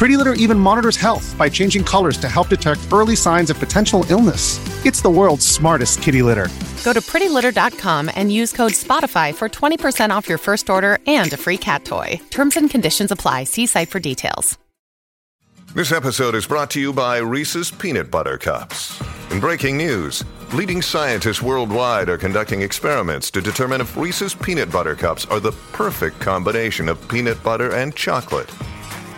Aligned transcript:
Pretty 0.00 0.16
Litter 0.16 0.32
even 0.32 0.58
monitors 0.58 0.96
health 0.96 1.36
by 1.36 1.50
changing 1.50 1.84
colors 1.84 2.16
to 2.16 2.26
help 2.26 2.48
detect 2.48 2.80
early 2.90 3.14
signs 3.14 3.50
of 3.50 3.58
potential 3.58 4.06
illness. 4.08 4.58
It's 4.86 5.02
the 5.02 5.10
world's 5.10 5.46
smartest 5.46 6.00
kitty 6.00 6.22
litter. 6.22 6.48
Go 6.84 6.94
to 6.94 7.02
prettylitter.com 7.02 8.10
and 8.14 8.32
use 8.32 8.50
code 8.50 8.72
SPOTIFY 8.72 9.34
for 9.34 9.50
20% 9.50 10.08
off 10.08 10.26
your 10.26 10.38
first 10.38 10.70
order 10.70 11.00
and 11.06 11.30
a 11.34 11.36
free 11.36 11.58
cat 11.58 11.84
toy. 11.84 12.18
Terms 12.30 12.56
and 12.56 12.70
conditions 12.70 13.10
apply. 13.10 13.44
See 13.44 13.66
site 13.66 13.90
for 13.90 14.00
details. 14.00 14.58
This 15.74 15.92
episode 15.92 16.34
is 16.34 16.46
brought 16.46 16.70
to 16.70 16.80
you 16.80 16.94
by 16.94 17.18
Reese's 17.18 17.70
Peanut 17.70 18.10
Butter 18.10 18.38
Cups. 18.38 18.98
In 19.30 19.38
breaking 19.38 19.76
news, 19.76 20.24
leading 20.54 20.80
scientists 20.80 21.42
worldwide 21.42 22.08
are 22.08 22.16
conducting 22.16 22.62
experiments 22.62 23.30
to 23.32 23.42
determine 23.42 23.82
if 23.82 23.98
Reese's 23.98 24.34
Peanut 24.34 24.72
Butter 24.72 24.96
Cups 24.96 25.26
are 25.26 25.40
the 25.40 25.52
perfect 25.72 26.18
combination 26.20 26.88
of 26.88 27.06
peanut 27.06 27.42
butter 27.42 27.74
and 27.74 27.94
chocolate. 27.94 28.50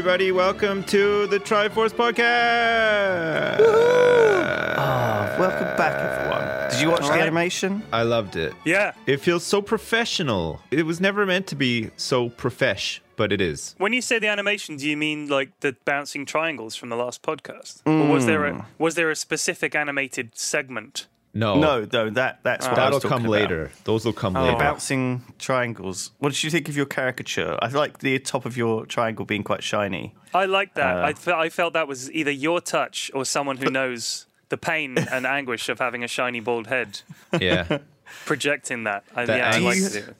Everybody. 0.00 0.32
Welcome 0.32 0.82
to 0.84 1.26
the 1.26 1.38
Triforce 1.38 1.90
Podcast. 1.90 3.58
Oh, 3.60 5.36
welcome 5.38 5.76
back, 5.76 5.92
everyone. 5.92 6.70
Did 6.70 6.80
you 6.80 6.88
watch 6.88 7.02
the 7.02 7.20
animation? 7.20 7.82
I 7.92 8.04
loved 8.04 8.34
it. 8.34 8.54
Yeah. 8.64 8.94
It 9.04 9.18
feels 9.18 9.44
so 9.44 9.60
professional. 9.60 10.62
It 10.70 10.86
was 10.86 11.02
never 11.02 11.26
meant 11.26 11.48
to 11.48 11.54
be 11.54 11.90
so 11.98 12.30
profesh, 12.30 13.02
but 13.16 13.30
it 13.30 13.42
is. 13.42 13.74
When 13.76 13.92
you 13.92 14.00
say 14.00 14.18
the 14.18 14.28
animation, 14.28 14.76
do 14.76 14.88
you 14.88 14.96
mean 14.96 15.28
like 15.28 15.60
the 15.60 15.76
bouncing 15.84 16.24
triangles 16.24 16.74
from 16.76 16.88
the 16.88 16.96
last 16.96 17.20
podcast, 17.20 17.82
or 17.84 18.10
was 18.10 18.24
there 18.24 18.46
a 18.46 18.54
hmm. 18.54 18.60
was 18.78 18.94
there 18.94 19.10
a 19.10 19.16
specific 19.16 19.74
animated 19.74 20.30
segment? 20.34 21.08
No, 21.32 21.60
No, 21.60 21.86
no, 21.92 22.10
that 22.10 22.40
that's 22.42 22.66
what 22.66 22.72
I 22.78 22.84
that'll 22.84 22.96
was 22.98 23.04
come 23.04 23.20
about. 23.22 23.30
later. 23.30 23.70
Those 23.84 24.04
will 24.04 24.12
come 24.12 24.32
The 24.32 24.40
later. 24.42 24.58
bouncing 24.58 25.22
triangles. 25.38 26.10
What 26.18 26.32
did 26.32 26.42
you 26.42 26.50
think 26.50 26.68
of 26.68 26.76
your 26.76 26.86
caricature? 26.86 27.56
I 27.62 27.68
like 27.68 27.98
the 27.98 28.18
top 28.18 28.46
of 28.46 28.56
your 28.56 28.84
triangle 28.86 29.24
being 29.24 29.44
quite 29.44 29.62
shiny. 29.62 30.14
I 30.34 30.46
like 30.46 30.74
that. 30.74 30.96
Uh. 30.96 31.02
I, 31.06 31.12
fe- 31.12 31.32
I 31.32 31.48
felt 31.48 31.72
that 31.74 31.86
was 31.86 32.10
either 32.12 32.30
your 32.32 32.60
touch 32.60 33.10
or 33.14 33.24
someone 33.24 33.58
who 33.58 33.70
knows 33.70 34.26
the 34.48 34.56
pain 34.56 34.98
and 34.98 35.24
anguish 35.38 35.68
of 35.68 35.78
having 35.78 36.02
a 36.02 36.08
shiny 36.08 36.40
bald 36.40 36.66
head 36.66 37.00
yeah. 37.38 37.78
projecting 38.26 38.84
that. 38.84 39.04
I, 39.14 39.24
That 39.26 39.38
yeah, 39.38 39.50
I 39.50 39.60
angst. 39.60 39.64
liked 39.64 40.08
it. 40.08 40.16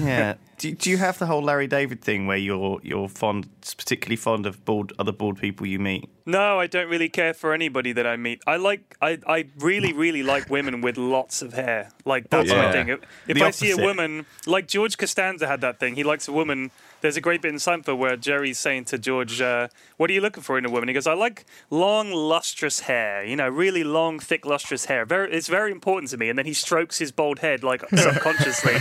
Yeah. 0.02 0.34
Do, 0.70 0.74
do 0.74 0.90
you 0.90 0.96
have 0.96 1.18
the 1.18 1.26
whole 1.26 1.42
Larry 1.42 1.66
David 1.66 2.00
thing 2.00 2.26
where 2.26 2.36
you're 2.38 2.80
you're 2.82 3.08
fond, 3.08 3.46
particularly 3.76 4.16
fond 4.16 4.46
of 4.46 4.64
bald 4.64 4.92
other 4.98 5.12
bald 5.12 5.38
people 5.38 5.66
you 5.66 5.78
meet? 5.78 6.08
No, 6.26 6.58
I 6.58 6.66
don't 6.66 6.88
really 6.88 7.10
care 7.10 7.34
for 7.34 7.52
anybody 7.52 7.92
that 7.92 8.06
I 8.06 8.16
meet. 8.16 8.40
I 8.46 8.56
like, 8.56 8.96
I, 9.02 9.18
I 9.26 9.46
really, 9.58 9.92
really 9.92 10.22
like 10.22 10.48
women 10.48 10.80
with 10.80 10.96
lots 10.96 11.42
of 11.42 11.52
hair. 11.52 11.90
Like 12.06 12.30
that's 12.30 12.48
Yeah. 12.48 12.62
my 12.62 12.72
thing. 12.72 12.88
If, 12.88 13.00
if 13.28 13.38
The 13.38 13.44
I 13.44 13.50
see 13.50 13.70
a 13.72 13.76
woman, 13.76 14.24
like 14.46 14.66
George 14.66 14.96
Costanza 14.96 15.46
had 15.46 15.60
that 15.60 15.78
thing. 15.78 15.96
He 15.96 16.02
likes 16.04 16.26
a 16.26 16.32
woman. 16.32 16.70
There's 17.04 17.18
a 17.18 17.20
great 17.20 17.42
bit 17.42 17.50
in 17.50 17.56
Seinfeld 17.56 17.98
where 17.98 18.16
Jerry's 18.16 18.58
saying 18.58 18.86
to 18.86 18.96
George, 18.96 19.38
uh, 19.38 19.68
"What 19.98 20.08
are 20.08 20.14
you 20.14 20.22
looking 20.22 20.42
for 20.42 20.56
in 20.56 20.64
a 20.64 20.70
woman?" 20.70 20.88
He 20.88 20.94
goes, 20.94 21.06
"I 21.06 21.12
like 21.12 21.44
long, 21.68 22.10
lustrous 22.10 22.80
hair. 22.80 23.22
You 23.22 23.36
know, 23.36 23.46
really 23.46 23.84
long, 23.84 24.18
thick, 24.18 24.46
lustrous 24.46 24.86
hair. 24.86 25.04
Very, 25.04 25.30
it's 25.30 25.48
very 25.48 25.70
important 25.70 26.10
to 26.12 26.16
me." 26.16 26.30
And 26.30 26.38
then 26.38 26.46
he 26.46 26.54
strokes 26.54 26.96
his 26.96 27.12
bald 27.12 27.40
head 27.40 27.62
like 27.62 27.86
subconsciously. 27.94 28.76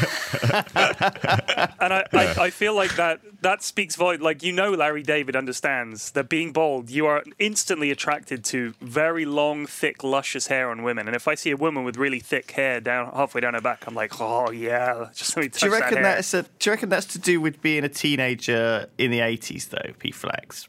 and 1.81 1.93
I, 1.93 2.05
I, 2.13 2.35
I 2.43 2.49
feel 2.49 2.73
like 2.73 2.95
that 2.95 3.19
that 3.41 3.61
speaks 3.61 3.97
volume. 3.97 4.21
Like 4.21 4.41
you 4.41 4.53
know, 4.53 4.71
Larry 4.71 5.03
David 5.03 5.35
understands 5.35 6.11
that 6.11 6.29
being 6.29 6.53
bald, 6.53 6.89
you 6.89 7.05
are 7.05 7.25
instantly 7.39 7.91
attracted 7.91 8.45
to 8.45 8.73
very 8.79 9.25
long, 9.25 9.65
thick, 9.65 10.01
luscious 10.01 10.47
hair 10.47 10.69
on 10.69 10.83
women. 10.83 11.07
And 11.07 11.15
if 11.17 11.27
I 11.27 11.35
see 11.35 11.51
a 11.51 11.57
woman 11.57 11.83
with 11.83 11.97
really 11.97 12.21
thick 12.21 12.51
hair 12.51 12.79
down 12.79 13.11
halfway 13.13 13.41
down 13.41 13.53
her 13.53 13.59
back, 13.59 13.83
I'm 13.85 13.95
like, 13.95 14.21
oh 14.21 14.49
yeah, 14.49 15.09
just 15.13 15.35
let 15.35 15.43
me 15.43 15.49
touch 15.49 15.59
Do 15.59 15.65
you 15.65 15.73
reckon 15.73 15.95
that 15.95 16.03
hair. 16.03 16.15
that's 16.15 16.33
a, 16.33 16.43
Do 16.43 16.69
you 16.69 16.71
reckon 16.71 16.87
that's 16.87 17.07
to 17.07 17.19
do 17.19 17.41
with 17.41 17.61
being 17.61 17.83
a 17.83 17.89
teenager 18.17 18.87
in 18.97 19.11
the 19.11 19.19
eighties, 19.21 19.67
though, 19.67 19.93
P 19.99 20.11
Flax? 20.11 20.67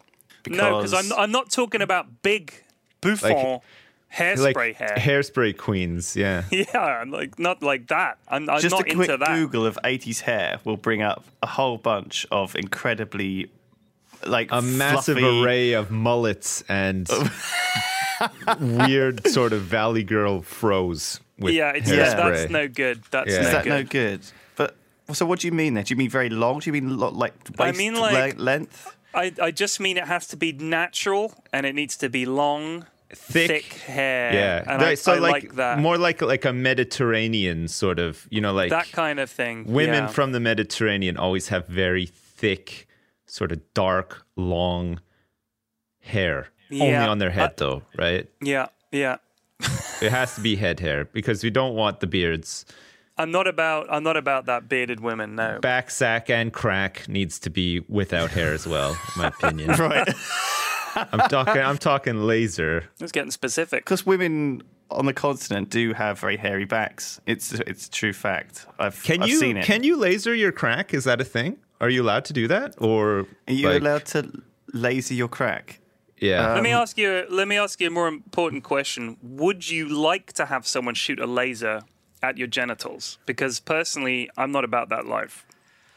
No, 0.49 0.77
because 0.79 0.93
I'm, 0.95 1.13
I'm 1.19 1.31
not 1.31 1.51
talking 1.51 1.81
about 1.83 2.23
big 2.23 2.53
bouffant 3.01 3.63
hairspray 4.15 4.55
like 4.55 4.77
hair. 4.77 4.95
hairspray 4.97 5.57
queens. 5.57 6.15
Yeah. 6.17 6.45
Yeah, 6.51 6.79
I'm 6.79 7.11
like 7.11 7.39
not 7.39 7.63
like 7.63 7.89
that. 7.89 8.19
I'm, 8.29 8.49
I'm 8.51 8.61
just 8.61 8.73
not 8.73 8.83
a 8.83 8.95
quick 8.95 9.09
into 9.11 9.17
that. 9.25 9.35
Google 9.37 9.67
of 9.67 9.79
eighties 9.85 10.21
hair 10.21 10.61
will 10.65 10.77
bring 10.77 11.03
up 11.03 11.25
a 11.43 11.47
whole 11.47 11.79
bunch 11.79 12.27
of 12.31 12.55
incredibly 12.57 13.51
like 14.27 14.49
A 14.53 14.63
massive 14.63 15.19
array 15.19 15.73
of 15.73 15.91
mullets 15.91 16.63
and 16.69 17.09
weird 18.61 19.27
sort 19.27 19.53
of 19.53 19.63
valley 19.63 20.05
girl 20.05 20.43
froze 20.43 21.21
with 21.39 21.53
Yeah, 21.55 21.73
it's, 21.75 21.91
hairspray. 21.91 21.97
yeah, 21.97 22.31
that's 22.31 22.51
no 22.51 22.69
good. 22.69 23.03
That's 23.11 23.31
Yeah. 23.31 23.41
no 23.41 23.47
Is 23.47 23.53
that 23.53 23.65
good. 23.65 23.71
no 23.71 23.83
good? 23.85 24.21
But 25.07 25.17
so, 25.17 25.27
what 25.27 25.41
do 25.41 25.47
you 25.47 25.53
mean 25.53 25.75
there? 25.75 25.85
Do 25.85 25.93
you 25.93 25.99
mean 25.99 26.11
very 26.11 26.31
long? 26.31 26.61
Do 26.61 26.69
you 26.69 26.73
mean 26.73 26.99
lo- 26.99 27.11
like 27.11 27.35
I 27.59 27.67
waist 27.67 27.79
mean, 27.79 27.95
like- 27.95 28.37
le- 28.39 28.43
length? 28.43 28.97
I, 29.15 29.33
I 29.41 29.51
just 29.53 29.79
mean 29.79 29.97
it 29.97 30.05
has 30.09 30.27
to 30.29 30.37
be 30.37 30.53
natural 30.53 31.35
and 31.53 31.65
it 31.67 31.75
needs 31.77 31.97
to 31.99 32.09
be 32.09 32.27
long, 32.27 32.85
Thick. 33.11 33.75
hair. 33.75 34.33
Yeah, 34.35 34.65
and 34.67 34.83
I, 34.83 34.95
so 34.97 35.13
I 35.13 35.19
like, 35.19 35.33
like 35.45 35.55
that. 35.55 35.79
more 35.79 35.97
like 35.97 36.21
like 36.21 36.45
a 36.45 36.53
Mediterranean 36.53 37.69
sort 37.69 38.01
of, 38.01 38.27
you 38.31 38.41
know, 38.41 38.53
like 38.53 38.71
that 38.71 38.91
kind 38.91 39.21
of 39.21 39.31
thing. 39.31 39.67
women 39.67 40.05
yeah. 40.05 40.07
from 40.09 40.33
the 40.33 40.41
Mediterranean 40.41 41.17
always 41.17 41.47
have 41.49 41.69
very 41.69 42.07
thick, 42.07 42.89
sort 43.27 43.53
of 43.53 43.61
dark, 43.73 44.27
long 44.35 45.01
hair. 46.01 46.49
Only 46.73 46.95
on 46.95 47.19
their 47.19 47.31
head, 47.31 47.51
Uh, 47.51 47.55
though, 47.57 47.83
right? 47.97 48.29
Yeah, 48.43 48.67
yeah. 48.91 49.19
It 50.03 50.11
has 50.11 50.35
to 50.35 50.41
be 50.41 50.57
head 50.57 50.81
hair 50.81 51.05
because 51.05 51.45
we 51.45 51.51
don't 51.51 51.75
want 51.77 52.01
the 52.01 52.09
beards. 52.09 52.67
I'm 53.17 53.31
not 53.31 53.47
about 53.47 53.87
I'm 53.91 54.03
not 54.03 54.17
about 54.17 54.47
that 54.47 54.69
bearded 54.69 55.01
women. 55.01 55.37
No. 55.37 55.59
Back 55.61 55.91
sack 55.91 56.29
and 56.31 56.53
crack 56.53 57.09
needs 57.09 57.39
to 57.41 57.51
be 57.51 57.81
without 57.89 58.31
hair 58.31 58.53
as 58.53 58.67
well, 58.67 58.93
in 58.93 59.23
my 59.23 59.29
opinion. 59.29 59.71
Right, 59.79 60.09
I'm 61.13 61.29
talking. 61.29 61.61
I'm 61.63 61.79
talking 61.79 62.23
laser. 62.23 62.85
It's 63.01 63.13
getting 63.13 63.31
specific. 63.33 63.85
because 63.85 64.07
women 64.07 64.63
on 64.91 65.07
the 65.07 65.13
continent 65.13 65.71
do 65.71 65.93
have 65.93 66.19
very 66.21 66.37
hairy 66.37 66.65
backs. 66.65 67.21
It's 67.27 67.53
it's 67.53 67.87
a 67.89 67.91
true 67.91 68.13
fact. 68.13 68.67
I've 68.79 69.03
Can 69.03 69.23
I've 69.23 69.29
you 69.29 69.39
seen 69.39 69.57
it. 69.57 69.65
can 69.65 69.83
you 69.83 69.97
laser 69.97 70.35
your 70.35 70.53
crack? 70.53 70.95
Is 70.95 71.05
that 71.05 71.21
a 71.21 71.25
thing? 71.25 71.57
Are 71.81 71.91
you 71.91 72.03
allowed 72.03 72.25
to 72.27 72.33
do 72.33 72.47
that? 72.49 72.75
Or 72.79 73.27
Are 73.49 73.53
you 73.53 73.69
like- 73.69 73.81
allowed 73.83 74.05
to 74.07 74.31
laser 74.73 75.15
your 75.15 75.29
crack? 75.29 75.81
Yeah. 76.19 76.55
Let 76.55 76.63
me 76.63 76.71
um, 76.73 76.83
ask 76.83 76.97
you. 76.97 77.27
Let 77.29 77.49
me 77.49 77.57
ask 77.59 77.81
you 77.81 77.89
a 77.89 77.91
more 77.91 78.07
important 78.09 78.63
question. 78.63 79.17
Would 79.21 79.69
you 79.69 79.89
like 79.89 80.33
to 80.35 80.47
have 80.47 80.65
someone 80.67 80.95
shoot 80.95 81.19
a 81.19 81.27
laser 81.27 81.83
at 82.25 82.39
your 82.39 82.49
genitals? 82.49 83.19
Because 83.27 83.61
personally, 83.61 84.31
I'm 84.37 84.51
not 84.51 84.65
about 84.65 84.89
that 84.89 85.07
life. 85.07 85.45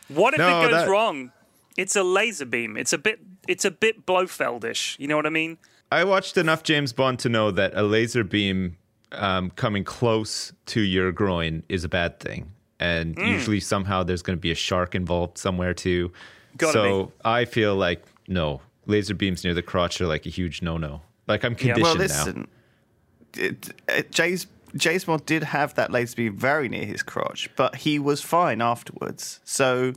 What 0.09 0.33
if 0.33 0.39
No, 0.39 0.59
it 0.61 0.63
goes 0.69 0.71
that- 0.81 0.89
wrong? 0.89 1.31
It's 1.77 1.95
a 1.95 2.03
laser 2.03 2.45
beam. 2.45 2.75
It's 2.75 2.91
a 2.93 2.97
bit. 2.97 3.19
It's 3.47 3.63
a 3.65 3.71
bit 3.71 4.05
Blofeldish. 4.05 4.97
You 4.99 5.07
know 5.07 5.15
what 5.15 5.25
I 5.27 5.29
mean? 5.29 5.57
I 5.91 6.03
watched 6.03 6.35
enough 6.37 6.63
James 6.63 6.91
Bond 6.91 7.19
to 7.19 7.29
know 7.29 7.51
that 7.51 7.71
a 7.75 7.83
laser 7.83 8.23
beam 8.23 8.77
um, 9.11 9.51
coming 9.51 9.83
close 9.85 10.51
to 10.67 10.81
your 10.81 11.11
groin 11.11 11.63
is 11.69 11.83
a 11.85 11.87
bad 11.89 12.19
thing, 12.19 12.51
and 12.79 13.15
Hmm. 13.17 13.25
usually 13.25 13.59
somehow 13.61 14.03
there's 14.03 14.21
going 14.23 14.37
to 14.37 14.41
be 14.41 14.51
a 14.51 14.55
shark 14.55 14.95
involved 14.95 15.37
somewhere 15.37 15.73
too. 15.73 16.11
Gotta 16.57 16.73
so 16.73 17.11
I 17.23 17.45
feel 17.45 17.75
like 17.75 18.03
no 18.27 18.61
laser 18.87 19.13
beams 19.13 19.43
near 19.43 19.53
the 19.53 19.61
crotch 19.61 20.01
are 20.01 20.07
like 20.07 20.25
a 20.25 20.29
huge 20.29 20.61
no-no. 20.61 21.01
Like 21.27 21.45
I'm 21.45 21.55
conditioned 21.55 21.83
Well, 21.83 21.95
now. 21.95 22.01
listen, 22.01 22.47
it, 23.37 23.69
it, 23.87 24.11
James 24.11 24.47
James 24.75 25.05
Bond 25.05 25.25
did 25.25 25.43
have 25.43 25.75
that 25.75 25.91
laser 25.91 26.15
beam 26.15 26.35
very 26.35 26.69
near 26.69 26.85
his 26.85 27.03
crotch, 27.03 27.49
but 27.55 27.75
he 27.75 27.99
was 27.99 28.21
fine 28.21 28.61
afterwards. 28.61 29.39
So 29.43 29.93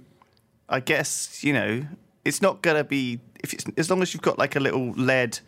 I 0.68 0.80
guess 0.80 1.42
you 1.42 1.52
know 1.52 1.86
it's 2.24 2.40
not 2.40 2.62
gonna 2.62 2.84
be 2.84 3.20
if 3.42 3.52
it's 3.52 3.64
as 3.76 3.90
long 3.90 4.02
as 4.02 4.14
you've 4.14 4.22
got 4.22 4.38
like 4.38 4.56
a 4.56 4.60
little 4.60 4.92
lead 4.92 5.38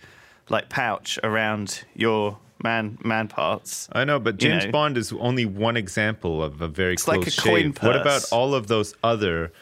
like 0.49 0.69
pouch 0.69 1.19
around 1.23 1.85
your 1.95 2.39
man 2.63 2.99
man 3.05 3.29
parts. 3.29 3.89
I 3.93 4.05
know, 4.05 4.19
but 4.19 4.43
you 4.43 4.51
James 4.51 4.67
know. 4.67 4.73
Bond 4.73 4.97
is 4.97 5.13
only 5.13 5.47
one 5.47 5.77
example 5.77 6.43
of 6.43 6.61
a 6.61 6.69
very 6.69 6.95
It's 6.95 7.05
close 7.05 7.19
like 7.19 7.29
a 7.29 7.41
coin 7.41 7.73
shave. 7.73 7.83
What 7.83 7.97
about 7.97 8.25
all 8.33 8.55
of 8.55 8.67
those 8.69 8.95
other 9.03 9.53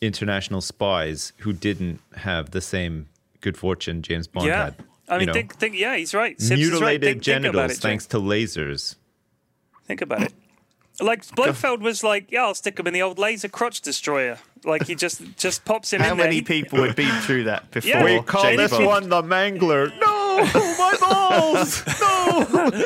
international 0.00 0.60
spies 0.60 1.32
who 1.38 1.52
didn't 1.52 2.00
have 2.16 2.50
the 2.50 2.60
same 2.60 3.08
good 3.40 3.56
fortune 3.56 4.02
James 4.02 4.26
Bond 4.26 4.46
yeah. 4.46 4.64
had? 4.66 4.74
I 5.08 5.18
mean, 5.18 5.26
know, 5.26 5.32
think, 5.32 5.54
think, 5.56 5.76
yeah, 5.76 5.96
he's 5.96 6.14
right. 6.14 6.40
Sips 6.40 6.50
is 6.50 6.50
right. 6.50 6.58
mutilated 6.58 7.02
Think, 7.02 7.12
think 7.14 7.22
genitals 7.22 7.72
it, 7.72 7.78
thanks 7.78 8.06
to 8.06 8.18
lasers. 8.18 8.96
Think 9.86 10.00
about 10.00 10.22
it. 10.22 10.32
Like 11.00 11.26
Blofeld 11.34 11.80
was 11.80 12.02
like, 12.02 12.30
yeah, 12.30 12.44
I'll 12.44 12.54
stick 12.54 12.78
him 12.78 12.86
in 12.86 12.94
the 12.94 13.02
old 13.02 13.18
laser 13.18 13.48
crotch 13.48 13.80
destroyer. 13.80 14.38
Like 14.64 14.86
he 14.86 14.94
just 14.94 15.22
just 15.36 15.64
pops 15.64 15.92
him 15.92 16.00
How 16.00 16.12
in 16.12 16.16
there. 16.18 16.26
How 16.26 16.30
many 16.30 16.42
people 16.42 16.82
had 16.82 16.96
been 16.96 17.20
through 17.22 17.44
that 17.44 17.70
before? 17.70 17.90
Yeah. 17.90 18.04
We 18.04 18.22
Call 18.22 18.42
James 18.42 18.56
this 18.56 18.70
Bond? 18.70 18.86
one 18.86 19.08
the 19.08 19.22
mangler. 19.22 19.90
No, 20.00 20.44
my 20.78 20.96
balls. 21.00 21.82
No. 22.00 22.46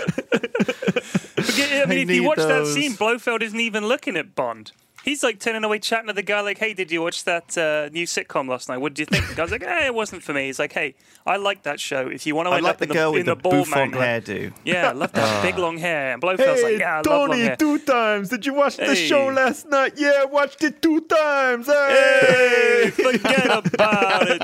I 1.39 1.87
mean, 1.87 1.99
I 1.99 2.03
if 2.03 2.11
you 2.11 2.21
need 2.21 2.27
watch 2.27 2.39
that 2.39 2.67
scene, 2.67 2.95
Blofeld 2.95 3.43
isn't 3.43 3.61
even 3.61 3.87
looking 3.87 4.17
at 4.17 4.35
Bond. 4.35 4.73
He's 5.09 5.23
like 5.23 5.41
turning 5.41 5.65
away, 5.65 5.79
chatting 5.79 6.09
to 6.09 6.13
the 6.13 6.23
guy, 6.23 6.41
like, 6.43 6.59
"Hey, 6.59 6.75
did 6.75 6.91
you 6.93 7.01
watch 7.01 7.25
that 7.25 7.57
uh, 7.57 7.89
new 7.95 8.05
sitcom 8.05 8.47
last 8.47 8.69
night? 8.69 8.77
What 8.77 8.93
did 8.93 8.99
you 9.01 9.07
think?" 9.07 9.27
The 9.29 9.35
guy's 9.35 9.51
like, 9.51 9.63
"Hey, 9.65 9.87
it 9.87 9.95
wasn't 9.95 10.23
for 10.23 10.35
me." 10.35 10.47
He's 10.47 10.59
like, 10.59 10.73
"Hey, 10.73 10.95
I 11.27 11.37
like 11.39 11.63
that 11.63 11.81
show. 11.81 12.09
If 12.09 12.27
you 12.27 12.35
want 12.35 12.47
to 12.49 12.51
I 12.53 12.57
end 12.57 12.65
like 12.65 12.73
up 12.75 12.79
the 12.79 12.85
in 12.85 12.89
the, 12.91 12.95
girl 12.95 13.11
in 13.13 13.17
with 13.17 13.27
the, 13.27 13.35
the 13.35 13.41
ball 13.41 13.53
bouffant 13.65 13.95
mangler, 13.95 14.23
hairdo. 14.23 14.53
yeah, 14.65 14.91
I 14.91 14.93
love 14.93 15.13
that 15.13 15.43
big 15.43 15.57
long 15.57 15.79
hair." 15.79 16.13
And 16.13 16.21
Blofeld's 16.23 16.63
like, 16.63 16.79
"Yeah, 16.79 16.93
I 16.93 16.97
love 16.99 17.07
long 17.07 17.29
Tony, 17.29 17.41
hair." 17.43 17.57
two 17.57 17.79
times. 17.79 18.29
Did 18.29 18.45
you 18.45 18.53
watch 18.53 18.77
the 18.77 18.95
show 18.95 19.29
last 19.29 19.67
night? 19.69 19.95
Yeah, 19.97 20.13
I 20.21 20.25
watched 20.27 20.63
it 20.63 20.83
two 20.83 21.01
times. 21.03 21.67
Hey, 21.69 22.19
Hey. 22.29 22.91
forget 22.91 23.47
about 23.65 24.29
it. 24.31 24.41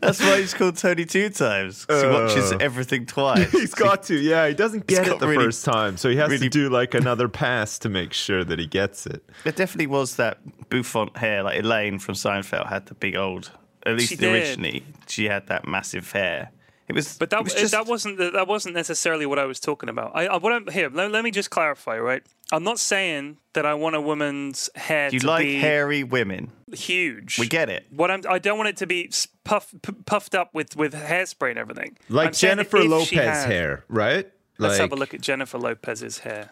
That's 0.00 0.20
why 0.20 0.38
he's 0.40 0.54
called 0.54 0.76
Tony 0.76 1.04
two 1.04 1.30
times. 1.30 1.84
'cause 1.84 2.02
he 2.02 2.08
watches 2.08 2.52
Uh. 2.52 2.58
everything 2.60 3.06
twice. 3.06 3.50
He's 3.50 3.74
got 3.74 4.04
to, 4.04 4.14
yeah. 4.14 4.46
He 4.46 4.54
doesn't 4.54 4.86
get 4.86 5.06
it 5.08 5.18
the 5.18 5.26
really- 5.26 5.44
first 5.46 5.64
time, 5.64 5.96
so 5.96 6.08
he 6.08 6.16
has 6.16 6.28
really- 6.30 6.48
to 6.48 6.48
do 6.48 6.68
like 6.68 6.94
another 6.94 7.28
pass 7.28 7.76
to 7.80 7.88
make 7.88 8.12
sure 8.12 8.44
that 8.44 8.58
he 8.60 8.66
gets 8.66 9.04
it. 9.06 9.22
There 9.44 9.52
definitely 9.52 9.79
was 9.86 10.16
that 10.16 10.38
bouffant 10.68 11.16
hair. 11.16 11.42
Like 11.42 11.60
Elaine 11.60 11.98
from 11.98 12.14
Seinfeld 12.14 12.68
had 12.68 12.86
the 12.86 12.94
big 12.94 13.16
old. 13.16 13.50
At 13.86 13.96
least 13.96 14.10
She 14.10 14.16
did. 14.16 14.32
originally, 14.32 14.84
she 15.06 15.24
had 15.26 15.46
that 15.46 15.66
massive 15.66 16.12
hair. 16.12 16.50
It 16.86 16.94
was, 16.94 17.16
But 17.18 17.30
that 17.30 17.38
it 17.40 17.44
was 17.44 17.54
just, 17.54 17.70
that 17.70 17.86
wasn't 17.86 18.18
the, 18.18 18.30
that 18.32 18.48
wasn't 18.48 18.74
necessarily 18.74 19.24
what 19.24 19.38
I 19.38 19.44
was 19.44 19.60
talking 19.60 19.88
about. 19.88 20.10
I, 20.14 20.26
I 20.26 20.36
what 20.38 20.52
I'm 20.52 20.66
here. 20.66 20.90
Let, 20.92 21.12
let 21.12 21.22
me 21.22 21.30
just 21.30 21.48
clarify, 21.48 21.96
right? 21.98 22.22
I'm 22.52 22.64
not 22.64 22.80
saying 22.80 23.36
that 23.52 23.64
I 23.64 23.74
want 23.74 23.94
a 23.94 24.00
woman's 24.00 24.68
hair 24.74 25.08
You 25.12 25.20
to 25.20 25.26
like 25.26 25.44
be 25.44 25.56
hairy 25.60 26.02
women. 26.02 26.50
huge. 26.72 27.38
We 27.38 27.46
get 27.46 27.68
it. 27.70 27.86
What 27.90 28.10
I'm, 28.10 28.22
I 28.28 28.40
don't 28.40 28.58
want 28.58 28.70
it 28.70 28.76
to 28.78 28.88
be 28.88 29.06
s- 29.06 29.28
puff, 29.44 29.72
p- 29.82 29.92
puffed 30.04 30.34
up 30.34 30.52
with, 30.52 30.74
with 30.76 30.92
hairspray 30.92 31.50
and 31.50 31.58
everything. 31.60 31.96
Like 32.08 32.26
I'm 32.28 32.32
Jennifer 32.34 32.78
if 32.78 32.88
Lopez 32.90 33.12
had- 33.12 33.46
hair, 33.50 33.84
right? 33.88 34.28
Let's 34.58 34.78
have 34.78 34.92
a 34.92 34.96
look 34.96 35.14
at 35.14 35.20
Jennifer 35.22 35.58
Lopez's 35.58 36.18
hair. 36.18 36.50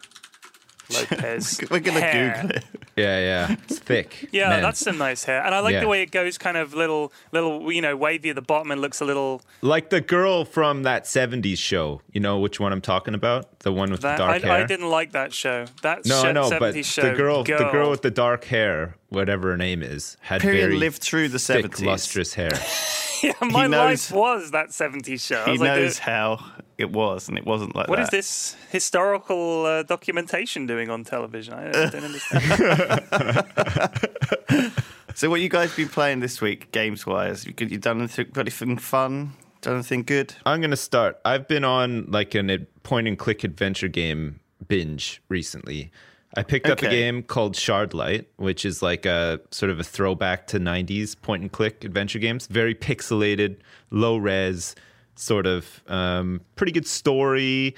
Lopez. 1.11 1.61
We're 1.71 1.81
gonna 1.81 2.01
hair. 2.01 2.39
Google 2.43 2.57
it. 2.57 2.65
Yeah, 2.97 3.19
yeah. 3.49 3.57
It's 3.65 3.79
thick. 3.79 4.29
Yeah, 4.33 4.49
Man. 4.49 4.63
that's 4.63 4.81
some 4.81 4.99
nice 4.99 5.23
hair, 5.25 5.45
and 5.45 5.55
I 5.55 5.61
like 5.61 5.75
Yeah. 5.75 5.81
the 5.81 5.89
way 5.89 6.03
it 6.03 6.11
goes, 6.11 6.37
kind 6.39 6.57
of 6.57 6.75
little, 6.75 7.13
little, 7.33 7.71
you 7.71 7.81
know, 7.81 7.97
wavy 7.97 8.31
at 8.31 8.35
the 8.35 8.43
bottom 8.43 8.71
and 8.71 8.81
looks 8.81 9.01
a 9.01 9.05
little. 9.05 9.43
like 9.63 9.91
the 9.91 10.01
girl 10.01 10.45
from 10.45 10.83
that 10.83 11.05
70s 11.05 11.59
show. 11.59 12.01
You 12.13 12.21
know 12.21 12.39
which 12.39 12.59
one 12.59 12.73
I'm 12.73 12.81
talking 12.81 13.15
about? 13.15 13.61
The 13.61 13.73
one 13.73 13.91
with 13.91 14.01
That 14.01 14.17
the 14.19 14.25
dark 14.25 14.45
I, 14.45 14.47
hair? 14.47 14.65
I 14.65 14.67
didn't 14.67 14.89
like 14.91 15.13
that 15.13 15.33
show. 15.33 15.67
That 15.83 16.07
No, 16.07 16.23
show, 16.23 16.29
I 16.29 16.33
know, 16.33 16.51
70s 16.51 16.59
but 16.59 16.85
show, 16.85 17.03
the 17.03 17.15
girl, 17.17 17.45
the 17.45 17.69
girl 17.71 17.91
with 17.91 18.03
the 18.03 18.11
dark 18.11 18.45
hair, 18.47 18.97
whatever 19.11 19.51
her 19.51 19.57
name 19.57 19.83
is, 19.83 20.17
had 20.23 20.41
Period 20.41 20.61
very 20.63 20.77
lived 20.77 21.03
through 21.03 21.29
the 21.29 21.39
thick, 21.39 21.67
70s. 21.67 21.85
lustrous 21.87 22.35
hair. 22.35 22.51
yeah, 23.23 23.33
my 23.43 23.67
knows- 23.69 24.11
life 24.11 24.13
was 24.13 24.51
that 24.51 24.71
70s 24.71 25.21
show. 25.21 25.43
I 25.43 25.45
He 25.45 25.51
was 25.53 25.61
like, 25.61 25.69
knows 25.71 25.99
uh, 26.01 26.03
how 26.03 26.45
it 26.79 26.91
was, 26.93 27.29
and 27.29 27.37
it 27.37 27.45
wasn't 27.45 27.75
like 27.77 27.89
What 27.89 27.97
that. 27.97 28.05
is 28.05 28.11
this 28.11 28.57
historical 28.71 29.67
uh, 29.67 29.83
documentation 29.83 30.67
doing 30.67 30.89
on 30.91 31.05
television? 31.05 31.55
I 31.55 31.71
don't 31.71 32.05
understand. 32.05 33.45
So, 35.15 35.29
what 35.29 35.41
you 35.41 35.49
guys 35.49 35.75
been 35.75 35.89
playing 35.89 36.21
this 36.21 36.41
week, 36.41 36.71
games 36.71 37.05
wise? 37.05 37.45
You, 37.45 37.53
you 37.59 37.79
done 37.79 37.99
anything, 37.99 38.29
got 38.33 38.43
anything 38.43 38.79
fun? 38.79 39.33
Done 39.63 39.75
anything 39.75 40.05
good? 40.05 40.35
I'm 40.47 40.61
gonna 40.61 40.77
start. 40.77 41.19
I've 41.25 41.49
been 41.49 41.65
on 41.65 42.07
like 42.09 42.37
an 42.37 42.49
a 42.51 42.59
point 42.85 43.09
and 43.09 43.19
click 43.19 43.43
adventure 43.43 43.89
game 43.89 44.39
binge 44.69 45.21
recently. 45.29 45.91
I 46.37 46.45
picked 46.45 46.69
up 46.69 46.83
a 46.83 46.89
game 46.89 47.25
called 47.25 47.55
Shardlight, 47.57 48.27
which 48.37 48.65
is 48.65 48.81
like 48.81 49.07
a 49.07 49.41
sort 49.51 49.71
of 49.71 49.81
a 49.81 49.83
throwback 49.83 50.47
to 50.49 50.61
'90s 50.61 51.21
point 51.21 51.43
and 51.43 51.51
click 51.51 51.83
adventure 51.83 52.21
games. 52.21 52.47
Very 52.47 52.77
pixelated, 52.77 53.57
low 53.91 54.19
res, 54.19 54.77
sort 55.19 55.47
of 55.47 55.83
um, 55.89 56.41
pretty 56.57 56.73
good 56.73 56.87
story. 56.87 57.75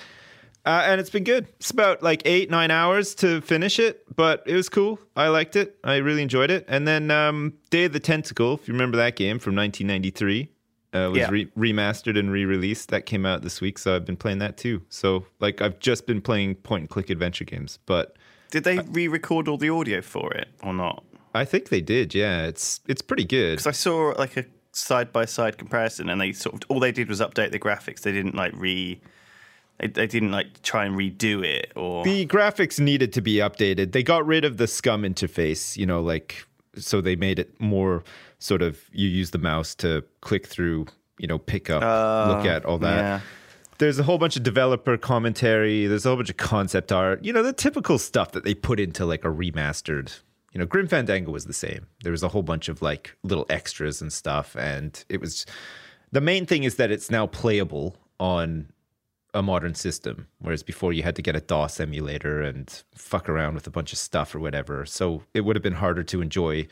Uh, 0.66 0.82
and 0.87 1.00
it's 1.00 1.08
been 1.10 1.25
good. 1.25 1.46
It's 1.58 1.70
about 1.70 2.02
like 2.02 2.20
eight, 2.26 2.50
nine 2.50 2.70
hours 2.70 3.14
to 3.16 3.40
finish 3.40 3.78
it, 3.78 4.04
but 4.14 4.42
it 4.46 4.54
was 4.54 4.69
cool. 4.69 4.98
I 5.16 5.28
liked 5.28 5.56
it. 5.56 5.76
I 5.82 5.96
really 5.96 6.20
enjoyed 6.22 6.50
it. 6.50 6.66
And 6.69 6.87
then 6.87 7.10
um, 7.10 7.54
Day 7.70 7.84
of 7.87 7.94
the 7.94 8.00
Tentacle, 8.00 8.54
if 8.54 8.69
you 8.69 8.75
remember 8.75 8.98
that 8.98 9.16
game 9.16 9.38
from 9.38 9.56
1993, 9.56 10.48
uh, 10.92 11.08
was 11.10 11.19
Yeah. 11.19 11.31
re- 11.31 11.46
remastered 11.56 12.19
and 12.19 12.31
re-released. 12.31 12.90
That 12.90 13.06
came 13.06 13.25
out 13.25 13.40
this 13.40 13.62
week, 13.62 13.78
so 13.78 13.96
I've 13.96 14.04
been 14.04 14.19
playing 14.19 14.40
that 14.40 14.58
too. 14.58 14.82
So 14.90 15.25
like 15.40 15.62
I've 15.62 15.78
just 15.78 16.06
been 16.06 16.20
playing 16.20 16.56
point 16.56 16.82
and 16.82 16.90
click 16.90 17.08
adventure 17.08 17.44
games, 17.46 17.78
but 17.87 18.16
Did 18.50 18.64
they 18.64 18.81
re-record 18.81 19.48
all 19.48 19.56
the 19.56 19.70
audio 19.70 20.02
for 20.02 20.31
it 20.34 20.48
or 20.62 20.75
not? 20.75 21.04
I 21.34 21.44
think 21.46 21.70
they 21.70 21.81
did. 21.81 22.14
Yeah, 22.14 22.42
it's 22.46 22.81
it's 22.87 23.00
pretty 23.02 23.25
good. 23.25 23.52
Because 23.52 23.66
I 23.69 23.70
saw 23.72 24.12
like 24.19 24.37
a 24.37 24.44
side 24.80 25.12
by 25.12 25.24
side 25.24 25.58
comparison, 25.58 26.08
and 26.08 26.20
they 26.20 26.32
sort 26.32 26.56
of 26.56 26.62
all 26.68 26.80
they 26.80 26.92
did 26.92 27.08
was 27.08 27.20
update 27.20 27.52
the 27.52 27.58
graphics. 27.58 28.00
They 28.02 28.12
didn't 28.12 28.34
like 28.34 28.52
re. 28.56 29.00
They, 29.78 29.86
they 29.86 30.06
didn't 30.06 30.32
like 30.32 30.62
try 30.62 30.84
and 30.84 30.96
redo 30.96 31.44
it 31.44 31.72
or. 31.76 32.04
The 32.04 32.26
graphics 32.26 32.78
needed 32.80 33.12
to 33.14 33.22
be 33.22 33.36
updated. 33.36 33.92
They 33.92 34.02
got 34.02 34.26
rid 34.26 34.44
of 34.44 34.56
the 34.56 34.66
SCUMM 34.66 35.06
interface, 35.06 35.76
you 35.76 35.86
know, 35.86 36.00
like 36.00 36.46
so 36.76 37.00
they 37.00 37.16
made 37.16 37.38
it 37.38 37.58
more 37.60 38.04
sort 38.38 38.62
of 38.62 38.80
you 38.92 39.08
use 39.08 39.30
the 39.30 39.38
mouse 39.38 39.74
to 39.76 40.04
click 40.20 40.46
through, 40.46 40.86
you 41.18 41.26
know, 41.26 41.38
pick 41.38 41.70
up, 41.70 41.82
look 41.82 42.46
ah, 42.46 42.56
at 42.56 42.64
all 42.64 42.78
that. 42.78 42.98
yeah. 42.98 43.20
There's 43.78 43.98
a 43.98 44.02
whole 44.02 44.18
bunch 44.18 44.36
of 44.36 44.42
developer 44.42 44.98
commentary, 44.98 45.86
there's 45.86 46.04
a 46.04 46.10
whole 46.10 46.16
bunch 46.16 46.28
of 46.28 46.36
concept 46.36 46.92
art, 46.92 47.24
you 47.24 47.32
know, 47.32 47.42
the 47.42 47.54
typical 47.54 47.98
stuff 47.98 48.32
that 48.32 48.44
they 48.44 48.54
put 48.54 48.78
into 48.78 49.06
like 49.06 49.24
a 49.24 49.28
remastered. 49.28 50.20
You 50.52 50.58
know, 50.58 50.67
Grim 50.67 50.88
Fandango 50.88 51.31
was 51.31 51.44
the 51.44 51.52
same. 51.52 51.87
There 52.02 52.12
was 52.12 52.23
a 52.23 52.29
whole 52.29 52.43
bunch 52.43 52.69
of 52.69 52.82
like 52.82 53.17
little 53.23 53.47
extras 53.49 54.00
and 54.00 54.12
stuff 54.12 54.56
and 54.56 55.05
it 55.08 55.20
was 55.20 55.47
the 56.12 56.20
main 56.20 56.44
thing 56.47 56.64
is 56.64 56.76
that 56.76 56.91
it's 56.91 57.11
now 57.11 57.26
playable 57.26 57.97
on 58.19 58.67
a 59.32 59.43
modern 59.43 59.75
system, 59.75 60.26
whereas 60.41 60.62
before 60.62 60.93
you 60.93 61.05
had 61.05 61.14
to 61.17 61.23
get 61.23 61.37
a 61.37 61.41
DOS 61.41 61.79
emulator 61.79 62.43
and 62.43 62.82
fuck 62.97 63.29
around 63.29 63.55
with 63.55 63.67
a 63.67 63.70
bunch 63.70 63.93
of 63.93 63.99
stuff 63.99 64.35
or 64.35 64.41
whatever. 64.41 64.85
So 64.85 65.23
it 65.35 65.43
would 65.43 65.55
have 65.55 65.62
been 65.62 65.75
harder 65.75 66.02
to 66.02 66.20
enjoy 66.20 66.67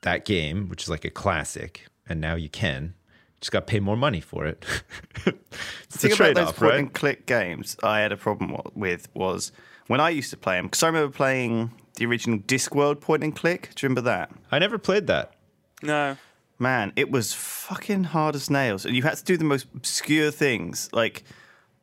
that 0.00 0.24
game, 0.24 0.68
which 0.70 0.84
is 0.84 0.88
like 0.88 1.04
a 1.04 1.10
classic, 1.10 1.86
and 2.08 2.20
now 2.20 2.36
you 2.36 2.48
can. 2.48 2.94
Just 3.42 3.52
got 3.52 3.66
to 3.66 3.70
pay 3.70 3.80
more 3.80 3.96
money 3.96 4.20
for 4.20 4.46
it. 4.46 4.64
it's 5.26 5.96
The 5.96 6.08
thing 6.08 6.12
about 6.12 6.34
those 6.34 6.48
off, 6.48 6.56
point 6.56 6.70
right? 6.70 6.78
and 6.78 6.92
click 6.94 7.26
games 7.26 7.76
I 7.82 8.00
had 8.00 8.12
a 8.12 8.16
problem 8.16 8.56
with 8.74 9.08
was 9.14 9.52
when 9.90 10.00
I 10.00 10.10
used 10.10 10.30
to 10.30 10.36
play 10.36 10.54
them 10.56 10.66
because 10.66 10.82
I 10.84 10.86
remember 10.86 11.12
playing 11.12 11.72
the 11.96 12.06
original 12.06 12.38
Discworld 12.38 13.00
point 13.00 13.24
and 13.24 13.34
click. 13.34 13.70
Do 13.74 13.84
you 13.84 13.88
remember 13.88 14.02
that? 14.02 14.30
I 14.52 14.58
never 14.60 14.78
played 14.78 15.06
that. 15.08 15.34
no. 15.82 16.16
Man, 16.60 16.92
it 16.94 17.10
was 17.10 17.32
fucking 17.32 18.04
hard 18.04 18.34
as 18.34 18.50
nails, 18.50 18.84
and 18.84 18.94
you 18.94 19.02
had 19.02 19.16
to 19.16 19.24
do 19.24 19.38
the 19.38 19.44
most 19.44 19.66
obscure 19.74 20.30
things 20.30 20.90
like 20.92 21.24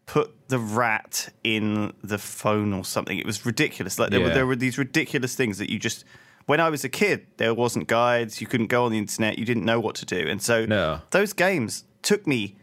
put 0.05 0.47
the 0.49 0.59
rat 0.59 1.29
in 1.43 1.93
the 2.03 2.19
phone 2.19 2.73
or 2.73 2.85
something. 2.85 3.17
It 3.17 3.25
was 3.25 3.43
ridiculous. 3.43 3.97
Like 3.97 4.11
there 4.11 4.21
were 4.21 4.29
there 4.29 4.45
were 4.45 4.55
these 4.55 4.77
ridiculous 4.77 5.33
things 5.35 5.57
that 5.57 5.71
you 5.71 5.79
just. 5.79 6.05
When 6.45 6.59
I 6.61 6.69
was 6.69 6.83
a 6.83 6.89
kid, 6.89 7.25
there 7.37 7.55
wasn't 7.55 7.87
guides. 7.87 8.39
You 8.39 8.45
couldn't 8.45 8.67
go 8.67 8.85
on 8.85 8.91
the 8.91 8.99
internet. 8.99 9.39
You 9.39 9.45
didn't 9.45 9.65
know 9.65 9.79
what 9.79 9.95
to 9.95 10.05
do, 10.05 10.19
and 10.27 10.39
so 10.43 10.65
No. 10.67 11.01
those 11.09 11.33
games 11.33 11.83
took 12.03 12.27
me 12.27 12.55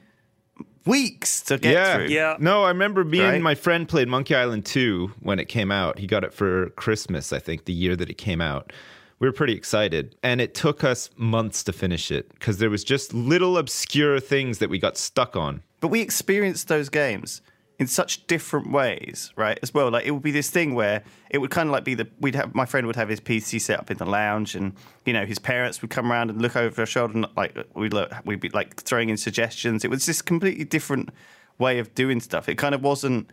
weeks 0.87 1.41
to 1.43 1.59
get 1.59 1.73
yeah. 1.73 1.95
through. 1.97 2.07
Yeah. 2.07 2.37
No, 2.39 2.65
I 2.65 2.69
remember 2.69 3.05
me 3.05 3.21
Right? 3.21 3.35
and 3.35 3.45
my 3.45 3.55
friend 3.55 3.89
played 3.89 4.09
Monkey 4.09 4.35
Island 4.35 4.67
2 4.67 5.13
when 5.21 5.39
it 5.39 5.47
came 5.47 5.71
out. 5.71 5.99
He 5.99 6.07
got 6.07 6.25
it 6.25 6.33
for 6.33 6.71
Christmas, 6.71 7.33
I 7.33 7.39
think, 7.39 7.65
the 7.65 7.73
year 7.73 7.97
that 7.97 8.11
it 8.11 8.19
came 8.19 8.41
out. 8.41 8.73
We 9.19 9.29
were 9.29 9.33
pretty 9.33 9.55
excited. 9.55 10.17
And 10.23 10.41
it 10.41 10.55
took 10.55 10.85
us 10.85 11.11
months 11.17 11.63
to 11.65 11.73
finish 11.73 12.11
it 12.11 12.31
because 12.31 12.59
there 12.59 12.71
was 12.71 12.85
just 12.85 13.15
little 13.15 13.57
obscure 13.57 14.21
things 14.21 14.59
that 14.59 14.69
we 14.69 14.79
got 14.79 14.97
stuck 14.97 15.37
on. 15.37 15.63
But 15.81 15.89
we 15.89 16.01
experienced 16.01 16.69
those 16.69 16.89
games 16.89 17.41
in 17.79 17.87
such 17.89 18.27
different 18.27 18.71
ways, 18.71 19.33
right? 19.37 19.59
As 19.63 19.75
well, 19.75 19.91
like 19.91 20.07
it 20.07 20.13
would 20.13 20.23
be 20.23 20.31
this 20.31 20.51
thing 20.51 20.75
where 20.75 21.03
it 21.31 21.39
would 21.39 21.51
kind 21.51 21.69
of 21.69 21.73
like 21.73 21.85
be 21.85 21.95
the 21.95 22.07
we'd 22.21 22.35
have 22.35 22.55
my 22.55 22.67
friend 22.67 22.87
would 22.87 22.97
have 22.97 23.09
his 23.09 23.21
PC 23.21 23.61
set 23.61 23.79
up 23.79 23.91
in 23.91 23.97
the 23.97 24.07
lounge, 24.07 24.55
and 24.55 24.75
you 25.05 25.13
know 25.13 25.27
his 25.27 25.39
parents 25.39 25.83
would 25.83 25.91
come 25.91 26.11
around 26.11 26.31
and 26.31 26.41
look 26.41 26.57
over 26.57 26.83
our 26.83 26.87
shoulder, 26.87 27.15
and 27.15 27.27
like 27.37 27.57
we'd 27.75 27.93
look, 27.93 28.13
we'd 28.25 28.41
be 28.41 28.49
like 28.51 28.81
throwing 28.83 29.09
in 29.09 29.17
suggestions. 29.17 29.85
It 29.85 29.91
was 29.91 30.07
this 30.07 30.23
completely 30.23 30.65
different 30.65 31.11
way 31.59 31.79
of 31.79 31.95
doing 31.95 32.21
stuff. 32.21 32.49
It 32.49 32.57
kind 32.57 32.75
of 32.75 32.83
wasn't 32.83 33.31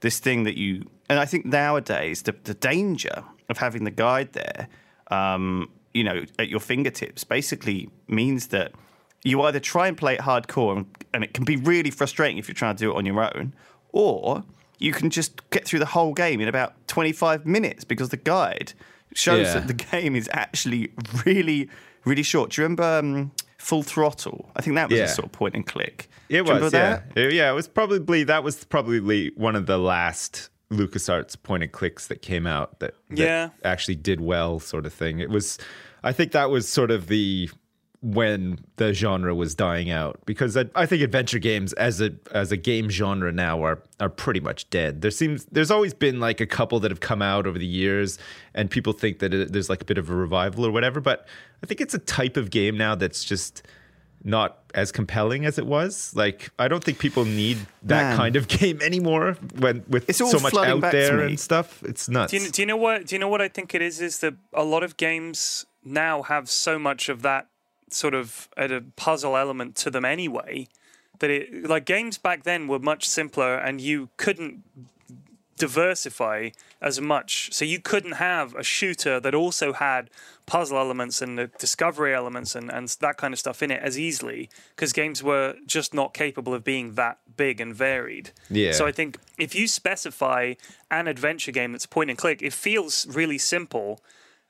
this 0.00 0.18
thing 0.18 0.44
that 0.44 0.56
you 0.56 0.88
and 1.08 1.18
I 1.18 1.24
think 1.24 1.44
nowadays 1.44 2.22
the 2.22 2.34
the 2.44 2.54
danger 2.54 3.24
of 3.48 3.58
having 3.58 3.82
the 3.82 3.90
guide 3.90 4.32
there, 4.32 4.68
um, 5.10 5.68
you 5.92 6.04
know, 6.04 6.24
at 6.38 6.48
your 6.48 6.60
fingertips, 6.60 7.24
basically 7.24 7.90
means 8.06 8.48
that 8.48 8.72
you 9.24 9.42
either 9.42 9.60
try 9.60 9.88
and 9.88 9.96
play 9.96 10.14
it 10.14 10.20
hardcore 10.20 10.76
and, 10.76 10.86
and 11.12 11.24
it 11.24 11.34
can 11.34 11.44
be 11.44 11.56
really 11.56 11.90
frustrating 11.90 12.38
if 12.38 12.48
you're 12.48 12.54
trying 12.54 12.76
to 12.76 12.84
do 12.84 12.92
it 12.92 12.96
on 12.96 13.04
your 13.04 13.22
own, 13.22 13.52
or 13.92 14.44
you 14.78 14.92
can 14.92 15.10
just 15.10 15.48
get 15.50 15.66
through 15.66 15.78
the 15.78 15.86
whole 15.86 16.14
game 16.14 16.40
in 16.40 16.48
about 16.48 16.74
25 16.88 17.46
minutes 17.46 17.84
because 17.84 18.08
the 18.08 18.16
guide 18.16 18.72
shows 19.14 19.46
Yeah. 19.48 19.54
that 19.60 19.66
the 19.68 19.74
game 19.74 20.16
is 20.16 20.28
actually 20.32 20.92
really, 21.26 21.68
really 22.04 22.22
short. 22.22 22.50
Do 22.50 22.60
you 22.62 22.64
remember 22.64 22.82
um, 22.84 23.32
Full 23.58 23.82
Throttle. 23.82 24.50
I 24.56 24.62
think 24.62 24.76
that 24.76 24.88
was 24.88 24.98
Yeah. 24.98 25.04
a 25.04 25.08
sort 25.08 25.26
of 25.26 25.32
point 25.32 25.54
and 25.54 25.66
click. 25.66 26.08
It 26.30 26.42
was, 26.42 26.50
remember 26.54 26.74
yeah, 26.76 27.00
that? 27.14 27.18
It- 27.20 27.32
yeah. 27.34 27.50
It 27.50 27.54
was 27.54 27.68
probably 27.68 28.24
that 28.24 28.42
was 28.42 28.64
probably 28.64 29.32
one 29.36 29.54
of 29.54 29.66
the 29.66 29.76
last 29.76 30.48
LucasArts 30.72 31.36
point 31.42 31.62
and 31.64 31.70
clicks 31.72 32.06
that 32.06 32.22
came 32.22 32.46
out 32.46 32.78
that, 32.80 32.94
that 33.10 33.18
Yeah. 33.18 33.48
actually 33.64 33.96
did 33.96 34.20
well, 34.20 34.60
sort 34.60 34.86
of 34.86 34.94
thing. 34.94 35.18
It 35.18 35.28
was, 35.28 35.58
I 36.02 36.12
think 36.12 36.32
that 36.32 36.48
was 36.48 36.68
sort 36.68 36.90
of 36.90 37.08
the 37.08 37.50
when 38.02 38.58
the 38.76 38.94
genre 38.94 39.34
was 39.34 39.54
dying 39.54 39.90
out 39.90 40.18
because 40.24 40.56
I, 40.56 40.64
I 40.74 40.86
think 40.86 41.02
adventure 41.02 41.38
games 41.38 41.74
as 41.74 42.00
a 42.00 42.12
as 42.32 42.50
a 42.50 42.56
game 42.56 42.88
genre 42.88 43.30
now 43.30 43.62
are 43.62 43.82
are 44.00 44.08
pretty 44.08 44.40
much 44.40 44.68
dead. 44.70 45.02
There 45.02 45.10
seems 45.10 45.44
there's 45.46 45.70
always 45.70 45.92
been 45.92 46.18
like 46.18 46.40
a 46.40 46.46
couple 46.46 46.80
that 46.80 46.90
have 46.90 47.00
come 47.00 47.20
out 47.20 47.46
over 47.46 47.58
the 47.58 47.66
years, 47.66 48.18
and 48.54 48.70
people 48.70 48.94
think 48.94 49.18
that 49.18 49.34
it, 49.34 49.52
there's 49.52 49.68
like 49.68 49.82
a 49.82 49.84
bit 49.84 49.98
of 49.98 50.08
a 50.08 50.14
revival 50.14 50.64
or 50.64 50.70
whatever. 50.70 51.00
But 51.00 51.26
I 51.62 51.66
think 51.66 51.82
it's 51.82 51.92
a 51.92 51.98
type 51.98 52.38
of 52.38 52.50
game 52.50 52.78
now 52.78 52.94
that's 52.94 53.22
just 53.22 53.66
not 54.24 54.58
as 54.74 54.92
compelling 54.92 55.44
as 55.44 55.58
it 55.58 55.66
was. 55.66 56.14
Like 56.16 56.50
I 56.58 56.68
don't 56.68 56.82
think 56.82 56.98
people 56.98 57.26
need 57.26 57.58
that 57.82 58.02
Man. 58.02 58.16
kind 58.16 58.36
of 58.36 58.48
game 58.48 58.80
anymore 58.80 59.36
when 59.58 59.84
with 59.88 60.08
It's 60.08 60.18
so 60.18 60.38
much 60.40 60.54
out 60.54 60.80
there 60.90 61.20
and 61.20 61.38
stuff. 61.38 61.82
It's 61.82 62.08
nuts. 62.08 62.30
Do 62.30 62.38
you, 62.38 62.50
do 62.50 62.62
you 62.62 62.66
know 62.66 62.78
what? 62.78 63.06
Do 63.06 63.14
you 63.14 63.18
know 63.18 63.28
what 63.28 63.42
I 63.42 63.48
think 63.48 63.74
it 63.74 63.82
is? 63.82 64.00
Is 64.00 64.20
that 64.20 64.36
a 64.54 64.64
lot 64.64 64.82
of 64.82 64.96
games 64.96 65.66
now 65.84 66.22
have 66.22 66.48
so 66.48 66.78
much 66.78 67.10
of 67.10 67.20
that 67.22 67.48
sort 67.92 68.14
of 68.14 68.48
had 68.56 68.72
a 68.72 68.80
puzzle 68.80 69.36
element 69.36 69.76
to 69.76 69.90
them 69.90 70.04
anyway. 70.04 70.68
That 71.18 71.30
it 71.30 71.68
like 71.68 71.84
games 71.84 72.16
back 72.16 72.44
then 72.44 72.66
were 72.66 72.78
much 72.78 73.08
simpler, 73.08 73.56
and 73.56 73.80
you 73.80 74.08
couldn't 74.16 74.62
diversify 75.60 76.48
as 76.80 77.00
much. 77.00 77.50
So 77.52 77.64
you 77.64 77.78
couldn't 77.78 78.12
have 78.12 78.54
a 78.54 78.62
shooter 78.64 79.20
that 79.20 79.34
also 79.34 79.74
had 79.74 80.08
puzzle 80.46 80.78
elements 80.78 81.22
and 81.22 81.38
the 81.38 81.48
discovery 81.58 82.12
elements 82.14 82.56
and, 82.56 82.72
and 82.72 82.88
that 83.00 83.18
kind 83.18 83.32
of 83.32 83.38
stuff 83.38 83.62
in 83.62 83.70
it 83.70 83.80
as 83.82 83.98
easily 83.98 84.48
because 84.74 84.92
games 84.92 85.22
were 85.22 85.54
just 85.66 85.92
not 85.94 86.14
capable 86.14 86.54
of 86.54 86.64
being 86.64 86.94
that 86.94 87.18
big 87.36 87.60
and 87.60 87.74
varied. 87.74 88.30
Yeah. 88.48 88.72
So 88.72 88.86
I 88.86 88.90
think 88.90 89.18
if 89.38 89.54
you 89.54 89.68
specify 89.68 90.54
an 90.90 91.06
adventure 91.06 91.52
game 91.52 91.72
that's 91.72 91.86
point 91.86 92.10
and 92.10 92.18
click, 92.18 92.42
it 92.42 92.54
feels 92.54 93.06
really 93.06 93.38
simple. 93.38 94.00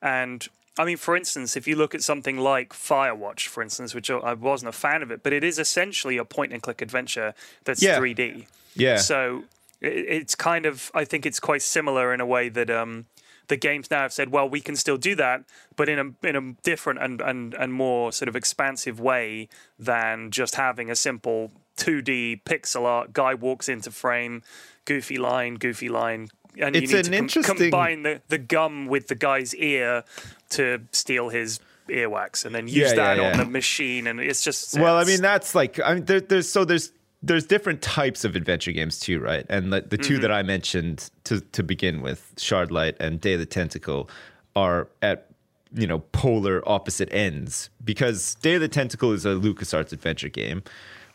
And 0.00 0.48
I 0.78 0.84
mean, 0.84 0.96
for 0.96 1.16
instance, 1.16 1.56
if 1.56 1.66
you 1.66 1.76
look 1.76 1.94
at 1.94 2.02
something 2.02 2.38
like 2.38 2.70
Firewatch, 2.72 3.48
for 3.48 3.62
instance, 3.62 3.94
which 3.94 4.10
I 4.10 4.32
wasn't 4.34 4.68
a 4.70 4.72
fan 4.72 5.02
of 5.02 5.10
it, 5.10 5.22
but 5.22 5.32
it 5.32 5.44
is 5.44 5.58
essentially 5.58 6.16
a 6.16 6.24
point 6.24 6.52
and 6.52 6.62
click 6.62 6.80
adventure 6.80 7.34
that's 7.64 7.82
Yeah. 7.82 7.98
3D. 7.98 8.46
yeah. 8.74 8.96
So 8.98 9.44
it's 9.82 10.34
kind 10.34 10.66
of, 10.66 10.90
I 10.94 11.04
think 11.04 11.26
it's 11.26 11.40
quite 11.40 11.62
similar 11.62 12.14
in 12.14 12.20
a 12.20 12.26
way 12.26 12.48
that 12.50 12.70
um, 12.70 13.06
the 13.48 13.56
games 13.56 13.90
now 13.90 14.02
have 14.02 14.12
said, 14.12 14.30
well, 14.30 14.48
we 14.48 14.60
can 14.60 14.76
still 14.76 14.96
do 14.96 15.14
that, 15.16 15.42
but 15.76 15.88
in 15.88 15.98
a 15.98 16.26
in 16.26 16.36
a 16.36 16.52
different 16.62 17.02
and, 17.02 17.20
and, 17.20 17.52
and 17.54 17.72
more 17.72 18.12
sort 18.12 18.28
of 18.28 18.36
expansive 18.36 19.00
way 19.00 19.48
than 19.78 20.30
just 20.30 20.54
having 20.54 20.90
a 20.90 20.94
simple 20.96 21.50
2D 21.78 22.42
pixel 22.44 22.84
art 22.84 23.12
guy 23.12 23.34
walks 23.34 23.68
into 23.68 23.90
frame, 23.90 24.42
goofy 24.84 25.18
line, 25.18 25.54
goofy 25.54 25.88
line. 25.88 26.28
And 26.60 26.74
It's 26.76 26.90
you 26.90 26.96
need 26.98 27.06
an 27.06 27.12
to 27.12 27.18
com- 27.18 27.24
interesting- 27.24 27.56
combine 27.70 28.02
the, 28.02 28.22
the 28.28 28.38
gum 28.38 28.86
with 28.86 29.08
the 29.08 29.14
guy's 29.14 29.54
ear 29.54 30.04
to 30.50 30.80
steal 30.92 31.28
his 31.28 31.60
earwax 31.88 32.44
and 32.44 32.54
then 32.54 32.68
use 32.68 32.90
Yeah, 32.90 32.94
that 32.94 33.16
yeah, 33.18 33.30
on 33.32 33.38
the 33.38 33.44
machine. 33.46 34.06
And 34.06 34.20
it's 34.20 34.42
just. 34.42 34.78
Well, 34.78 34.96
I 34.96 35.04
mean, 35.04 35.20
that's 35.22 35.54
like 35.54 35.80
I 35.84 35.94
mean, 35.94 36.04
there, 36.04 36.20
there's 36.20 36.50
so 36.50 36.64
there's 36.64 36.92
there's 37.22 37.44
different 37.46 37.82
types 37.82 38.24
of 38.24 38.34
adventure 38.36 38.72
games 38.72 38.98
too, 38.98 39.20
right? 39.20 39.44
And 39.48 39.72
the, 39.72 39.82
the 39.82 39.98
2 39.98 40.14
Mm-hmm. 40.14 40.22
that 40.22 40.32
I 40.32 40.42
mentioned 40.42 41.10
to 41.24 41.40
to 41.40 41.62
begin 41.62 42.00
with, 42.02 42.32
Shardlight 42.36 42.96
and 43.00 43.20
Day 43.20 43.34
of 43.34 43.40
the 43.40 43.46
Tentacle, 43.46 44.08
are 44.56 44.88
at 45.02 45.26
you 45.72 45.86
know 45.86 46.00
polar 46.12 46.66
opposite 46.68 47.08
ends 47.12 47.70
because 47.84 48.34
Day 48.36 48.54
of 48.54 48.60
the 48.60 48.68
Tentacle 48.68 49.12
is 49.12 49.24
a 49.24 49.30
LucasArts 49.30 49.92
adventure 49.92 50.28
game. 50.28 50.62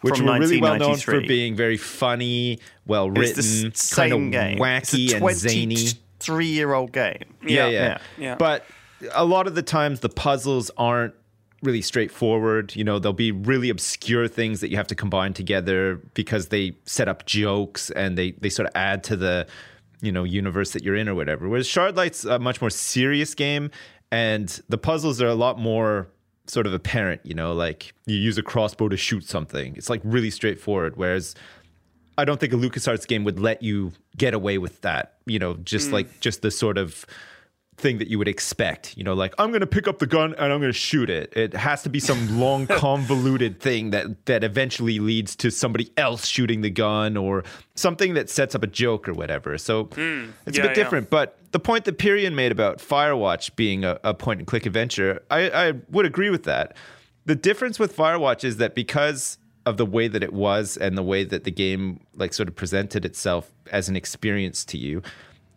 Which 0.02 0.18
From 0.18 0.28
were 0.28 0.40
really 0.40 0.62
well 0.62 0.78
known 0.78 0.98
for 0.98 1.20
being 1.22 1.56
very 1.56 1.78
funny, 1.78 2.60
well 2.86 3.10
written, 3.10 3.72
kind 3.92 4.14
of 4.14 4.20
wacky 4.20 5.06
it's 5.06 5.14
a 5.14 5.26
and 5.26 5.36
zany. 5.36 5.78
Three-year-old 6.20 6.92
game. 6.92 7.24
Yeah, 7.42 7.48
Yeah, 7.48 7.68
yeah, 7.68 7.70
yeah, 7.70 7.98
yeah. 8.18 8.36
But 8.36 8.66
a 9.14 9.26
lot 9.26 9.48
of 9.48 9.56
the 9.56 9.62
times 9.62 10.00
the 10.00 10.10
puzzles 10.10 10.72
aren't 10.78 11.14
really 11.62 11.82
straightforward. 11.82 12.76
You 12.76 12.84
know, 12.84 13.00
there'll 13.00 13.14
be 13.14 13.32
really 13.32 13.70
obscure 13.70 14.28
things 14.28 14.62
that 14.62 14.70
you 14.70 14.78
have 14.78 14.88
to 14.88 14.96
combine 14.96 15.34
together 15.34 15.96
because 16.14 16.48
they 16.48 16.76
set 16.86 17.08
up 17.08 17.26
jokes 17.26 17.90
and 17.92 18.18
they 18.18 18.32
they 18.32 18.50
sort 18.50 18.68
of 18.68 18.76
add 18.76 19.04
to 19.06 19.16
the 19.16 19.48
you 20.02 20.12
know 20.12 20.24
universe 20.24 20.72
that 20.72 20.84
you're 20.84 20.96
in 20.96 21.10
or 21.10 21.16
whatever. 21.16 21.50
Whereas 21.50 21.68
Shardlight's 21.68 22.26
a 22.26 22.40
much 22.40 22.62
more 22.62 22.70
serious 22.70 23.34
game 23.34 23.72
and 24.12 24.62
the 24.70 24.78
puzzles 24.78 25.22
are 25.22 25.28
a 25.28 25.36
lot 25.36 25.60
more 25.60 26.08
sort 26.48 26.68
of 26.68 26.74
apparent, 26.74 27.22
you 27.26 27.34
know, 27.34 27.54
like 27.54 27.94
you 28.06 28.16
use 28.16 28.38
a 28.38 28.44
crossbow 28.44 28.88
to 28.88 28.98
shoot 28.98 29.26
something. 29.26 29.76
It's 29.76 29.90
like 29.90 30.02
really 30.04 30.30
straightforward 30.30 30.96
whereas 30.96 31.36
I 32.18 32.24
don't 32.24 32.40
think 32.40 32.54
a 32.54 32.56
LucasArts 32.56 33.08
game 33.08 33.26
would 33.26 33.40
let 33.40 33.62
you 33.62 33.92
get 34.16 34.34
away 34.34 34.58
with 34.58 34.82
that. 34.82 35.16
You 35.26 35.40
know, 35.40 35.56
just 35.56 35.90
mm. 35.90 35.94
like 35.94 36.20
just 36.20 36.42
the 36.42 36.52
sort 36.52 36.78
of 36.78 37.06
thing 37.78 37.98
that 37.98 38.08
you 38.08 38.18
would 38.18 38.28
expect. 38.28 38.98
You 38.98 39.04
know, 39.04 39.14
like 39.14 39.34
I'm 39.38 39.50
going 39.50 39.62
to 39.62 39.68
pick 39.68 39.88
up 39.88 40.00
the 40.00 40.08
gun 40.08 40.34
and 40.34 40.54
I'm 40.54 40.60
going 40.60 40.72
to 40.72 40.74
shoot 40.74 41.10
it. 41.10 41.34
It 41.36 41.54
has 41.54 41.84
to 41.84 41.90
be 41.90 42.00
some 42.00 42.40
long 42.40 42.68
convoluted 42.68 43.60
thing 43.60 43.92
that 43.92 44.26
that 44.26 44.44
eventually 44.44 45.00
leads 45.00 45.36
to 45.38 45.52
somebody 45.52 45.92
else 45.98 46.26
shooting 46.26 46.62
the 46.62 46.70
gun 46.70 47.18
or 47.18 47.44
something 47.76 48.14
that 48.14 48.30
sets 48.30 48.56
up 48.56 48.64
a 48.64 48.68
joke 48.68 49.08
or 49.08 49.14
whatever. 49.14 49.58
So 49.58 49.86
hmm. 49.86 50.30
it's 50.46 50.58
a 50.58 50.62
yeah, 50.62 50.68
bit 50.68 50.78
yeah. 50.78 50.84
different. 50.84 51.10
But 51.10 51.38
the 51.52 51.60
point 51.60 51.86
that 51.86 51.98
Pyrion 51.98 52.34
made 52.34 52.52
about 52.52 52.80
Firewatch 52.80 53.56
being 53.56 53.84
a, 53.84 54.00
a 54.04 54.14
point 54.14 54.40
and 54.40 54.48
click 54.48 54.66
adventure, 54.66 55.22
I, 55.30 55.50
I 55.50 55.74
would 55.90 56.06
agree 56.06 56.30
with 56.30 56.44
that. 56.44 56.76
The 57.26 57.36
difference 57.36 57.80
with 57.80 57.96
Firewatch 57.96 58.44
is 58.44 58.58
that 58.58 58.76
because 58.76 59.38
of 59.66 59.78
the 59.78 59.86
way 59.86 60.08
that 60.08 60.22
it 60.22 60.32
was 60.32 60.78
and 60.78 60.98
the 60.98 61.04
way 61.04 61.24
that 61.24 61.44
the 61.44 61.52
game 61.52 62.00
like 62.16 62.34
sort 62.34 62.48
of 62.48 62.56
presented 62.56 63.04
itself 63.04 63.52
as 63.72 63.90
an 63.90 63.96
experience 63.96 64.64
to 64.66 64.78
you, 64.78 65.02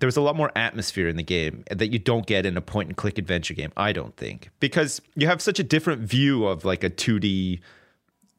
there 0.00 0.06
was 0.06 0.16
a 0.16 0.20
lot 0.20 0.36
more 0.36 0.52
atmosphere 0.56 1.08
in 1.08 1.16
the 1.16 1.22
game 1.22 1.64
that 1.70 1.88
you 1.88 1.98
don't 1.98 2.26
get 2.26 2.46
in 2.46 2.56
a 2.56 2.60
point 2.60 2.88
and 2.88 2.96
click 2.96 3.18
adventure 3.18 3.54
game, 3.54 3.72
I 3.76 3.92
don't 3.92 4.16
think. 4.16 4.50
Because 4.60 5.00
you 5.16 5.26
have 5.26 5.42
such 5.42 5.58
a 5.58 5.64
different 5.64 6.02
view 6.02 6.46
of 6.46 6.64
like 6.64 6.84
a 6.84 6.90
2D 6.90 7.60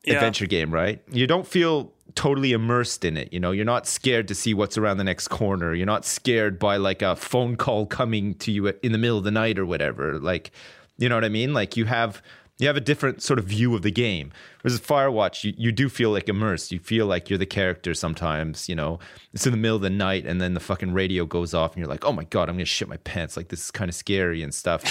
Yeah. 0.05 0.13
adventure 0.15 0.45
game, 0.45 0.73
right? 0.73 1.01
You 1.11 1.27
don't 1.27 1.45
feel 1.45 1.91
totally 2.15 2.53
immersed 2.53 3.03
in 3.03 3.17
it. 3.17 3.31
You 3.33 3.39
know, 3.39 3.51
you're 3.51 3.65
not 3.65 3.85
scared 3.87 4.27
to 4.29 4.35
see 4.35 4.53
what's 4.53 4.77
around 4.77 4.97
the 4.97 5.03
next 5.03 5.27
corner. 5.27 5.73
You're 5.73 5.85
not 5.85 6.05
scared 6.05 6.57
by 6.57 6.77
like 6.77 7.01
a 7.01 7.15
phone 7.15 7.55
call 7.57 7.85
coming 7.85 8.33
to 8.35 8.51
you 8.51 8.67
in 8.67 8.91
the 8.93 8.97
middle 8.97 9.17
of 9.17 9.23
the 9.25 9.31
night 9.31 9.59
or 9.59 9.65
whatever. 9.65 10.17
Like, 10.19 10.51
you 10.97 11.07
know 11.09 11.15
what 11.15 11.25
I 11.25 11.29
mean? 11.29 11.53
Like 11.53 11.75
you 11.77 11.85
have 11.85 12.21
you 12.59 12.67
have 12.67 12.77
a 12.77 12.81
different 12.81 13.23
sort 13.23 13.39
of 13.39 13.45
view 13.45 13.73
of 13.73 13.81
the 13.81 13.89
game. 13.91 14.31
Whereas 14.61 14.79
Firewatch, 14.81 15.45
you, 15.45 15.53
you 15.57 15.71
do 15.71 15.87
feel 15.87 16.11
like 16.11 16.27
immersed. 16.27 16.71
You 16.73 16.79
feel 16.79 17.05
like 17.05 17.29
you're 17.29 17.39
the 17.39 17.45
character 17.45 17.93
sometimes, 17.93 18.67
you 18.67 18.75
know. 18.75 18.99
It's 19.33 19.45
in 19.47 19.51
the 19.51 19.57
middle 19.57 19.77
of 19.77 19.81
the 19.81 19.89
night 19.89 20.25
and 20.25 20.41
then 20.41 20.53
the 20.53 20.59
fucking 20.59 20.91
radio 20.91 21.25
goes 21.25 21.53
off 21.53 21.71
and 21.71 21.79
you're 21.79 21.87
like, 21.89 22.03
oh 22.03 22.11
my 22.11 22.25
God, 22.25 22.49
I'm 22.49 22.55
gonna 22.55 22.65
shit 22.65 22.89
my 22.89 22.97
pants. 22.97 23.37
Like 23.37 23.47
this 23.47 23.63
is 23.63 23.71
kind 23.71 23.87
of 23.87 23.95
scary 23.95 24.43
and 24.43 24.53
stuff. 24.53 24.83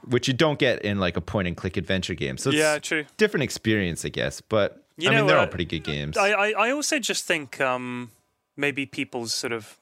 which 0.08 0.26
you 0.26 0.32
don't 0.34 0.58
get 0.58 0.82
in 0.82 0.98
like 0.98 1.16
a 1.18 1.20
point 1.20 1.46
and 1.48 1.56
click 1.56 1.76
adventure 1.76 2.14
game. 2.14 2.38
So 2.38 2.48
it's 2.50 2.58
Yeah, 2.58 2.78
true. 2.78 3.04
different 3.18 3.44
experience, 3.44 4.04
I 4.06 4.08
guess. 4.08 4.40
But 4.40 4.82
You 4.96 5.08
I 5.08 5.10
mean, 5.10 5.20
know, 5.20 5.26
they're 5.26 5.36
uh, 5.38 5.40
all 5.42 5.46
pretty 5.48 5.66
good 5.66 5.84
games. 5.84 6.16
I, 6.16 6.30
I, 6.30 6.50
I 6.68 6.70
also 6.70 6.98
just 6.98 7.24
think 7.26 7.60
um, 7.60 8.10
maybe 8.56 8.86
people's 8.86 9.34
sort 9.34 9.52
of 9.52 9.78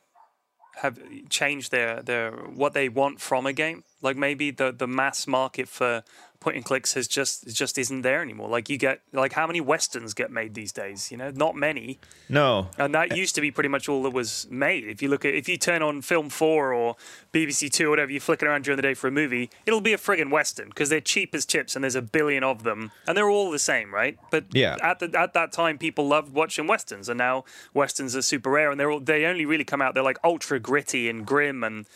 have 0.82 0.98
changed 1.28 1.70
their, 1.70 2.02
their 2.02 2.32
what 2.32 2.72
they 2.72 2.88
want 2.88 3.20
from 3.20 3.46
a 3.46 3.52
game. 3.52 3.84
Like 4.02 4.16
maybe 4.16 4.50
the, 4.50 4.72
the 4.72 4.86
mass 4.88 5.26
market 5.28 5.68
for 5.68 6.02
point 6.40 6.56
and 6.56 6.64
clicks 6.64 6.94
has 6.94 7.06
just 7.06 7.46
it 7.46 7.52
just 7.52 7.76
isn't 7.76 8.00
there 8.00 8.22
anymore. 8.22 8.48
Like 8.48 8.68
you 8.70 8.78
get 8.78 9.02
like 9.12 9.34
how 9.34 9.46
many 9.46 9.60
westerns 9.60 10.14
get 10.14 10.30
made 10.30 10.54
these 10.54 10.72
days? 10.72 11.10
You 11.12 11.18
know, 11.18 11.30
not 11.30 11.54
many. 11.54 11.98
no, 12.28 12.68
And 12.78 12.94
that 12.94 13.14
used 13.16 13.34
to 13.34 13.40
be 13.42 13.50
pretty 13.50 13.68
much 13.68 13.88
all 13.88 14.02
that 14.04 14.10
was 14.14 14.46
made. 14.50 14.84
If 14.84 15.02
you 15.02 15.08
look 15.08 15.24
at, 15.26 15.34
if 15.34 15.48
you 15.48 15.58
turn 15.58 15.82
on 15.82 16.00
Film 16.00 16.30
4 16.30 16.72
or 16.72 16.96
BBC 17.32 17.70
Two 17.70 17.88
or 17.88 17.90
whatever, 17.90 18.10
you're 18.10 18.20
flicking 18.20 18.48
around 18.48 18.64
during 18.64 18.76
the 18.76 18.82
day 18.82 18.94
for 18.94 19.06
a 19.08 19.10
movie, 19.10 19.50
it'll 19.66 19.80
be 19.82 19.92
a 19.92 19.98
friggin' 19.98 20.30
Western 20.30 20.68
because 20.70 20.88
they're 20.88 21.00
cheap 21.00 21.34
as 21.34 21.44
chips 21.44 21.76
and 21.76 21.84
there's 21.84 21.94
a 21.94 22.02
billion 22.02 22.42
of 22.42 22.62
them 22.62 22.90
and 23.06 23.16
they're 23.16 23.28
all 23.30 23.50
the 23.50 23.58
same, 23.58 23.92
right? 23.94 24.18
But 24.30 24.46
Yeah. 24.52 24.76
at, 24.82 24.98
the, 25.00 25.12
at 25.18 25.34
that 25.34 25.52
time, 25.52 25.76
people 25.78 26.08
loved 26.08 26.32
watching 26.32 26.66
Westerns 26.66 27.08
and 27.10 27.18
now 27.18 27.44
Westerns 27.74 28.16
are 28.16 28.22
super 28.22 28.50
rare 28.50 28.70
and 28.70 28.80
they're 28.80 28.90
all, 28.90 29.00
they 29.00 29.26
only 29.26 29.44
really 29.44 29.64
come 29.64 29.82
out, 29.82 29.92
they're 29.94 30.02
like 30.02 30.18
ultra 30.24 30.58
gritty 30.58 31.08
and 31.10 31.26
grim 31.26 31.62
and 31.62 31.86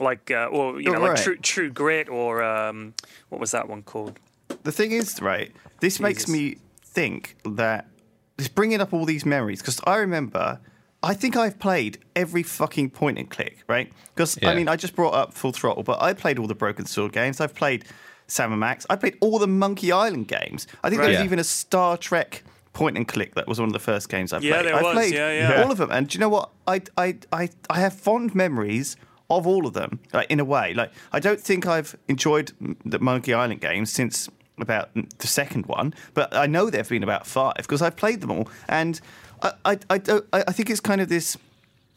like, 0.00 0.30
uh, 0.30 0.46
or, 0.46 0.80
you 0.80 0.90
know, 0.90 0.98
You're 0.98 1.08
like 1.14 1.22
true, 1.22 1.36
true 1.36 1.70
Grit 1.70 2.08
or, 2.08 2.42
um, 2.42 2.94
what 3.28 3.40
was 3.40 3.50
that 3.52 3.68
one 3.68 3.82
called? 3.82 4.18
The 4.62 4.72
thing 4.72 4.92
is, 4.92 5.20
right, 5.22 5.52
this 5.80 6.00
makes 6.00 6.28
me 6.28 6.58
think 6.82 7.36
that 7.44 7.86
it's 8.38 8.48
bringing 8.48 8.80
up 8.80 8.92
all 8.92 9.04
these 9.04 9.24
memories 9.26 9.60
because 9.60 9.80
I 9.86 9.96
remember. 9.96 10.60
I 11.02 11.14
think 11.14 11.36
I've 11.36 11.58
played 11.58 11.98
every 12.16 12.42
fucking 12.42 12.90
point 12.90 13.18
and 13.18 13.30
click, 13.30 13.62
right? 13.68 13.92
Because 14.14 14.36
Yeah. 14.42 14.50
I 14.50 14.54
mean, 14.56 14.66
I 14.66 14.76
just 14.76 14.96
brought 14.96 15.14
up 15.14 15.34
Full 15.34 15.52
Throttle, 15.52 15.82
but 15.84 16.02
I 16.02 16.14
played 16.14 16.38
all 16.38 16.46
the 16.48 16.54
Broken 16.54 16.84
Sword 16.86 17.12
games. 17.12 17.40
I've 17.40 17.54
played 17.54 17.84
Sam 18.26 18.50
and 18.50 18.58
Max. 18.58 18.86
I 18.90 18.96
played 18.96 19.16
all 19.20 19.38
the 19.38 19.46
Monkey 19.46 19.92
Island 19.92 20.26
games. 20.26 20.66
I 20.82 20.88
think 20.88 21.00
there 21.02 21.10
was 21.10 21.18
Right. 21.18 21.24
even 21.24 21.38
a 21.38 21.44
Star 21.44 21.96
Trek 21.96 22.42
point 22.72 22.96
and 22.96 23.06
click 23.06 23.34
that 23.36 23.46
was 23.46 23.60
one 23.60 23.68
of 23.68 23.72
the 23.72 23.78
first 23.78 24.08
games 24.08 24.32
I 24.32 24.38
played. 24.38 24.48
Yeah, 24.48 24.62
there 24.62 24.74
I 24.74 24.82
was. 24.82 24.94
played 24.94 25.14
Yeah, 25.14 25.30
yeah. 25.50 25.62
all 25.62 25.70
of 25.70 25.78
them, 25.78 25.90
and 25.92 26.08
do 26.08 26.16
you 26.16 26.20
know 26.20 26.28
what? 26.30 26.50
I, 26.66 26.80
I, 26.96 27.16
I, 27.30 27.50
I 27.70 27.80
have 27.80 27.92
fond 27.94 28.34
memories 28.34 28.96
of 29.30 29.46
all 29.46 29.66
of 29.66 29.74
them. 29.74 30.00
Like 30.12 30.30
in 30.30 30.40
a 30.40 30.44
way, 30.44 30.74
like 30.74 30.92
I 31.12 31.20
don't 31.20 31.40
think 31.40 31.66
I've 31.66 31.96
enjoyed 32.08 32.52
the 32.84 32.98
Monkey 32.98 33.34
Island 33.34 33.60
games 33.60 33.92
since 33.92 34.28
about 34.58 34.88
the 34.94 35.26
second 35.26 35.66
one, 35.66 35.94
but 36.14 36.34
I 36.34 36.46
know 36.46 36.70
there've 36.70 36.88
been 36.88 37.02
about 37.02 37.26
five 37.26 37.56
because 37.56 37.82
I've 37.82 37.96
played 37.96 38.20
them 38.20 38.30
all, 38.30 38.48
and 38.68 39.00
I 39.42 39.52
I 39.64 39.78
I, 39.90 39.98
don't, 39.98 40.24
I 40.32 40.44
I 40.48 40.52
think 40.52 40.70
it's 40.70 40.80
kind 40.80 41.00
of 41.00 41.08
this. 41.08 41.36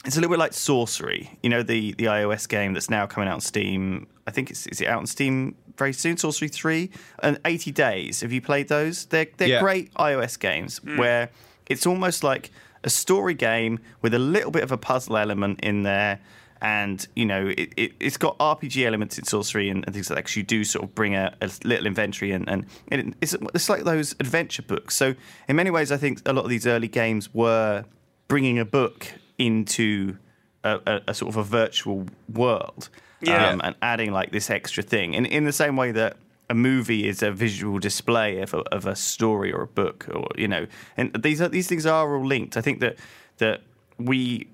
It's 0.05 0.15
a 0.15 0.19
little 0.21 0.31
bit 0.31 0.39
like 0.39 0.53
Sorcery, 0.53 1.37
you 1.43 1.49
know, 1.49 1.61
the 1.63 1.93
the 1.93 2.05
iOS 2.05 2.47
game 2.47 2.73
that's 2.73 2.89
now 2.89 3.05
coming 3.05 3.29
out 3.29 3.35
on 3.35 3.41
Steam. 3.41 4.07
I 4.27 4.31
think 4.31 4.49
it's 4.49 4.65
is 4.67 4.81
it 4.81 4.87
out 4.87 4.99
on 4.99 5.07
Steam 5.07 5.55
very 5.77 5.93
soon. 5.93 6.17
Sorcery 6.17 6.47
Three 6.49 6.89
and 7.21 7.39
Eighty 7.45 7.71
Days. 7.71 8.21
Have 8.21 8.31
you 8.31 8.41
played 8.41 8.67
those? 8.69 9.05
They're 9.05 9.27
they're 9.37 9.47
Yeah. 9.47 9.59
great 9.61 9.93
iOS 9.95 10.39
games 10.39 10.79
mm. 10.79 10.97
where 10.97 11.29
it's 11.67 11.85
almost 11.85 12.23
like 12.23 12.51
a 12.83 12.89
story 12.89 13.33
game 13.33 13.79
with 14.01 14.13
a 14.13 14.19
little 14.19 14.51
bit 14.51 14.63
of 14.63 14.71
a 14.71 14.77
puzzle 14.77 15.17
element 15.17 15.59
in 15.61 15.83
there. 15.83 16.19
And 16.61 17.07
you 17.15 17.25
know 17.25 17.47
it, 17.47 17.73
it, 17.77 17.91
it's 17.99 18.17
got 18.17 18.37
RPG 18.39 18.85
elements 18.85 19.17
in 19.17 19.23
Sorcery 19.23 19.69
and, 19.69 19.85
and 19.85 19.93
things 19.93 20.09
like 20.09 20.17
that. 20.17 20.23
'cause 20.23 20.35
you 20.35 20.43
do 20.43 20.63
sort 20.63 20.83
of 20.83 20.93
bring 20.93 21.15
a, 21.15 21.33
a 21.41 21.49
little 21.63 21.85
inventory 21.87 22.31
and, 22.31 22.49
and 22.49 22.65
it, 22.91 23.13
it's 23.21 23.33
it's 23.55 23.69
like 23.69 23.83
those 23.85 24.13
adventure 24.19 24.61
books. 24.61 24.95
So 24.95 25.15
in 25.47 25.55
many 25.55 25.69
ways, 25.71 25.91
I 25.91 25.97
think 25.97 26.21
a 26.27 26.33
lot 26.33 26.43
of 26.43 26.49
these 26.49 26.67
early 26.67 26.89
games 26.89 27.33
were 27.33 27.85
bringing 28.27 28.59
a 28.59 28.65
book 28.65 29.07
into 29.37 30.17
a, 30.65 30.79
a, 30.85 31.01
a 31.07 31.13
sort 31.13 31.29
of 31.29 31.37
a 31.37 31.43
virtual 31.43 32.05
world 32.33 32.89
Yeah. 33.21 33.49
um, 33.49 33.61
and 33.63 33.75
adding 33.81 34.11
like 34.11 34.31
this 34.31 34.49
extra 34.49 34.83
thing. 34.83 35.13
In 35.13 35.25
in 35.25 35.45
the 35.45 35.53
same 35.53 35.77
way 35.77 35.91
that 35.93 36.17
a 36.49 36.55
movie 36.55 37.07
is 37.07 37.23
a 37.23 37.31
visual 37.31 37.79
display 37.79 38.41
of 38.41 38.53
a, 38.53 38.57
of 38.75 38.85
a 38.85 38.95
story 38.95 39.53
or 39.53 39.61
a 39.61 39.67
book, 39.67 40.07
or 40.13 40.27
you 40.35 40.47
know, 40.47 40.67
and 40.97 41.13
these 41.23 41.39
are 41.41 41.47
these 41.47 41.67
things 41.67 41.85
are 41.85 42.17
all 42.17 42.25
linked. 42.25 42.57
I 42.57 42.61
think 42.61 42.79
that 42.81 42.97
that 43.37 43.61
we. 43.97 44.47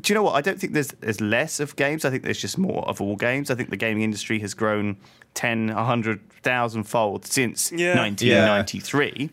Do 0.00 0.12
you 0.12 0.14
know 0.16 0.24
what? 0.24 0.34
I 0.34 0.40
don't 0.40 0.58
think 0.58 0.72
there's 0.72 0.88
there's 1.00 1.20
less 1.20 1.60
of 1.60 1.76
games. 1.76 2.04
I 2.04 2.10
think 2.10 2.24
there's 2.24 2.40
just 2.40 2.58
more 2.58 2.82
of 2.88 3.00
all 3.00 3.14
games. 3.16 3.50
I 3.50 3.54
think 3.54 3.70
the 3.70 3.76
gaming 3.76 4.02
industry 4.02 4.40
has 4.40 4.54
grown 4.54 4.96
10, 5.34 5.68
100,000 5.68 6.82
fold 6.84 7.26
since 7.26 7.70
Yeah. 7.70 7.94
1993. 7.94 9.30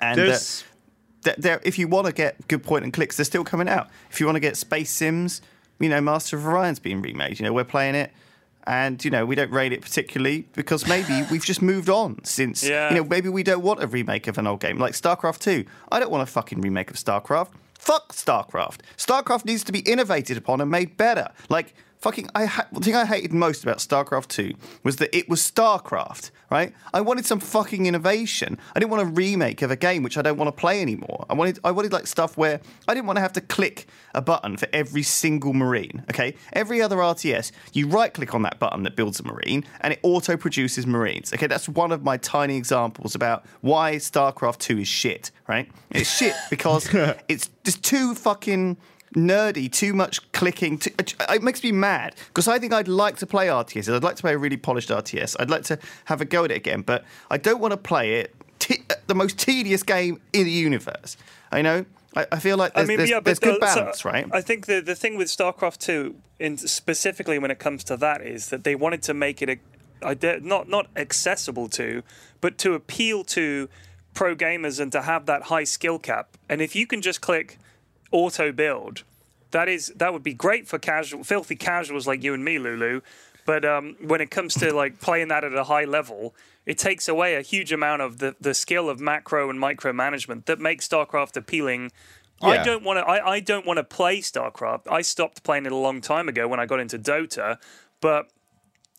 And 0.00 0.18
that- 0.18 0.24
There's 0.26 0.64
that 1.24 1.40
there, 1.40 1.60
if 1.64 1.78
you 1.78 1.88
want 1.88 2.06
to 2.06 2.12
get 2.12 2.48
good 2.48 2.62
point 2.62 2.84
and 2.84 2.92
clicks, 2.92 3.16
they're 3.16 3.24
still 3.24 3.44
coming 3.44 3.68
out. 3.68 3.88
If 4.10 4.20
you 4.20 4.26
want 4.26 4.36
to 4.36 4.40
get 4.40 4.56
Space 4.58 4.90
Sims, 4.90 5.40
you 5.80 5.88
know, 5.88 6.00
Master 6.00 6.36
of 6.36 6.46
Orion's 6.46 6.78
being 6.78 7.00
remade. 7.00 7.38
You 7.40 7.44
know, 7.46 7.52
we're 7.52 7.64
playing 7.64 7.94
it, 7.94 8.12
and 8.66 9.02
you 9.04 9.10
know, 9.10 9.24
we 9.26 9.34
don't 9.34 9.50
rate 9.50 9.72
it 9.72 9.80
particularly 9.82 10.46
because 10.54 10.86
maybe 10.86 11.22
we've 11.30 11.44
just 11.44 11.62
moved 11.62 11.88
on 11.88 12.22
since. 12.24 12.62
Yeah. 12.62 12.90
You 12.90 12.96
know, 12.96 13.04
maybe 13.04 13.28
we 13.30 13.42
don't 13.42 13.62
want 13.62 13.82
a 13.82 13.86
remake 13.86 14.26
of 14.26 14.36
an 14.38 14.46
old 14.46 14.60
game 14.60 14.78
like 14.78 14.92
StarCraft 14.94 15.38
Two. 15.38 15.64
I 15.92 15.98
don't 16.00 16.10
want 16.10 16.22
a 16.22 16.30
fucking 16.32 16.60
remake 16.60 16.90
of 16.90 16.96
StarCraft. 16.96 17.48
Fuck 17.84 18.14
StarCraft. 18.14 18.80
StarCraft 18.96 19.44
needs 19.44 19.62
to 19.64 19.70
be 19.70 19.80
innovated 19.80 20.38
upon 20.38 20.62
and 20.62 20.70
made 20.70 20.96
better. 20.96 21.28
Like 21.50 21.74
fucking, 22.04 22.28
I 22.34 22.44
ha- 22.44 22.66
the 22.70 22.80
thing 22.80 22.94
I 22.94 23.06
hated 23.06 23.32
most 23.32 23.62
about 23.62 23.78
StarCraft 23.78 24.28
Two 24.28 24.52
was 24.82 24.96
that 24.96 25.16
it 25.16 25.26
was 25.26 25.40
StarCraft. 25.40 26.30
Right? 26.50 26.74
I 26.92 27.00
wanted 27.00 27.24
some 27.24 27.40
fucking 27.40 27.86
innovation. 27.86 28.58
I 28.76 28.78
didn't 28.78 28.92
want 28.92 29.02
a 29.02 29.06
remake 29.06 29.62
of 29.62 29.70
a 29.70 29.76
game 29.76 30.02
which 30.02 30.18
I 30.18 30.22
don't 30.22 30.36
want 30.36 30.48
to 30.48 30.60
play 30.60 30.82
anymore. 30.82 31.24
I 31.30 31.34
wanted, 31.34 31.58
I 31.64 31.70
wanted 31.70 31.92
like 31.92 32.06
stuff 32.06 32.36
where 32.36 32.60
I 32.86 32.94
didn't 32.94 33.06
want 33.06 33.16
to 33.16 33.22
have 33.22 33.32
to 33.32 33.40
click 33.40 33.88
a 34.14 34.20
button 34.20 34.58
for 34.58 34.68
every 34.72 35.02
single 35.02 35.54
marine. 35.54 36.04
Okay, 36.10 36.34
every 36.52 36.82
other 36.82 36.98
RTS, 36.98 37.50
you 37.72 37.88
right 37.88 38.12
click 38.12 38.34
on 38.34 38.42
that 38.42 38.58
button 38.58 38.82
that 38.82 38.96
builds 38.96 39.18
a 39.18 39.24
marine, 39.24 39.64
and 39.80 39.94
it 39.94 40.00
auto 40.02 40.36
produces 40.36 40.86
marines. 40.86 41.32
Okay, 41.32 41.46
that's 41.46 41.68
one 41.68 41.90
of 41.90 42.04
my 42.04 42.18
tiny 42.18 42.56
examples 42.56 43.14
about 43.14 43.46
why 43.62 43.96
StarCraft 43.96 44.58
Two 44.58 44.78
is 44.78 44.88
shit. 44.88 45.30
Right? 45.48 45.70
It's 45.90 46.14
shit 46.14 46.34
because 46.50 46.86
it's 47.28 47.48
just 47.64 47.82
too 47.82 48.14
fucking 48.14 48.76
nerdy, 49.14 49.70
too 49.70 49.92
much 49.94 50.20
clicking. 50.32 50.78
Too, 50.78 50.90
it 50.98 51.42
makes 51.42 51.62
me 51.62 51.72
mad 51.72 52.14
because 52.28 52.48
I 52.48 52.58
think 52.58 52.72
I'd 52.72 52.88
like 52.88 53.16
to 53.18 53.26
play 53.26 53.46
RTS. 53.46 53.94
I'd 53.94 54.02
like 54.02 54.16
to 54.16 54.22
play 54.22 54.34
a 54.34 54.38
really 54.38 54.56
polished 54.56 54.90
RTS. 54.90 55.36
I'd 55.38 55.50
like 55.50 55.62
to 55.64 55.78
have 56.06 56.20
a 56.20 56.24
go 56.24 56.44
at 56.44 56.50
it 56.50 56.56
again, 56.56 56.82
but 56.82 57.04
I 57.30 57.38
don't 57.38 57.60
want 57.60 57.72
to 57.72 57.76
play 57.76 58.14
it. 58.20 58.34
T- 58.58 58.82
the 59.06 59.14
most 59.14 59.38
tedious 59.38 59.82
game 59.82 60.20
in 60.32 60.44
the 60.44 60.50
universe. 60.50 61.16
I 61.52 61.62
know. 61.62 61.84
I, 62.16 62.26
I 62.32 62.38
feel 62.38 62.56
like 62.56 62.74
there's, 62.74 62.88
there's, 62.88 63.10
there's 63.24 63.38
good 63.38 63.60
the- 63.60 63.66
so 63.66 63.80
balance, 63.80 64.04
right? 64.04 64.26
I 64.32 64.40
think 64.40 64.66
the 64.66 64.80
the 64.80 64.94
thing 64.94 65.16
with 65.16 65.28
StarCraft 65.28 65.78
two, 65.78 66.16
in 66.38 66.56
specifically 66.56 67.38
when 67.38 67.50
it 67.50 67.58
comes 67.58 67.84
to 67.84 67.96
that, 67.98 68.22
is 68.22 68.48
that 68.48 68.64
they 68.64 68.74
wanted 68.74 69.02
to 69.02 69.14
make 69.14 69.42
it 69.42 69.48
a, 69.50 69.58
I 70.06 70.16
not 70.40 70.68
not 70.68 70.88
accessible 70.96 71.68
to, 71.70 72.02
but 72.40 72.56
to 72.58 72.74
appeal 72.74 73.24
to 73.24 73.68
pro 74.14 74.36
gamers 74.36 74.78
and 74.80 74.92
to 74.92 75.02
have 75.02 75.26
that 75.26 75.44
high 75.44 75.64
skill 75.64 75.98
cap. 75.98 76.28
And 76.48 76.62
if 76.62 76.76
you 76.76 76.86
can 76.86 77.02
just 77.02 77.20
click 77.20 77.58
auto 78.14 78.52
build, 78.52 79.02
that 79.50 79.68
is 79.68 79.92
that 79.96 80.12
would 80.12 80.22
be 80.22 80.32
great 80.32 80.68
for 80.68 80.78
casual, 80.78 81.24
filthy 81.24 81.56
casuals 81.56 82.06
like 82.06 82.22
you 82.22 82.32
and 82.32 82.44
me, 82.44 82.58
Lulu. 82.58 83.00
But 83.44 83.64
um, 83.64 83.96
when 84.00 84.20
it 84.20 84.30
comes 84.30 84.54
to 84.54 84.72
like 84.72 85.00
playing 85.00 85.28
that 85.28 85.44
at 85.44 85.52
a 85.54 85.64
high 85.64 85.84
level, 85.84 86.34
it 86.64 86.78
takes 86.78 87.08
away 87.08 87.34
a 87.34 87.42
huge 87.42 87.72
amount 87.72 88.00
of 88.00 88.18
the, 88.18 88.36
the 88.40 88.54
skill 88.54 88.88
of 88.88 89.00
macro 89.00 89.50
and 89.50 89.60
micro 89.60 89.92
management 89.92 90.46
that 90.46 90.58
makes 90.58 90.88
StarCraft 90.88 91.36
appealing. 91.36 91.92
I 92.42 92.62
don't 92.62 92.84
want 92.84 92.98
to. 92.98 93.04
I, 93.04 93.34
I 93.34 93.40
don't 93.40 93.66
want 93.66 93.78
to 93.78 93.84
play 93.84 94.20
StarCraft. 94.20 94.90
I 94.90 95.02
stopped 95.02 95.42
playing 95.42 95.66
it 95.66 95.72
a 95.72 95.76
long 95.76 96.00
time 96.00 96.28
ago 96.28 96.46
when 96.46 96.60
I 96.60 96.66
got 96.66 96.78
into 96.78 96.98
Dota. 96.98 97.58
But 98.00 98.28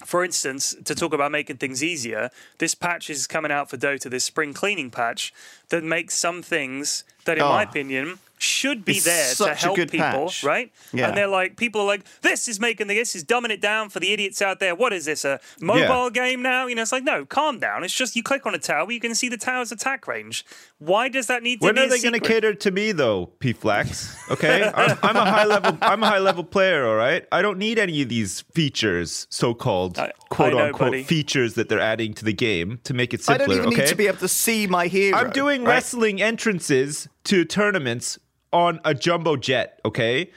for 0.03 0.25
instance, 0.25 0.75
to 0.83 0.95
talk 0.95 1.13
about 1.13 1.31
making 1.31 1.57
things 1.57 1.83
easier, 1.83 2.29
this 2.57 2.75
patch 2.75 3.09
is 3.09 3.27
coming 3.27 3.51
out 3.51 3.69
for 3.69 3.77
Dota, 3.77 4.09
this 4.09 4.23
spring 4.23 4.53
cleaning 4.53 4.89
patch 4.89 5.33
that 5.69 5.83
makes 5.83 6.15
some 6.15 6.41
things 6.41 7.03
that, 7.25 7.37
in 7.37 7.43
oh. 7.43 7.49
my 7.49 7.63
Oh. 7.65 7.69
opinion, 7.69 8.19
should 8.37 8.83
be 8.83 8.93
It's 8.97 9.05
there 9.05 9.33
to 9.47 9.55
help 9.55 9.77
good 9.77 9.89
people, 9.89 10.05
patch. 10.05 10.43
right? 10.43 10.71
Yeah. 10.93 11.07
And 11.07 11.17
they're 11.17 11.25
like, 11.27 11.55
people 11.55 11.81
are 11.81 11.87
like, 11.87 12.01
this 12.21 12.47
is 12.49 12.59
making 12.59 12.87
the, 12.87 12.93
this 12.95 13.15
is 13.15 13.23
dumbing 13.23 13.49
it 13.49 13.61
down 13.61 13.89
for 13.89 14.01
the 14.01 14.11
idiots 14.11 14.41
out 14.41 14.59
there. 14.59 14.75
What 14.75 14.91
is 14.91 15.05
this, 15.05 15.23
a 15.23 15.39
mobile 15.61 16.09
game 16.09 16.41
now? 16.41 16.67
You 16.67 16.75
know, 16.75 16.81
it's 16.81 16.91
like, 16.91 17.03
no, 17.05 17.25
calm 17.25 17.59
down. 17.59 17.83
It's 17.85 17.93
just 17.93 18.13
you 18.15 18.21
click 18.21 18.45
on 18.45 18.53
a 18.53 18.59
tower, 18.59 18.91
you 18.91 18.99
can 18.99 19.15
see 19.15 19.29
the 19.29 19.37
tower's 19.37 19.71
attack 19.71 20.05
range. 20.05 20.45
Why 20.79 21.07
does 21.07 21.27
that 21.27 21.43
need 21.43 21.61
to 21.61 21.65
When 21.65 21.75
be 21.75 21.81
are 21.81 21.87
they 21.87 22.01
going 22.01 22.13
to 22.13 22.19
cater 22.19 22.53
to 22.53 22.71
me 22.71 22.91
though, 22.91 23.27
P 23.39 23.53
Flax? 23.53 24.13
Okay, 24.31 24.69
I'm, 24.73 24.97
I'm 25.03 25.15
a 25.15 25.23
high 25.23 25.45
level. 25.45 25.77
I'm 25.81 26.01
a 26.01 26.07
high 26.07 26.17
level 26.19 26.43
player. 26.43 26.87
All 26.87 26.95
right, 26.95 27.25
I 27.31 27.43
don't 27.43 27.59
need 27.59 27.77
any 27.77 28.01
of 28.01 28.09
these 28.09 28.41
features, 28.53 29.27
so 29.29 29.53
called 29.53 29.99
I- 29.99 30.05
I 30.05 30.11
quote 30.29 30.53
know, 30.53 30.65
unquote 30.65 30.91
buddy. 30.91 31.03
features 31.03 31.53
that 31.53 31.69
they're 31.69 31.79
adding 31.79 32.13
to 32.15 32.25
the 32.25 32.33
game 32.33 32.79
to 32.83 32.93
make 32.93 33.13
it 33.13 33.23
simpler. 33.23 33.43
I 33.43 33.47
don't 33.47 33.57
even 33.57 33.67
okay? 33.69 33.81
need 33.83 33.87
to 33.89 33.95
be 33.95 34.07
able 34.07 34.17
to 34.17 34.27
see 34.27 34.65
my 34.67 34.87
hero. 34.87 35.15
I'm 35.17 35.29
doing 35.29 35.54
right? 35.63 35.73
wrestling 35.75 36.21
entrances 36.21 37.07
to 37.25 37.45
tournaments 37.45 38.19
on 38.51 38.79
a 38.83 38.93
jumbo 38.93 39.35
jet, 39.37 39.79
okay? 39.85 40.29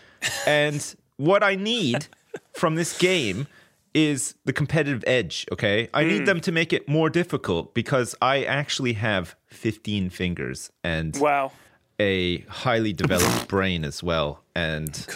And 0.47 0.95
what 1.17 1.43
I 1.43 1.55
need 1.55 2.07
from 2.55 2.75
this 2.75 2.97
game 2.99 3.47
is 3.95 4.35
the 4.45 4.53
competitive 4.53 5.03
edge, 5.07 5.47
okay? 5.53 5.89
I 5.95 6.03
Hmm. 6.03 6.09
need 6.09 6.27
them 6.27 6.41
to 6.43 6.53
make 6.53 6.73
it 6.73 6.89
more 6.89 7.11
difficult 7.11 7.75
because 7.75 8.15
I 8.21 8.45
actually 8.45 8.93
have 8.95 9.35
15 9.49 10.11
fingers 10.11 10.71
and 10.85 11.17
Wow. 11.17 11.53
A 12.01 12.39
highly 12.43 12.93
developed 12.93 13.49
brain 13.49 13.85
as 13.85 14.03
well. 14.03 14.41
And 14.55 15.07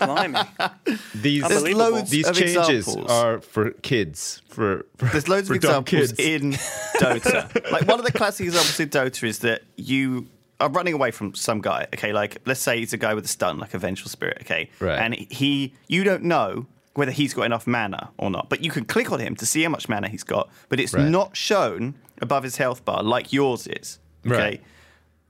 Blimey. 0.00 0.40
these 1.14 1.46
There's 1.48 1.68
loads 1.74 2.10
these 2.10 2.26
of 2.28 2.36
changes 2.36 2.86
examples. 2.88 3.10
are 3.10 3.40
for 3.40 3.70
kids. 3.70 4.42
For, 4.48 4.86
for 4.96 5.06
There's 5.06 5.28
loads 5.28 5.48
for 5.48 5.54
of 5.54 5.56
examples 5.56 6.12
kids. 6.12 6.20
in 6.20 6.52
Dota. 7.00 7.70
like 7.72 7.86
one 7.86 7.98
of 7.98 8.04
the 8.04 8.12
classic 8.12 8.46
examples 8.46 8.78
in 8.80 8.88
Dota 8.90 9.26
is 9.28 9.40
that 9.40 9.62
you 9.76 10.26
are 10.60 10.68
running 10.70 10.94
away 10.94 11.10
from 11.10 11.34
some 11.34 11.60
guy. 11.60 11.86
Okay, 11.94 12.12
like 12.12 12.38
let's 12.46 12.60
say 12.60 12.78
he's 12.78 12.92
a 12.92 12.96
guy 12.96 13.14
with 13.14 13.24
a 13.24 13.28
stun, 13.28 13.58
like 13.58 13.74
a 13.74 13.78
vengeful 13.78 14.08
spirit. 14.10 14.38
Okay, 14.42 14.70
Right. 14.80 14.98
and 14.98 15.14
he, 15.14 15.74
you 15.88 16.04
don't 16.04 16.22
know 16.24 16.66
whether 16.94 17.10
he's 17.10 17.34
got 17.34 17.42
enough 17.44 17.66
mana 17.66 18.10
or 18.18 18.30
not, 18.30 18.48
but 18.50 18.62
you 18.62 18.70
can 18.70 18.84
click 18.84 19.10
on 19.10 19.18
him 19.18 19.34
to 19.36 19.46
see 19.46 19.62
how 19.62 19.70
much 19.70 19.88
mana 19.88 20.08
he's 20.08 20.22
got, 20.22 20.48
but 20.68 20.78
it's 20.78 20.92
Right. 20.94 21.08
not 21.08 21.36
shown 21.36 21.94
above 22.20 22.42
his 22.44 22.56
health 22.58 22.84
bar 22.84 23.02
like 23.02 23.32
yours 23.32 23.66
is. 23.66 23.98
Okay. 24.26 24.36
Right. 24.36 24.62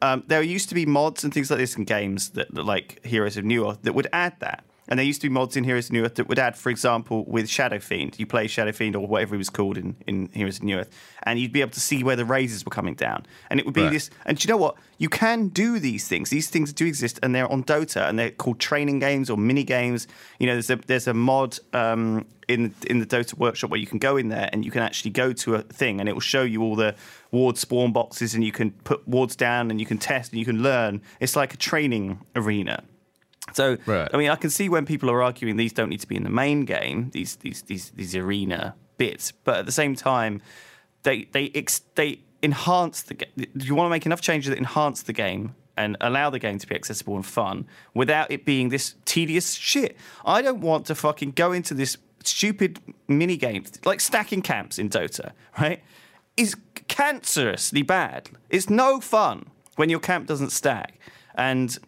Um, 0.03 0.25
there 0.27 0.43
used 0.43 0.69
to 0.69 0.75
be 0.75 0.85
mods 0.85 1.23
and 1.25 1.33
things 1.33 1.49
like 1.49 1.61
this 1.61 1.77
in 1.77 1.85
games 1.85 2.31
that, 2.31 2.53
that 2.55 2.65
like 2.65 3.05
Heroes 3.07 3.37
of 3.37 3.45
Newerth 3.45 3.83
that 3.83 3.95
would 3.95 4.09
add 4.13 4.39
that. 4.41 4.65
And 4.89 4.99
there 4.99 5.07
used 5.07 5.21
to 5.23 5.29
be 5.29 5.33
mods 5.33 5.57
in 5.57 5.65
Heroes 5.65 5.89
of 5.89 5.95
Newerth 5.95 6.17
that 6.17 6.29
would 6.29 6.41
add, 6.41 6.57
for 6.57 6.69
example, 6.69 7.25
with 7.27 7.49
Shadow 7.49 7.79
Fiend. 7.79 8.19
You 8.19 8.27
play 8.27 8.49
Shadow 8.49 8.73
Fiend 8.73 8.97
or 8.97 9.07
whatever 9.07 9.37
he 9.37 9.39
was 9.39 9.49
called 9.49 9.79
in, 9.79 9.97
in 10.09 10.29
Heroes 10.33 10.59
of 10.59 10.65
Newerth, 10.65 10.89
and 11.23 11.39
you'd 11.39 11.53
be 11.53 11.61
able 11.61 11.71
to 11.71 11.81
see 11.81 12.03
where 12.03 12.17
the 12.17 12.25
razors 12.25 12.65
were 12.65 12.71
coming 12.71 12.95
down. 12.95 13.25
And 13.49 13.61
it 13.61 13.65
would 13.67 13.75
be 13.75 13.83
Right. 13.83 13.93
this. 13.93 14.11
And 14.27 14.37
do 14.37 14.47
you 14.47 14.53
know 14.53 14.59
what? 14.59 14.75
You 14.99 15.09
can 15.09 15.49
do 15.49 15.79
these 15.79 16.09
things. 16.09 16.31
These 16.31 16.51
things 16.51 16.73
do 16.73 16.85
exist, 16.85 17.21
and 17.23 17.35
they're 17.35 17.51
on 17.51 17.63
Dota, 17.63 18.09
and 18.09 18.19
they're 18.19 18.33
called 18.33 18.59
training 18.59 18.99
games 18.99 19.31
or 19.31 19.37
mini 19.39 19.63
games. 19.65 20.09
You 20.39 20.47
know, 20.49 20.55
there's 20.55 20.71
a 20.71 20.77
there's 20.77 21.07
a 21.07 21.15
mod 21.15 21.59
um, 21.73 22.27
in 22.49 22.75
in 22.89 22.99
the 22.99 23.07
Dota 23.07 23.39
workshop 23.39 23.71
where 23.71 23.81
you 23.81 23.87
can 23.87 23.99
go 23.99 24.17
in 24.17 24.29
there 24.29 24.51
and 24.53 24.65
you 24.65 24.73
can 24.73 24.83
actually 24.83 25.13
go 25.13 25.33
to 25.33 25.55
a 25.55 25.63
thing, 25.63 26.01
and 26.01 26.09
it 26.09 26.13
will 26.13 26.21
show 26.21 26.43
you 26.43 26.61
all 26.63 26.75
the 26.75 26.97
ward 27.31 27.57
spawn 27.57 27.93
boxes, 27.93 28.35
and 28.35 28.43
you 28.45 28.53
can 28.53 28.73
put 28.73 29.07
wards 29.07 29.37
down, 29.37 29.71
and 29.71 29.79
you 29.81 29.87
can 29.87 29.99
test, 29.99 30.33
and 30.33 30.41
you 30.41 30.45
can 30.45 30.61
learn. 30.61 31.01
It's 31.21 31.37
like 31.37 31.55
a 31.55 31.57
training 31.57 32.19
arena. 32.35 32.83
So 33.53 33.77
Right. 33.87 34.09
I 34.13 34.17
mean, 34.17 34.31
I 34.31 34.37
can 34.37 34.51
see 34.51 34.69
when 34.69 34.87
people 34.87 35.11
are 35.11 35.23
arguing 35.23 35.57
these 35.57 35.73
don't 35.73 35.89
need 35.89 36.01
to 36.01 36.07
be 36.09 36.17
in 36.17 36.23
the 36.23 36.31
main 36.31 36.65
game, 36.65 37.11
these 37.13 37.37
these 37.37 37.63
these 37.63 37.91
these 37.91 38.15
arena 38.15 38.75
bits, 38.99 39.33
but 39.33 39.57
at 39.57 39.67
the 39.67 39.73
same 39.73 39.95
time, 39.95 40.41
they 41.03 41.25
they 41.33 41.51
ex- 41.55 41.83
they 41.95 42.21
enhance 42.43 43.03
the 43.03 43.15
game. 43.15 43.31
You 43.55 43.75
want 43.75 43.87
to 43.87 43.91
make 43.91 44.07
enough 44.07 44.21
changes 44.21 44.51
that 44.51 44.59
enhance 44.59 45.03
the 45.03 45.13
game 45.13 45.55
and 45.77 45.97
allow 46.01 46.31
the 46.31 46.39
game 46.39 46.59
to 46.59 46.67
be 46.67 46.75
accessible 46.75 47.17
and 47.17 47.25
fun 47.25 47.67
without 47.95 48.31
it 48.31 48.45
being 48.45 48.69
this 48.69 48.95
tedious 49.05 49.55
shit. 49.55 49.97
I 50.25 50.43
don't 50.43 50.61
want 50.61 50.87
to 50.87 50.95
fucking 50.95 51.33
go 51.33 51.53
into 51.53 51.75
this 51.75 51.97
stupid 52.25 52.79
mini 53.09 53.37
game 53.37 53.65
like 53.85 54.01
stacking 54.01 54.43
camps 54.43 54.79
in 54.79 54.89
Dota, 54.89 55.33
right? 55.59 55.83
Is 56.37 56.55
cancerously 56.89 57.83
bad. 57.87 58.31
It's 58.51 58.71
no 58.71 59.01
fun 59.01 59.47
when 59.77 59.89
your 59.91 60.01
camp 60.01 60.27
doesn't 60.27 60.51
stack, 60.51 60.99
and 61.35 61.79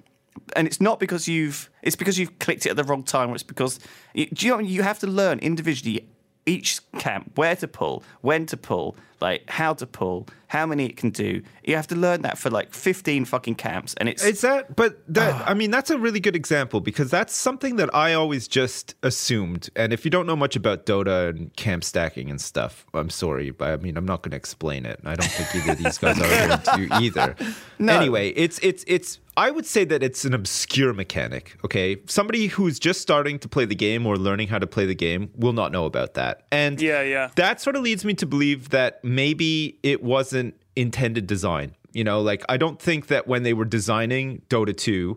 and 0.56 0.66
it's 0.66 0.80
not 0.80 1.00
because 1.00 1.28
you've 1.28 1.70
it's 1.82 1.96
because 1.96 2.18
you've 2.18 2.38
clicked 2.38 2.66
it 2.66 2.70
at 2.70 2.76
the 2.76 2.84
wrong 2.84 3.02
time, 3.02 3.30
or 3.30 3.34
it's 3.34 3.42
because 3.42 3.78
do 4.14 4.46
you 4.46 4.52
know 4.52 4.58
you 4.58 4.82
have 4.82 4.98
to 5.00 5.06
learn 5.06 5.38
individually 5.38 6.08
each 6.46 6.80
camp 6.98 7.32
where 7.36 7.56
to 7.56 7.66
pull, 7.66 8.02
when 8.20 8.46
to 8.46 8.56
pull, 8.56 8.96
like 9.20 9.48
how 9.48 9.74
to 9.74 9.86
pull, 9.86 10.26
how 10.54 10.66
many 10.66 10.86
it 10.86 10.96
can 10.96 11.10
do. 11.10 11.42
You 11.64 11.74
have 11.74 11.88
to 11.88 11.96
learn 11.96 12.22
that 12.22 12.38
for 12.38 12.48
like 12.48 12.72
15 12.72 13.24
fucking 13.24 13.56
camps, 13.56 13.94
and 13.94 14.08
it's 14.08 14.24
It's 14.24 14.42
that, 14.42 14.76
but 14.76 15.02
that, 15.12 15.34
ah. 15.34 15.44
I 15.48 15.54
mean, 15.54 15.70
that's 15.70 15.90
a 15.90 15.98
really 15.98 16.20
good 16.20 16.36
example 16.36 16.80
because 16.80 17.10
that's 17.10 17.34
something 17.34 17.76
that 17.76 17.92
I 17.94 18.14
always 18.14 18.46
just 18.46 18.94
assumed. 19.02 19.68
And 19.74 19.92
if 19.92 20.04
you 20.04 20.10
don't 20.10 20.26
know 20.26 20.36
much 20.36 20.54
about 20.54 20.86
Dota 20.86 21.30
and 21.30 21.54
camp 21.56 21.84
stacking 21.84 22.30
and 22.30 22.40
stuff, 22.40 22.86
I'm 22.94 23.10
sorry, 23.10 23.50
but 23.50 23.70
I 23.70 23.76
mean, 23.78 23.96
I'm 23.96 24.06
not 24.06 24.22
going 24.22 24.30
to 24.30 24.36
explain 24.36 24.86
it. 24.86 25.00
I 25.04 25.16
don't 25.16 25.30
think 25.30 25.54
either 25.54 25.72
of 25.72 25.78
these 25.78 25.98
guys 25.98 26.20
are 26.20 26.48
going 26.74 26.88
to 26.88 26.94
either. 27.02 27.36
Anyway, 27.80 28.28
it's 28.30 28.58
it's 28.62 28.84
it's. 28.86 29.18
I 29.36 29.50
would 29.50 29.66
say 29.66 29.84
that 29.86 30.00
it's 30.04 30.24
an 30.24 30.32
obscure 30.32 30.92
mechanic. 30.92 31.56
Okay, 31.64 31.96
somebody 32.06 32.46
who's 32.46 32.78
just 32.78 33.00
starting 33.00 33.40
to 33.40 33.48
play 33.48 33.64
the 33.64 33.74
game 33.74 34.06
or 34.06 34.16
learning 34.16 34.46
how 34.46 34.60
to 34.60 34.66
play 34.66 34.86
the 34.86 34.94
game 34.94 35.30
will 35.34 35.52
not 35.52 35.72
know 35.72 35.86
about 35.86 36.14
that. 36.14 36.42
And 36.52 36.80
Yeah, 36.80 37.02
yeah. 37.02 37.30
that 37.34 37.60
sort 37.60 37.74
of 37.74 37.82
leads 37.82 38.04
me 38.04 38.14
to 38.14 38.26
believe 38.26 38.68
that 38.70 39.03
maybe 39.04 39.78
it 39.82 40.02
wasn't 40.02 40.54
intended 40.74 41.26
design. 41.26 41.74
You 41.92 42.02
know, 42.02 42.20
like 42.20 42.44
I 42.48 42.56
don't 42.56 42.80
think 42.80 43.06
that 43.08 43.28
when 43.28 43.44
they 43.44 43.52
were 43.52 43.64
designing 43.64 44.42
Dota 44.48 44.76
2 44.76 45.16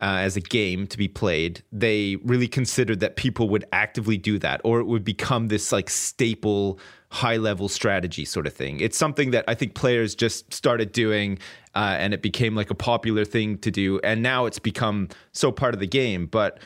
uh, 0.00 0.04
as 0.04 0.36
a 0.36 0.40
game 0.40 0.86
to 0.88 0.98
be 0.98 1.08
played, 1.08 1.62
they 1.72 2.16
really 2.16 2.48
considered 2.48 3.00
that 3.00 3.16
people 3.16 3.48
would 3.48 3.64
actively 3.72 4.18
do 4.18 4.38
that 4.40 4.60
or 4.62 4.80
it 4.80 4.84
would 4.84 5.04
become 5.04 5.48
this 5.48 5.72
like 5.72 5.88
staple 5.88 6.78
high 7.10 7.38
level 7.38 7.68
strategy 7.68 8.24
sort 8.24 8.46
of 8.46 8.52
thing. 8.52 8.80
It's 8.80 8.98
something 8.98 9.30
that 9.30 9.44
I 9.48 9.54
think 9.54 9.74
players 9.74 10.14
just 10.14 10.52
started 10.52 10.92
doing 10.92 11.38
uh, 11.74 11.96
and 11.98 12.12
it 12.12 12.20
became 12.20 12.54
like 12.54 12.70
a 12.70 12.74
popular 12.74 13.24
thing 13.24 13.56
to 13.58 13.70
do. 13.70 13.98
And 14.04 14.22
now 14.22 14.44
it's 14.44 14.58
become 14.58 15.08
so 15.32 15.50
part 15.50 15.72
of 15.72 15.80
the 15.80 15.86
game. 15.86 16.26
But 16.26 16.58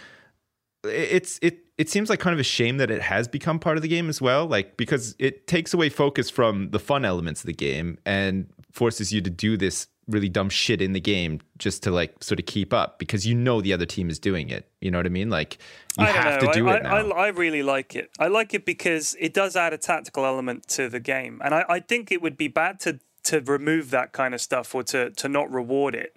it's 0.85 1.39
it 1.43 1.61
it 1.79 1.89
seems 1.89 2.11
like 2.11 2.21
kind 2.21 2.35
of 2.35 2.41
a 2.41 2.45
shame 2.45 2.77
that 2.77 2.91
it 2.91 3.03
has 3.03 3.27
become 3.27 3.59
part 3.59 3.77
of 3.77 3.83
the 3.83 3.89
game 3.89 4.09
as 4.09 4.21
well 4.21 4.47
like 4.47 4.77
because 4.77 5.15
it 5.19 5.47
takes 5.47 5.73
away 5.73 5.89
focus 5.89 6.31
from 6.31 6.71
the 6.71 6.79
fun 6.79 7.05
elements 7.05 7.41
of 7.41 7.47
the 7.47 7.53
game 7.53 7.99
and 8.05 8.47
forces 8.71 9.13
you 9.13 9.21
to 9.21 9.31
do 9.31 9.57
this 9.57 9.87
really 10.09 10.29
dumb 10.29 10.49
shit 10.49 10.83
in 10.83 10.93
the 10.93 11.01
game 11.01 11.41
just 11.59 11.83
to 11.83 11.91
like 11.91 12.23
sort 12.23 12.39
of 12.41 12.47
keep 12.47 12.73
up 12.73 12.99
because 12.99 13.27
you 13.27 13.35
know 13.35 13.61
the 13.61 13.73
other 13.73 13.87
team 13.87 14.11
is 14.11 14.19
doing 14.19 14.49
it 14.49 14.69
you 14.81 14.91
know 14.91 14.99
what 14.99 15.07
i 15.07 15.09
mean 15.09 15.31
like 15.31 15.59
you 15.99 16.05
I 16.05 16.11
have 16.11 16.43
know. 16.43 16.49
to 16.49 16.59
do 16.59 16.69
I, 16.69 16.77
it 16.77 16.83
now 16.83 16.97
I, 16.97 17.01
I, 17.01 17.25
I 17.27 17.29
really 17.29 17.63
like 17.63 17.95
it. 17.95 18.11
I 18.19 18.29
like 18.29 18.55
it 18.55 18.65
because 18.65 19.17
it 19.21 19.35
does 19.35 19.57
add 19.57 19.73
a 19.73 19.79
tactical 19.79 20.25
element 20.25 20.67
to 20.69 20.89
the 20.89 21.01
game, 21.01 21.41
and 21.45 21.55
I, 21.55 21.65
I 21.69 21.81
think 21.81 22.11
it 22.11 22.23
would 22.23 22.37
be 22.37 22.49
bad 22.49 22.81
to 22.81 23.01
to 23.25 23.41
remove 23.41 23.91
that 23.91 24.13
kind 24.13 24.35
of 24.35 24.41
stuff 24.41 24.75
or 24.75 24.83
to 24.85 25.11
to 25.11 25.29
not 25.29 25.51
reward 25.53 25.95
it. 25.95 26.17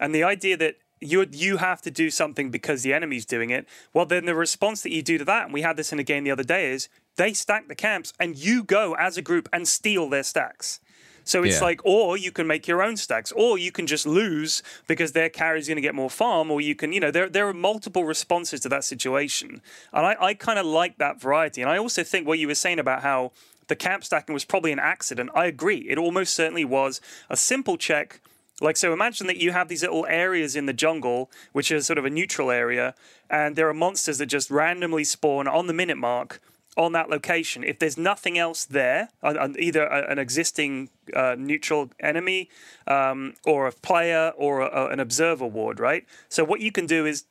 And 0.00 0.14
the 0.14 0.24
idea 0.24 0.56
that 0.56 0.76
you 1.02 1.26
you 1.30 1.56
have 1.58 1.82
to 1.82 1.90
do 1.90 2.10
something 2.10 2.50
because 2.50 2.82
the 2.82 2.92
enemy's 2.94 3.26
doing 3.26 3.50
it, 3.50 3.66
well, 3.92 4.06
then 4.06 4.24
the 4.26 4.34
response 4.34 4.82
that 4.82 4.92
you 4.92 5.02
do 5.02 5.18
to 5.18 5.24
that, 5.24 5.44
and 5.44 5.52
we 5.52 5.62
had 5.62 5.76
this 5.76 5.92
in 5.92 5.98
a 5.98 6.02
game 6.02 6.24
the 6.24 6.30
other 6.30 6.44
day, 6.44 6.70
is 6.70 6.88
they 7.16 7.32
stack 7.32 7.68
the 7.68 7.74
camps, 7.74 8.12
and 8.18 8.36
you 8.36 8.64
go 8.64 8.94
as 8.94 9.16
a 9.16 9.22
group 9.22 9.48
and 9.52 9.66
steal 9.68 10.08
their 10.08 10.22
stacks. 10.22 10.80
So 11.24 11.44
it's 11.44 11.60
Yeah. 11.60 11.66
like, 11.66 11.80
or 11.84 12.16
you 12.16 12.32
can 12.32 12.46
make 12.48 12.66
your 12.66 12.82
own 12.82 12.96
stacks, 12.96 13.30
or 13.32 13.56
you 13.56 13.70
can 13.70 13.86
just 13.86 14.06
lose 14.06 14.62
because 14.88 15.12
their 15.12 15.28
carry's 15.28 15.68
going 15.68 15.76
to 15.76 15.82
get 15.82 15.94
more 15.94 16.10
farm, 16.10 16.50
or 16.50 16.60
you 16.60 16.74
can, 16.74 16.92
you 16.92 17.00
know, 17.00 17.10
there 17.12 17.28
there 17.28 17.46
are 17.46 17.54
multiple 17.54 18.04
responses 18.04 18.60
to 18.60 18.68
that 18.70 18.84
situation, 18.84 19.62
and 19.92 20.06
I, 20.06 20.16
I 20.20 20.34
kind 20.34 20.58
of 20.58 20.66
like 20.66 20.98
that 20.98 21.20
variety, 21.20 21.62
and 21.62 21.70
I 21.70 21.78
also 21.78 22.02
think 22.02 22.26
what 22.26 22.38
you 22.38 22.48
were 22.48 22.56
saying 22.56 22.78
about 22.80 23.02
how 23.02 23.32
the 23.68 23.76
camp 23.76 24.02
stacking 24.04 24.34
was 24.34 24.44
probably 24.44 24.72
an 24.72 24.80
accident. 24.80 25.30
I 25.34 25.46
agree, 25.46 25.86
it 25.88 25.96
almost 25.96 26.34
certainly 26.34 26.64
was 26.64 27.00
a 27.30 27.36
simple 27.36 27.76
check. 27.76 28.20
Like, 28.60 28.76
so 28.76 28.92
imagine 28.92 29.26
that 29.26 29.38
you 29.38 29.52
have 29.52 29.68
these 29.68 29.82
little 29.82 30.06
areas 30.06 30.54
in 30.54 30.66
the 30.66 30.72
jungle, 30.72 31.30
which 31.52 31.70
is 31.70 31.86
sort 31.86 31.98
of 31.98 32.04
a 32.04 32.10
neutral 32.10 32.50
area, 32.50 32.94
and 33.28 33.56
there 33.56 33.68
are 33.68 33.74
monsters 33.74 34.18
that 34.18 34.26
just 34.26 34.50
randomly 34.50 35.04
spawn 35.04 35.48
on 35.48 35.66
the 35.66 35.72
minute 35.72 35.98
mark 35.98 36.40
on 36.76 36.92
that 36.92 37.10
location. 37.10 37.64
If 37.64 37.78
there's 37.78 37.98
nothing 37.98 38.38
else 38.38 38.64
there, 38.64 39.08
uh, 39.22 39.34
uh, 39.38 39.48
either 39.58 39.84
an 39.84 40.18
existing 40.18 40.90
uh, 41.14 41.34
neutral 41.36 41.90
enemy 42.00 42.48
um, 42.86 43.34
or 43.44 43.66
a 43.66 43.72
player 43.72 44.32
or 44.36 44.60
a, 44.60 44.66
a- 44.66 44.88
an 44.88 45.00
observer 45.00 45.46
ward, 45.46 45.80
right? 45.80 46.06
So 46.28 46.44
what 46.44 46.60
you 46.60 46.72
can 46.72 46.86
do 46.86 47.04
is 47.04 47.24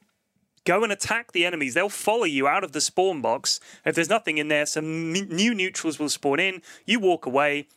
go 0.63 0.83
and 0.83 0.91
attack 0.91 1.31
the 1.31 1.45
enemies. 1.45 1.73
They'll 1.73 1.89
follow 1.89 2.25
you 2.25 2.47
out 2.47 2.63
of 2.63 2.71
the 2.73 2.81
spawn 2.81 3.21
box. 3.21 3.59
If 3.85 3.95
there's 3.95 4.09
nothing 4.09 4.37
in 4.37 4.47
there, 4.47 4.65
some 4.65 5.11
new 5.11 5.55
neutrals 5.55 5.97
will 5.97 6.09
spawn 6.09 6.39
in. 6.39 6.61
You 6.85 6.99
walk 6.99 7.25
away. 7.25 7.67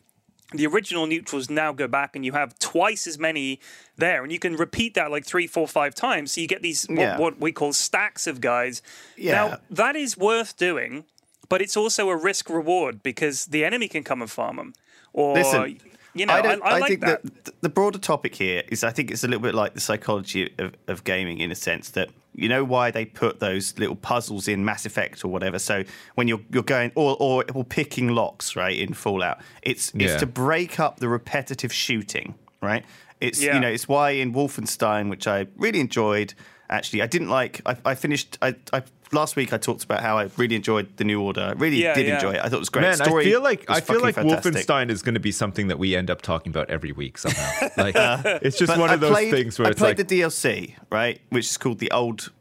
The 0.53 0.67
original 0.67 1.07
neutrals 1.07 1.49
now 1.49 1.73
go 1.73 1.87
back, 1.87 2.15
and 2.15 2.23
you 2.23 2.31
have 2.33 2.57
twice 2.59 3.07
as 3.07 3.17
many 3.17 3.59
there, 3.97 4.21
and 4.23 4.31
you 4.31 4.39
can 4.39 4.55
repeat 4.55 4.93
that 4.93 5.09
like 5.09 5.25
three, 5.25 5.47
four, 5.47 5.67
five 5.67 5.95
times. 5.95 6.31
So 6.33 6.41
you 6.41 6.47
get 6.47 6.61
these 6.61 6.85
what, 6.87 6.97
Yeah. 6.99 7.17
what 7.17 7.39
we 7.39 7.51
call 7.51 7.73
stacks 7.73 8.27
of 8.27 8.41
guys. 8.41 8.81
Yeah. 9.17 9.31
Now 9.33 9.57
that 9.71 9.95
is 9.95 10.15
worth 10.17 10.55
doing, 10.57 11.05
but 11.49 11.61
it's 11.61 11.75
also 11.75 12.09
a 12.09 12.15
risk 12.15 12.49
reward 12.49 13.01
because 13.01 13.47
the 13.47 13.65
enemy 13.65 13.87
can 13.87 14.03
come 14.03 14.21
and 14.21 14.29
farm 14.29 14.57
them. 14.57 14.73
Or 15.13 15.33
Listen, 15.33 15.79
you 16.13 16.25
know, 16.27 16.33
I, 16.33 16.41
don't- 16.41 16.61
I, 16.63 16.77
like 16.79 16.89
think 16.89 17.01
that. 17.01 17.21
th- 17.23 17.55
the 17.61 17.69
broader 17.69 17.97
topic 17.99 18.35
here 18.35 18.63
is 18.67 18.83
I 18.83 18.91
think 18.91 19.09
it's 19.11 19.23
a 19.23 19.27
little 19.27 19.41
bit 19.41 19.55
like 19.55 19.73
the 19.73 19.79
psychology 19.81 20.53
of, 20.59 20.73
of 20.87 21.03
gaming 21.03 21.39
in 21.39 21.51
a 21.51 21.55
sense 21.55 21.89
that 21.91 22.09
you 22.35 22.49
know 22.49 22.63
why 22.63 22.91
they 22.91 23.05
put 23.05 23.39
those 23.39 23.77
little 23.79 23.95
puzzles 23.95 24.47
in 24.47 24.63
Mass 24.65 24.85
Effect 24.85 25.23
or 25.25 25.29
whatever. 25.29 25.59
So 25.59 25.83
when 26.15 26.27
you're 26.27 26.41
you're 26.51 26.63
going 26.63 26.91
or 26.95 27.15
or, 27.19 27.43
or 27.53 27.63
picking 27.63 28.09
locks 28.09 28.55
right 28.55 28.77
in 28.77 28.93
Fallout, 28.93 29.39
it's 29.61 29.91
Yeah. 29.95 30.07
it's 30.07 30.19
to 30.19 30.25
break 30.25 30.79
up 30.79 30.99
the 30.99 31.07
repetitive 31.09 31.71
shooting, 31.73 32.35
right? 32.61 32.83
It's 33.21 33.41
Yeah. 33.41 33.55
you 33.55 33.59
know 33.59 33.69
it's 33.69 33.87
why 33.87 34.11
in 34.11 34.33
Wolfenstein, 34.33 35.09
which 35.09 35.27
I 35.27 35.47
really 35.57 35.79
enjoyed. 35.79 36.33
Actually, 36.69 37.03
I 37.03 37.07
didn't 37.07 37.29
like. 37.29 37.61
I, 37.65 37.77
I 37.85 37.95
finished. 37.95 38.39
I, 38.41 38.55
I 38.73 38.81
last 39.15 39.35
week 39.35 39.53
I 39.53 39.57
talked 39.57 39.83
about 39.83 40.01
how 40.01 40.17
I 40.19 40.29
really 40.37 40.55
enjoyed 40.55 40.95
the 40.97 41.03
New 41.03 41.21
Order. 41.21 41.41
I 41.41 41.51
really 41.53 41.81
Yeah, 41.81 41.95
did 41.95 42.05
yeah. 42.07 42.15
enjoy 42.15 42.33
it. 42.33 42.39
I 42.39 42.43
thought 42.49 42.57
it 42.57 42.59
was 42.59 42.69
great. 42.69 42.83
Man, 42.83 42.95
Story 42.97 43.25
I 43.25 43.29
feel 43.29 43.41
like 43.41 43.65
I 43.69 43.81
feel 43.81 44.01
like 44.01 44.15
fantastic. 44.15 44.53
Wolfenstein 44.53 44.89
is 44.91 45.01
going 45.01 45.15
to 45.15 45.19
be 45.19 45.31
something 45.31 45.67
that 45.69 45.79
we 45.79 45.95
end 45.95 46.11
up 46.11 46.21
talking 46.21 46.51
about 46.51 46.69
every 46.69 46.91
week 46.91 47.17
somehow. 47.17 47.69
Like 47.77 47.95
it's 48.43 48.57
just 48.57 48.71
But 48.71 48.79
one 48.79 48.89
I 48.91 48.93
of 48.95 48.99
those 48.99 49.11
played, 49.11 49.31
things 49.31 49.57
where 49.57 49.67
I 49.67 49.71
it's 49.71 49.79
played 49.79 49.97
like 49.97 50.07
the 50.07 50.21
DLC, 50.21 50.75
right, 50.91 51.19
which 51.29 51.45
is 51.49 51.57
called 51.57 51.79
the 51.79 51.89
old, 51.91 52.31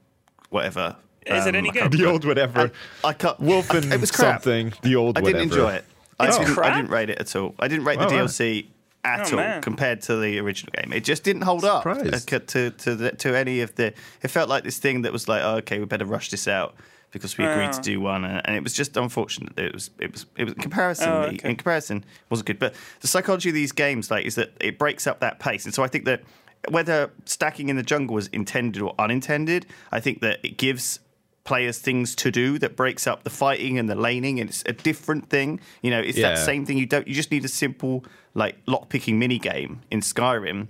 whatever. 0.50 0.96
Is 1.26 1.46
it 1.46 1.50
um, 1.50 1.54
any 1.56 1.70
good? 1.70 1.90
the 1.92 2.04
old 2.04 2.24
whatever. 2.26 2.70
I 3.02 3.12
cut 3.14 3.40
Wolfen 3.42 3.90
It 3.90 4.00
was 4.00 4.10
crap. 4.10 4.42
something. 4.42 4.74
The 4.82 4.96
old 4.96 5.16
I 5.16 5.22
didn't 5.22 5.42
enjoy 5.42 5.72
it. 5.72 5.84
I, 6.20 6.28
It's 6.28 6.38
didn't, 6.38 6.54
crap? 6.54 6.72
I 6.72 6.76
didn't 6.76 6.90
rate 6.90 7.10
it 7.10 7.18
at 7.18 7.34
all. 7.34 7.54
I 7.58 7.66
didn't 7.68 7.86
rate 7.86 7.98
the 7.98 8.06
oh, 8.06 8.10
DLC 8.10 8.54
right. 8.54 8.70
DLC 9.04 9.10
at 9.20 9.32
Oh, 9.32 9.36
all 9.36 9.42
man. 9.44 9.62
compared 9.62 10.00
to 10.02 10.16
the 10.16 10.38
original 10.38 10.72
game. 10.80 10.92
It 10.92 11.04
just 11.04 11.22
didn't 11.24 11.42
hold 11.42 11.64
up 11.64 11.84
uh, 11.86 11.94
to 11.94 12.70
to 12.70 12.94
the, 12.94 13.10
to 13.12 13.36
any 13.36 13.60
of 13.60 13.74
the. 13.74 13.92
It 14.22 14.28
felt 14.28 14.48
like 14.48 14.64
this 14.64 14.78
thing 14.78 15.02
that 15.02 15.12
was 15.12 15.28
like, 15.28 15.42
oh, 15.42 15.56
okay, 15.56 15.78
we 15.78 15.84
better 15.84 16.04
rush 16.06 16.30
this 16.30 16.48
out 16.48 16.74
because 17.10 17.38
we 17.38 17.44
agreed 17.44 17.72
to 17.72 17.78
Oh. 17.78 17.82
do 17.82 18.00
one, 18.00 18.24
and, 18.24 18.42
and 18.44 18.56
it 18.56 18.62
was 18.62 18.72
just 18.72 18.96
unfortunate. 18.96 19.58
It 19.58 19.72
was 19.72 19.90
it 19.98 20.12
was 20.12 20.26
it 20.36 20.44
was 20.44 20.54
in 20.54 20.60
comparison. 20.60 21.08
Oh, 21.08 21.22
okay. 21.22 21.48
In 21.50 21.56
comparison, 21.56 22.04
wasn't 22.30 22.46
good. 22.46 22.58
But 22.58 22.74
the 23.00 23.06
psychology 23.08 23.50
of 23.50 23.54
these 23.54 23.72
games, 23.72 24.10
like, 24.10 24.24
is 24.26 24.34
that 24.36 24.50
it 24.60 24.78
breaks 24.78 25.06
up 25.06 25.20
that 25.20 25.38
pace, 25.38 25.64
and 25.64 25.74
so 25.74 25.82
I 25.82 25.86
think 25.88 26.04
that 26.06 26.22
whether 26.70 27.10
stacking 27.26 27.68
in 27.68 27.76
the 27.76 27.82
jungle 27.82 28.14
was 28.14 28.28
intended 28.28 28.80
or 28.82 28.94
unintended, 28.98 29.66
I 29.92 30.00
think 30.00 30.22
that 30.22 30.38
it 30.42 30.56
gives 30.56 30.98
players 31.44 31.78
things 31.78 32.14
to 32.16 32.30
do 32.30 32.58
that 32.58 32.74
breaks 32.74 33.06
up 33.06 33.22
the 33.22 33.30
fighting 33.30 33.78
and 33.78 33.88
the 33.88 33.94
laning 33.94 34.40
and 34.40 34.48
it's 34.48 34.62
a 34.66 34.72
different 34.72 35.28
thing. 35.28 35.60
You 35.82 35.90
know 35.90 36.00
it's 36.00 36.18
that 36.18 36.38
same 36.38 36.64
thing. 36.66 36.78
You 36.78 36.86
don't 36.86 37.06
you 37.06 37.14
just 37.14 37.30
need 37.30 37.44
a 37.44 37.48
simple 37.48 38.04
like 38.34 38.56
lock-picking 38.66 39.18
mini 39.18 39.38
game 39.38 39.82
in 39.90 40.00
skyrim 40.00 40.68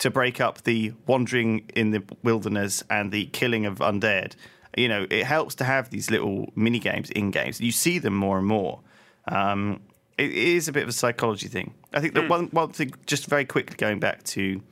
to 0.00 0.10
break 0.10 0.40
up 0.40 0.62
the 0.64 0.92
wandering 1.06 1.70
in 1.76 1.90
the 1.90 2.02
wilderness 2.22 2.82
and 2.90 3.12
the 3.12 3.26
killing 3.26 3.66
of 3.66 3.78
undead. 3.78 4.34
You 4.76 4.88
know 4.88 5.06
it 5.10 5.24
helps 5.24 5.54
to 5.56 5.64
have 5.64 5.90
these 5.90 6.10
little 6.10 6.50
mini 6.56 6.78
games 6.78 7.10
in 7.10 7.30
games. 7.30 7.60
You 7.60 7.72
see 7.72 7.98
them 7.98 8.14
more 8.14 8.38
and 8.38 8.46
more. 8.46 8.80
Um, 9.28 9.80
it 10.16 10.32
is 10.32 10.68
a 10.68 10.72
bit 10.72 10.84
of 10.84 10.88
a 10.88 10.92
psychology 10.92 11.48
thing. 11.48 11.74
I 11.92 12.00
think 12.00 12.14
that 12.14 12.28
one, 12.28 12.46
one 12.46 12.70
thing 12.70 12.94
just 13.06 13.26
very 13.26 13.44
quickly 13.44 13.76
going 13.76 13.98
back 13.98 14.22
to 14.24 14.62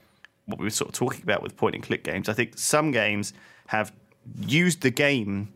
what 0.47 0.59
we 0.59 0.65
were 0.65 0.71
sort 0.71 0.89
of 0.89 0.95
talking 0.95 1.23
about 1.23 1.43
with 1.43 1.57
point 1.57 1.75
and 1.75 1.85
click 1.85 2.05
games. 2.05 2.29
I 2.29 2.33
think 2.33 2.59
some 2.59 2.91
games 2.91 3.33
have 3.67 3.93
used 4.47 4.83
the 4.83 4.91
game 4.91 5.53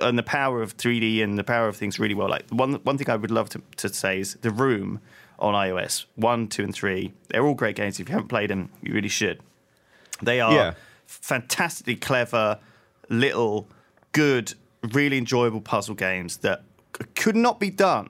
and 0.00 0.16
the 0.18 0.22
power 0.22 0.62
of 0.62 0.76
3D 0.76 1.22
and 1.22 1.38
the 1.38 1.44
power 1.44 1.68
of 1.68 1.76
things 1.76 1.98
really 1.98 2.14
well. 2.14 2.28
Like 2.28 2.48
one 2.50 2.74
one 2.84 2.96
thing 2.98 3.10
I 3.10 3.16
would 3.16 3.30
love 3.30 3.48
to, 3.50 3.62
to 3.78 3.88
say 3.88 4.20
is 4.20 4.34
The 4.42 4.50
Room 4.50 5.00
on 5.38 5.54
iOS 5.54 6.04
one, 6.16 6.48
two, 6.48 6.62
and 6.64 6.74
three. 6.74 7.12
They're 7.28 7.44
all 7.44 7.54
great 7.54 7.76
games. 7.76 7.98
If 7.98 8.08
you 8.08 8.12
haven't 8.12 8.28
played 8.28 8.50
them, 8.50 8.70
you 8.82 8.92
really 8.94 9.08
should. 9.08 9.40
They 10.22 10.40
are 10.40 10.52
Yeah. 10.52 10.74
fantastically 11.06 11.96
clever, 11.96 12.58
little, 13.08 13.68
good, 14.12 14.54
really 14.92 15.18
enjoyable 15.18 15.60
puzzle 15.60 15.94
games 15.94 16.38
that 16.38 16.62
c- 16.98 17.06
could 17.14 17.36
not 17.36 17.58
be 17.58 17.70
done 17.70 18.08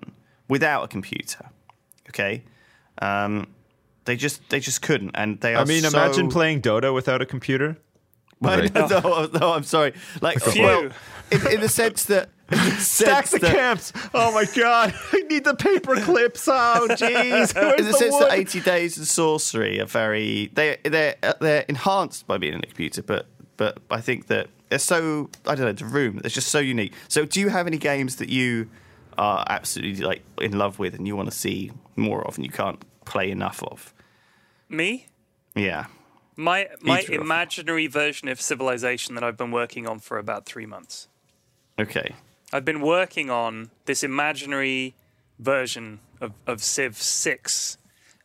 without 0.48 0.84
a 0.84 0.88
computer. 0.88 1.50
Okay. 2.08 2.42
Um, 3.00 3.46
they 4.04 4.16
just 4.16 4.40
they 4.50 4.58
just 4.60 4.82
couldn't, 4.82 5.12
and 5.14 5.40
they 5.40 5.54
are. 5.54 5.62
I 5.62 5.64
mean, 5.64 5.82
so- 5.82 5.96
imagine 5.96 6.28
playing 6.28 6.62
Dota 6.62 6.92
without 6.92 7.22
a 7.22 7.26
computer. 7.26 7.76
Right. 8.42 8.74
no, 8.74 8.86
no, 8.86 9.28
no, 9.38 9.52
I'm 9.52 9.64
sorry. 9.64 9.92
Like, 10.22 10.44
well, 10.46 10.88
in, 11.30 11.46
in 11.52 11.60
the 11.60 11.68
sense 11.68 12.04
that 12.04 12.30
Stacks 12.78 13.32
of 13.32 13.42
camps. 13.42 13.92
Oh 14.12 14.32
my 14.32 14.44
god, 14.44 14.92
I 15.12 15.20
need 15.28 15.44
the 15.44 15.54
paper 15.54 15.94
clips. 15.96 16.48
Oh 16.48 16.88
jeez, 16.90 17.54
in 17.78 17.84
the 17.84 17.92
the 17.92 17.96
sense 17.96 18.18
that 18.18 18.32
80 18.32 18.60
Days 18.60 18.98
of 18.98 19.06
Sorcery 19.06 19.80
are 19.80 19.86
very 19.86 20.50
they 20.54 20.78
they're 20.82 21.14
uh, 21.22 21.34
they're 21.40 21.64
enhanced 21.68 22.26
by 22.26 22.38
being 22.38 22.54
in 22.54 22.60
a 22.60 22.66
computer, 22.66 23.02
but 23.02 23.26
but 23.56 23.78
I 23.88 24.00
think 24.00 24.26
that 24.26 24.48
they're 24.68 24.80
so 24.80 25.30
I 25.46 25.54
don't 25.54 25.66
know 25.66 25.72
the 25.72 25.84
room 25.84 26.20
it's 26.24 26.34
just 26.34 26.48
so 26.48 26.58
unique. 26.58 26.92
So 27.06 27.24
do 27.24 27.38
you 27.38 27.50
have 27.50 27.68
any 27.68 27.78
games 27.78 28.16
that 28.16 28.30
you 28.30 28.68
are 29.16 29.44
absolutely 29.48 30.04
like 30.04 30.22
in 30.40 30.58
love 30.58 30.80
with 30.80 30.94
and 30.94 31.06
you 31.06 31.14
want 31.14 31.30
to 31.30 31.36
see 31.36 31.70
more 31.94 32.26
of 32.26 32.36
and 32.36 32.44
you 32.44 32.50
can't 32.50 32.84
play 33.04 33.30
enough 33.30 33.62
of? 33.62 33.94
Me? 34.68 35.06
Yeah. 35.54 35.86
My 36.36 36.68
my 36.80 37.00
Either 37.00 37.14
imaginary 37.14 37.86
version 37.86 38.28
of 38.28 38.40
civilization 38.40 39.14
that 39.14 39.24
I've 39.24 39.36
been 39.36 39.50
working 39.50 39.86
on 39.86 39.98
for 39.98 40.18
about 40.18 40.46
three 40.46 40.66
months. 40.66 41.08
Okay. 41.78 42.14
I've 42.52 42.64
been 42.64 42.80
working 42.80 43.30
on 43.30 43.70
this 43.86 44.02
imaginary 44.02 44.94
version 45.38 46.00
of, 46.20 46.32
of 46.46 46.62
Civ 46.62 46.96
6. 46.96 47.78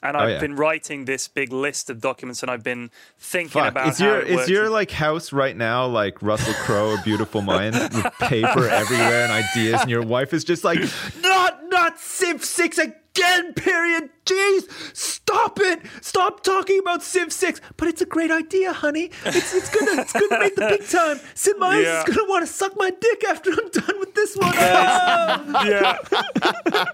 And 0.04 0.16
oh, 0.16 0.20
I've 0.20 0.30
yeah. 0.32 0.40
been 0.40 0.56
writing 0.56 1.06
this 1.06 1.28
big 1.28 1.52
list 1.52 1.90
of 1.90 2.00
documents 2.00 2.44
and 2.44 2.52
I've 2.52 2.64
been 2.64 2.92
thinking 3.18 3.62
Fuck, 3.62 3.72
about 3.72 3.88
is 3.88 4.00
how 4.00 4.06
your 4.06 4.20
is 4.20 4.50
your 4.50 4.70
like 4.70 4.92
house 4.92 5.34
right 5.34 5.56
now 5.56 5.88
like 5.88 6.22
Russell 6.22 6.54
Crowe, 6.56 6.94
A 6.94 7.02
Beautiful 7.02 7.42
Mind, 7.42 7.76
with 7.76 8.14
paper 8.20 8.68
everywhere 8.70 9.24
and 9.24 9.32
ideas, 9.32 9.82
and 9.82 9.90
your 9.90 10.04
wife 10.04 10.32
is 10.34 10.44
just 10.44 10.64
like, 10.64 10.80
not 11.22 11.60
not 11.70 12.00
Civ 12.00 12.44
Six 12.46 12.78
again. 12.78 12.96
Again, 13.16 13.54
period. 13.54 14.10
Jeez, 14.26 14.64
stop 14.96 15.60
it! 15.62 15.80
Stop 16.02 16.44
talking 16.44 16.80
about 16.80 17.02
Civ 17.04 17.32
Six. 17.32 17.62
But 17.78 17.88
it's 17.88 18.02
a 18.02 18.06
great 18.06 18.32
idea, 18.32 18.74
honey. 18.74 19.12
It's 19.26 19.54
it's 19.54 19.70
gonna 19.70 20.02
it's 20.02 20.12
gonna 20.14 20.40
make 20.40 20.56
the 20.56 20.68
big 20.80 20.88
time. 20.90 21.20
Sid 21.34 21.58
Meier's 21.58 21.86
Yeah. 21.86 22.00
is 22.04 22.16
gonna 22.16 22.28
want 22.28 22.46
to 22.46 22.52
suck 22.52 22.74
my 22.76 22.90
dick 22.90 23.24
after 23.24 23.52
I'm 23.52 23.70
done 23.70 24.00
with 24.00 24.16
this 24.16 24.36
one. 24.36 24.52
Ah! 24.56 25.66
yeah. 25.66 25.98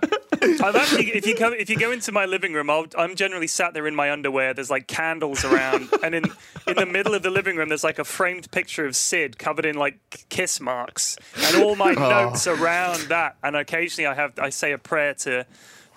I've 0.64 0.76
actually, 0.76 1.12
if 1.12 1.26
you 1.26 1.36
come, 1.36 1.54
if 1.54 1.70
you 1.70 1.78
go 1.78 1.92
into 1.92 2.12
my 2.12 2.26
living 2.26 2.54
room, 2.54 2.70
I'll, 2.70 2.86
I'm 2.98 3.16
generally 3.16 3.48
sat 3.48 3.74
there 3.74 3.88
in 3.88 3.96
my 3.96 4.12
underwear. 4.12 4.54
There's 4.54 4.70
like 4.72 4.88
candles 4.88 5.46
around, 5.46 5.90
and 6.04 6.14
in 6.16 6.26
in 6.68 6.76
the 6.76 6.86
middle 6.86 7.14
of 7.16 7.24
the 7.24 7.30
living 7.30 7.56
room, 7.56 7.70
there's 7.70 7.84
like 7.84 8.00
a 8.00 8.04
framed 8.04 8.52
picture 8.52 8.86
of 8.86 8.96
Sid 8.96 9.38
covered 9.40 9.66
in 9.66 9.76
like 9.76 10.26
kiss 10.30 10.60
marks, 10.60 11.18
and 11.38 11.64
all 11.64 11.76
my 11.76 11.94
notes 11.94 12.46
around 12.48 13.02
that. 13.10 13.38
And 13.44 13.56
occasionally, 13.56 14.08
I 14.08 14.14
have 14.16 14.34
I 14.40 14.50
say 14.50 14.72
a 14.74 14.78
prayer 14.78 15.14
to 15.16 15.46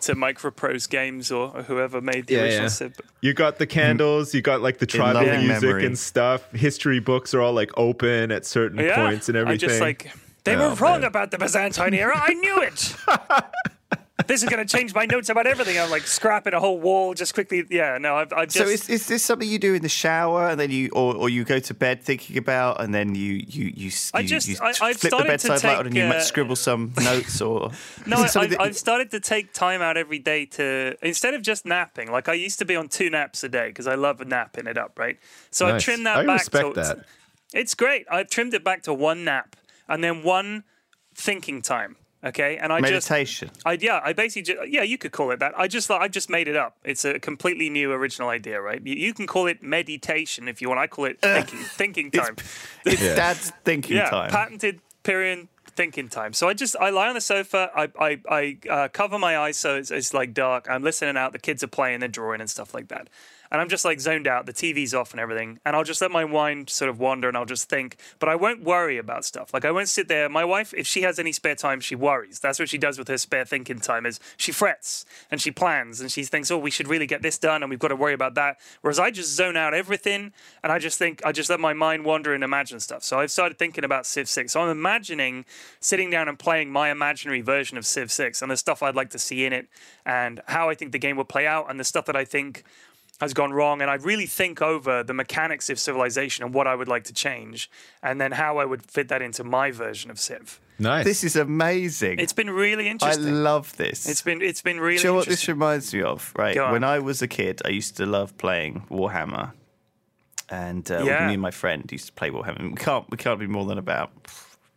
to 0.04 0.14
Microprose 0.14 0.88
Games 0.88 1.30
or, 1.32 1.56
or 1.56 1.62
whoever 1.62 2.00
made 2.00 2.26
the 2.26 2.34
Yeah, 2.34 2.40
original 2.42 2.62
yeah. 2.64 2.68
Sid. 2.68 2.94
You 3.20 3.34
got 3.34 3.58
the 3.58 3.66
candles, 3.66 4.34
you 4.34 4.42
got 4.42 4.60
like 4.62 4.78
the 4.78 4.86
tribal 4.86 5.22
music 5.22 5.62
memory. 5.62 5.86
and 5.86 5.98
stuff. 5.98 6.50
History 6.52 7.00
books 7.00 7.34
are 7.34 7.40
all 7.40 7.52
like 7.52 7.70
open 7.76 8.30
at 8.32 8.46
certain 8.46 8.78
Yeah, 8.78 8.96
points 8.96 9.28
and 9.28 9.36
everything. 9.36 9.54
I 9.54 9.56
just 9.72 9.80
like 9.80 10.10
they 10.44 10.56
Oh, 10.56 10.70
were 10.70 10.74
wrong 10.76 11.00
man. 11.00 11.04
about 11.08 11.30
the 11.30 11.38
Byzantine 11.38 11.94
era. 11.94 12.14
I 12.16 12.34
knew 12.34 12.60
it. 12.62 12.94
this 14.28 14.42
is 14.44 14.48
going 14.48 14.64
to 14.64 14.76
change 14.76 14.94
my 14.94 15.06
notes 15.06 15.28
about 15.28 15.46
everything. 15.46 15.76
I'm 15.78 15.90
like 15.90 16.06
scrapping 16.06 16.54
a 16.54 16.60
whole 16.60 16.78
wall 16.80 17.14
just 17.14 17.34
quickly. 17.34 17.64
Yeah, 17.68 17.98
no, 17.98 18.14
I've, 18.16 18.32
I've 18.32 18.48
just. 18.48 18.58
So 18.64 18.70
is, 18.70 18.88
is 18.88 19.06
this 19.08 19.24
something 19.24 19.48
you 19.48 19.58
do 19.58 19.74
in 19.74 19.82
the 19.82 19.88
shower 19.88 20.48
and 20.48 20.58
then 20.58 20.70
you 20.70 20.88
or, 20.92 21.16
or 21.16 21.28
you 21.28 21.42
go 21.44 21.58
to 21.58 21.74
bed 21.74 22.00
thinking 22.02 22.38
about 22.38 22.80
and 22.80 22.94
then 22.94 23.14
you 23.16 23.42
you 23.46 23.72
you, 23.74 23.88
s- 23.88 24.12
I 24.14 24.20
you, 24.20 24.28
just- 24.28 24.48
you 24.48 24.56
I- 24.62 24.68
I've 24.68 24.76
flip 24.96 25.00
the 25.00 25.08
started 25.08 25.24
to 25.40 25.48
bedside 25.48 25.64
light 25.68 25.78
on 25.78 25.86
and 25.86 25.96
you 25.96 26.02
uh, 26.04 26.20
scribble 26.20 26.54
some 26.56 26.92
notes 27.02 27.40
or 27.40 27.70
No, 28.06 28.18
Is 28.18 28.22
I, 28.22 28.26
something 28.28 28.52
I, 28.52 28.56
that- 28.56 28.60
I've 28.60 28.76
started 28.76 29.10
to 29.10 29.20
take 29.20 29.52
time 29.52 29.82
out 29.82 29.96
every 29.96 30.20
day 30.20 30.46
to 30.46 30.96
instead 31.02 31.34
of 31.34 31.42
just 31.42 31.66
napping. 31.66 32.12
Like 32.12 32.28
I 32.28 32.34
used 32.34 32.60
to 32.60 32.64
be 32.64 32.76
on 32.76 32.88
two 32.88 33.10
naps 33.10 33.42
a 33.42 33.48
day 33.48 33.68
because 33.68 33.88
I 33.88 33.96
love 33.96 34.24
napping 34.26 34.66
it 34.68 34.78
up, 34.78 34.96
right? 34.98 35.18
So 35.50 35.66
I've 35.66 35.80
trimmed 35.82 36.06
that 36.06 36.18
I 36.18 36.24
back. 36.26 36.38
respect 36.38 36.74
to, 36.74 36.80
that. 36.80 37.04
It's 37.52 37.74
great. 37.74 38.06
I've 38.10 38.30
trimmed 38.30 38.54
it 38.54 38.62
back 38.62 38.82
to 38.84 38.94
one 38.94 39.24
nap 39.24 39.56
and 39.88 40.02
then 40.04 40.22
one 40.22 40.62
thinking 41.16 41.62
time. 41.62 41.96
Okay, 42.24 42.56
and 42.56 42.72
I 42.72 42.80
just 42.80 43.10
meditation. 43.10 43.50
I 43.66 43.72
yeah, 43.72 44.00
I 44.02 44.14
basically 44.14 44.54
ju- 44.54 44.64
yeah, 44.66 44.82
you 44.82 44.96
could 44.96 45.12
call 45.12 45.30
it 45.30 45.40
that. 45.40 45.52
I 45.58 45.68
just 45.68 45.90
I 45.90 46.08
just 46.08 46.30
made 46.30 46.48
it 46.48 46.56
up. 46.56 46.76
It's 46.82 47.04
a 47.04 47.18
completely 47.18 47.68
new 47.68 47.92
original 47.92 48.30
idea, 48.30 48.62
right? 48.62 48.80
You, 48.82 48.94
you 48.94 49.12
can 49.12 49.26
call 49.26 49.46
it 49.46 49.62
meditation 49.62 50.48
if 50.48 50.62
you 50.62 50.68
want. 50.68 50.80
I 50.80 50.86
call 50.86 51.04
it 51.04 51.20
thinking 51.20 51.58
thinking 51.64 52.10
time. 52.10 52.36
It's 52.86 53.02
dad's 53.02 53.50
thinking 53.64 53.98
yeah, 53.98 54.08
time. 54.08 54.30
patented 54.30 54.80
period 55.02 55.48
thinking 55.76 56.08
time. 56.08 56.32
So 56.32 56.48
I 56.48 56.54
just 56.54 56.76
I 56.80 56.88
lie 56.90 57.08
on 57.08 57.14
the 57.14 57.20
sofa. 57.20 57.70
I 57.76 57.90
I, 57.98 58.20
I 58.28 58.58
uh, 58.70 58.88
cover 58.88 59.18
my 59.18 59.36
eyes 59.36 59.58
so 59.58 59.76
it's, 59.76 59.90
it's 59.90 60.14
like 60.14 60.32
dark. 60.32 60.66
I'm 60.70 60.82
listening 60.82 61.18
out. 61.18 61.32
The 61.32 61.38
kids 61.38 61.62
are 61.62 61.68
playing, 61.68 62.00
they're 62.00 62.08
drawing 62.08 62.40
and 62.40 62.48
stuff 62.48 62.72
like 62.72 62.88
that. 62.88 63.08
And 63.50 63.60
I'm 63.60 63.68
just 63.68 63.84
like 63.84 64.00
zoned 64.00 64.26
out. 64.26 64.46
The 64.46 64.52
TV's 64.52 64.94
off 64.94 65.12
and 65.12 65.20
everything. 65.20 65.58
And 65.64 65.76
I'll 65.76 65.84
just 65.84 66.00
let 66.00 66.10
my 66.10 66.24
mind 66.24 66.70
sort 66.70 66.88
of 66.88 66.98
wander 66.98 67.28
and 67.28 67.36
I'll 67.36 67.44
just 67.44 67.68
think. 67.68 67.96
But 68.18 68.28
I 68.28 68.36
won't 68.36 68.62
worry 68.62 68.98
about 68.98 69.24
stuff. 69.24 69.52
Like 69.54 69.64
I 69.64 69.70
won't 69.70 69.88
sit 69.88 70.08
there. 70.08 70.28
My 70.28 70.44
wife, 70.44 70.74
if 70.76 70.86
she 70.86 71.02
has 71.02 71.18
any 71.18 71.32
spare 71.32 71.54
time, 71.54 71.80
she 71.80 71.94
worries. 71.94 72.40
That's 72.40 72.58
what 72.58 72.68
she 72.68 72.78
does 72.78 72.98
with 72.98 73.08
her 73.08 73.18
spare 73.18 73.44
thinking 73.44 73.78
time. 73.78 74.06
Is 74.06 74.20
she 74.36 74.52
frets 74.52 75.04
and 75.30 75.40
she 75.40 75.50
plans 75.50 76.00
and 76.00 76.10
she 76.10 76.24
thinks, 76.24 76.50
oh, 76.50 76.58
we 76.58 76.70
should 76.70 76.88
really 76.88 77.06
get 77.06 77.22
this 77.22 77.38
done 77.38 77.62
and 77.62 77.70
we've 77.70 77.78
got 77.78 77.88
to 77.88 77.96
worry 77.96 78.14
about 78.14 78.34
that. 78.34 78.58
Whereas 78.80 78.98
I 78.98 79.10
just 79.10 79.34
zone 79.34 79.56
out 79.56 79.74
everything 79.74 80.32
and 80.62 80.72
I 80.72 80.78
just 80.78 80.98
think 80.98 81.22
I 81.24 81.32
just 81.32 81.50
let 81.50 81.60
my 81.60 81.72
mind 81.72 82.04
wander 82.04 82.34
and 82.34 82.42
imagine 82.42 82.80
stuff. 82.80 83.02
So 83.04 83.18
I've 83.18 83.30
started 83.30 83.58
thinking 83.58 83.84
about 83.84 84.06
Civ 84.06 84.28
6. 84.28 84.52
So 84.52 84.60
I'm 84.60 84.70
imagining 84.70 85.44
sitting 85.80 86.10
down 86.10 86.28
and 86.28 86.38
playing 86.38 86.70
my 86.70 86.90
imaginary 86.90 87.40
version 87.40 87.78
of 87.78 87.86
Civ 87.86 88.10
6 88.10 88.42
and 88.42 88.50
the 88.50 88.56
stuff 88.56 88.82
I'd 88.82 88.96
like 88.96 89.10
to 89.10 89.18
see 89.18 89.44
in 89.44 89.52
it 89.52 89.68
and 90.04 90.40
how 90.46 90.68
I 90.68 90.74
think 90.74 90.92
the 90.92 90.98
game 90.98 91.16
will 91.16 91.24
play 91.24 91.46
out 91.46 91.70
and 91.70 91.78
the 91.78 91.84
stuff 91.84 92.06
that 92.06 92.16
I 92.16 92.24
think 92.24 92.64
has 93.20 93.32
gone 93.32 93.52
wrong 93.52 93.80
and 93.80 93.90
I 93.90 93.94
really 93.94 94.26
think 94.26 94.60
over 94.60 95.02
the 95.02 95.14
mechanics 95.14 95.70
of 95.70 95.78
civilization 95.78 96.44
and 96.44 96.52
what 96.52 96.66
I 96.66 96.74
would 96.74 96.88
like 96.88 97.04
to 97.04 97.12
change 97.12 97.70
and 98.02 98.20
then 98.20 98.32
how 98.32 98.58
I 98.58 98.64
would 98.64 98.82
fit 98.82 99.08
that 99.08 99.22
into 99.22 99.44
my 99.44 99.70
version 99.70 100.10
of 100.10 100.18
Civ. 100.18 100.60
nice. 100.78 101.04
This 101.04 101.22
is 101.24 101.36
amazing. 101.36 102.18
It's 102.18 102.32
been 102.32 102.50
really 102.50 102.88
interesting. 102.88 103.24
I 103.24 103.28
interesting. 103.28 103.44
love 103.44 103.76
this. 103.76 104.08
it's 104.08 104.22
been 104.22 104.42
it's 104.42 104.62
been 104.62 104.80
really 104.80 104.96
Do 104.98 105.02
you 105.04 105.08
know 105.10 105.14
what 105.16 105.28
this 105.28 105.46
reminds 105.48 105.94
me 105.94 106.02
of? 106.02 106.32
Right, 106.36 106.56
when 106.72 106.82
I 106.84 106.98
was 106.98 107.22
a 107.22 107.28
kid, 107.28 107.62
I 107.64 107.68
used 107.68 107.96
to 107.98 108.06
love 108.06 108.36
playing 108.36 108.82
Warhammer, 108.90 109.52
and 110.50 110.90
uh, 110.90 111.02
Yeah. 111.04 111.26
me 111.28 111.34
and 111.34 111.42
my 111.42 111.50
friend 111.52 111.84
used 111.90 112.06
to 112.06 112.12
play 112.12 112.30
Warhammer. 112.30 112.68
We 112.70 112.76
can't 112.76 113.08
we 113.10 113.16
can't 113.16 113.38
be 113.38 113.46
more 113.46 113.64
than 113.64 113.78
about 113.78 114.10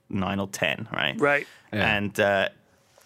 nine 0.10 0.40
or 0.40 0.48
ten, 0.48 0.88
right? 0.94 1.20
Right. 1.20 1.48
And 1.72 2.18
uh, 2.20 2.50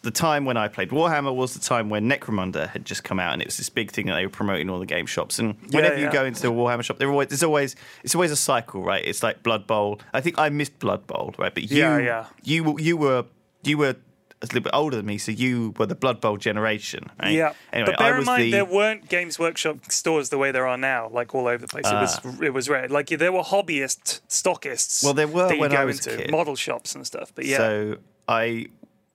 the 0.03 0.11
time 0.11 0.45
when 0.45 0.57
I 0.57 0.67
played 0.67 0.89
Warhammer 0.89 1.33
was 1.33 1.53
the 1.53 1.59
time 1.59 1.89
when 1.89 2.09
Necromunda 2.09 2.69
had 2.69 2.85
just 2.85 3.03
come 3.03 3.19
out, 3.19 3.33
and 3.33 3.41
it 3.41 3.47
was 3.47 3.57
this 3.57 3.69
big 3.69 3.91
thing 3.91 4.07
that 4.07 4.15
they 4.15 4.25
were 4.25 4.31
promoting 4.31 4.69
all 4.69 4.79
the 4.79 4.85
game 4.85 5.05
shops. 5.05 5.37
And 5.37 5.55
whenever 5.71 5.97
you 5.97 6.05
yeah. 6.05 6.11
go 6.11 6.25
into 6.25 6.47
a 6.47 6.51
Warhammer 6.51 6.83
shop, 6.83 7.01
always, 7.01 7.27
there's 7.27 7.43
always 7.43 7.75
it's 8.03 8.15
always 8.15 8.31
a 8.31 8.35
cycle, 8.35 8.83
right? 8.83 9.03
It's 9.05 9.21
like 9.21 9.43
Blood 9.43 9.67
Bowl. 9.67 9.99
I 10.13 10.21
think 10.21 10.39
I 10.39 10.49
missed 10.49 10.79
Blood 10.79 11.05
Bowl, 11.05 11.35
right? 11.37 11.53
But 11.53 11.69
you, 11.69 11.77
Yeah, 11.77 11.97
yeah. 11.99 12.25
you, 12.43 12.77
you 12.79 12.97
were 12.97 13.25
you 13.63 13.77
were 13.77 13.95
a 14.41 14.45
little 14.45 14.61
bit 14.61 14.71
older 14.73 14.97
than 14.97 15.05
me, 15.05 15.19
so 15.19 15.31
you 15.31 15.73
were 15.77 15.85
the 15.85 15.93
Blood 15.95 16.19
Bowl 16.19 16.35
generation, 16.37 17.05
right? 17.21 17.31
Yeah, 17.33 17.53
Anyway, 17.71 17.91
but 17.91 17.99
bear 17.99 18.17
in 18.17 18.25
mind 18.25 18.43
the 18.45 18.51
there 18.51 18.65
weren't 18.65 19.07
Games 19.07 19.37
Workshop 19.37 19.91
stores 19.91 20.29
the 20.29 20.39
way 20.39 20.51
there 20.51 20.65
are 20.67 20.77
now, 20.77 21.09
like 21.09 21.35
all 21.35 21.45
over 21.47 21.59
the 21.59 21.67
place. 21.67 21.85
It 21.85 21.93
was 21.93 22.41
it 22.41 22.53
was 22.53 22.69
rare. 22.69 22.87
Like 22.89 23.07
there 23.07 23.31
were 23.31 23.43
hobbyist 23.43 24.21
stockists. 24.27 25.03
Ah. 25.03 25.07
Well, 25.07 25.13
there 25.13 25.27
were 25.27 25.47
that 25.47 25.55
you 25.55 25.61
when 25.61 25.71
go 25.71 25.77
I 25.77 25.85
was 25.85 26.07
a 26.07 26.11
into 26.11 26.23
kid. 26.23 26.31
model 26.31 26.55
shops 26.55 26.95
and 26.95 27.05
stuff. 27.05 27.31
But 27.35 27.45
yeah, 27.45 27.57
So 27.57 27.97
I, 28.27 28.67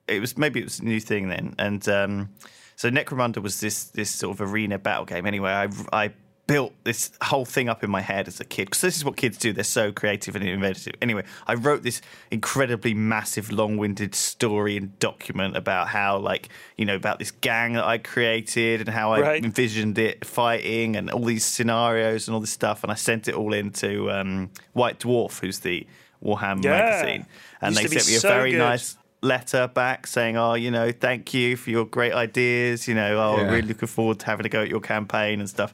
it 0.08 0.20
was 0.20 0.36
maybe 0.36 0.60
it 0.60 0.64
was 0.64 0.80
a 0.80 0.84
new 0.84 1.00
thing 1.00 1.28
then, 1.28 1.54
and 1.58 1.86
um, 1.88 2.28
so 2.76 2.90
Necromunda 2.90 3.42
was 3.42 3.60
this 3.60 3.84
this 3.84 4.10
sort 4.10 4.38
of 4.40 4.52
arena 4.52 4.78
battle 4.78 5.04
game. 5.04 5.26
Anyway, 5.26 5.50
I 5.50 5.68
I 5.92 6.12
built 6.46 6.72
this 6.84 7.10
whole 7.22 7.44
thing 7.44 7.68
up 7.68 7.82
in 7.82 7.90
my 7.90 8.00
head 8.00 8.28
as 8.28 8.38
a 8.38 8.44
kid 8.44 8.66
because 8.66 8.80
this 8.80 8.96
is 8.96 9.04
what 9.04 9.16
kids 9.16 9.36
do. 9.36 9.52
They're 9.52 9.64
so 9.64 9.90
creative 9.90 10.36
and 10.36 10.46
inventive. 10.46 10.94
Anyway, 11.02 11.24
I 11.44 11.54
wrote 11.54 11.82
this 11.82 12.00
incredibly 12.30 12.94
massive, 12.94 13.50
long-winded 13.50 14.14
story 14.14 14.76
and 14.76 14.96
document 15.00 15.56
about 15.56 15.88
how 15.88 16.18
like 16.18 16.48
you 16.76 16.84
know 16.84 16.94
about 16.94 17.18
this 17.18 17.32
gang 17.32 17.72
that 17.72 17.84
I 17.84 17.98
created 17.98 18.80
and 18.80 18.88
how 18.90 19.10
I 19.12 19.20
Right. 19.22 19.44
envisioned 19.44 19.98
it 19.98 20.24
fighting 20.24 20.94
and 20.94 21.10
all 21.10 21.24
these 21.24 21.44
scenarios 21.44 22.28
and 22.28 22.34
all 22.36 22.40
this 22.40 22.50
stuff. 22.52 22.84
And 22.84 22.92
I 22.92 22.94
sent 22.94 23.26
it 23.26 23.34
all 23.34 23.52
into 23.52 24.08
um, 24.12 24.50
White 24.72 25.00
Dwarf, 25.00 25.40
who's 25.40 25.58
the 25.60 25.84
Warhammer 26.24 26.62
Yeah. 26.62 26.70
magazine, 26.70 27.26
and 27.60 27.74
Used 27.74 27.82
they 27.90 27.98
sent 27.98 28.06
me 28.08 28.14
a 28.14 28.20
so 28.20 28.28
very 28.28 28.52
good. 28.52 28.58
nice 28.58 28.96
letter 29.22 29.68
back 29.68 30.06
saying, 30.06 30.36
"Oh, 30.36 30.54
you 30.54 30.70
know, 30.70 30.92
thank 30.92 31.32
you 31.34 31.56
for 31.56 31.70
your 31.70 31.84
great 31.84 32.12
ideas. 32.12 32.86
You 32.88 32.94
know, 32.94 33.18
oh, 33.18 33.38
I'm 33.38 33.46
Yeah. 33.46 33.52
really 33.52 33.68
looking 33.68 33.88
forward 33.88 34.18
to 34.20 34.26
having 34.26 34.46
a 34.46 34.48
go 34.48 34.62
at 34.62 34.68
your 34.68 34.80
campaign 34.80 35.40
and 35.40 35.48
stuff." 35.48 35.72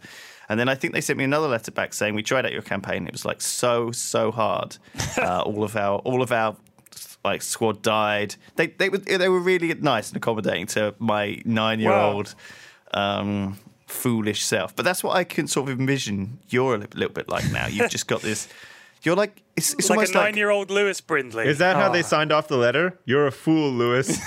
And 0.48 0.58
then 0.60 0.68
I 0.68 0.74
think 0.74 0.92
they 0.92 1.00
sent 1.00 1.18
me 1.18 1.24
another 1.24 1.48
letter 1.48 1.70
back 1.70 1.94
saying, 1.94 2.14
"We 2.14 2.22
tried 2.22 2.44
out 2.46 2.52
your 2.52 2.62
campaign. 2.62 3.06
It 3.06 3.12
was 3.12 3.24
like 3.24 3.40
so 3.40 3.90
so 3.92 4.30
hard. 4.32 4.76
uh, 5.18 5.42
all 5.42 5.64
of 5.64 5.76
our 5.76 5.98
all 6.00 6.22
of 6.22 6.32
our 6.32 6.56
like 7.24 7.42
squad 7.42 7.82
died. 7.82 8.34
They 8.56 8.68
they 8.68 8.88
were 8.88 8.98
they 8.98 9.28
were 9.28 9.40
really 9.40 9.72
nice 9.74 10.08
and 10.08 10.16
accommodating 10.16 10.66
to 10.68 10.94
my 10.98 11.40
nine 11.44 11.80
year 11.80 11.92
old." 11.92 12.34
Um, 12.94 13.58
foolish 13.86 14.42
self 14.42 14.74
but 14.74 14.84
that's 14.86 15.04
what 15.04 15.14
i 15.14 15.22
can 15.22 15.46
sort 15.46 15.68
of 15.68 15.78
envision 15.78 16.38
you're 16.48 16.74
a 16.76 16.78
little 16.78 17.10
bit 17.10 17.28
like 17.28 17.44
now 17.52 17.66
you've 17.66 17.90
just 17.90 18.06
got 18.06 18.22
this 18.22 18.48
you're 19.02 19.16
like 19.16 19.42
it's, 19.56 19.74
it's 19.74 19.90
like 19.90 19.96
a 19.96 20.00
almost 20.00 20.14
like 20.14 20.24
nine-year-old 20.24 20.70
Lewis 20.70 21.00
Brindley. 21.00 21.46
Is 21.46 21.58
that 21.58 21.76
how 21.76 21.88
Oh. 21.88 21.92
they 21.92 22.00
ah. 22.00 22.06
signed 22.06 22.32
off 22.32 22.48
the 22.48 22.56
letter? 22.56 22.98
You're 23.04 23.26
a 23.26 23.32
fool, 23.32 23.70
Lewis. 23.70 24.08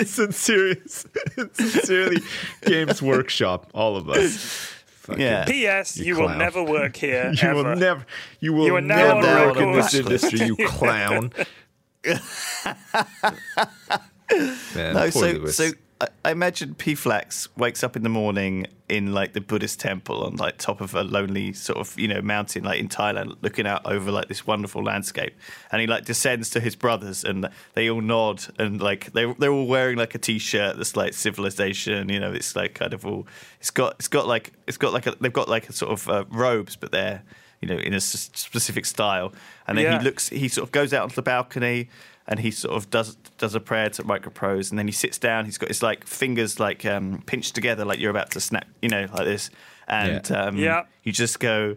Sincerely, 0.06 0.80
sincerely, 0.86 2.18
Games 2.64 3.02
Workshop, 3.02 3.70
all 3.74 3.96
of 3.96 4.08
us. 4.08 4.70
Fucking- 4.86 5.20
yeah 5.20 5.44
P.S. 5.44 5.98
You, 5.98 6.04
You 6.06 6.16
will 6.22 6.30
never 6.30 6.62
work 6.62 6.96
here. 6.96 7.32
You 7.42 7.48
ever. 7.48 7.62
will 7.62 7.76
never, 7.76 8.06
you 8.40 8.52
will 8.54 8.66
You 8.66 8.80
never 8.80 9.16
work 9.20 9.56
in 9.58 9.72
this 9.72 9.94
industry, 9.94 10.46
you 10.46 10.56
clown. 10.66 11.32
Man, 12.04 12.20
No, 14.94 14.94
poor 14.94 15.10
so 15.10 15.20
Lewis. 15.32 15.56
so 15.56 15.70
I, 16.24 16.28
I 16.28 16.32
imagine 16.32 16.74
P 16.74 16.94
Flax 16.94 17.48
wakes 17.56 17.82
up 17.82 17.96
in 17.96 18.02
the 18.02 18.08
morning 18.08 18.66
in 18.88 19.12
like 19.14 19.32
the 19.32 19.40
Buddhist 19.40 19.80
temple 19.80 20.24
on 20.24 20.36
like 20.36 20.58
top 20.58 20.80
of 20.80 20.94
a 20.94 21.02
lonely 21.02 21.52
sort 21.52 21.78
of 21.78 21.98
you 21.98 22.06
know 22.08 22.20
mountain 22.20 22.64
like 22.64 22.78
in 22.80 22.88
Thailand, 22.88 23.36
looking 23.42 23.66
out 23.66 23.84
over 23.86 24.10
like 24.10 24.28
this 24.28 24.46
wonderful 24.46 24.82
landscape, 24.84 25.34
and 25.72 25.80
he 25.80 25.86
like 25.86 26.04
descends 26.04 26.50
to 26.50 26.60
his 26.60 26.76
brothers, 26.76 27.24
and 27.24 27.48
they 27.74 27.88
all 27.90 28.00
nod, 28.00 28.44
and 28.58 28.80
like 28.80 29.12
they 29.12 29.32
they're 29.38 29.52
all 29.52 29.66
wearing 29.66 29.96
like 29.98 30.14
a 30.14 30.18
t-shirt 30.18 30.76
that's 30.76 30.96
like 30.96 31.14
civilization, 31.14 32.08
you 32.08 32.20
know, 32.20 32.32
it's 32.32 32.54
like 32.56 32.74
kind 32.74 32.92
of 32.94 33.06
all 33.06 33.26
it's 33.60 33.70
got 33.70 33.94
it's 33.94 34.08
got 34.08 34.26
like 34.26 34.52
it's 34.66 34.76
got 34.76 34.92
like 34.92 35.06
a, 35.06 35.14
they've 35.20 35.32
got 35.32 35.48
like 35.48 35.68
a 35.68 35.72
sort 35.72 35.92
of 35.92 36.08
uh, 36.08 36.24
robes, 36.30 36.76
but 36.76 36.92
they're 36.92 37.22
you 37.60 37.68
know 37.68 37.78
in 37.78 37.92
a 37.94 37.96
s- 37.96 38.30
specific 38.34 38.84
style, 38.84 39.32
and 39.66 39.78
then 39.78 39.84
Yeah. 39.84 39.98
he 39.98 40.04
looks 40.04 40.28
he 40.28 40.48
sort 40.48 40.66
of 40.68 40.72
goes 40.72 40.92
out 40.92 41.02
onto 41.04 41.14
the 41.14 41.22
balcony 41.22 41.88
and 42.26 42.40
he 42.40 42.50
sort 42.50 42.74
of 42.74 42.88
does 42.90 43.16
does 43.38 43.54
a 43.54 43.60
prayer 43.60 43.90
to 43.90 44.02
microprose 44.02 44.70
and 44.70 44.78
then 44.78 44.86
he 44.88 44.92
sits 44.92 45.18
down 45.18 45.44
he's 45.44 45.58
got 45.58 45.68
his 45.68 45.82
like 45.82 46.06
fingers 46.06 46.58
like 46.58 46.84
um, 46.86 47.22
pinched 47.26 47.54
together 47.54 47.84
like 47.84 47.98
you're 47.98 48.10
about 48.10 48.30
to 48.30 48.40
snap 48.40 48.66
you 48.82 48.88
know 48.88 49.06
like 49.12 49.24
this 49.26 49.50
and 49.88 50.28
Yeah. 50.30 50.42
um, 50.44 50.56
Yeah. 50.56 50.82
you 51.02 51.12
just 51.12 51.38
go 51.40 51.76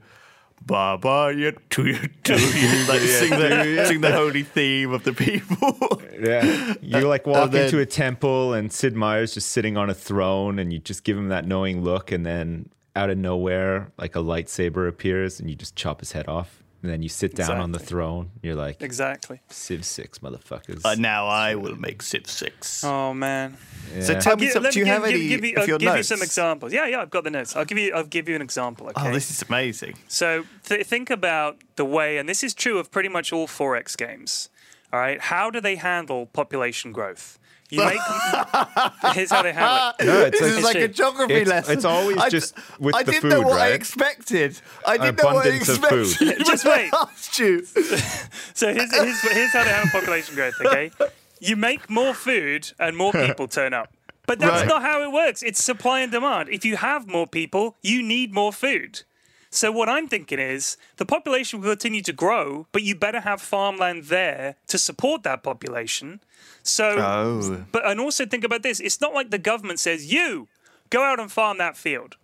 ba 0.66 0.98
ba 1.00 1.32
ya 1.36 1.52
to 1.70 1.86
ya 1.86 2.00
to 2.24 2.34
ya," 2.64 2.86
like 2.88 3.02
sing 3.02 3.30
the 3.30 3.86
sing 3.88 4.02
the 4.02 4.12
holy 4.12 4.44
theme 4.44 4.92
of 4.92 5.04
the 5.04 5.14
people 5.14 6.02
Yeah. 6.20 6.74
You 6.82 7.02
like 7.08 7.28
walk 7.28 7.44
And 7.46 7.52
then- 7.52 7.66
into 7.66 7.80
a 7.80 7.86
temple 7.86 8.54
and 8.54 8.72
Sid 8.74 8.96
Meier's 8.96 9.34
just 9.36 9.52
sitting 9.52 9.78
on 9.78 9.90
a 9.90 9.94
throne 9.94 10.58
and 10.60 10.74
you 10.74 10.80
just 10.80 11.04
give 11.04 11.16
him 11.18 11.28
that 11.30 11.46
knowing 11.46 11.84
look 11.84 12.12
and 12.12 12.26
then 12.26 12.70
out 12.96 13.12
of 13.12 13.18
nowhere 13.20 13.92
like 14.00 14.16
a 14.16 14.20
lightsaber 14.20 14.88
appears 14.88 15.40
and 15.40 15.48
you 15.50 15.56
just 15.56 15.76
chop 15.76 16.00
his 16.00 16.14
head 16.14 16.28
off. 16.28 16.64
And 16.84 16.92
then 16.92 17.02
you 17.02 17.10
sit 17.10 17.34
down 17.36 17.58
on 17.58 17.72
the 17.72 17.80
throne. 17.80 18.30
You're 18.44 18.56
like 18.56 18.82
Exactly. 18.84 19.42
Civ 19.50 19.84
6 19.84 20.20
motherfuckers. 20.20 20.82
uh, 20.86 20.94
now 20.96 21.26
I 21.28 21.56
will 21.56 21.76
make 21.76 22.02
Civ 22.04 22.28
6 22.28 22.84
Oh 22.84 23.14
man. 23.14 23.58
so 24.00 24.20
tell 24.20 24.34
I'll 24.34 24.38
me 24.38 24.46
gi- 24.46 24.52
some, 24.52 24.64
let 24.64 24.74
do 24.74 24.80
you 24.80 24.86
me 24.86 24.92
have 24.92 25.04
give, 25.04 25.10
any 25.16 25.28
give, 25.28 25.42
give 25.42 25.46
you, 25.46 25.56
of 25.56 25.62
I'll 25.62 25.68
your 25.68 25.80
give 25.80 25.96
you 25.98 26.04
some 26.04 26.22
examples. 26.22 26.72
Yeah, 26.74 26.86
yeah, 26.88 27.02
I've 27.02 27.10
got 27.10 27.24
the 27.24 27.32
notes. 27.32 27.56
I'll 27.56 27.66
give 27.66 27.78
you 27.80 27.94
I'll 27.96 28.04
give 28.04 28.30
you 28.30 28.36
an 28.36 28.42
example. 28.44 28.88
Okay. 28.90 29.10
oh 29.10 29.12
this 29.12 29.32
is 29.32 29.42
amazing 29.42 29.96
So 30.08 30.44
th- 30.66 30.86
think 30.86 31.10
about 31.10 31.58
the 31.78 31.86
way, 31.86 32.18
and 32.20 32.30
this 32.30 32.44
is 32.44 32.54
true 32.54 32.78
of 32.78 32.92
pretty 32.92 33.10
much 33.10 33.34
all 33.34 33.48
4X 33.48 33.98
games. 33.98 34.50
All 34.94 35.00
right, 35.00 35.20
how 35.20 35.50
do 35.50 35.60
they 35.60 35.76
handle 35.78 36.28
population 36.28 36.92
growth? 36.94 37.37
You 37.70 37.84
make. 37.86 38.00
here's 39.14 39.30
how 39.32 39.42
they 39.42 39.52
handle 39.54 39.94
it. 40.00 40.06
No, 40.06 40.20
it's 40.26 40.40
this 40.40 40.54
like- 40.54 40.58
is 40.58 40.64
like 40.64 40.76
a 40.78 40.88
geography 40.88 41.34
it's- 41.34 41.48
lesson. 41.50 41.74
it's 41.76 41.86
always 41.86 42.18
I, 42.18 42.30
just 42.30 42.56
with 42.80 42.96
I 42.96 43.04
the 43.04 43.12
didn't 43.12 43.30
know 43.30 43.38
food, 43.42 43.46
what 43.48 43.60
I 43.62 43.66
right? 43.72 43.74
expected. 43.76 44.60
I 44.86 44.98
didn't 44.98 45.18
know 45.22 45.34
what 45.34 45.46
I 45.48 45.52
food. 45.52 45.56
expected. 45.62 46.38
Just 46.46 46.64
when 46.66 46.74
I 46.74 46.78
wait. 46.84 46.94
asked 46.94 47.40
you. 47.40 47.66
So 47.66 48.74
here's, 48.74 48.94
here's, 48.96 49.22
here's 49.22 49.52
how 49.54 49.64
they 49.66 49.70
handle 49.70 49.92
population 50.00 50.36
growth. 50.36 50.54
Okay, 50.66 50.92
you 51.42 51.56
make 51.58 51.90
more 51.90 52.14
food 52.14 52.72
and 52.80 52.96
more 52.96 53.12
people 53.12 53.48
turn 53.48 53.74
up. 53.74 53.92
But 54.28 54.40
that's 54.40 54.62
Right. 54.62 54.68
not 54.68 54.82
how 54.82 55.02
it 55.04 55.12
works. 55.12 55.42
It's 55.42 55.64
supply 55.64 56.02
and 56.02 56.12
demand. 56.12 56.50
If 56.50 56.66
you 56.66 56.76
have 56.78 57.08
more 57.08 57.28
people, 57.28 57.78
you 57.82 58.04
need 58.04 58.34
more 58.34 58.52
food. 58.52 59.04
So 59.58 59.72
what 59.72 59.90
I'm 59.90 60.08
thinking 60.08 60.38
is 60.38 60.78
the 60.98 61.06
population 61.06 61.60
will 61.60 61.70
continue 61.72 62.04
to 62.04 62.14
grow, 62.14 62.68
but 62.72 62.84
you 62.84 62.94
better 62.96 63.22
have 63.22 63.42
farmland 63.42 64.04
there 64.06 64.56
to 64.68 64.78
support 64.78 65.24
that 65.24 65.42
population. 65.42 66.20
So, 66.62 66.86
Oh. 67.00 67.66
but 67.72 67.84
and 67.90 68.00
also 68.00 68.26
think 68.28 68.44
about 68.44 68.62
this: 68.62 68.80
it's 68.80 69.02
not 69.02 69.14
like 69.16 69.32
the 69.32 69.40
government 69.52 69.80
says 69.80 70.14
you 70.14 70.48
go 70.92 71.02
out 71.04 71.20
and 71.20 71.32
farm 71.32 71.58
that 71.58 71.76
field. 71.76 72.18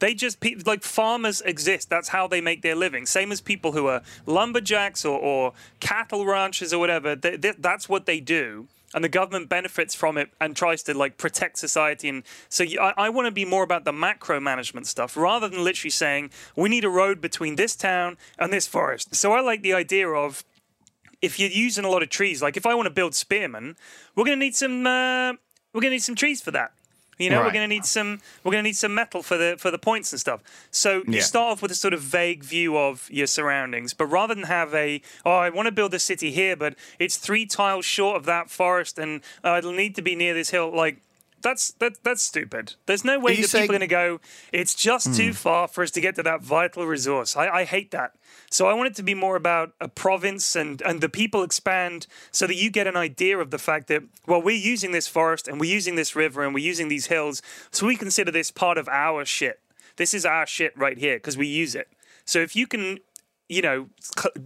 They 0.00 0.14
just 0.14 0.36
like 0.66 0.82
farmers 0.82 1.40
exist. 1.42 1.88
That's 1.88 2.08
how 2.08 2.26
they 2.26 2.40
make 2.40 2.62
their 2.62 2.74
living. 2.74 3.06
Same 3.06 3.30
as 3.30 3.40
people 3.40 3.70
who 3.72 3.86
are 3.86 4.02
lumberjacks 4.26 5.04
or, 5.04 5.18
or 5.18 5.52
cattle 5.78 6.26
ranchers 6.26 6.72
or 6.74 6.78
whatever. 6.80 7.14
They, 7.14 7.36
they, 7.36 7.52
that's 7.56 7.88
what 7.88 8.04
they 8.04 8.18
do, 8.18 8.66
and 8.94 9.04
the 9.04 9.08
government 9.08 9.48
benefits 9.48 9.94
from 9.94 10.16
it 10.16 10.30
and 10.40 10.56
tries 10.56 10.82
to 10.84 10.96
like 10.96 11.18
protect 11.18 11.58
society. 11.58 12.08
And 12.08 12.22
so 12.48 12.64
I, 12.80 12.94
I 12.96 13.08
want 13.10 13.26
to 13.26 13.32
be 13.32 13.44
more 13.44 13.64
about 13.64 13.84
the 13.84 13.92
macro 13.92 14.40
management 14.40 14.86
stuff 14.86 15.16
rather 15.16 15.48
than 15.48 15.62
literally 15.62 15.90
saying 15.90 16.30
we 16.56 16.68
need 16.68 16.84
a 16.84 16.88
road 16.88 17.20
between 17.20 17.56
this 17.56 17.74
town 17.74 18.16
and 18.38 18.52
this 18.52 18.66
forest. 18.66 19.14
So 19.14 19.32
I 19.32 19.40
like 19.40 19.62
the 19.62 19.74
idea 19.74 20.08
of 20.08 20.44
if 21.20 21.40
you're 21.40 21.50
using 21.50 21.84
a 21.84 21.90
lot 21.90 22.02
of 22.02 22.08
trees, 22.08 22.40
like 22.40 22.56
if 22.56 22.66
I 22.66 22.74
want 22.74 22.86
to 22.86 22.90
build 22.90 23.14
spearmen, 23.14 23.76
we're 24.14 24.24
going 24.24 24.38
to 24.38 24.44
need 24.44 24.54
some. 24.54 24.86
Uh, 24.86 25.32
we're 25.72 25.80
going 25.80 25.90
to 25.90 25.96
need 25.96 26.02
some 26.02 26.14
trees 26.14 26.40
for 26.40 26.52
that. 26.52 26.72
You 27.18 27.30
know, 27.30 27.40
we're 27.42 27.52
going 27.52 27.68
to 27.68 27.74
need 27.74 27.84
some. 27.84 28.20
We're 28.42 28.52
going 28.52 28.64
to 28.64 28.68
need 28.68 28.76
some 28.76 28.94
metal 28.94 29.22
for 29.22 29.36
the 29.36 29.56
for 29.58 29.70
the 29.70 29.78
points 29.78 30.12
and 30.12 30.20
stuff. 30.20 30.40
So 30.70 30.98
you 31.06 31.14
Yeah. 31.14 31.20
start 31.22 31.52
off 31.52 31.62
with 31.62 31.70
a 31.70 31.74
sort 31.74 31.94
of 31.94 32.00
vague 32.00 32.42
view 32.42 32.76
of 32.76 33.08
your 33.10 33.26
surroundings, 33.26 33.94
but 33.94 34.06
rather 34.06 34.34
than 34.34 34.44
have 34.44 34.74
a 34.74 35.00
oh, 35.24 35.30
I 35.32 35.50
want 35.50 35.66
to 35.66 35.72
build 35.72 35.94
a 35.94 35.98
city 35.98 36.30
here, 36.32 36.56
but 36.56 36.74
it's 36.98 37.16
three 37.16 37.46
tiles 37.46 37.84
short 37.84 38.16
of 38.16 38.24
that 38.24 38.50
forest, 38.50 38.98
and 38.98 39.20
uh, 39.44 39.56
it'll 39.58 39.72
need 39.72 39.94
to 39.96 40.02
be 40.02 40.14
near 40.16 40.34
this 40.34 40.50
hill. 40.50 40.70
Like 40.74 40.98
that's 41.44 41.72
that 41.72 42.02
that's 42.02 42.22
stupid. 42.22 42.74
There's 42.86 43.04
no 43.04 43.20
way 43.20 43.36
that 43.36 43.48
saying- 43.48 43.64
people 43.64 43.76
are 43.76 43.78
going 43.78 43.88
to 43.88 44.18
go. 44.18 44.20
It's 44.50 44.74
just 44.74 45.14
too 45.14 45.28
hmm. 45.28 45.32
far 45.32 45.68
for 45.68 45.84
us 45.84 45.90
to 45.92 46.00
get 46.00 46.16
to 46.16 46.22
that 46.24 46.42
vital 46.42 46.86
resource. 46.86 47.36
I, 47.36 47.48
I 47.48 47.64
hate 47.64 47.90
that. 47.92 48.14
So 48.50 48.66
I 48.66 48.72
want 48.72 48.88
it 48.88 48.96
to 48.96 49.02
be 49.02 49.14
more 49.14 49.36
about 49.36 49.72
a 49.80 49.88
province 49.88 50.56
and 50.56 50.80
and 50.82 51.00
the 51.00 51.08
people 51.08 51.42
expand 51.42 52.06
so 52.32 52.46
that 52.46 52.56
you 52.56 52.70
get 52.70 52.86
an 52.86 52.96
idea 52.96 53.38
of 53.38 53.50
the 53.50 53.58
fact 53.58 53.88
that 53.88 54.02
well 54.26 54.42
we're 54.42 54.56
using 54.56 54.92
this 54.92 55.06
forest 55.06 55.46
and 55.46 55.60
we're 55.60 55.70
using 55.70 55.94
this 55.94 56.16
river 56.16 56.42
and 56.42 56.54
we're 56.54 56.64
using 56.64 56.88
these 56.88 57.06
hills, 57.06 57.42
so 57.70 57.86
we 57.86 57.96
consider 57.96 58.30
this 58.30 58.50
part 58.50 58.78
of 58.78 58.88
our 58.88 59.24
shit. 59.24 59.60
This 59.96 60.14
is 60.14 60.24
our 60.24 60.46
shit 60.46 60.76
right 60.76 60.98
here 60.98 61.16
because 61.16 61.36
we 61.36 61.46
use 61.46 61.74
it. 61.74 61.88
So 62.24 62.38
if 62.40 62.56
you 62.56 62.66
can 62.66 62.98
you 63.48 63.60
know, 63.62 63.88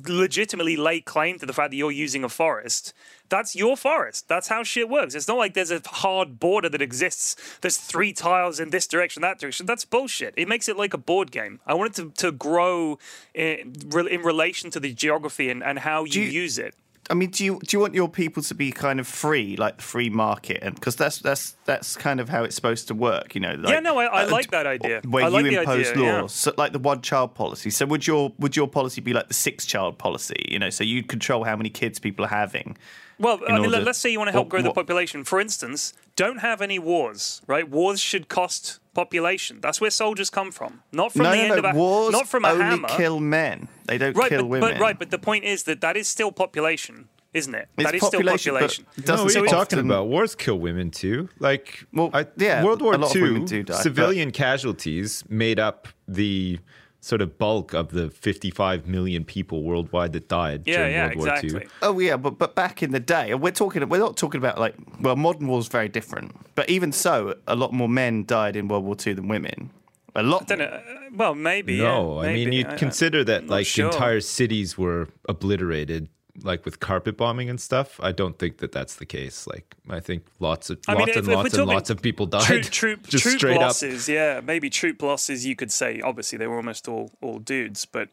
legitimately 0.06 0.76
lay 0.76 1.00
claim 1.00 1.38
to 1.38 1.46
the 1.46 1.52
fact 1.52 1.70
that 1.70 1.76
you're 1.76 1.92
using 1.92 2.24
a 2.24 2.28
forest, 2.28 2.92
that's 3.28 3.54
your 3.54 3.76
forest. 3.76 4.28
That's 4.28 4.48
how 4.48 4.62
shit 4.62 4.88
works. 4.88 5.14
It's 5.14 5.28
not 5.28 5.36
like 5.36 5.54
there's 5.54 5.70
a 5.70 5.82
hard 5.86 6.40
border 6.40 6.68
that 6.70 6.82
exists. 6.82 7.36
There's 7.60 7.76
three 7.76 8.12
tiles 8.12 8.58
in 8.58 8.70
this 8.70 8.86
direction, 8.86 9.20
that 9.22 9.38
direction. 9.38 9.66
That's 9.66 9.84
bullshit. 9.84 10.34
It 10.36 10.48
makes 10.48 10.68
it 10.68 10.76
like 10.76 10.94
a 10.94 10.98
board 10.98 11.30
game. 11.30 11.60
I 11.66 11.74
want 11.74 11.90
it 11.98 12.02
to, 12.02 12.10
to 12.24 12.32
grow 12.32 12.98
eh, 13.34 13.58
in, 13.62 13.74
in 14.08 14.22
relation 14.22 14.70
to 14.70 14.80
the 14.80 14.92
geography 14.94 15.50
and, 15.50 15.62
and 15.62 15.80
how 15.80 16.04
you, 16.04 16.22
you- 16.22 16.30
use 16.42 16.58
it. 16.58 16.74
I 17.10 17.14
mean, 17.14 17.30
do 17.30 17.44
you 17.44 17.58
do 17.66 17.76
you 17.76 17.80
want 17.80 17.94
your 17.94 18.08
people 18.08 18.42
to 18.42 18.54
be 18.54 18.70
kind 18.70 19.00
of 19.00 19.06
free, 19.06 19.56
like 19.56 19.78
the 19.78 19.82
free 19.82 20.10
market, 20.10 20.58
and 20.62 20.74
because 20.74 20.94
that's 20.96 21.18
that's 21.18 21.56
that's 21.64 21.96
kind 21.96 22.20
of 22.20 22.28
how 22.28 22.44
it's 22.44 22.54
supposed 22.54 22.88
to 22.88 22.94
work, 22.94 23.34
you 23.34 23.40
know? 23.40 23.54
Like, 23.54 23.72
Yeah, 23.72 23.80
no, 23.80 23.98
I- 23.98 24.04
I 24.06 24.24
uh, 24.24 24.30
like 24.30 24.50
that 24.50 24.66
idea. 24.66 25.00
Where 25.08 25.24
I 25.24 25.28
like 25.28 25.44
you 25.44 25.50
the 25.52 25.60
impose 25.60 25.90
idea, 25.90 26.02
yeah. 26.04 26.20
laws, 26.22 26.32
so, 26.34 26.52
like 26.58 26.72
the 26.72 26.78
one-child 26.78 27.34
policy. 27.34 27.70
So 27.70 27.86
would 27.86 28.06
your 28.06 28.32
would 28.38 28.56
your 28.56 28.68
policy 28.68 29.00
be 29.00 29.12
like 29.14 29.28
the 29.28 29.34
six-child 29.34 29.98
policy? 29.98 30.44
You 30.50 30.58
know, 30.58 30.70
so 30.70 30.84
you'd 30.84 31.08
control 31.08 31.44
how 31.44 31.56
many 31.56 31.70
kids 31.70 31.98
people 31.98 32.24
are 32.26 32.28
having. 32.28 32.76
Well, 33.18 33.40
I 33.48 33.52
mean, 33.52 33.58
order- 33.58 33.70
let- 33.70 33.84
let's 33.84 33.98
say 33.98 34.10
you 34.10 34.18
want 34.18 34.28
to 34.28 34.32
help 34.32 34.46
what- 34.46 34.50
grow 34.50 34.62
the 34.62 34.68
what- 34.68 34.74
population. 34.74 35.24
For 35.24 35.40
instance, 35.40 35.92
don't 36.16 36.38
have 36.38 36.60
any 36.62 36.78
wars, 36.78 37.42
right? 37.46 37.68
Wars 37.68 38.00
should 38.00 38.28
cost 38.28 38.78
population. 38.94 39.58
That's 39.60 39.80
where 39.80 39.90
soldiers 39.90 40.30
come 40.30 40.50
from, 40.52 40.82
not 40.92 41.12
from 41.12 41.22
no, 41.24 41.30
the 41.30 41.36
no, 41.36 41.42
end 41.42 41.62
no. 41.62 41.68
of 41.70 41.76
a 41.76 41.78
Wars 41.78 42.12
not 42.12 42.28
from 42.28 42.44
a 42.44 42.48
only 42.48 42.64
hammer. 42.64 42.88
kill 42.88 43.20
men. 43.20 43.68
They 43.86 43.98
don't 43.98 44.16
right, 44.16 44.28
kill 44.28 44.42
but, 44.42 44.48
women. 44.48 44.72
but 44.74 44.80
right, 44.80 44.98
but 44.98 45.10
the 45.10 45.18
point 45.18 45.44
is 45.44 45.64
that 45.64 45.80
that 45.80 45.96
is 45.96 46.08
still 46.08 46.32
population, 46.32 47.08
isn't 47.34 47.54
it? 47.54 47.68
It's 47.76 47.84
that 47.86 47.94
is 47.94 48.00
population, 48.00 48.38
still 48.38 48.54
population. 48.54 48.86
it 48.96 49.00
No, 49.00 49.04
doesn't 49.06 49.26
what 49.26 49.36
are 49.36 49.40
you 49.40 49.48
talking 49.48 49.78
about? 49.80 50.06
Wars 50.08 50.34
kill 50.34 50.58
women 50.58 50.90
too. 50.90 51.28
Like, 51.38 51.84
Well, 51.92 52.10
I- 52.12 52.26
yeah, 52.36 52.64
World 52.64 52.82
War 52.82 52.94
a 52.94 52.98
II, 53.14 53.22
women 53.22 53.44
do 53.44 53.62
die, 53.62 53.72
but- 53.74 53.82
civilian 53.82 54.30
casualties 54.32 55.24
made 55.28 55.58
up 55.60 55.88
the 56.08 56.58
sort 57.00 57.22
of 57.22 57.38
bulk 57.38 57.72
of 57.74 57.90
the 57.90 58.10
55 58.10 58.86
million 58.88 59.24
people 59.24 59.62
worldwide 59.62 60.12
that 60.14 60.28
died 60.28 60.62
Yeah, 60.66 60.76
during 60.78 60.92
yeah, 60.92 61.06
World 61.06 61.16
War 61.18 61.28
exactly. 61.28 61.60
II. 61.62 61.68
Oh 61.82 61.98
yeah, 62.00 62.16
but 62.16 62.38
but 62.38 62.54
back 62.54 62.82
in 62.82 62.90
the 62.90 63.00
day, 63.00 63.34
we're 63.34 63.52
talking. 63.52 63.88
We're 63.88 63.98
not 63.98 64.16
talking 64.16 64.38
about 64.38 64.58
like 64.58 64.74
well, 65.00 65.16
modern 65.16 65.46
war 65.46 65.60
is 65.60 65.68
very 65.68 65.88
different. 65.88 66.34
But 66.54 66.68
even 66.68 66.92
so, 66.92 67.34
a 67.46 67.54
lot 67.54 67.72
more 67.72 67.88
men 67.88 68.24
died 68.24 68.56
in 68.56 68.68
World 68.68 68.84
War 68.84 68.96
II 69.06 69.12
than 69.14 69.28
women. 69.28 69.70
A 70.14 70.22
lot. 70.22 70.48
Don't 70.48 70.58
know, 70.58 70.64
uh, 70.64 70.80
well, 71.14 71.34
maybe. 71.34 71.78
No, 71.78 72.22
yeah, 72.22 72.28
I 72.30 72.34
mean 72.34 72.52
you'd 72.52 72.66
I- 72.66 72.76
consider 72.76 73.22
that 73.24 73.44
not 73.44 73.50
like 73.50 73.66
sure. 73.66 73.86
entire 73.86 74.20
cities 74.20 74.76
were 74.76 75.08
obliterated, 75.28 76.08
like 76.42 76.64
with 76.64 76.80
carpet 76.80 77.16
bombing 77.16 77.48
and 77.50 77.60
stuff. 77.60 77.98
I 78.02 78.12
don't 78.12 78.38
think 78.38 78.58
that 78.58 78.72
that's 78.72 78.96
the 78.96 79.06
case. 79.06 79.46
Like 79.46 79.74
I 79.88 80.00
think 80.00 80.24
lots 80.40 80.70
of 80.70 80.78
I 80.88 80.94
lots 80.94 81.10
if- 81.10 81.16
and 81.16 81.24
if 81.24 81.28
we're 81.28 81.34
lots 81.42 81.54
and 81.54 81.66
lots 81.66 81.90
of 81.90 82.02
people 82.02 82.26
died. 82.26 82.42
Troop, 82.44 82.64
troop, 82.70 83.06
just 83.08 83.22
troop 83.24 83.38
straight 83.38 83.56
up. 83.56 83.62
losses, 83.62 84.08
yeah, 84.08 84.40
maybe 84.44 84.70
troop 84.70 85.02
losses. 85.02 85.46
You 85.46 85.56
could 85.56 85.72
say, 85.72 86.00
obviously, 86.00 86.38
they 86.38 86.46
were 86.46 86.56
almost 86.56 86.88
all 86.88 87.10
all 87.20 87.38
dudes, 87.38 87.84
but 87.86 88.08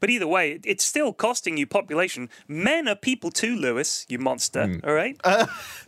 but 0.00 0.08
either 0.08 0.26
way, 0.26 0.58
it's 0.64 0.82
still 0.82 1.12
costing 1.12 1.58
you 1.58 1.66
population. 1.66 2.30
Men 2.48 2.88
are 2.88 2.94
people 2.96 3.30
too, 3.30 3.54
Lewis. 3.54 4.06
You 4.08 4.18
monster. 4.18 4.66
Hmm. 4.66 4.78
All 4.82 4.94
right. 4.94 5.20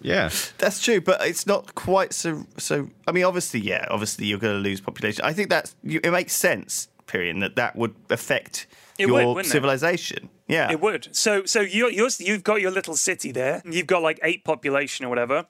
Yeah, 0.02 0.28
That's 0.58 0.82
true, 0.82 1.00
but 1.00 1.26
it's 1.26 1.46
not 1.46 1.74
quite 1.74 2.12
so. 2.12 2.44
So 2.58 2.90
I 3.06 3.12
mean, 3.12 3.24
obviously, 3.24 3.60
yeah, 3.60 3.86
obviously 3.90 4.26
you're 4.26 4.38
going 4.38 4.54
to 4.54 4.60
lose 4.60 4.80
population. 4.80 5.24
I 5.24 5.32
think 5.32 5.48
that's 5.48 5.74
you, 5.82 6.00
it 6.04 6.10
makes 6.10 6.34
sense. 6.34 6.88
Period. 7.06 7.40
That 7.40 7.56
that 7.56 7.76
would 7.76 7.94
affect 8.10 8.66
It 8.99 9.07
your 9.09 9.12
would, 9.14 9.26
wouldn't 9.26 9.47
it? 9.47 9.51
civilization. 9.51 10.28
Yeah. 10.49 10.70
It 10.70 10.80
would. 10.80 11.14
So 11.16 11.45
so 11.45 11.61
you're, 11.61 11.90
you're 11.90 12.11
you've 12.18 12.45
got 12.45 12.61
your 12.61 12.70
little 12.70 12.97
city 12.97 13.32
there. 13.32 13.62
and 13.64 13.74
You've 13.74 13.86
got 13.86 14.03
like 14.03 14.20
eight 14.22 14.45
population 14.45 15.07
or 15.07 15.09
whatever. 15.09 15.47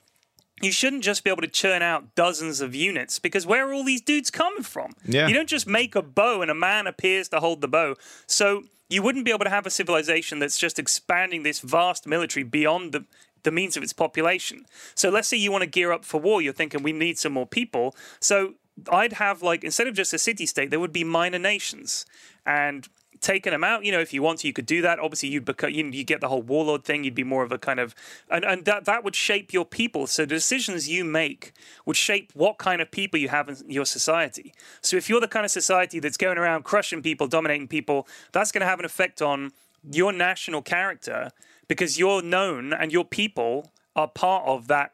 you 0.63 0.71
shouldn't 0.71 1.03
just 1.03 1.25
be 1.25 1.31
able 1.31 1.43
to 1.43 1.49
churn 1.49 1.83
out 1.83 2.15
dozens 2.15 2.61
of 2.61 2.75
units 2.75 3.19
because 3.19 3.45
where 3.47 3.69
are 3.69 3.73
all 3.75 3.85
these 3.85 4.01
dudes 4.01 4.31
coming 4.31 4.63
from? 4.63 4.93
Yeah. 5.05 5.27
You 5.29 5.35
don't 5.35 5.49
just 5.49 5.67
make 5.67 5.95
a 5.97 6.03
bow 6.03 6.41
and 6.43 6.51
a 6.51 6.55
man 6.55 6.87
appears 6.87 7.29
to 7.31 7.41
hold 7.41 7.61
the 7.63 7.69
bow. 7.69 7.97
So 8.27 8.63
you 8.89 9.03
wouldn't 9.03 9.25
be 9.25 9.31
able 9.33 9.45
to 9.45 9.51
have 9.51 9.67
a 9.67 9.71
civilization 9.71 10.39
that's 10.39 10.59
just 10.59 10.79
expanding 10.79 11.43
this 11.43 11.61
vast 11.61 12.07
military 12.07 12.45
beyond 12.45 12.93
the 12.93 13.05
the 13.45 13.51
means 13.51 13.77
of 13.77 13.83
its 13.83 13.93
population. 13.93 14.65
So 14.95 15.11
let's 15.11 15.27
say 15.27 15.37
you 15.37 15.51
want 15.51 15.63
to 15.63 15.67
gear 15.79 15.91
up 15.91 16.05
for 16.05 16.21
war, 16.21 16.41
you're 16.41 16.53
thinking 16.53 16.85
we 16.85 16.93
need 16.93 17.19
some 17.19 17.33
more 17.33 17.47
people. 17.47 17.97
So 18.21 18.55
I'd 18.89 19.15
have 19.15 19.43
like 19.43 19.65
instead 19.65 19.89
of 19.89 19.95
just 19.95 20.13
a 20.15 20.19
city 20.19 20.47
state, 20.47 20.71
there 20.71 20.79
would 20.79 20.93
be 20.93 21.03
minor 21.03 21.41
nations. 21.41 22.07
And 22.47 22.87
taking 23.23 23.53
them 23.53 23.65
out, 23.65 23.85
you 23.85 23.93
know, 23.93 24.01
if 24.01 24.13
you 24.13 24.21
want 24.21 24.41
to, 24.41 24.47
you 24.47 24.53
could 24.53 24.67
do 24.67 24.83
that. 24.83 24.99
Obviously, 24.99 25.31
you'd 25.31 25.45
become 25.45 25.71
you, 25.71 25.87
you 25.87 26.05
get 26.05 26.21
the 26.21 26.29
whole 26.29 26.43
warlord 26.43 26.85
thing. 26.85 27.05
You'd 27.05 27.15
be 27.15 27.25
more 27.25 27.43
of 27.43 27.53
a 27.53 27.59
kind 27.59 27.81
of 27.81 27.95
and, 28.29 28.45
and 28.45 28.65
that 28.67 28.85
that 28.85 29.05
would 29.05 29.15
shape 29.15 29.53
your 29.53 29.65
people. 29.65 30.07
So 30.07 30.23
the 30.23 30.35
decisions 30.35 30.89
you 30.89 31.05
make 31.05 31.53
would 31.87 31.97
shape 31.97 32.33
what 32.35 32.59
kind 32.59 32.83
of 32.83 32.91
people 32.91 33.19
you 33.19 33.29
have 33.29 33.49
in 33.49 33.57
your 33.69 33.87
society. 33.87 34.53
So 34.81 34.97
if 34.97 35.09
you're 35.09 35.21
the 35.21 35.29
kind 35.29 35.45
of 35.45 35.51
society 35.51 36.01
that's 36.01 36.17
going 36.17 36.37
around 36.37 36.65
crushing 36.65 37.03
people, 37.03 37.27
dominating 37.29 37.69
people, 37.69 38.07
that's 38.33 38.53
going 38.53 38.61
to 38.61 38.67
have 38.67 38.81
an 38.81 38.85
effect 38.85 39.23
on 39.23 39.53
your 39.91 40.13
national 40.13 40.63
character 40.63 41.31
because 41.69 41.99
you're 41.99 42.23
known 42.23 42.73
and 42.73 42.93
your 42.93 43.05
people 43.05 43.73
are 43.97 44.09
part 44.09 44.47
of 44.47 44.69
that 44.69 44.93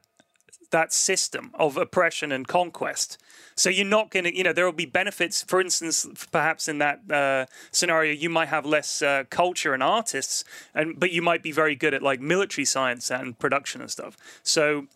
that 0.71 0.93
system 0.93 1.51
of 1.55 1.77
oppression 1.77 2.33
and 2.33 2.47
conquest. 2.47 3.19
So 3.55 3.71
you're 3.71 3.87
not 3.87 4.11
going 4.11 4.25
to, 4.25 4.37
you 4.37 4.45
know, 4.45 4.53
there 4.53 4.65
will 4.65 4.73
be 4.73 4.87
benefits. 4.87 5.43
For 5.43 5.61
instance, 5.61 6.07
perhaps 6.31 6.69
in 6.69 6.79
that 6.79 7.11
uh, 7.11 7.47
scenario, 7.71 8.13
you 8.13 8.31
might 8.31 8.49
have 8.49 8.65
less 8.65 9.03
uh, 9.03 9.25
culture 9.31 9.75
and 9.75 9.83
artists, 9.83 10.45
and 10.75 10.99
but 10.99 11.11
you 11.11 11.23
might 11.23 11.43
be 11.43 11.53
very 11.53 11.75
good 11.75 11.95
at 11.95 12.03
like 12.03 12.21
military 12.21 12.65
science 12.65 13.11
and 13.11 13.39
production 13.39 13.81
and 13.81 13.91
stuff. 13.91 14.17
So 14.43 14.87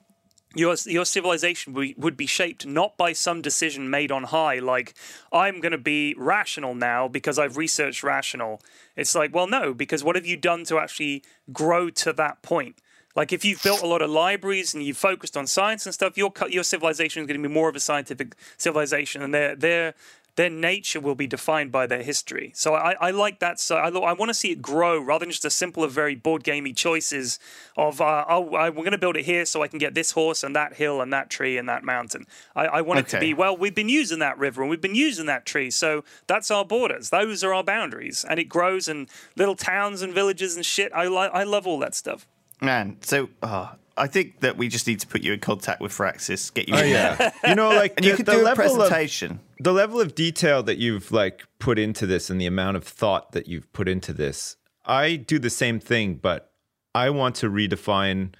your 0.55 0.77
your 0.87 1.05
civilization 1.05 1.73
would 1.73 1.95
would 1.97 2.16
be 2.16 2.27
shaped 2.27 2.66
not 2.66 2.97
by 2.97 3.12
some 3.12 3.41
decision 3.41 3.89
made 3.89 4.12
on 4.12 4.25
high, 4.25 4.59
like 4.59 4.95
I'm 5.33 5.61
going 5.61 5.73
to 5.73 5.79
be 5.79 6.14
rational 6.18 6.75
now 6.75 7.09
because 7.09 7.39
I've 7.39 7.57
researched 7.57 8.03
rational. 8.03 8.61
It's 8.97 9.14
like, 9.14 9.35
well, 9.35 9.47
no, 9.47 9.73
because 9.73 10.05
what 10.05 10.16
have 10.16 10.27
you 10.27 10.37
done 10.37 10.64
to 10.64 10.79
actually 10.79 11.23
grow 11.53 11.91
to 11.91 12.12
that 12.12 12.43
point? 12.43 12.77
Like 13.15 13.33
if 13.33 13.45
you've 13.45 13.63
built 13.63 13.83
a 13.83 13.87
lot 13.87 14.03
of 14.03 14.11
libraries 14.11 14.75
and 14.75 14.83
you've 14.83 14.97
focused 14.97 15.37
on 15.37 15.47
science 15.47 15.87
and 15.87 15.95
stuff, 15.95 16.17
your 16.17 16.33
your 16.49 16.65
civilization 16.65 17.23
is 17.23 17.27
going 17.27 17.43
to 17.43 17.49
be 17.49 17.53
more 17.53 17.69
of 17.69 17.77
a 17.77 17.81
scientific 17.81 18.35
civilization, 18.57 19.23
and 19.23 19.35
their 19.35 19.55
their 19.55 19.95
their 20.37 20.49
nature 20.49 20.99
will 20.99 21.15
be 21.15 21.27
defined 21.27 21.71
by 21.71 21.87
their 21.87 22.03
history. 22.03 22.53
So 22.55 22.75
I, 22.75 22.93
I 22.93 23.11
like 23.11 23.39
that. 23.41 23.61
So 23.61 23.77
I, 23.77 23.89
I 23.89 24.13
want 24.15 24.31
to 24.31 24.35
see 24.35 24.51
it 24.51 24.63
grow 24.63 24.99
rather 24.99 25.25
than 25.27 25.31
just 25.31 25.45
a 25.45 25.51
simple, 25.51 25.87
very 25.89 26.15
board 26.15 26.43
gamey 26.43 26.73
choices 26.73 27.39
of 27.77 28.01
uh, 28.01 28.25
oh 28.29 28.55
I, 28.55 28.71
we're 28.71 28.77
going 28.77 28.93
to 28.93 28.99
build 28.99 29.17
it 29.17 29.27
here 29.27 29.45
so 29.45 29.63
I 29.63 29.69
can 29.69 29.79
get 29.79 29.95
this 29.95 30.13
horse 30.13 30.43
and 30.43 30.57
that 30.57 30.75
hill 30.75 31.03
and 31.03 31.13
that 31.13 31.29
tree 31.29 31.59
and 31.59 31.69
that 31.69 31.85
mountain. 31.85 32.27
I, 32.57 32.67
I 32.67 32.81
want 32.81 33.01
it 33.01 33.09
to 33.09 33.21
be 33.21 33.35
well 33.35 33.57
we've 33.57 33.75
been 33.75 33.91
using 33.91 34.21
that 34.21 34.39
river 34.39 34.63
and 34.63 34.71
we've 34.71 34.81
been 34.81 34.95
using 34.95 35.27
that 35.27 35.45
tree, 35.45 35.71
so 35.71 36.03
that's 36.27 36.51
our 36.51 36.65
borders. 36.65 37.11
Those 37.11 37.45
are 37.45 37.53
our 37.53 37.65
boundaries, 37.65 38.25
and 38.29 38.41
it 38.41 38.49
grows 38.49 38.89
and 38.89 39.09
little 39.37 39.57
towns 39.57 40.01
and 40.01 40.15
villages 40.15 40.57
and 40.57 40.65
shit. 40.65 40.93
I 40.95 41.09
li- 41.09 41.31
I 41.33 41.45
love 41.45 41.67
all 41.67 41.79
that 41.81 41.95
stuff. 41.95 42.27
Man, 42.63 42.97
so 43.03 43.29
uh, 43.43 43.73
I 43.97 44.07
think 44.07 44.41
that 44.41 44.57
we 44.57 44.69
just 44.69 44.87
need 44.87 45.01
to 45.01 45.07
put 45.07 45.23
you 45.23 45.33
in 45.33 45.41
contact 45.41 45.81
with 45.81 45.93
Firaxis, 45.93 46.55
get 46.55 46.69
you 46.69 46.75
Oh 46.77 46.79
in 46.79 46.93
there, 46.93 47.17
yeah, 47.21 47.31
you 47.51 47.55
know, 47.57 47.71
like 47.71 47.95
and 47.97 48.07
you 48.07 48.13
the, 48.13 48.17
could 48.19 48.27
the 48.27 48.33
do 48.33 48.41
a 48.41 48.45
level 48.45 48.81
of 48.83 48.89
presentation. 48.89 49.41
the 49.59 49.73
level 49.73 50.01
of 50.01 50.15
detail 50.15 50.63
that 50.63 50.79
you've 50.79 51.11
like 51.13 51.43
put 51.59 51.79
into 51.79 52.07
this 52.07 52.31
and 52.31 52.41
the 52.41 52.47
amount 52.47 52.77
of 52.77 52.85
thought 52.85 53.33
that 53.33 53.49
you've 53.49 53.71
put 53.73 53.89
into 53.89 54.13
this. 54.13 54.57
I 54.87 55.17
do 55.17 55.39
the 55.39 55.51
same 55.51 55.81
thing, 55.81 56.15
but 56.15 56.53
I 56.95 57.11
want 57.11 57.35
to 57.37 57.51
redefine 57.51 58.35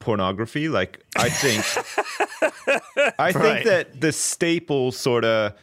pornography. 0.00 0.68
Like 0.68 1.04
I 1.16 1.28
think, 1.28 1.64
I 3.18 3.32
think 3.32 3.44
Right. 3.44 3.64
that 3.64 4.00
the 4.00 4.12
staple 4.12 4.92
sort 4.92 5.24
of, 5.24 5.54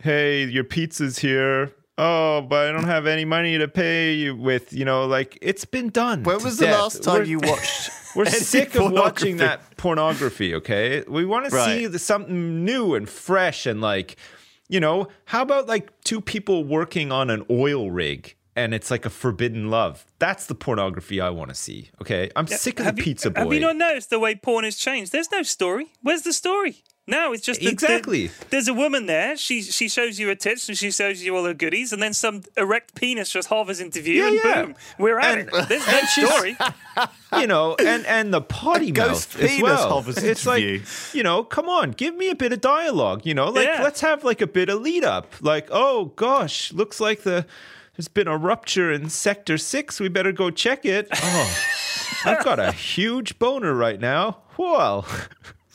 hey, 0.00 0.44
your 0.44 0.64
pizza's 0.64 1.18
here. 1.18 1.72
Oh, 1.98 2.42
but 2.42 2.68
I 2.68 2.72
don't 2.72 2.84
have 2.84 3.06
any 3.06 3.24
money 3.24 3.56
to 3.58 3.68
pay 3.68 4.12
you 4.14 4.36
with. 4.36 4.72
You 4.72 4.84
know, 4.84 5.06
like 5.06 5.38
it's 5.40 5.64
been 5.64 5.88
done. 5.90 6.22
When 6.24 6.38
to 6.38 6.44
was 6.44 6.58
the 6.58 6.66
death. 6.66 6.80
last 6.80 7.02
time 7.02 7.14
We're- 7.20 7.28
you 7.28 7.38
watched? 7.42 7.90
we're 8.14 8.26
sick 8.26 8.74
of 8.74 8.92
watching 8.92 9.38
that 9.38 9.76
pornography, 9.76 10.54
okay? 10.56 11.04
We 11.08 11.24
want 11.24 11.50
to 11.50 11.64
see 11.64 11.86
the, 11.86 11.98
something 11.98 12.64
new 12.64 12.94
and 12.94 13.08
fresh 13.08 13.66
and 13.66 13.80
like, 13.80 14.16
you 14.68 14.80
know, 14.80 15.08
how 15.26 15.42
about 15.42 15.66
like 15.68 15.90
two 16.02 16.20
people 16.20 16.64
working 16.64 17.12
on 17.12 17.28
an 17.30 17.44
oil 17.50 17.90
rig 17.90 18.34
and 18.54 18.72
it's 18.72 18.90
like 18.90 19.04
a 19.04 19.10
forbidden 19.10 19.68
love? 19.70 20.06
That's 20.18 20.46
the 20.46 20.54
pornography 20.54 21.20
I 21.20 21.28
want 21.30 21.50
to 21.50 21.54
see, 21.54 21.90
okay? 22.00 22.30
I'm 22.36 22.46
sick 22.46 22.74
of 22.78 22.84
the 22.84 22.90
Have 22.90 22.98
you- 22.98 23.04
pizza 23.04 23.30
boy. 23.30 23.40
Have 23.40 23.52
you 23.52 23.60
not 23.60 23.76
noticed 23.76 24.08
the 24.10 24.18
way 24.18 24.34
porn 24.34 24.64
has 24.64 24.76
changed? 24.76 25.12
There's 25.12 25.30
no 25.30 25.42
story. 25.42 25.92
Where's 26.02 26.22
the 26.22 26.32
story? 26.32 26.82
No, 27.08 27.32
it's 27.32 27.44
just 27.44 27.60
that- 27.60 27.70
Exactly. 27.70 28.26
that 28.26 28.50
there's 28.50 28.66
a 28.66 28.74
woman 28.74 29.06
there. 29.06 29.36
She 29.36 29.62
she 29.62 29.88
shows 29.88 30.18
you 30.18 30.26
her 30.28 30.34
tits 30.34 30.68
and 30.68 30.76
she 30.76 30.90
shows 30.90 31.22
you 31.22 31.36
all 31.36 31.44
her 31.44 31.54
goodies, 31.54 31.92
and 31.92 32.02
then 32.02 32.12
some 32.12 32.42
erect 32.56 32.96
penis 32.96 33.30
just 33.30 33.48
hovers 33.48 33.78
into 33.80 34.00
view, 34.02 34.22
Yeah, 34.22 34.26
and 34.28 34.34
yeah. 34.44 34.62
boom, 34.62 34.74
we're 34.98 35.18
at 35.20 35.38
And- 35.38 35.48
it. 35.52 35.68
There's 35.68 35.86
no 35.86 36.00
story. 36.26 36.56
you 37.40 37.46
know, 37.46 37.76
and 37.78 38.04
and 38.06 38.34
the 38.34 38.40
potty 38.40 38.90
ghost 38.90 39.34
mouth 39.38 39.44
as 39.50 39.62
well. 39.62 39.88
hovers 39.90 40.16
it's 40.18 40.40
into 40.44 40.48
like, 40.48 40.62
view. 40.64 40.82
you 41.12 41.22
know, 41.22 41.44
come 41.44 41.68
on, 41.68 41.92
give 41.92 42.16
me 42.16 42.28
a 42.28 42.34
bit 42.34 42.52
of 42.52 42.60
dialogue. 42.60 43.24
You 43.24 43.34
know, 43.34 43.50
like 43.50 43.66
Yeah. 43.68 43.82
let's 43.84 44.00
have 44.00 44.24
like 44.24 44.40
a 44.40 44.46
bit 44.48 44.68
of 44.68 44.80
lead 44.82 45.04
up. 45.04 45.32
Like, 45.40 45.68
oh 45.70 46.06
gosh, 46.16 46.72
looks 46.72 46.98
like 47.00 47.22
the 47.22 47.46
there's 47.96 48.08
been 48.08 48.26
a 48.28 48.36
rupture 48.36 48.92
in 48.92 49.08
sector 49.10 49.56
six. 49.58 50.00
We 50.00 50.08
better 50.08 50.32
go 50.32 50.50
check 50.50 50.84
it. 50.84 51.08
Oh, 51.14 51.56
I've 52.24 52.44
got 52.44 52.58
a 52.58 52.72
huge 52.92 53.38
boner 53.38 53.72
right 53.74 54.00
now. 54.00 54.38
Well, 54.58 55.06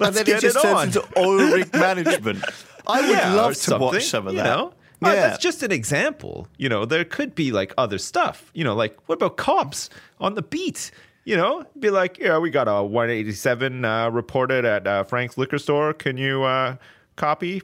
let's 0.02 0.18
and 0.18 0.28
then 0.28 0.34
get 0.34 0.38
it 0.38 0.42
just 0.42 0.58
it 0.58 0.62
turns 0.62 0.78
on. 0.78 0.88
into 0.88 1.20
oil 1.20 1.52
rig 1.52 1.74
management. 1.88 2.44
I 2.88 3.02
would 3.02 3.10
Yeah, 3.10 3.34
love 3.34 3.56
to 3.56 3.78
watch 3.78 4.04
some 4.06 4.28
of 4.28 4.34
you 4.34 4.40
that. 4.40 4.46
know? 4.46 4.74
But 5.00 5.16
Yeah. 5.16 5.28
that's 5.30 5.42
just 5.44 5.64
an 5.64 5.72
example. 5.72 6.48
You 6.58 6.70
know, 6.70 6.86
there 6.86 7.04
could 7.06 7.34
be 7.36 7.52
like 7.52 7.74
other 7.78 7.98
stuff. 7.98 8.52
You 8.54 8.64
know, 8.64 8.76
like 8.76 8.98
what 9.08 9.16
about 9.16 9.38
cops 9.38 9.90
on 10.20 10.36
the 10.36 10.42
beat? 10.42 10.92
You 11.24 11.38
know, 11.38 11.66
be 11.80 11.90
like, 11.92 12.18
yeah, 12.18 12.40
we 12.40 12.50
got 12.50 12.68
a 12.68 12.84
187 12.84 13.86
uh, 13.86 14.10
reported 14.10 14.66
at 14.66 14.88
uh, 14.88 15.04
Frank's 15.04 15.38
liquor 15.38 15.60
store. 15.60 15.94
Can 15.94 16.18
you 16.18 16.44
uh, 16.44 16.76
copy? 17.16 17.62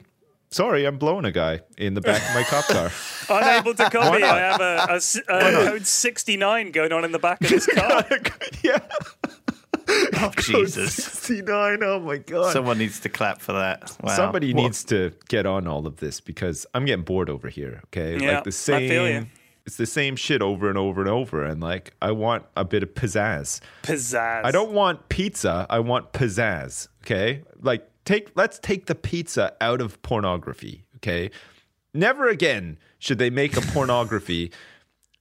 Sorry, 0.50 0.84
I'm 0.86 0.96
blowing 0.96 1.24
a 1.26 1.32
guy 1.32 1.60
in 1.76 1.92
the 1.94 2.00
back 2.00 2.22
of 2.26 2.34
my 2.34 2.42
cop 2.44 2.64
car. 2.66 2.90
Unable 3.28 3.74
to 3.74 3.90
copy. 3.90 4.22
I 4.22 4.38
have 4.38 4.60
a 4.60 5.00
code 5.66 5.86
69 5.86 6.70
going 6.70 6.92
on 6.92 7.04
in 7.04 7.12
the 7.12 7.18
back 7.18 7.40
of 7.42 7.50
this 7.50 7.66
car. 7.66 8.04
yeah, 8.62 8.78
Oh, 10.20 10.30
Jesus. 10.38 10.94
69. 10.94 11.78
Oh 11.82 12.00
my 12.00 12.16
god. 12.18 12.52
Someone 12.52 12.78
needs 12.78 13.00
to 13.00 13.08
clap 13.08 13.40
for 13.40 13.52
that. 13.52 13.96
Wow. 14.02 14.16
Somebody 14.16 14.52
What- 14.52 14.62
needs 14.62 14.84
to 14.84 15.12
get 15.28 15.46
on 15.46 15.66
all 15.66 15.86
of 15.86 15.96
this 15.96 16.20
because 16.20 16.66
I'm 16.74 16.84
getting 16.84 17.04
bored 17.04 17.30
over 17.30 17.48
here. 17.48 17.82
Okay, 17.86 18.18
Yeah, 18.18 18.34
like 18.36 18.44
the 18.44 18.48
I 18.48 18.50
same. 18.50 18.88
feel 18.88 19.08
you. 19.08 19.26
It's 19.66 19.76
the 19.76 19.86
same 19.86 20.16
shit 20.16 20.40
over 20.42 20.68
and 20.70 20.78
over 20.78 21.00
and 21.02 21.10
over, 21.10 21.44
and 21.44 21.60
like 21.60 21.92
I 22.00 22.10
want 22.12 22.46
a 22.56 22.64
bit 22.64 22.82
of 22.82 22.94
pizzazz. 22.94 23.60
Pizzazz. 23.82 24.44
I 24.44 24.50
don't 24.50 24.72
want 24.72 25.08
pizza. 25.10 25.66
I 25.68 25.78
want 25.80 26.12
pizzazz. 26.12 26.88
Okay, 27.04 27.42
like 27.60 27.86
take 28.04 28.30
let's 28.34 28.58
take 28.58 28.86
the 28.86 28.94
pizza 28.94 29.52
out 29.60 29.80
of 29.82 30.00
pornography. 30.02 30.84
Okay, 30.96 31.30
never 31.94 32.28
again 32.28 32.78
should 32.98 33.18
they 33.18 33.30
make 33.30 33.56
a 33.56 33.60
pornography 33.74 34.50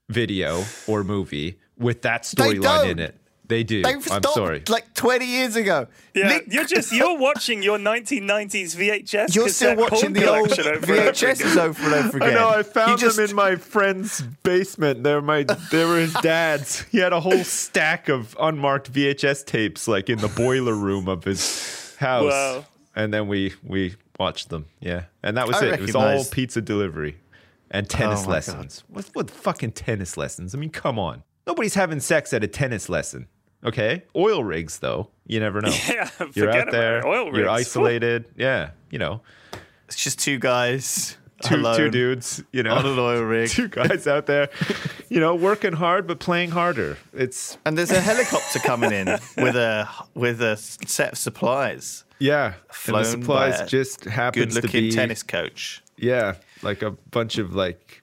video 0.09 0.63
or 0.87 1.03
movie 1.03 1.59
with 1.77 2.01
that 2.03 2.23
storyline 2.23 2.89
in 2.91 2.99
it. 2.99 3.19
They 3.47 3.63
do. 3.63 3.81
They've 3.81 3.95
I'm 3.95 4.01
stopped 4.01 4.33
sorry. 4.33 4.63
like 4.67 4.93
20 4.93 5.25
years 5.25 5.55
ago. 5.55 5.87
Yeah, 6.13 6.27
Nick- 6.27 6.45
you're 6.53 6.65
just 6.65 6.91
you're 6.91 7.17
watching 7.17 7.63
your 7.63 7.77
1990s 7.77 8.75
VHS. 8.75 9.35
You're 9.35 9.49
still 9.49 9.75
watching 9.77 9.99
porn 9.99 10.13
the 10.13 10.27
old 10.27 10.49
collection 10.49 10.67
over 10.67 10.75
and 10.93 11.01
over 11.01 11.09
again. 11.29 11.59
over 11.59 11.83
and 11.83 11.93
over 11.93 12.23
I 12.23 12.33
know. 12.33 12.47
I 12.49 12.57
You 12.57 12.63
found 12.63 12.99
just- 12.99 13.15
them 13.17 13.29
in 13.29 13.35
my 13.35 13.55
friend's 13.55 14.21
basement. 14.43 15.03
They're 15.03 15.21
my. 15.21 15.43
They 15.71 15.85
were 15.85 15.99
his 15.99 16.13
dad's. 16.15 16.81
He 16.91 16.97
had 16.97 17.13
a 17.13 17.19
whole 17.19 17.43
stack 17.43 18.09
of 18.09 18.35
unmarked 18.39 18.91
VHS 18.91 19.45
tapes, 19.45 19.87
like 19.87 20.09
in 20.09 20.17
the 20.19 20.27
boiler 20.29 20.75
room 20.75 21.07
of 21.07 21.23
his 21.23 21.95
house. 21.97 22.31
Wow. 22.31 22.65
And 22.95 23.13
then 23.13 23.27
we 23.27 23.53
we 23.63 23.95
watched 24.19 24.49
them. 24.49 24.65
Yeah, 24.81 25.03
and 25.23 25.37
that 25.37 25.47
was 25.47 25.57
I 25.57 25.67
it. 25.67 25.73
It 25.75 25.81
was 25.81 25.95
all 25.95 26.25
pizza 26.25 26.61
delivery 26.61 27.17
and 27.71 27.87
tennis 27.89 28.23
Oh 28.23 28.27
my 28.27 28.33
lessons. 28.33 28.83
What 28.89 29.05
what 29.13 29.29
fucking 29.31 29.71
tennis 29.73 30.17
lessons? 30.17 30.53
I 30.55 30.57
mean, 30.57 30.71
come 30.71 30.97
on. 30.99 31.23
Nobody's 31.45 31.75
having 31.75 31.99
sex 32.01 32.33
at 32.33 32.43
a 32.43 32.47
tennis 32.47 32.89
lesson. 32.89 33.27
Okay, 33.67 34.03
oil 34.15 34.43
rigs 34.43 34.79
though. 34.79 35.09
You 35.25 35.39
never 35.39 35.61
know. 35.61 35.69
Yeah, 35.89 36.09
You're 36.33 36.51
out 36.51 36.71
there. 36.71 37.05
Oil 37.05 37.25
You're 37.25 37.33
rigs. 37.45 37.49
isolated. 37.49 38.25
Yeah, 38.37 38.71
you 38.91 38.99
know, 38.99 39.21
It's 39.87 40.01
just 40.01 40.19
two 40.19 40.39
guys. 40.39 41.17
two 41.43 41.55
alone 41.55 41.77
two 41.77 41.89
dudes. 41.91 42.43
You 42.51 42.63
know, 42.63 42.75
on 42.75 42.85
an 42.85 42.97
oil 42.97 43.21
rig. 43.35 43.49
two 43.49 43.67
guys 43.67 44.07
out 44.07 44.25
there, 44.25 44.49
you 45.09 45.19
know, 45.19 45.35
working 45.35 45.73
hard 45.73 46.07
but 46.07 46.19
playing 46.19 46.51
harder. 46.51 46.97
It's 47.13 47.57
And 47.65 47.77
there's 47.77 47.91
a 47.91 48.01
helicopter 48.01 48.59
coming 48.59 48.91
in 48.91 49.07
with 49.37 49.55
a 49.55 49.87
with 50.15 50.41
a 50.41 50.57
set 50.57 51.11
of 51.13 51.17
supplies. 51.17 52.05
yeah, 52.19 52.53
Flown 52.71 52.97
and 52.99 53.05
the 53.05 53.11
supplies 53.11 53.69
just 53.69 54.05
happens 54.05 54.55
to 54.59 54.67
be 54.67 54.91
tennis 54.91 55.21
coach. 55.23 55.83
yeah, 55.97 56.35
like 56.63 56.81
a 56.81 56.91
bunch 57.11 57.37
of 57.37 57.53
like 57.53 58.01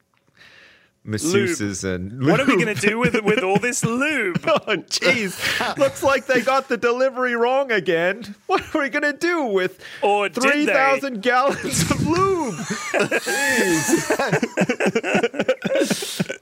masseuses 1.07 1.85
and 1.85 2.25
What 2.27 2.41
are 2.41 2.47
we 2.47 2.55
going 2.63 2.75
to 2.75 2.81
do 2.89 2.99
with 2.99 3.21
with 3.23 3.43
all 3.43 3.59
this 3.59 3.85
lube? 3.85 4.41
Oh, 4.47 4.77
jeez. 4.77 5.77
Looks 5.77 6.03
like 6.03 6.27
they 6.27 6.41
got 6.41 6.69
the 6.69 6.77
delivery 6.77 7.35
wrong 7.35 7.71
again. 7.73 8.35
What 8.47 8.75
are 8.75 8.81
we 8.81 8.89
going 8.89 9.03
to 9.03 9.13
do 9.13 9.45
with 9.47 9.81
Or 10.03 10.29
3,000 10.29 11.21
gallons 11.23 11.91
of 11.91 12.07
lube? 12.07 12.55
jeez! 12.95 14.11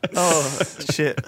Oh 0.15 0.61
shit! 0.93 1.19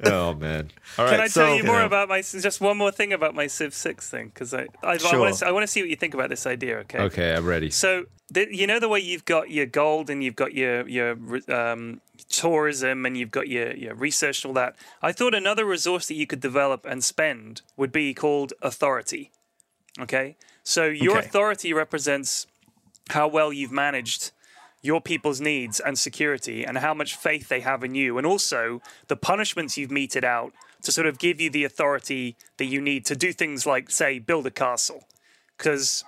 oh, 0.04 0.34
man. 0.34 0.70
All 0.98 1.04
right. 1.04 1.12
Can 1.12 1.20
I 1.20 1.26
so, 1.28 1.46
tell 1.46 1.56
you 1.56 1.62
more 1.64 1.80
know, 1.80 1.86
about 1.86 2.08
my 2.08 2.20
just 2.20 2.60
one 2.60 2.76
more 2.76 2.90
thing 2.90 3.12
about 3.12 3.34
my 3.34 3.46
Civ 3.46 3.74
Six 3.74 4.08
thing? 4.10 4.28
Because 4.28 4.52
I 4.54 4.66
I, 4.82 4.96
Sure. 4.98 5.20
want 5.20 5.36
to 5.36 5.46
I 5.46 5.50
want 5.52 5.62
to 5.64 5.66
see 5.66 5.80
what 5.82 5.90
you 5.90 5.96
think 5.96 6.14
about 6.14 6.30
this 6.30 6.46
idea. 6.46 6.78
Okay. 6.78 6.98
Okay, 7.00 7.34
I'm 7.34 7.44
ready. 7.46 7.70
So 7.70 8.06
you 8.34 8.66
know 8.66 8.80
the 8.80 8.88
way 8.88 9.00
you've 9.00 9.24
got 9.24 9.50
your 9.50 9.66
gold 9.66 10.10
and 10.10 10.22
you've 10.24 10.36
got 10.36 10.54
your 10.54 10.88
your 10.88 11.16
um, 11.48 12.00
tourism 12.28 13.06
and 13.06 13.16
you've 13.16 13.30
got 13.30 13.48
your 13.48 13.74
your 13.74 13.94
research 13.94 14.44
and 14.44 14.50
all 14.50 14.54
that. 14.54 14.76
I 15.02 15.12
thought 15.12 15.34
another 15.34 15.64
resource 15.64 16.06
that 16.06 16.14
you 16.14 16.26
could 16.26 16.40
develop 16.40 16.86
and 16.86 17.02
spend 17.04 17.62
would 17.76 17.92
be 17.92 18.14
called 18.14 18.52
authority. 18.62 19.30
Okay, 20.00 20.36
so 20.62 20.86
your 20.86 21.18
Okay. 21.18 21.28
authority 21.28 21.72
represents 21.72 22.46
how 23.10 23.28
well 23.28 23.52
you've 23.52 23.70
managed 23.72 24.32
your 24.84 25.00
people's 25.00 25.40
needs 25.40 25.80
and 25.80 25.98
security 25.98 26.62
and 26.64 26.76
how 26.78 26.92
much 26.92 27.16
faith 27.16 27.48
they 27.48 27.60
have 27.60 27.82
in 27.82 27.94
you 27.94 28.18
and 28.18 28.26
also 28.26 28.82
the 29.08 29.16
punishments 29.16 29.78
you've 29.78 29.90
meted 29.90 30.24
out 30.24 30.52
to 30.82 30.92
sort 30.92 31.06
of 31.06 31.18
give 31.18 31.40
you 31.40 31.48
the 31.48 31.64
authority 31.64 32.36
that 32.58 32.66
you 32.66 32.80
need 32.80 33.06
to 33.06 33.16
do 33.16 33.32
things 33.32 33.64
like 33.64 33.90
say 33.90 34.18
build 34.18 34.46
a 34.46 34.50
castle. 34.50 35.04
Because 35.56 36.04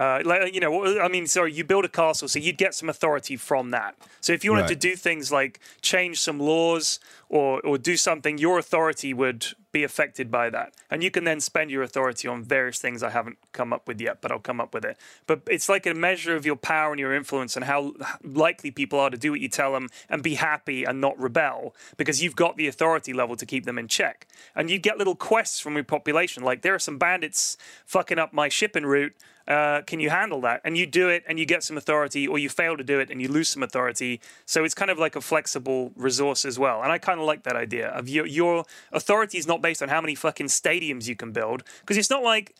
uh, 0.00 0.22
like 0.24 0.54
you 0.54 0.60
know, 0.60 0.98
I 0.98 1.08
mean, 1.08 1.26
sorry, 1.26 1.52
you 1.52 1.62
build 1.62 1.84
a 1.84 1.88
castle, 1.88 2.26
so 2.26 2.38
you'd 2.38 2.56
get 2.56 2.74
some 2.74 2.88
authority 2.88 3.36
from 3.36 3.70
that. 3.72 3.96
So 4.22 4.32
if 4.32 4.44
you 4.44 4.52
wanted 4.52 4.68
to 4.68 4.74
do 4.74 4.96
things 4.96 5.30
like 5.30 5.60
change 5.82 6.18
some 6.18 6.40
laws 6.40 7.00
or 7.28 7.60
or 7.60 7.76
do 7.76 7.98
something, 7.98 8.38
your 8.38 8.58
authority 8.58 9.12
would 9.12 9.48
be 9.72 9.84
affected 9.84 10.30
by 10.30 10.48
that, 10.48 10.72
and 10.90 11.02
you 11.04 11.10
can 11.10 11.24
then 11.24 11.38
spend 11.38 11.70
your 11.70 11.82
authority 11.82 12.26
on 12.26 12.42
various 12.42 12.78
things 12.78 13.02
I 13.02 13.10
haven't 13.10 13.36
come 13.52 13.74
up 13.74 13.86
with 13.86 14.00
yet, 14.00 14.22
but 14.22 14.32
I'll 14.32 14.38
come 14.38 14.58
up 14.58 14.72
with 14.72 14.86
it. 14.86 14.96
But 15.26 15.42
it's 15.46 15.68
like 15.68 15.84
a 15.84 15.92
measure 15.92 16.34
of 16.34 16.46
your 16.46 16.56
power 16.56 16.92
and 16.92 16.98
your 16.98 17.14
influence 17.14 17.54
and 17.54 17.66
how 17.66 17.92
likely 18.24 18.70
people 18.70 18.98
are 18.98 19.10
to 19.10 19.18
do 19.18 19.32
what 19.32 19.40
you 19.40 19.48
tell 19.48 19.74
them 19.74 19.90
and 20.08 20.22
be 20.22 20.36
happy 20.36 20.82
and 20.82 21.02
not 21.02 21.20
rebel 21.20 21.74
because 21.98 22.22
you've 22.22 22.36
got 22.36 22.56
the 22.56 22.66
authority 22.66 23.12
level 23.12 23.36
to 23.36 23.44
keep 23.44 23.66
them 23.66 23.78
in 23.78 23.86
check. 23.86 24.26
And 24.56 24.70
you 24.70 24.78
get 24.78 24.96
little 24.96 25.14
quests 25.14 25.60
from 25.60 25.74
your 25.74 25.84
population, 25.84 26.42
like 26.42 26.62
there 26.62 26.74
are 26.74 26.78
some 26.78 26.96
bandits 26.96 27.58
fucking 27.84 28.18
up 28.18 28.32
my 28.32 28.48
shipping 28.48 28.86
route 28.86 29.14
uh, 29.48 29.82
can 29.82 30.00
you 30.00 30.10
handle 30.10 30.40
that? 30.42 30.60
And 30.64 30.76
you 30.76 30.86
do 30.86 31.08
it 31.08 31.24
and 31.28 31.38
you 31.38 31.46
get 31.46 31.62
some 31.62 31.76
authority, 31.76 32.26
or 32.26 32.38
you 32.38 32.48
fail 32.48 32.76
to 32.76 32.84
do 32.84 33.00
it 33.00 33.10
and 33.10 33.20
you 33.20 33.28
lose 33.28 33.48
some 33.48 33.62
authority. 33.62 34.20
So 34.46 34.64
it's 34.64 34.74
kind 34.74 34.90
of 34.90 34.98
like 34.98 35.16
a 35.16 35.20
flexible 35.20 35.92
resource 35.96 36.44
as 36.44 36.58
well. 36.58 36.82
And 36.82 36.92
I 36.92 36.98
kind 36.98 37.20
of 37.20 37.26
like 37.26 37.42
that 37.44 37.56
idea 37.56 37.88
of 37.88 38.08
your, 38.08 38.26
your 38.26 38.64
authority 38.92 39.38
is 39.38 39.46
not 39.46 39.60
based 39.60 39.82
on 39.82 39.88
how 39.88 40.00
many 40.00 40.14
fucking 40.14 40.46
stadiums 40.46 41.08
you 41.08 41.16
can 41.16 41.32
build, 41.32 41.64
because 41.80 41.96
it's 41.96 42.10
not 42.10 42.22
like 42.22 42.54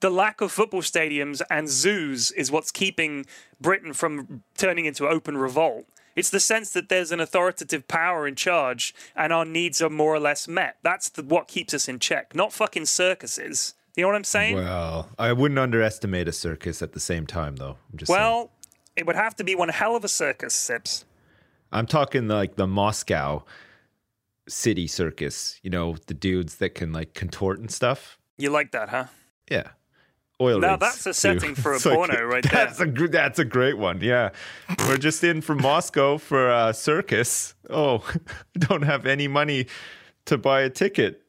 the 0.00 0.10
lack 0.10 0.40
of 0.40 0.52
football 0.52 0.82
stadiums 0.82 1.40
and 1.48 1.68
zoos 1.68 2.30
is 2.32 2.50
what's 2.50 2.70
keeping 2.70 3.24
Britain 3.60 3.92
from 3.92 4.42
turning 4.56 4.84
into 4.84 5.06
open 5.08 5.36
revolt. 5.36 5.86
It's 6.14 6.30
the 6.30 6.40
sense 6.40 6.72
that 6.72 6.88
there's 6.88 7.10
an 7.10 7.20
authoritative 7.20 7.88
power 7.88 8.26
in 8.26 8.34
charge 8.34 8.94
and 9.16 9.32
our 9.32 9.44
needs 9.44 9.80
are 9.80 9.90
more 9.90 10.14
or 10.14 10.20
less 10.20 10.46
met. 10.46 10.76
That's 10.82 11.08
the, 11.08 11.22
what 11.22 11.48
keeps 11.48 11.74
us 11.74 11.88
in 11.88 11.98
check, 11.98 12.34
not 12.34 12.52
fucking 12.52 12.86
circuses. 12.86 13.74
You 13.96 14.02
know 14.02 14.08
what 14.08 14.16
I'm 14.16 14.24
saying? 14.24 14.56
Well, 14.56 15.08
I 15.18 15.32
wouldn't 15.32 15.58
underestimate 15.58 16.26
a 16.28 16.32
circus 16.32 16.82
at 16.82 16.92
the 16.92 17.00
same 17.00 17.26
time, 17.26 17.56
though. 17.56 17.76
I'm 17.92 17.98
just 17.98 18.10
saying. 18.10 18.20
Well, 18.20 18.50
it 18.96 19.06
would 19.06 19.16
have 19.16 19.36
to 19.36 19.44
be 19.44 19.54
one 19.54 19.68
hell 19.68 19.94
of 19.96 20.04
a 20.04 20.08
circus, 20.08 20.54
Sips. 20.54 21.04
I'm 21.72 21.86
talking 21.86 22.28
like 22.28 22.56
the 22.56 22.66
Moscow 22.66 23.44
city 24.48 24.86
circus, 24.86 25.58
you 25.62 25.70
know, 25.70 25.96
the 26.06 26.14
dudes 26.14 26.56
that 26.56 26.74
can 26.74 26.92
like 26.92 27.14
contort 27.14 27.58
and 27.60 27.70
stuff. 27.70 28.18
You 28.36 28.50
like 28.50 28.72
that, 28.72 28.88
huh? 28.90 29.04
Yeah. 29.50 29.68
Oil 30.40 30.58
Now 30.58 30.76
that's 30.76 31.00
a 31.06 31.10
too. 31.10 31.12
setting 31.14 31.54
for 31.54 31.72
a 31.72 31.74
like- 31.84 31.84
porno 31.84 32.22
right 32.24 32.42
there. 32.50 32.66
that's 32.66 32.80
A, 32.80 32.86
that's 32.86 33.38
a 33.38 33.44
great 33.44 33.78
one. 33.78 34.00
Yeah. 34.00 34.30
We're 34.88 34.98
just 34.98 35.22
in 35.24 35.40
from 35.40 35.62
Moscow 35.62 36.18
for 36.18 36.50
a 36.50 36.74
circus. 36.74 37.54
Oh, 37.70 38.04
I 38.14 38.58
don't 38.58 38.82
have 38.82 39.06
any 39.06 39.28
money 39.28 39.66
to 40.26 40.36
buy 40.36 40.62
a 40.62 40.70
ticket. 40.70 41.22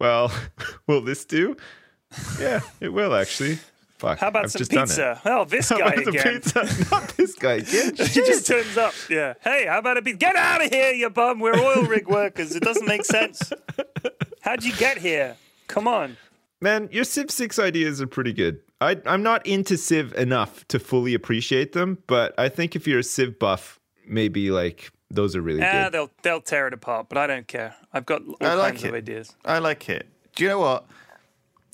Well, 0.00 0.32
will 0.86 1.02
this 1.02 1.24
do? 1.24 1.56
Yeah, 2.40 2.60
it 2.80 2.88
will 2.92 3.14
actually. 3.14 3.58
Fuck. 3.98 4.18
How 4.18 4.28
about 4.28 4.44
I've 4.44 4.50
some 4.52 4.58
just 4.58 4.70
done 4.72 4.84
it. 4.84 4.88
pizza? 4.88 5.20
Oh, 5.24 5.44
this 5.44 5.68
How 5.70 5.78
guy 5.78 5.92
about 5.92 6.04
the 6.04 6.10
again. 6.10 6.32
pizza? 6.40 6.90
Not 6.90 7.08
this 7.16 7.34
guy 7.36 7.52
again. 7.54 7.94
He 7.96 8.20
just 8.22 8.46
turns 8.46 8.76
up. 8.76 8.92
Yeah. 9.08 9.34
Hey, 9.42 9.66
how 9.66 9.78
about 9.78 9.96
a 9.98 10.02
pizza? 10.02 10.18
Get 10.18 10.36
out 10.36 10.64
of 10.64 10.70
here, 10.72 10.92
you 10.92 11.08
bum. 11.10 11.38
We're 11.40 11.56
oil 11.58 11.84
rig 11.84 12.08
workers. 12.08 12.54
It 12.56 12.62
doesn't 12.62 12.86
make 12.86 13.04
sense. 13.04 13.52
How'd 14.40 14.64
you 14.64 14.72
get 14.74 14.98
here? 14.98 15.36
Come 15.68 15.86
on. 15.88 16.16
Man, 16.60 16.88
your 16.92 17.04
Civ 17.04 17.30
6 17.30 17.58
ideas 17.58 18.00
are 18.02 18.06
pretty 18.06 18.32
good. 18.32 18.60
I, 18.80 19.00
I'm 19.06 19.22
not 19.22 19.46
into 19.46 19.76
Civ 19.78 20.12
enough 20.14 20.66
to 20.68 20.78
fully 20.78 21.14
appreciate 21.14 21.72
them, 21.72 21.98
but 22.06 22.34
I 22.38 22.48
think 22.48 22.74
if 22.76 22.86
you're 22.86 22.98
a 22.98 23.02
Civ 23.04 23.38
buff, 23.38 23.78
maybe 24.06 24.50
like 24.50 24.90
those 25.10 25.36
are 25.36 25.40
really 25.40 25.62
Ah, 25.62 25.84
good. 25.84 25.92
they'll 25.92 26.10
they'll 26.22 26.40
tear 26.40 26.66
it 26.66 26.74
apart, 26.74 27.08
but 27.08 27.16
I 27.16 27.26
don't 27.26 27.46
care. 27.46 27.74
I've 27.92 28.04
got 28.06 28.22
all 28.26 28.36
I 28.40 28.54
like 28.54 28.74
kinds 28.74 28.84
of 28.84 28.94
ideas. 28.94 29.34
I 29.44 29.58
like 29.58 29.88
it. 29.88 30.06
Do 30.34 30.42
you 30.42 30.50
know 30.50 30.58
what? 30.58 30.84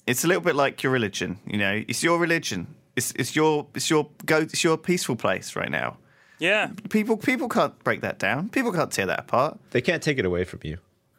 It's 0.06 0.24
a 0.24 0.26
little 0.28 0.42
bit 0.42 0.56
like 0.56 0.82
your 0.82 0.92
religion. 0.92 1.38
You 1.46 1.58
know, 1.58 1.82
it's 1.88 2.02
your 2.02 2.18
religion. 2.18 2.74
It's 2.96 3.12
it's 3.12 3.36
your 3.36 3.66
it's 3.74 3.88
your 3.90 4.08
go. 4.26 4.38
It's 4.38 4.64
your 4.64 4.76
peaceful 4.76 5.16
place 5.16 5.54
right 5.56 5.70
now. 5.70 5.98
Yeah. 6.38 6.70
People 6.88 7.16
people 7.16 7.48
can't 7.48 7.78
break 7.84 8.00
that 8.00 8.18
down. 8.18 8.48
People 8.48 8.72
can't 8.72 8.90
tear 8.90 9.06
that 9.06 9.20
apart. 9.20 9.58
They 9.70 9.80
can't 9.80 10.02
take 10.02 10.18
it 10.18 10.24
away 10.24 10.44
from 10.44 10.60
you. 10.64 10.78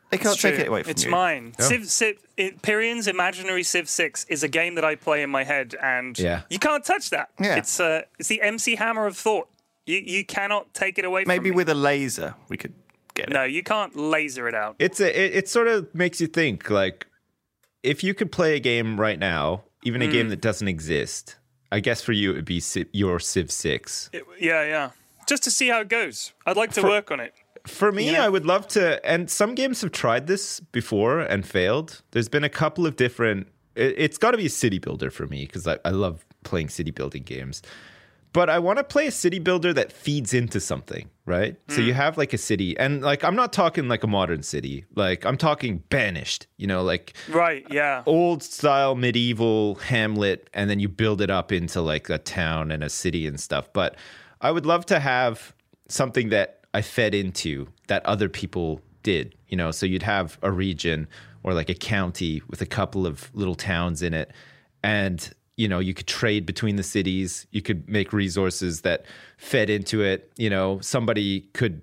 They 0.09 0.17
can't 0.17 0.34
It's 0.34 0.41
take 0.41 0.55
true. 0.55 0.63
it 0.63 0.67
away 0.67 0.84
from 0.84 0.91
it's 0.91 1.03
you. 1.03 1.07
It's 1.09 1.11
mine. 1.11 1.53
Civ, 1.57 1.86
Civ, 1.89 2.17
it, 2.36 2.61
Pyrion's 2.61 3.07
Imaginary 3.07 3.63
Civ 3.63 3.88
6 3.88 4.25
is 4.25 4.43
a 4.43 4.49
game 4.49 4.75
that 4.75 4.84
I 4.84 4.95
play 4.95 5.23
in 5.23 5.29
my 5.29 5.45
head, 5.45 5.73
and 5.82 6.19
Yeah. 6.19 6.41
you 6.49 6.59
can't 6.59 6.84
touch 6.84 7.11
that. 7.11 7.29
Yeah. 7.39 7.55
It's 7.55 7.79
uh, 7.79 8.01
it's 8.19 8.27
the 8.27 8.41
MC 8.41 8.75
Hammer 8.75 9.05
of 9.05 9.15
thought. 9.15 9.47
You 9.86 9.99
you 9.99 10.25
cannot 10.25 10.73
take 10.73 10.99
it 10.99 11.05
away 11.05 11.23
Maybe 11.25 11.43
from 11.49 11.49
me. 11.51 11.55
with 11.55 11.69
a 11.69 11.75
laser 11.75 12.36
we 12.49 12.57
could 12.57 12.73
get 13.13 13.29
it. 13.29 13.34
No, 13.34 13.43
you 13.43 13.63
can't 13.63 13.95
laser 13.95 14.49
it 14.49 14.55
out. 14.55 14.75
It's 14.79 14.99
a, 14.99 15.07
it, 15.07 15.36
it 15.36 15.49
sort 15.49 15.67
of 15.69 15.93
makes 15.95 16.19
you 16.19 16.27
think 16.27 16.69
like 16.69 17.07
if 17.84 18.03
you 18.03 18.13
could 18.13 18.32
play 18.32 18.55
a 18.55 18.59
game 18.59 18.99
right 18.99 19.17
now, 19.19 19.63
even 19.84 20.01
a 20.01 20.05
Hmm. 20.05 20.11
game 20.11 20.29
that 20.29 20.41
doesn't 20.41 20.67
exist, 20.67 21.36
I 21.71 21.79
guess 21.79 22.01
for 22.01 22.11
you 22.13 22.32
it 22.32 22.36
would 22.36 22.45
be 22.45 22.59
Civ, 22.59 22.88
your 22.91 23.19
Civ 23.19 23.51
6. 23.51 24.09
It- 24.13 24.23
yeah, 24.39 24.63
yeah. 24.63 24.89
Just 25.27 25.43
to 25.43 25.51
see 25.51 25.69
how 25.69 25.79
it 25.82 25.88
goes. 25.88 26.34
I'd 26.45 26.57
like 26.57 26.71
to 26.73 26.82
work 26.84 27.11
on 27.11 27.19
it. 27.19 27.34
For 27.67 27.91
me. 27.91 28.15
I 28.15 28.27
would 28.27 28.45
love 28.45 28.67
to, 28.69 29.03
and 29.05 29.29
some 29.29 29.53
games 29.55 29.82
have 29.82 29.91
tried 29.91 30.25
this 30.27 30.59
before 30.59 31.19
and 31.19 31.45
failed. 31.45 32.01
There's 32.11 32.27
been 32.27 32.43
a 32.43 32.49
couple 32.49 32.88
of 32.88 32.95
different. 32.95 33.47
It, 33.75 33.93
it's 33.97 34.17
got 34.17 34.32
to 34.32 34.38
be 34.38 34.47
a 34.47 34.49
city 34.49 34.79
builder 34.79 35.11
for 35.11 35.27
me 35.27 35.45
because 35.45 35.67
I, 35.67 35.77
I 35.86 35.91
love 35.91 36.25
playing 36.43 36.69
city 36.69 36.89
building 36.91 37.21
games. 37.23 37.61
But 38.34 38.49
I 38.49 38.59
want 38.59 38.77
to 38.77 38.84
play 38.86 39.07
a 39.07 39.11
city 39.11 39.39
builder 39.39 39.73
that 39.73 39.91
feeds 39.91 40.34
into 40.34 40.61
something, 40.61 41.09
right? 41.25 41.57
So 41.67 41.82
you 41.82 41.91
hmm. 41.91 41.97
have 41.97 42.17
like 42.17 42.32
a 42.32 42.38
city, 42.38 42.77
and 42.77 43.01
like 43.01 43.25
I'm 43.25 43.36
not 43.36 43.51
talking 43.51 43.89
like 43.89 44.03
a 44.03 44.07
modern 44.07 44.41
city, 44.41 44.86
like 44.95 45.25
I'm 45.25 45.38
talking 45.38 45.84
banished, 45.89 46.47
you 46.55 46.65
know, 46.65 46.82
like 46.82 47.13
Right, 47.29 47.65
yeah. 47.69 48.03
old 48.05 48.41
style 48.41 48.95
medieval 48.95 49.75
hamlet 49.75 50.49
and 50.53 50.69
then 50.69 50.79
you 50.79 50.88
build 50.88 51.21
it 51.21 51.29
up 51.29 51.51
into 51.51 51.82
like 51.82 52.09
a 52.09 52.17
town 52.17 52.71
and 52.71 52.84
a 52.84 52.89
city 52.89 53.27
and 53.27 53.39
stuff 53.39 53.71
but 53.73 53.95
i 54.41 54.51
would 54.51 54.65
love 54.65 54.86
to 54.86 54.99
have 54.99 55.53
something 55.88 56.29
that 56.29 56.61
i 56.73 56.82
fed 56.82 57.13
into 57.13 57.67
that 57.88 58.05
other 58.05 58.29
people 58.29 58.82
did 59.03 59.36
you 59.47 59.57
know 59.57 59.71
so 59.71 59.86
you'd 59.86 60.03
have 60.03 60.38
a 60.41 60.51
region 60.51 61.07
or 61.43 61.53
like 61.53 61.69
a 61.69 61.73
county 61.73 62.41
with 62.47 62.61
a 62.61 62.65
couple 62.65 63.05
of 63.05 63.34
little 63.34 63.55
towns 63.55 64.01
in 64.01 64.13
it 64.13 64.32
and 64.84 65.32
you 65.57 65.67
know 65.67 65.79
you 65.79 65.93
could 65.93 66.07
trade 66.07 66.45
between 66.45 66.75
the 66.75 66.83
cities 66.83 67.45
you 67.51 67.61
could 67.61 67.87
make 67.89 68.13
resources 68.13 68.81
that 68.81 69.05
fed 69.37 69.69
into 69.69 70.01
it 70.01 70.31
you 70.37 70.49
know 70.49 70.79
somebody 70.79 71.41
could 71.53 71.81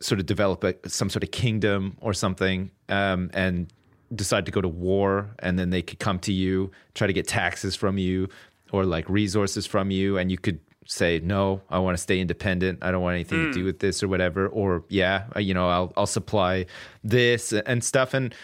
sort 0.00 0.20
of 0.20 0.26
develop 0.26 0.62
a, 0.64 0.74
some 0.88 1.10
sort 1.10 1.24
of 1.24 1.30
kingdom 1.30 1.96
or 2.00 2.14
something 2.14 2.70
um, 2.88 3.30
and 3.34 3.72
decide 4.14 4.46
to 4.46 4.52
go 4.52 4.60
to 4.60 4.68
war 4.68 5.28
and 5.40 5.58
then 5.58 5.70
they 5.70 5.82
could 5.82 5.98
come 5.98 6.18
to 6.18 6.32
you 6.32 6.70
try 6.94 7.06
to 7.06 7.12
get 7.12 7.26
taxes 7.26 7.74
from 7.74 7.98
you 7.98 8.28
or 8.72 8.84
like 8.84 9.08
resources 9.08 9.66
from 9.66 9.90
you 9.90 10.16
and 10.16 10.30
you 10.30 10.38
could 10.38 10.60
say 10.86 11.20
no 11.22 11.60
i 11.68 11.78
want 11.78 11.94
to 11.94 12.02
stay 12.02 12.18
independent. 12.18 12.78
I 12.80 12.90
don't 12.90 13.02
want 13.02 13.14
anything 13.14 13.46
to 13.46 13.52
do 13.52 13.64
with 13.64 13.80
this 13.80 14.02
or 14.02 14.08
whatever 14.08 14.48
or 14.48 14.84
yeah 14.88 15.24
you 15.36 15.52
know 15.52 15.68
i'll 15.68 15.92
i'll 15.96 16.06
supply 16.06 16.64
this 17.04 17.52
and 17.52 17.84
stuff 17.84 18.14
and 18.14 18.34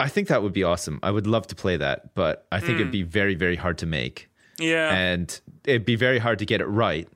i 0.00 0.08
think 0.08 0.28
that 0.28 0.42
would 0.42 0.52
be 0.52 0.62
awesome 0.62 0.98
i 1.02 1.10
would 1.10 1.26
love 1.26 1.46
to 1.46 1.54
play 1.54 1.76
that 1.76 2.14
but 2.14 2.46
i 2.52 2.60
think 2.60 2.76
it'd 2.76 2.88
hmm. 2.88 2.92
be 2.92 3.02
very 3.02 3.34
very 3.34 3.56
hard 3.56 3.78
to 3.78 3.86
make 3.86 4.28
Yeah. 4.58 4.94
and 4.94 5.40
it'd 5.66 5.84
be 5.84 5.96
very 5.96 6.18
hard 6.18 6.38
to 6.38 6.46
get 6.46 6.60
it 6.60 6.66
right. 6.66 7.08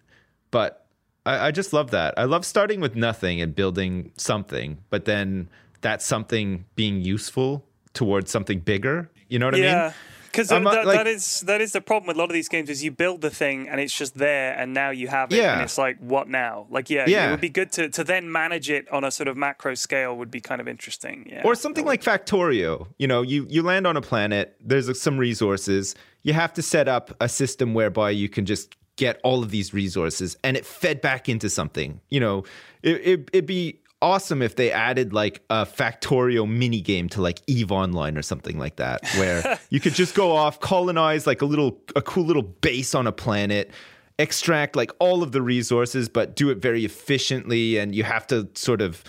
But 0.51 0.85
I, 1.25 1.49
I 1.49 1.51
just 1.51 1.73
love 1.73 1.91
that. 1.93 2.15
I 2.19 2.25
love 2.25 2.45
starting 2.45 2.81
with 2.81 2.97
nothing 2.97 3.41
and 3.41 3.55
building 3.55 4.13
something, 4.17 4.79
but 4.91 5.05
then 5.05 5.49
that 5.81 6.03
something 6.03 6.65
being 6.75 7.01
useful 7.01 7.65
towards 7.95 8.31
something 8.31 8.61
bigger. 8.61 9.11
You 9.29 9.39
know 9.39 9.47
what 9.47 9.55
I 9.55 9.59
yeah. 9.59 9.83
mean? 9.85 9.95
Because 10.31 10.49
that, 10.49 10.63
like- 10.63 10.85
that 10.87 11.07
is 11.07 11.41
that 11.43 11.61
is 11.61 11.73
the 11.73 11.81
problem 11.81 12.07
with 12.09 12.17
a 12.17 12.19
lot 12.19 12.31
of 12.31 12.35
these 12.35 12.49
games 12.49 12.71
is 12.71 12.85
you 12.85 12.91
build 12.91 13.21
the 13.21 13.31
thing 13.31 13.69
and 13.69 13.81
it's 13.81 13.97
just 13.97 14.15
there 14.17 14.55
and 14.57 14.73
now 14.73 14.91
you 14.91 15.09
have 15.09 15.33
it 15.33 15.41
and 15.41 15.61
it's 15.63 15.77
like 15.79 15.99
what 15.99 16.29
now? 16.29 16.67
Like 16.71 16.89
yeah, 16.91 17.05
Yeah. 17.07 17.29
it 17.29 17.31
would 17.33 17.41
be 17.41 17.49
good 17.49 17.73
to, 17.73 17.89
to 17.91 18.05
then 18.05 18.31
manage 18.31 18.71
it 18.71 18.91
on 18.93 19.05
a 19.05 19.11
sort 19.11 19.29
of 19.29 19.37
macro 19.37 19.75
scale 19.75 20.17
would 20.17 20.31
be 20.31 20.41
kind 20.41 20.61
of 20.61 20.69
interesting. 20.69 21.27
Yeah. 21.31 21.43
or 21.45 21.55
something 21.55 21.85
like 21.85 22.03
Factorio. 22.03 22.87
You 22.99 23.09
know, 23.09 23.23
you 23.23 23.47
you 23.51 23.63
land 23.63 23.87
on 23.87 23.97
a 23.97 24.03
planet. 24.03 24.57
There's 24.61 25.01
some 25.01 25.19
resources. 25.19 25.95
You 26.23 26.33
have 26.35 26.53
to 26.55 26.63
set 26.63 26.87
up 26.87 27.11
a 27.21 27.29
system 27.29 27.75
whereby 27.75 28.11
you 28.11 28.29
can 28.29 28.47
just 28.47 28.77
get 28.97 29.19
all 29.25 29.43
of 29.43 29.51
these 29.51 29.73
resources, 29.73 30.37
and 30.45 30.57
it 30.59 30.67
fed 30.67 31.01
back 31.01 31.29
into 31.29 31.49
something. 31.49 32.01
You 32.11 32.21
know, 32.21 32.45
it, 32.83 32.97
it 32.97 33.31
it'd 33.33 33.47
be 33.47 33.80
awesome 34.03 34.43
if 34.43 34.57
they 34.57 34.71
added 34.73 35.13
like 35.13 35.43
a 35.51 35.67
Factorio 35.67 36.49
mini 36.49 36.81
game 36.81 37.09
to 37.11 37.21
like 37.21 37.41
Eve 37.47 37.71
Online 37.73 38.17
or 38.17 38.23
something 38.23 38.59
like 38.59 38.77
that, 38.77 39.07
where 39.17 39.59
you 39.71 39.81
could 39.81 39.95
just 39.95 40.15
go 40.15 40.33
off, 40.33 40.61
colonize 40.61 41.27
like 41.27 41.43
a 41.43 41.47
little 41.47 41.81
a 41.97 42.03
cool 42.03 42.25
little 42.25 42.43
base 42.43 42.95
on 42.95 43.07
a 43.07 43.13
planet. 43.13 43.71
Extract 44.19 44.77
like 44.77 44.93
all 44.99 45.23
of 45.23 45.33
the 45.33 45.41
resources, 45.41 46.09
but 46.09 46.37
do 46.37 46.51
it 46.51 46.59
very 46.59 46.85
efficiently, 46.85 47.79
and 47.79 47.95
you 47.95 48.05
have 48.05 48.27
to 48.27 48.49
sort 48.55 48.83
of 48.83 49.03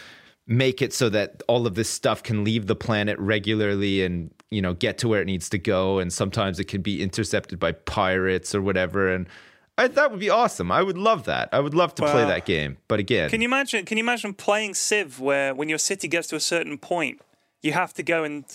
make 0.47 0.81
it 0.81 0.93
so 0.93 1.09
that 1.09 1.43
all 1.47 1.67
of 1.67 1.75
this 1.75 1.89
stuff 1.89 2.23
can 2.23 2.43
leave 2.43 2.67
the 2.67 2.75
planet 2.75 3.17
regularly 3.19 4.03
and 4.03 4.31
you 4.49 4.61
know 4.61 4.73
get 4.73 4.97
to 4.97 5.07
where 5.07 5.21
it 5.21 5.25
needs 5.25 5.47
to 5.49 5.57
go 5.57 5.99
and 5.99 6.11
sometimes 6.11 6.59
it 6.59 6.65
can 6.65 6.81
be 6.81 7.01
intercepted 7.01 7.59
by 7.59 7.71
pirates 7.71 8.53
or 8.53 8.61
whatever 8.61 9.13
and 9.13 9.27
I, 9.77 9.87
that 9.87 10.11
would 10.11 10.19
be 10.19 10.29
awesome. 10.29 10.71
I 10.71 10.83
would 10.83 10.97
love 10.97 11.23
that. 11.25 11.49
I 11.51 11.59
would 11.59 11.73
love 11.73 11.95
to 11.95 12.03
play 12.03 12.25
that 12.25 12.45
game. 12.45 12.77
But 12.87 12.99
again 12.99 13.29
Can 13.29 13.41
you 13.41 13.47
imagine? 13.47 13.85
Can 13.85 13.97
you 13.97 14.03
imagine 14.03 14.33
playing 14.33 14.73
Civ, 14.75 15.19
where 15.19 15.55
when 15.55 15.69
your 15.69 15.77
city 15.77 16.07
gets 16.07 16.27
to 16.27 16.35
a 16.35 16.39
certain 16.39 16.77
point, 16.77 17.21
you 17.61 17.71
have 17.73 17.93
to 17.93 18.03
go 18.03 18.23
and 18.23 18.45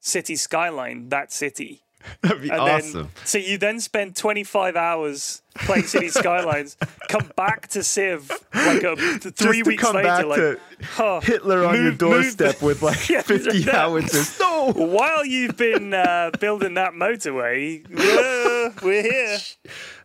city 0.00 0.36
skyline 0.36 1.08
that 1.08 1.32
city, 1.32 1.83
that'd 2.22 2.42
be 2.42 2.50
and 2.50 2.60
awesome. 2.60 2.92
then 3.02 3.10
so 3.24 3.38
you 3.38 3.58
then 3.58 3.80
spend 3.80 4.16
twenty 4.16 4.44
five 4.44 4.76
hours 4.76 5.42
playing 5.54 5.84
City 5.84 6.08
Skylines, 6.20 6.76
come 7.08 7.30
back 7.36 7.68
to 7.68 7.82
Civ 7.84 8.30
like 8.54 8.82
a, 8.82 8.96
three 8.96 9.20
Just 9.20 9.36
to 9.38 9.62
weeks 9.64 9.82
come 9.82 9.96
later, 9.96 10.08
back 10.08 10.24
like 10.26 10.38
to 10.38 10.60
huh, 10.82 11.20
hitler 11.20 11.64
on 11.64 11.74
your 11.74 11.84
move- 11.84 11.98
the- 11.98 12.06
doorstep 12.06 12.62
with 12.62 12.82
like 12.82 13.08
Yeah, 13.08 13.22
50 13.22 13.62
that- 13.64 13.74
howitzers. 13.74 14.38
No! 14.40 14.72
While 14.72 15.24
you've 15.24 15.56
been 15.56 15.94
uh, 15.94 16.30
building 16.40 16.74
that 16.74 16.92
motorway, 16.92 17.84
uh, 17.90 18.70
we're 18.82 19.02
here. 19.02 19.38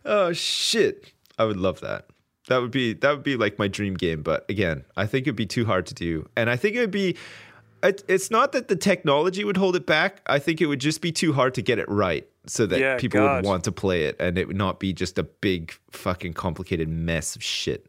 oh 0.04 0.32
shit. 0.32 1.06
I 1.38 1.44
would 1.44 1.56
love 1.56 1.80
that. 1.80 2.06
That 2.48 2.58
would 2.60 2.70
be 2.70 2.92
that 2.94 3.10
would 3.12 3.22
be 3.22 3.36
like 3.36 3.58
my 3.58 3.68
dream 3.68 3.94
game 3.94 4.22
but 4.22 4.44
again 4.48 4.84
i 4.96 5.06
think 5.06 5.24
it'd 5.26 5.36
be 5.36 5.46
too 5.46 5.64
hard 5.66 5.86
to 5.86 5.94
do. 5.94 6.28
And 6.36 6.50
i 6.50 6.56
think 6.56 6.74
it 6.74 6.80
would 6.80 6.90
be 6.90 7.16
it, 7.82 8.02
it's 8.08 8.30
not 8.30 8.52
that 8.52 8.68
the 8.68 8.76
technology 8.76 9.44
would 9.44 9.56
hold 9.56 9.76
it 9.76 9.86
back 9.86 10.20
i 10.26 10.38
think 10.38 10.60
it 10.60 10.66
would 10.66 10.80
just 10.80 11.00
be 11.00 11.12
too 11.12 11.32
hard 11.32 11.54
to 11.54 11.62
get 11.62 11.78
it 11.78 11.88
right 11.88 12.26
so 12.46 12.66
that 12.66 12.80
Yeah, 12.80 12.96
people 12.96 13.20
God. 13.20 13.36
would 13.44 13.48
want 13.48 13.64
to 13.64 13.72
play 13.72 14.04
it 14.04 14.16
and 14.18 14.38
it 14.38 14.46
would 14.48 14.56
not 14.56 14.80
be 14.80 14.92
just 14.92 15.18
a 15.18 15.22
big 15.22 15.72
fucking 15.90 16.32
complicated 16.34 16.88
mess 16.88 17.36
of 17.36 17.42
shit 17.42 17.86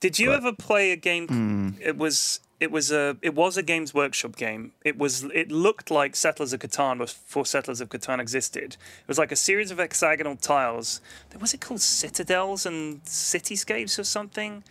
Did 0.00 0.18
you 0.18 0.32
ever 0.32 0.52
play 0.52 0.90
a 0.92 0.96
game? 0.96 1.28
Hmm. 1.28 1.68
It 1.80 1.96
was 1.96 2.40
it 2.58 2.70
was 2.70 2.90
a 2.92 3.16
it 3.22 3.34
was 3.34 3.56
a 3.56 3.62
Games 3.62 3.92
Workshop 3.92 4.34
game. 4.36 4.72
It 4.84 4.96
was 4.96 5.24
it 5.34 5.50
looked 5.50 5.90
like 5.90 6.14
Settlers 6.16 6.52
of 6.52 6.60
Catan 6.60 6.98
before 6.98 7.44
Settlers 7.44 7.80
of 7.80 7.88
Catan 7.88 8.18
existed. 8.20 8.76
It 9.02 9.08
was 9.08 9.18
like 9.18 9.32
a 9.32 9.36
series 9.36 9.70
of 9.72 9.78
hexagonal 9.78 10.36
tiles. 10.36 11.00
Was 11.40 11.54
it 11.54 11.60
called 11.60 11.80
Citadels 11.80 12.64
and 12.66 13.02
Cityscapes 13.04 13.98
or 13.98 14.04
something? 14.04 14.62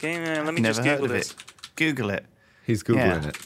Game. 0.00 0.22
uh, 0.22 0.44
let 0.44 0.54
me 0.54 0.60
Never 0.60 0.74
just 0.74 0.86
heard 0.86 0.98
Google 1.00 1.04
of 1.06 1.10
this. 1.12 1.30
it. 1.30 1.36
Google 1.76 2.10
it. 2.10 2.24
he's 2.66 2.82
googling 2.82 3.22
Yeah. 3.22 3.28
it 3.28 3.36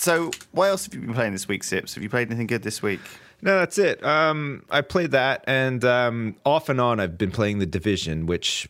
So, 0.00 0.30
what 0.52 0.70
else 0.70 0.86
have 0.86 0.94
you 0.94 1.00
been 1.00 1.12
playing 1.12 1.32
this 1.32 1.46
week, 1.46 1.62
Sips? 1.62 1.94
Have 1.94 2.02
you 2.02 2.08
played 2.08 2.28
anything 2.28 2.46
good 2.46 2.62
this 2.62 2.80
week? 2.82 3.00
No, 3.42 3.58
that's 3.58 3.76
it. 3.76 4.02
Um, 4.02 4.64
I 4.70 4.80
played 4.80 5.10
that, 5.10 5.44
and 5.46 5.84
um, 5.84 6.36
off 6.46 6.70
and 6.70 6.80
on, 6.80 6.98
I've 7.00 7.18
been 7.18 7.30
playing 7.30 7.58
the 7.58 7.66
Division, 7.66 8.24
which 8.24 8.66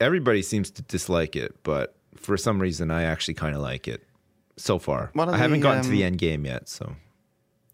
everybody 0.00 0.42
seems 0.42 0.70
to 0.72 0.82
dislike 0.82 1.34
it, 1.34 1.56
but 1.62 1.94
for 2.14 2.36
some 2.36 2.60
reason, 2.60 2.90
I 2.90 3.04
actually 3.04 3.34
kind 3.34 3.54
of 3.56 3.62
like 3.62 3.88
it 3.88 4.02
so 4.58 4.78
far. 4.78 5.10
I 5.18 5.38
haven't 5.38 5.60
the, 5.60 5.62
gotten 5.62 5.84
to 5.84 5.88
the 5.88 6.02
um, 6.02 6.08
end 6.08 6.18
game 6.18 6.44
yet, 6.44 6.68
so 6.68 6.94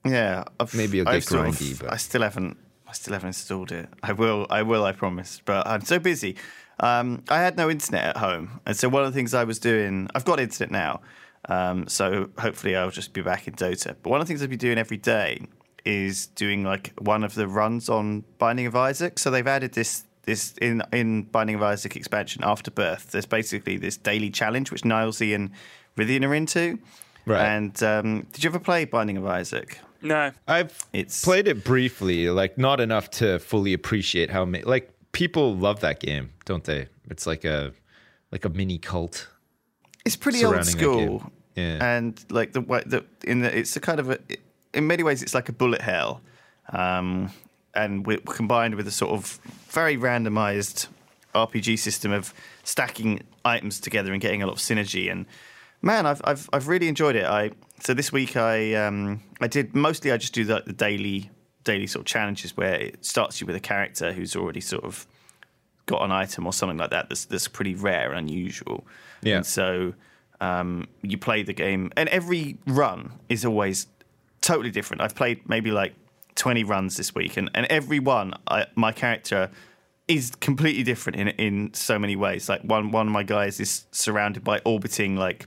Yeah, 0.05 0.45
I've, 0.61 0.73
Maybe 0.73 1.01
it'll 1.01 1.13
get 1.13 1.29
I've 1.33 1.57
of- 1.57 1.81
but- 1.81 1.93
I 1.93 1.97
still 1.97 2.23
haven't. 2.23 2.57
I 2.87 2.93
still 2.93 3.15
haven't 3.15 3.31
installed 3.31 3.73
it. 3.73 3.89
I 4.05 4.13
will. 4.13 4.47
I 4.49 4.63
will. 4.63 4.85
I 4.85 4.93
promise. 4.93 5.43
But 5.45 5.67
I'm 5.67 5.81
so 5.81 5.99
busy. 5.99 6.37
Um, 6.79 7.25
I 7.29 7.39
had 7.39 7.57
no 7.57 7.69
internet 7.69 8.05
at 8.05 8.17
home, 8.19 8.61
and 8.65 8.77
so 8.77 8.89
one 8.89 9.03
of 9.03 9.13
the 9.13 9.17
things 9.17 9.35
I 9.35 9.43
was 9.43 9.59
doing. 9.59 10.09
I've 10.15 10.25
got 10.25 10.39
internet 10.39 10.71
now, 10.71 11.01
um, 11.47 11.87
so 11.89 12.29
hopefully 12.39 12.77
I'll 12.77 12.91
just 12.91 13.13
be 13.13 13.23
back 13.23 13.47
in 13.49 13.55
Dota. 13.55 13.95
But 14.03 14.11
one 14.11 14.21
of 14.21 14.27
the 14.27 14.31
things 14.31 14.43
I'll 14.43 14.49
be 14.49 14.57
doing 14.57 14.79
every 14.79 14.97
day 14.97 15.47
is 15.85 16.27
doing 16.29 16.65
like 16.65 16.93
one 16.99 17.23
of 17.25 17.35
the 17.35 17.47
runs 17.47 17.89
on 17.89 18.25
Binding 18.39 18.67
of 18.67 18.75
Isaac. 18.75 19.19
So 19.19 19.31
they've 19.31 19.47
added 19.47 19.73
this. 19.75 20.05
This 20.23 20.55
in 20.61 20.83
in 20.93 21.23
Binding 21.23 21.55
of 21.55 21.63
Isaac 21.63 21.95
expansion 21.95 22.43
Afterbirth. 22.43 23.13
There's 23.13 23.27
basically 23.27 23.77
this 23.77 23.97
daily 23.97 24.29
challenge 24.29 24.73
which 24.73 24.83
Nilesy 24.83 25.33
and 25.37 25.51
Rythian 25.97 26.25
are 26.27 26.35
into. 26.35 26.81
Right. 27.27 27.45
And 27.47 27.81
um, 27.85 28.27
did 28.33 28.43
you 28.43 28.51
ever 28.51 28.59
play 28.59 28.87
Binding 28.87 29.17
of 29.19 29.25
Isaac? 29.25 29.79
No. 30.03 30.33
I've 30.49 30.85
It's- 30.93 31.25
played 31.25 31.47
it 31.47 31.63
briefly, 31.65 32.29
like 32.29 32.59
not 32.59 32.81
enough 32.81 33.09
to 33.13 33.39
fully 33.39 33.73
appreciate 33.73 34.31
how 34.31 34.45
ma- 34.45 34.59
like 34.65 34.91
people 35.13 35.55
love 35.57 35.79
that 35.81 36.01
game, 36.01 36.31
don't 36.45 36.65
they? 36.65 36.89
It's 37.09 37.25
like 37.29 37.45
a 37.45 37.73
like 38.33 38.45
a 38.45 38.49
mini 38.49 38.79
cult. 38.79 39.29
It's 40.05 40.17
pretty 40.17 40.45
old 40.45 40.55
surrounding 40.65 40.77
that 40.77 40.83
game. 40.83 41.19
school, 41.21 41.33
Yeah. 41.57 41.97
and 41.97 42.23
like 42.31 42.53
the 42.53 42.61
way 42.61 42.83
the 42.87 43.05
in 43.25 43.41
the 43.41 43.59
it's 43.59 43.75
a 43.77 43.81
kind 43.81 43.99
of 43.99 44.11
a 44.11 44.19
in 44.75 44.87
many 44.87 45.03
ways 45.03 45.23
it's 45.23 45.35
like 45.35 45.49
a 45.49 45.53
bullet 45.53 45.81
hell, 45.81 46.21
um, 46.73 47.31
and 47.75 48.07
we 48.07 48.19
combined 48.19 48.75
with 48.75 48.87
a 48.87 48.91
sort 48.91 49.13
of 49.13 49.41
very 49.71 49.97
randomized 49.97 50.89
RPG 51.35 51.79
system 51.79 52.13
of 52.13 52.35
stacking 52.63 53.23
items 53.45 53.81
together 53.81 54.13
and 54.13 54.21
getting 54.21 54.43
a 54.43 54.47
lot 54.47 54.53
of 54.53 54.59
synergy. 54.59 55.11
And 55.11 55.27
man, 55.83 56.07
I've 56.07 56.21
I've 56.25 56.49
I've 56.53 56.69
really 56.69 56.89
enjoyed 56.89 57.17
it. 57.17 57.25
I 57.25 57.53
so 57.81 57.95
this 57.95 58.13
week 58.13 58.37
I 58.37 58.75
um 58.75 59.23
I 59.41 59.47
did 59.47 59.75
mostly 59.75 60.13
I 60.13 60.17
just 60.17 60.35
do 60.35 60.45
the, 60.45 60.63
the 60.67 60.73
daily 60.73 61.31
daily 61.65 61.87
sort 61.87 62.03
of 62.03 62.07
challenges 62.07 62.57
where 62.57 62.75
it 62.75 63.05
starts 63.05 63.41
you 63.41 63.47
with 63.47 63.57
a 63.57 63.61
character 63.61 64.13
who's 64.13 64.37
already 64.37 64.61
sort 64.61 64.85
of 64.85 65.07
got 65.87 66.03
an 66.03 66.13
item 66.13 66.47
or 66.47 66.53
something 66.53 66.79
like 66.79 66.91
that 66.91 67.09
that's 67.09 67.25
that's 67.25 67.49
pretty 67.49 67.75
rare 67.75 68.13
and 68.13 68.29
unusual. 68.29 68.87
Yeah. 69.23 69.37
And 69.37 69.47
so 69.47 69.95
um, 70.41 70.87
you 71.03 71.19
play 71.19 71.43
the 71.43 71.53
game, 71.53 71.93
and 71.97 72.09
every 72.09 72.59
run 72.67 73.13
is 73.29 73.45
always 73.45 73.87
totally 74.41 74.71
different. 74.71 75.03
I've 75.03 75.15
played 75.15 75.49
maybe 75.49 75.71
like 75.71 75.95
20 76.37 76.65
runs 76.65 76.97
this 76.97 77.15
week, 77.15 77.37
and, 77.37 77.51
and 77.55 77.67
every 77.67 77.99
one, 77.99 78.35
I, 78.47 78.67
my 78.75 78.93
character 78.93 79.51
is 80.09 80.35
completely 80.37 80.83
different 80.83 81.19
in 81.19 81.29
in 81.29 81.75
so 81.75 81.99
many 81.99 82.17
ways. 82.17 82.49
Like 82.49 82.63
one 82.63 82.91
one 82.91 83.07
of 83.07 83.13
my 83.13 83.23
guys 83.23 83.59
is 83.61 83.87
surrounded 83.91 84.45
by 84.45 84.61
orbiting 84.65 85.17
like 85.17 85.47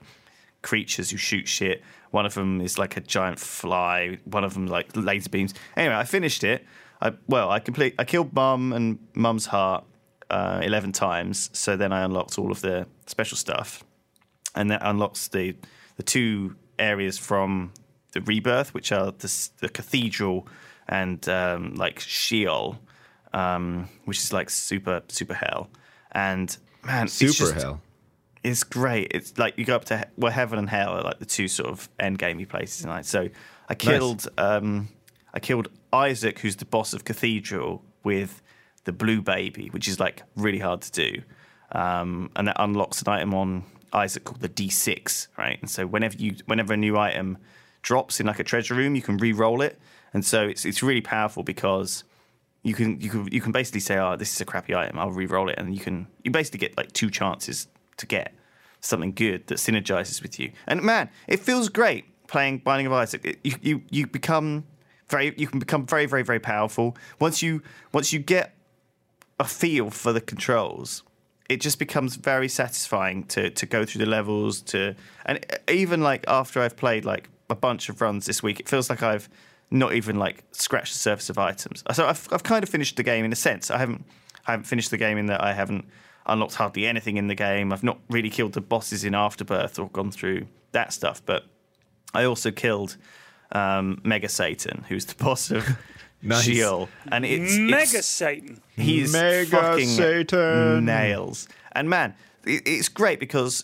creatures 0.61 1.11
who 1.11 1.17
shoot 1.17 1.47
shit. 1.47 1.81
One 2.11 2.25
of 2.25 2.33
them 2.33 2.59
is 2.61 2.77
like 2.77 2.97
a 2.97 3.01
giant 3.01 3.39
fly. 3.39 4.17
One 4.25 4.43
of 4.43 4.53
them 4.53 4.67
like 4.67 4.89
laser 4.95 5.29
beams. 5.29 5.53
Anyway, 5.77 5.95
I 5.95 6.03
finished 6.03 6.43
it. 6.43 6.65
I 7.01 7.13
well, 7.27 7.49
I 7.49 7.59
complete. 7.59 7.95
I 7.97 8.03
killed 8.03 8.33
Mum 8.33 8.73
and 8.73 8.99
Mum's 9.13 9.45
heart 9.45 9.85
uh, 10.29 10.59
eleven 10.63 10.91
times. 10.91 11.49
So 11.53 11.77
then 11.77 11.93
I 11.93 12.03
unlocked 12.03 12.37
all 12.37 12.51
of 12.51 12.61
the 12.61 12.87
special 13.05 13.37
stuff, 13.37 13.83
and 14.59 14.69
that 14.71 14.81
unlocks 14.83 15.27
the 15.29 15.55
the 15.97 16.03
two 16.03 16.55
areas 16.77 17.17
from 17.17 17.71
the 18.13 18.21
rebirth, 18.21 18.73
which 18.73 18.91
are 18.91 19.11
the, 19.11 19.49
the 19.59 19.69
cathedral 19.69 20.47
and 20.87 21.27
um, 21.29 21.75
like 21.75 21.99
Sheol, 21.99 22.79
um, 23.33 23.89
which 24.05 24.17
is 24.19 24.31
like 24.33 24.49
super 24.49 25.01
super 25.07 25.33
hell. 25.33 25.69
And 26.11 26.55
man, 26.83 27.05
it's 27.05 27.13
Super 27.13 27.31
just- 27.51 27.53
hell. 27.61 27.81
it's 28.43 28.63
great. 28.63 29.07
It's 29.11 29.37
like 29.37 29.57
you 29.57 29.65
go 29.65 29.75
up 29.75 29.85
to 29.85 29.97
he- 29.99 30.03
well, 30.17 30.31
heaven 30.31 30.57
and 30.59 30.69
hell 30.69 30.91
are 30.97 31.03
like 31.03 31.19
the 31.19 31.25
two 31.25 31.47
sort 31.47 31.69
of 31.69 31.89
end 31.99 32.17
gamey 32.17 32.45
places. 32.45 32.83
And 32.83 32.91
like, 32.91 33.05
so 33.05 33.29
I 33.67 33.75
killed, 33.75 34.27
um, 34.37 34.87
I 35.33 35.39
killed 35.39 35.67
Isaac, 35.93 36.39
who's 36.39 36.55
the 36.55 36.65
boss 36.65 36.93
of 36.93 37.03
Cathedral, 37.05 37.83
with 38.03 38.41
the 38.85 38.91
blue 38.93 39.21
baby, 39.21 39.67
which 39.73 39.87
is 39.87 39.99
like 39.99 40.23
really 40.35 40.57
hard 40.59 40.81
to 40.81 40.91
do. 40.91 41.21
Um, 41.71 42.31
and 42.35 42.47
that 42.47 42.55
unlocks 42.59 43.01
an 43.03 43.09
item 43.09 43.33
on 43.35 43.63
Isaac 43.93 44.23
called 44.23 44.41
the 44.41 44.49
D6, 44.49 45.27
right? 45.37 45.59
And 45.61 45.69
so 45.69 45.85
whenever 45.87 46.17
you, 46.17 46.35
whenever 46.45 46.73
a 46.73 46.77
new 46.77 46.97
item 46.97 47.37
drops 47.81 48.19
in 48.19 48.27
like 48.27 48.39
a 48.39 48.43
treasure 48.43 48.75
room, 48.75 48.95
you 48.95 49.01
can 49.01 49.17
re-roll 49.17 49.61
it. 49.61 49.79
And 50.13 50.25
so 50.25 50.47
it's 50.47 50.65
it's 50.65 50.81
really 50.81 51.01
powerful 51.01 51.43
because 51.43 52.03
you 52.63 52.73
can 52.73 52.99
you 52.99 53.09
can 53.09 53.27
you 53.31 53.41
can 53.41 53.51
basically 53.51 53.79
say, 53.79 53.97
"Oh, 53.97 54.15
this 54.15 54.33
is 54.33 54.41
a 54.41 54.45
crappy 54.45 54.75
item. 54.75 54.99
I'll 54.99 55.11
re-roll 55.11 55.49
it," 55.49 55.57
and 55.57 55.73
you 55.73 55.81
can 55.81 56.07
you 56.23 56.31
basically 56.31 56.59
get 56.59 56.77
like 56.77 56.91
two 56.93 57.09
chances 57.09 57.67
to 57.97 58.05
get 58.05 58.33
something 58.81 59.11
good 59.11 59.47
that 59.47 59.55
synergizes 59.55 60.21
with 60.21 60.39
you. 60.39 60.51
And 60.67 60.81
man, 60.81 61.09
it 61.27 61.39
feels 61.39 61.69
great 61.69 62.05
playing 62.27 62.59
Binding 62.59 62.87
of 62.87 62.93
Isaac. 62.93 63.25
It, 63.25 63.39
you, 63.43 63.55
you 63.61 63.81
you 63.89 64.07
become 64.07 64.65
very 65.09 65.33
you 65.37 65.47
can 65.47 65.59
become 65.59 65.85
very 65.85 66.05
very 66.05 66.23
very 66.23 66.39
powerful 66.39 66.97
once 67.19 67.41
you 67.41 67.61
once 67.91 68.13
you 68.13 68.19
get 68.19 68.55
a 69.39 69.45
feel 69.45 69.89
for 69.89 70.11
the 70.13 70.21
controls. 70.21 71.03
It 71.49 71.61
just 71.61 71.79
becomes 71.79 72.15
very 72.15 72.47
satisfying 72.47 73.25
to 73.25 73.49
to 73.49 73.65
go 73.65 73.85
through 73.85 74.05
the 74.05 74.09
levels 74.09 74.61
to 74.61 74.95
and 75.25 75.45
even 75.67 76.01
like 76.01 76.23
after 76.27 76.61
I've 76.61 76.77
played 76.77 77.05
like 77.05 77.29
a 77.49 77.55
bunch 77.55 77.89
of 77.89 78.01
runs 78.01 78.25
this 78.25 78.41
week, 78.43 78.59
it 78.59 78.69
feels 78.69 78.89
like 78.89 79.03
I've 79.03 79.27
not 79.71 79.93
even 79.93 80.17
like 80.17 80.43
scratch 80.51 80.91
the 80.93 80.99
surface 80.99 81.29
of 81.29 81.37
items. 81.37 81.83
So 81.93 82.07
I've, 82.07 82.27
I've 82.31 82.43
kind 82.43 82.63
of 82.63 82.69
finished 82.69 82.95
the 82.97 83.03
game 83.03 83.25
in 83.25 83.31
a 83.31 83.35
sense. 83.35 83.69
I 83.71 83.77
haven't 83.77 84.05
I 84.47 84.51
haven't 84.51 84.65
finished 84.65 84.91
the 84.91 84.97
game 84.97 85.17
in 85.17 85.27
that 85.27 85.43
I 85.43 85.53
haven't 85.53 85.85
unlocked 86.25 86.55
hardly 86.55 86.85
anything 86.85 87.17
in 87.17 87.27
the 87.27 87.35
game. 87.35 87.73
I've 87.73 87.83
not 87.83 87.99
really 88.09 88.29
killed 88.29 88.53
the 88.53 88.61
bosses 88.61 89.03
in 89.03 89.13
Afterbirth 89.13 89.79
or 89.79 89.89
gone 89.89 90.11
through 90.11 90.47
that 90.71 90.93
stuff, 90.93 91.21
but 91.25 91.45
I 92.13 92.23
also 92.23 92.51
killed 92.51 92.97
um, 93.51 94.01
Mega 94.03 94.29
Satan, 94.29 94.85
who's 94.87 95.05
the 95.05 95.23
boss 95.23 95.51
of 95.51 95.67
Nice. 96.21 96.43
Sheol, 96.43 96.89
and 97.11 97.25
it's 97.25 97.57
Mega 97.57 97.99
it's, 97.99 98.07
Satan. 98.07 98.61
he's 98.75 99.13
Mega 99.13 99.49
fucking 99.49 99.87
Satan. 99.87 100.85
nails. 100.85 101.47
And 101.71 101.89
man, 101.89 102.13
it, 102.45 102.63
it's 102.65 102.89
great 102.89 103.19
because 103.19 103.63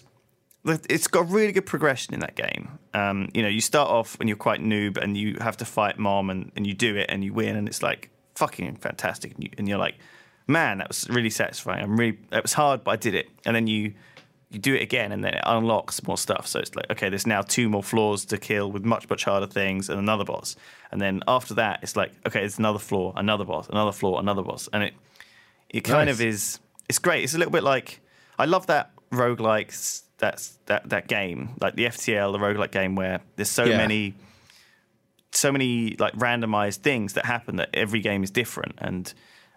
it's 0.89 1.08
got 1.08 1.30
really 1.30 1.51
good 1.51 1.66
progression 1.66 2.14
in 2.14 2.22
that 2.22 2.36
game. 2.36 2.80
Um, 2.93 3.30
you 3.34 3.41
know, 3.41 3.49
you 3.49 3.62
start 3.62 3.89
off 3.89 4.18
when 4.18 4.28
you're 4.28 4.38
quite 4.38 4.62
noob 4.62 4.97
and 4.97 5.18
you 5.18 5.38
have 5.41 5.58
to 5.58 5.66
fight 5.66 5.99
mom 5.99 6.30
and, 6.30 6.51
and 6.56 6.66
you 6.66 6.74
do 6.74 6.95
it 6.95 7.08
and 7.10 7.24
you 7.24 7.34
win 7.34 7.56
and 7.56 7.68
it's 7.68 7.84
like 7.84 8.10
fucking 8.36 8.78
fantastic. 8.78 9.34
And, 9.36 9.43
you, 9.43 9.49
and 9.58 9.68
you're 9.68 9.78
like, 9.78 9.95
man, 10.47 10.80
that 10.80 10.88
was 10.88 11.08
really 11.10 11.30
satisfying. 11.30 11.84
I'm 11.84 11.97
really, 11.97 12.18
it 12.32 12.41
was 12.41 12.53
hard, 12.53 12.84
but 12.84 12.91
I 12.91 12.95
did 12.95 13.16
it. 13.16 13.30
And 13.45 13.56
then 13.56 13.68
you, 13.68 13.93
you 14.52 14.60
do 14.60 14.76
it 14.76 14.82
again 14.82 15.12
and 15.12 15.24
then 15.24 15.34
it 15.34 15.41
unlocks 15.46 16.04
more 16.06 16.18
stuff. 16.18 16.46
So 16.48 16.60
it's 16.60 16.76
like, 16.76 16.86
okay, 16.91 17.10
there's 17.10 17.26
now 17.28 17.41
two 17.41 17.68
more 17.68 17.82
floors 17.84 18.26
to 18.26 18.38
kill 18.38 18.72
with 18.72 18.86
much, 18.86 19.10
much 19.10 19.24
harder 19.24 19.48
things 19.48 19.89
and 19.89 20.00
another 20.00 20.24
boss. 20.24 20.56
And 20.91 21.02
then 21.02 21.22
after 21.28 21.56
that, 21.56 21.80
it's 21.82 21.96
like, 21.96 22.12
okay, 22.28 22.43
it's 22.46 22.60
another 22.60 22.80
floor, 22.80 23.12
another 23.16 23.43
boss, 23.43 23.68
another 23.70 23.91
floor, 23.91 24.20
another 24.20 24.43
boss. 24.43 24.70
And 24.72 24.84
it, 24.84 24.93
it 25.70 25.82
kind 25.82 26.08
Nice. 26.08 26.16
of 26.16 26.22
is, 26.22 26.60
it's 26.88 27.00
great. 27.00 27.24
It's 27.24 27.34
a 27.34 27.38
little 27.38 27.52
bit 27.52 27.64
like, 27.64 28.02
I 28.38 28.46
love 28.46 28.68
that 28.68 28.91
roguelike, 29.12 30.02
that's 30.20 30.58
that, 30.68 30.88
that 30.89 31.08
game, 31.08 31.56
like 31.60 31.76
the 31.76 31.86
FTL, 31.86 32.32
the 32.32 32.38
roguelike 32.38 32.72
game 32.72 32.96
where 32.96 33.22
there's 33.36 33.50
so 33.50 33.66
Yeah. 33.66 33.78
many, 33.78 34.14
so 35.32 35.52
many 35.52 35.96
like 36.00 36.14
randomized 36.14 36.78
things 36.78 37.14
that 37.14 37.26
happen 37.26 37.58
that 37.58 37.70
every 37.74 38.00
game 38.00 38.24
is 38.24 38.32
different. 38.32 38.76
And, 38.78 39.12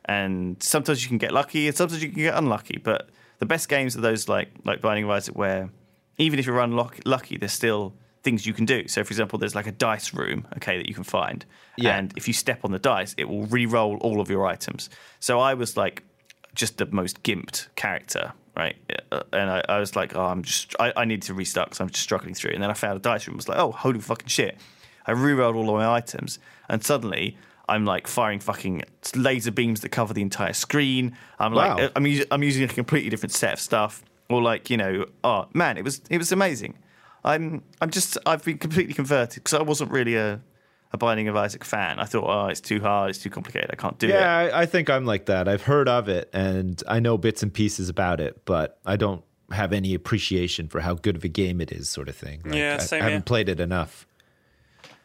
and 0.09 0.61
sometimes 0.63 1.03
you 1.03 1.09
can 1.09 1.19
get 1.19 1.33
lucky 1.33 1.67
and 1.69 1.77
sometimes 1.77 2.03
you 2.03 2.09
can 2.11 2.19
get 2.23 2.35
unlucky. 2.35 2.79
But 2.83 3.11
the 3.39 3.47
best 3.47 3.69
games 3.69 3.97
are 3.97 4.01
those 4.01 4.29
like 4.29 4.49
like 4.65 4.81
Binding 4.81 5.05
of 5.05 5.11
Isaac, 5.11 5.37
where 5.37 5.71
even 6.17 6.39
if 6.39 6.47
you're 6.47 6.59
unlucky, 6.61 7.37
there's 7.37 7.53
still 7.53 7.95
things 8.25 8.45
you 8.47 8.53
can 8.53 8.65
do. 8.65 8.89
So, 8.89 9.05
for 9.05 9.13
example, 9.13 9.39
there's 9.39 9.55
like 9.55 9.69
a 9.69 9.73
dice 9.73 10.13
room, 10.13 10.47
okay, 10.57 10.77
that 10.79 10.89
you 10.89 10.95
can 10.95 11.05
find, 11.05 11.45
Yeah. 11.77 11.97
and 11.97 12.13
if 12.17 12.27
you 12.27 12.35
step 12.35 12.65
on 12.65 12.73
the 12.73 12.79
dice, 12.81 13.15
it 13.17 13.29
will 13.29 13.47
re-roll 13.47 13.97
all 13.99 14.21
of 14.21 14.29
your 14.29 14.45
items. 14.45 14.91
So 15.21 15.39
I 15.39 15.55
was 15.55 15.77
like 15.77 16.03
just 16.57 16.79
the 16.79 16.87
most 16.87 17.23
gimped 17.23 17.69
character, 17.77 18.33
right? 18.57 18.75
Uh, 19.13 19.23
And 19.33 19.49
I, 19.49 19.63
I 19.69 19.79
was 19.79 19.95
like, 19.95 20.17
oh, 20.17 20.25
I'm 20.25 20.43
just 20.43 20.75
I, 20.81 20.93
I 20.97 21.05
need 21.05 21.23
to 21.23 21.35
restart 21.35 21.69
because 21.69 21.81
I'm 21.81 21.91
just 21.91 22.03
struggling 22.03 22.35
through. 22.35 22.53
And 22.55 22.63
then 22.63 22.71
I 22.71 22.75
found 22.75 22.97
a 22.97 23.01
dice 23.01 23.27
room. 23.29 23.35
and 23.35 23.39
was 23.39 23.49
like, 23.49 23.59
oh, 23.59 23.71
holy 23.71 24.01
fucking 24.01 24.27
shit! 24.29 24.57
I 25.07 25.13
re-rolled 25.13 25.55
all 25.55 25.69
of 25.71 25.77
my 25.77 25.89
items, 25.95 26.39
and 26.69 26.83
suddenly. 26.85 27.37
I'm 27.69 27.85
like 27.85 28.07
firing 28.07 28.41
fucking 28.41 28.83
laser 29.15 29.51
beams 29.51 29.81
that 29.83 29.91
cover 29.91 30.15
the 30.15 30.23
entire 30.23 30.53
screen. 30.53 31.17
I'm 31.39 31.53
like, 31.55 31.77
Wow. 31.79 31.91
I'm, 31.97 32.05
us- 32.07 32.25
I'm 32.31 32.43
using 32.43 32.65
a 32.65 32.69
completely 32.69 33.11
different 33.11 33.33
set 33.33 33.53
of 33.55 33.61
stuff. 33.61 34.03
Or 34.31 34.43
like, 34.43 34.69
you 34.71 34.77
know, 34.77 35.07
oh 35.25 35.47
man, 35.55 35.79
it 35.79 35.85
was 35.85 36.01
it 36.11 36.19
was 36.19 36.33
amazing. 36.33 36.75
I'm 37.25 37.63
I'm 37.81 37.91
just 37.91 38.19
I've 38.27 38.45
been 38.45 38.59
completely 38.59 38.93
converted 38.95 39.43
because 39.43 39.55
I 39.55 39.63
wasn't 39.63 39.91
really 39.91 40.17
a 40.17 40.41
a 40.93 40.97
Binding 40.99 41.29
of 41.29 41.37
Isaac 41.37 41.65
fan. 41.65 41.99
I 41.99 42.05
thought, 42.05 42.25
oh, 42.27 42.47
it's 42.49 42.61
too 42.61 42.81
hard, 42.81 43.11
it's 43.11 43.19
too 43.19 43.29
complicated, 43.31 43.71
I 43.71 43.77
can't 43.77 43.99
do 43.99 44.07
it. 44.09 44.11
Yeah, 44.13 44.37
I, 44.37 44.63
I 44.63 44.67
think 44.67 44.89
I'm 44.89 45.05
like 45.05 45.27
that. 45.27 45.47
I've 45.49 45.63
heard 45.63 45.87
of 45.89 46.09
it 46.09 46.31
and 46.33 46.83
I 46.89 46.99
know 47.01 47.19
bits 47.19 47.43
and 47.43 47.53
pieces 47.53 47.89
about 47.91 48.21
it, 48.21 48.45
but 48.47 48.79
I 48.87 48.97
don't 48.97 49.23
have 49.51 49.73
any 49.75 49.93
appreciation 49.95 50.69
for 50.69 50.81
how 50.81 50.95
good 50.95 51.17
of 51.17 51.25
a 51.25 51.29
game 51.29 51.61
it 51.61 51.73
is, 51.73 51.89
sort 51.91 52.09
of 52.09 52.17
thing. 52.17 52.41
Like, 52.45 52.55
Yeah, 52.55 52.77
I, 52.81 52.83
same 52.85 53.01
I 53.01 53.05
haven't 53.05 53.19
here. 53.21 53.23
played 53.25 53.49
it 53.51 53.61
enough. 53.61 54.07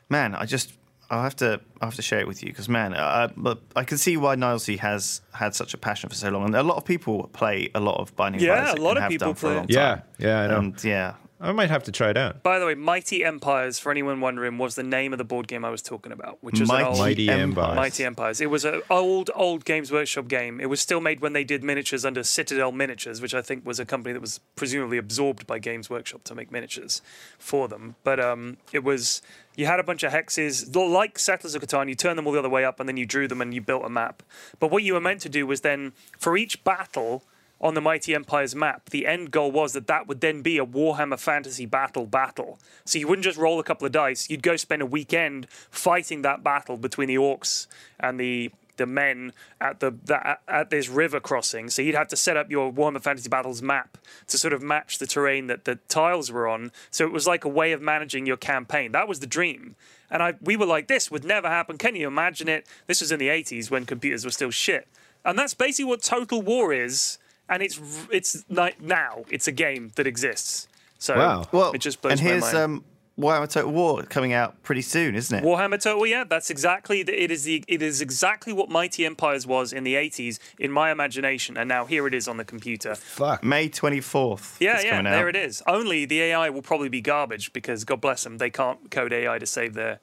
Man, 0.10 0.36
I 0.36 0.46
just 0.46 0.74
I'll 1.14 1.24
have 1.24 1.36
to 1.38 1.60
I'll 1.82 1.88
have 1.90 1.96
to 1.96 2.02
share 2.02 2.20
it 2.20 2.28
with 2.28 2.42
you 2.44 2.50
because 2.50 2.68
man, 2.68 2.94
I, 2.96 3.28
but 3.38 3.60
I 3.76 3.84
can 3.84 3.98
see 3.98 4.18
why 4.18 4.36
Nilesy 4.36 4.80
has 4.80 5.22
had 5.34 5.54
such 5.56 5.74
a 5.74 5.78
passion 5.78 6.10
for 6.10 6.16
so 6.16 6.30
long, 6.30 6.46
and 6.46 6.56
a 6.56 6.64
lot 6.64 6.78
of 6.78 6.86
people 6.86 7.30
play 7.34 7.70
a 7.76 7.80
lot 7.80 8.00
of 8.00 8.16
Binding 8.16 8.42
Yeah, 8.42 8.54
of 8.54 8.68
Isaac. 8.70 8.80
a 8.80 8.82
lot 8.82 8.98
of 8.98 9.10
people 9.10 9.28
done 9.28 9.36
for 9.36 9.54
a 9.58 9.64
play. 9.64 9.76
Yeah, 9.76 10.02
yeah, 10.18 10.40
I 10.42 10.48
know. 10.48 10.58
And 10.60 10.84
yeah, 10.84 11.14
I 11.44 11.52
might 11.52 11.70
have 11.70 11.84
to 11.84 11.92
try 11.92 12.10
it 12.10 12.16
out. 12.16 12.42
By 12.42 12.58
the 12.58 12.66
way, 12.66 12.74
Mighty 12.74 13.26
Empires, 13.26 13.78
for 13.78 13.92
anyone 13.92 14.22
wondering, 14.22 14.58
was 14.58 14.76
the 14.76 14.84
name 14.84 15.12
of 15.12 15.18
the 15.18 15.26
board 15.26 15.46
game 15.50 15.66
I 15.66 15.70
was 15.70 15.82
talking 15.82 16.14
about, 16.14 16.38
which 16.40 16.62
is 16.62 16.70
Mighty 16.70 16.86
old 16.86 16.98
Mighty 16.98 17.30
Empires. 17.30 17.44
Empires. 17.44 17.76
Mighty 17.76 18.06
Empires. 18.06 18.42
It 18.42 18.50
was 18.50 18.64
an 18.64 18.82
old, 18.90 19.30
old 19.36 19.66
Games 19.66 19.92
Workshop 19.92 20.30
game. 20.30 20.62
It 20.62 20.68
was 20.68 20.80
still 20.80 21.02
made 21.02 21.20
when 21.20 21.34
they 21.34 21.44
did 21.44 21.62
miniatures 21.62 22.06
under 22.06 22.24
Citadel 22.24 22.72
Miniatures, 22.72 23.20
which 23.22 23.34
I 23.34 23.42
think 23.42 23.66
was 23.66 23.78
a 23.78 23.86
company 23.86 24.14
that 24.14 24.22
was 24.22 24.40
presumably 24.56 24.98
absorbed 24.98 25.46
by 25.46 25.60
Games 25.60 25.90
Workshop 25.90 26.24
to 26.24 26.36
make 26.36 26.50
miniatures 26.50 27.02
for 27.38 27.68
them. 27.68 27.96
But 28.06 28.22
um, 28.22 28.56
it 28.72 28.86
was 28.86 29.22
you 29.58 29.66
had 29.66 29.82
a 29.82 29.84
bunch 29.84 30.04
of 30.04 30.14
hexes 30.14 30.74
like 30.74 31.20
Settlers 31.20 31.56
of 31.56 31.62
Catan. 31.62 31.90
You 31.90 31.96
turned 31.96 32.18
them 32.18 32.26
all 32.26 32.34
the 32.34 32.40
other 32.40 32.50
way 32.50 32.64
up, 32.64 32.80
and 32.80 32.88
then 32.88 32.96
you 32.96 33.06
drew 33.06 33.28
them 33.28 33.42
and 33.42 33.54
you 33.54 33.60
built 33.60 33.84
a 33.84 33.90
map. 33.90 34.24
But 34.60 34.72
what 34.72 34.84
you 34.84 34.94
were 34.94 35.02
meant 35.02 35.20
to 35.22 35.30
do 35.30 35.46
was 35.46 35.60
then 35.62 35.92
for 36.18 36.38
each 36.38 36.64
battle 36.64 37.24
on 37.64 37.76
the 37.76 37.82
Mighty 37.82 38.14
Empires 38.14 38.54
map, 38.54 38.90
the 38.90 39.08
end 39.08 39.32
goal 39.32 39.50
was 39.50 39.72
that 39.72 39.88
that 39.88 40.06
would 40.06 40.20
then 40.20 40.42
be 40.42 40.58
a 40.58 40.66
Warhammer 40.66 41.18
Fantasy 41.18 41.66
battle 41.66 42.06
battle. 42.06 42.60
So 42.84 43.00
you 43.00 43.08
wouldn't 43.08 43.24
just 43.24 43.38
roll 43.38 43.58
a 43.58 43.64
couple 43.64 43.86
of 43.86 43.94
dice; 43.94 44.30
you'd 44.30 44.44
go 44.44 44.58
spend 44.58 44.82
a 44.82 44.86
weekend 44.86 45.48
fighting 45.50 46.24
that 46.24 46.44
battle 46.44 46.76
between 46.76 47.08
the 47.08 47.16
orcs 47.16 47.68
and 48.00 48.20
the 48.20 48.52
the 48.76 48.86
men 48.86 49.32
at 49.62 49.80
the, 49.80 49.92
the 50.04 50.38
at 50.48 50.72
this 50.72 50.90
river 50.90 51.22
crossing. 51.22 51.70
So 51.70 51.82
you'd 51.82 51.96
have 51.96 52.10
to 52.10 52.18
set 52.18 52.36
up 52.36 52.52
your 52.52 52.72
Warhammer 52.72 53.02
Fantasy 53.02 53.30
Battles 53.30 53.62
map 53.62 53.98
to 54.28 54.38
sort 54.38 54.52
of 54.52 54.62
match 54.62 54.98
the 54.98 55.08
terrain 55.08 55.48
that 55.48 55.64
the 55.64 55.76
tiles 55.88 56.32
were 56.32 56.48
on. 56.48 56.72
So 56.92 57.06
it 57.06 57.14
was 57.14 57.26
like 57.26 57.46
a 57.46 57.50
way 57.50 57.72
of 57.72 57.82
managing 57.82 58.26
your 58.26 58.38
campaign. 58.38 58.92
That 58.92 59.08
was 59.08 59.22
the 59.22 59.28
dream. 59.28 59.78
And 60.12 60.22
I 60.22 60.34
we 60.42 60.58
were 60.58 60.66
like, 60.66 60.88
this 60.88 61.10
would 61.10 61.24
never 61.24 61.48
happen. 61.48 61.78
Can 61.78 61.96
you 61.96 62.08
imagine 62.08 62.50
it? 62.50 62.68
This 62.88 63.00
was 63.00 63.14
in 63.14 63.20
the 63.20 63.30
80s 63.30 63.72
when 63.72 63.86
computers 63.86 64.26
were 64.26 64.32
still 64.32 64.52
shit. 64.52 64.90
And 65.24 65.40
that's 65.40 65.54
basically 65.54 65.86
what 65.86 66.02
Total 66.02 66.42
War 66.42 66.74
is. 66.74 67.20
And 67.50 67.62
it's 67.62 67.80
it's 68.12 68.44
like 68.50 68.82
now 68.82 69.26
it's 69.30 69.48
a 69.48 69.52
game 69.52 69.92
that 69.96 70.08
exists. 70.08 70.68
So 71.00 71.18
Wow. 71.18 71.44
well, 71.52 71.72
it 71.74 71.80
just 71.80 72.02
blows 72.02 72.14
and 72.14 72.22
my 72.22 72.28
here's 72.30 72.42
mind. 72.54 72.58
um, 72.58 72.86
Warhammer 73.20 73.48
Total 73.48 73.70
War 73.72 74.02
coming 74.04 74.34
out 74.34 74.64
pretty 74.64 74.82
soon, 74.82 75.14
isn't 75.14 75.38
it? 75.38 75.44
Warhammer 75.44 75.80
Total, 75.80 76.04
yeah, 76.08 76.24
that's 76.24 76.50
exactly 76.50 77.04
the, 77.04 77.14
it 77.22 77.30
is 77.30 77.44
the 77.44 77.64
it 77.68 77.82
is 77.84 78.02
exactly 78.02 78.54
what 78.54 78.70
Mighty 78.70 79.06
Empires 79.06 79.46
was 79.46 79.72
in 79.72 79.84
the 79.84 79.94
80s 79.94 80.40
in 80.58 80.72
my 80.72 80.90
imagination, 80.92 81.56
and 81.58 81.68
now 81.70 81.86
here 81.86 82.08
it 82.08 82.14
is 82.16 82.28
on 82.28 82.38
the 82.38 82.46
computer. 82.46 82.96
Fuck. 82.96 83.44
May 83.44 83.70
24th. 83.70 84.56
Yeah, 84.60 84.76
it's 84.76 84.86
yeah, 84.86 84.98
coming 84.98 85.12
there 85.12 85.30
it 85.30 85.36
is. 85.36 85.62
Only 85.68 86.06
the 86.06 86.22
AI 86.22 86.50
will 86.50 86.64
probably 86.64 86.90
be 86.90 87.02
garbage 87.02 87.54
because 87.54 87.84
God 87.84 88.02
bless 88.02 88.24
them, 88.24 88.38
they 88.40 88.50
can't 88.50 88.90
code 88.90 89.14
AI 89.14 89.38
to 89.38 89.46
save 89.46 89.74
their 89.76 90.00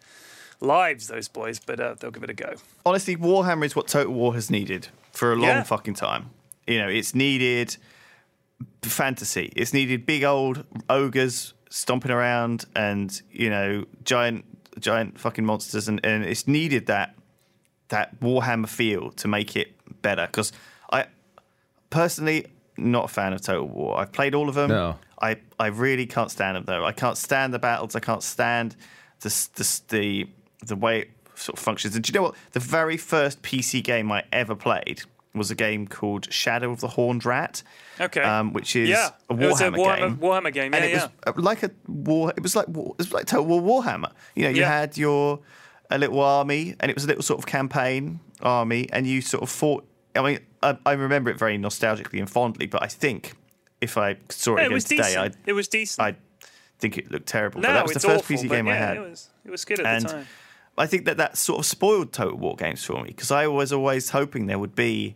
lives, 0.60 1.08
those 1.08 1.26
boys, 1.26 1.58
but 1.58 1.80
uh, 1.80 1.94
they'll 1.98 2.10
give 2.10 2.22
it 2.22 2.30
a 2.30 2.34
go. 2.34 2.54
honestly, 2.86 3.16
Warhammer 3.16 3.64
is 3.64 3.74
what 3.74 3.88
Total 3.88 4.12
War 4.12 4.34
has 4.34 4.50
needed 4.50 4.88
for 5.12 5.32
a 5.32 5.36
long 5.36 5.48
Yeah. 5.48 5.62
fucking 5.64 5.94
time. 5.94 6.30
You 6.70 6.78
know, 6.78 6.88
it's 6.88 7.16
needed 7.16 7.76
fantasy. 8.82 9.52
It's 9.56 9.72
needed 9.72 10.06
big 10.06 10.22
old 10.22 10.64
ogres 10.88 11.52
stomping 11.68 12.12
around 12.12 12.64
and 12.76 13.20
you 13.32 13.50
know 13.50 13.84
giant 14.04 14.44
giant 14.78 15.18
fucking 15.18 15.44
monsters, 15.44 15.88
and, 15.88 16.00
and 16.04 16.24
it's 16.24 16.46
needed 16.46 16.86
that 16.86 17.16
that 17.88 18.20
Warhammer 18.20 18.68
feel 18.68 19.10
to 19.12 19.26
make 19.26 19.56
it 19.56 19.74
better. 20.00 20.26
Because 20.26 20.52
I 20.92 21.06
personally 21.90 22.46
not 22.76 23.06
a 23.06 23.08
fan 23.08 23.32
of 23.32 23.42
Total 23.42 23.66
War. 23.66 23.98
I've 23.98 24.12
played 24.12 24.36
all 24.36 24.48
of 24.48 24.54
them. 24.54 24.70
No. 24.70 24.96
I 25.20 25.38
I 25.58 25.66
really 25.66 26.06
can't 26.06 26.30
stand 26.30 26.56
them 26.56 26.64
though. 26.66 26.84
I 26.84 26.92
can't 26.92 27.18
stand 27.18 27.52
the 27.52 27.58
battles. 27.58 27.96
I 27.96 28.00
can't 28.00 28.22
stand 28.22 28.76
the 29.22 29.48
the 29.56 29.80
the, 29.88 30.28
the 30.66 30.76
way 30.76 31.00
it 31.00 31.10
sort 31.34 31.58
of 31.58 31.64
functions. 31.64 31.96
And 31.96 32.04
do 32.04 32.12
you 32.12 32.14
know 32.18 32.22
what? 32.22 32.36
The 32.52 32.60
very 32.60 32.96
first 32.96 33.42
PC 33.42 33.82
game 33.82 34.12
I 34.12 34.22
ever 34.30 34.54
played 34.54 35.02
was 35.34 35.50
a 35.50 35.54
game 35.54 35.86
called 35.86 36.32
Shadow 36.32 36.72
of 36.72 36.80
the 36.80 36.88
Horned 36.88 37.24
Rat. 37.24 37.62
Okay. 38.00 38.22
Um, 38.22 38.52
which 38.52 38.74
is 38.74 38.88
yeah, 38.88 39.10
a 39.28 39.34
it 39.34 39.48
was 39.48 39.60
a 39.60 39.70
Warhammer 39.70 39.76
Warhammer, 39.76 39.98
game. 39.98 40.16
Warhammer 40.16 40.52
game. 40.52 40.72
Yeah, 40.72 40.76
and 40.78 40.84
it 40.84 40.90
yeah. 40.90 41.08
was 41.26 41.34
uh, 41.36 41.40
like 41.40 41.62
a 41.62 41.70
war. 41.86 42.32
It 42.36 42.42
was 42.42 42.56
like 42.56 42.68
war- 42.68 42.94
it 42.98 42.98
was 42.98 43.12
like 43.12 43.26
Total 43.26 43.44
War 43.46 43.82
Warhammer. 43.82 44.12
You 44.34 44.44
know, 44.44 44.50
you 44.50 44.60
Yeah. 44.62 44.80
had 44.80 44.96
your 44.96 45.40
a 45.90 45.98
little 45.98 46.20
army, 46.20 46.74
and 46.80 46.90
it 46.90 46.94
was 46.94 47.04
a 47.04 47.08
little 47.08 47.22
sort 47.22 47.38
of 47.38 47.46
campaign 47.46 48.20
army, 48.42 48.88
and 48.92 49.06
you 49.06 49.20
sort 49.20 49.42
of 49.42 49.50
fought. 49.50 49.86
I 50.16 50.22
mean, 50.22 50.40
I, 50.62 50.76
I 50.84 50.92
remember 50.92 51.30
it 51.30 51.38
very 51.38 51.58
nostalgically 51.58 52.18
and 52.18 52.28
fondly, 52.28 52.66
but 52.66 52.82
I 52.82 52.86
think 52.86 53.34
if 53.80 53.96
I 53.96 54.16
saw 54.28 54.56
it 54.56 54.62
it 54.62 54.66
again 54.66 54.78
today, 54.80 54.96
decent. 54.96 55.36
it 55.46 55.52
was 55.52 55.68
decent. 55.68 56.00
I 56.06 56.08
I 56.10 56.80
think 56.80 56.96
it 56.96 57.10
looked 57.10 57.26
terrible. 57.26 57.60
no, 57.60 57.68
but 57.68 57.74
that 57.74 57.84
was 57.84 57.94
the 57.94 58.00
first 58.00 58.24
awful, 58.24 58.36
PC 58.36 58.48
game 58.48 58.66
I 58.66 58.74
had. 58.74 58.96
It 58.96 59.00
was, 59.00 59.28
it 59.44 59.50
was 59.50 59.64
good 59.66 59.80
at 59.80 59.86
and 59.86 60.04
the 60.04 60.08
time. 60.08 60.26
I 60.80 60.86
think 60.86 61.04
that 61.04 61.16
that 61.18 61.36
sort 61.36 61.58
of 61.60 61.66
spoiled 61.66 62.12
Total 62.12 62.36
War 62.36 62.56
games 62.56 62.84
for 62.84 63.02
me 63.02 63.08
because 63.08 63.30
I 63.30 63.46
was 63.46 63.72
always 63.72 64.10
hoping 64.10 64.46
there 64.46 64.58
would 64.58 64.74
be 64.74 65.14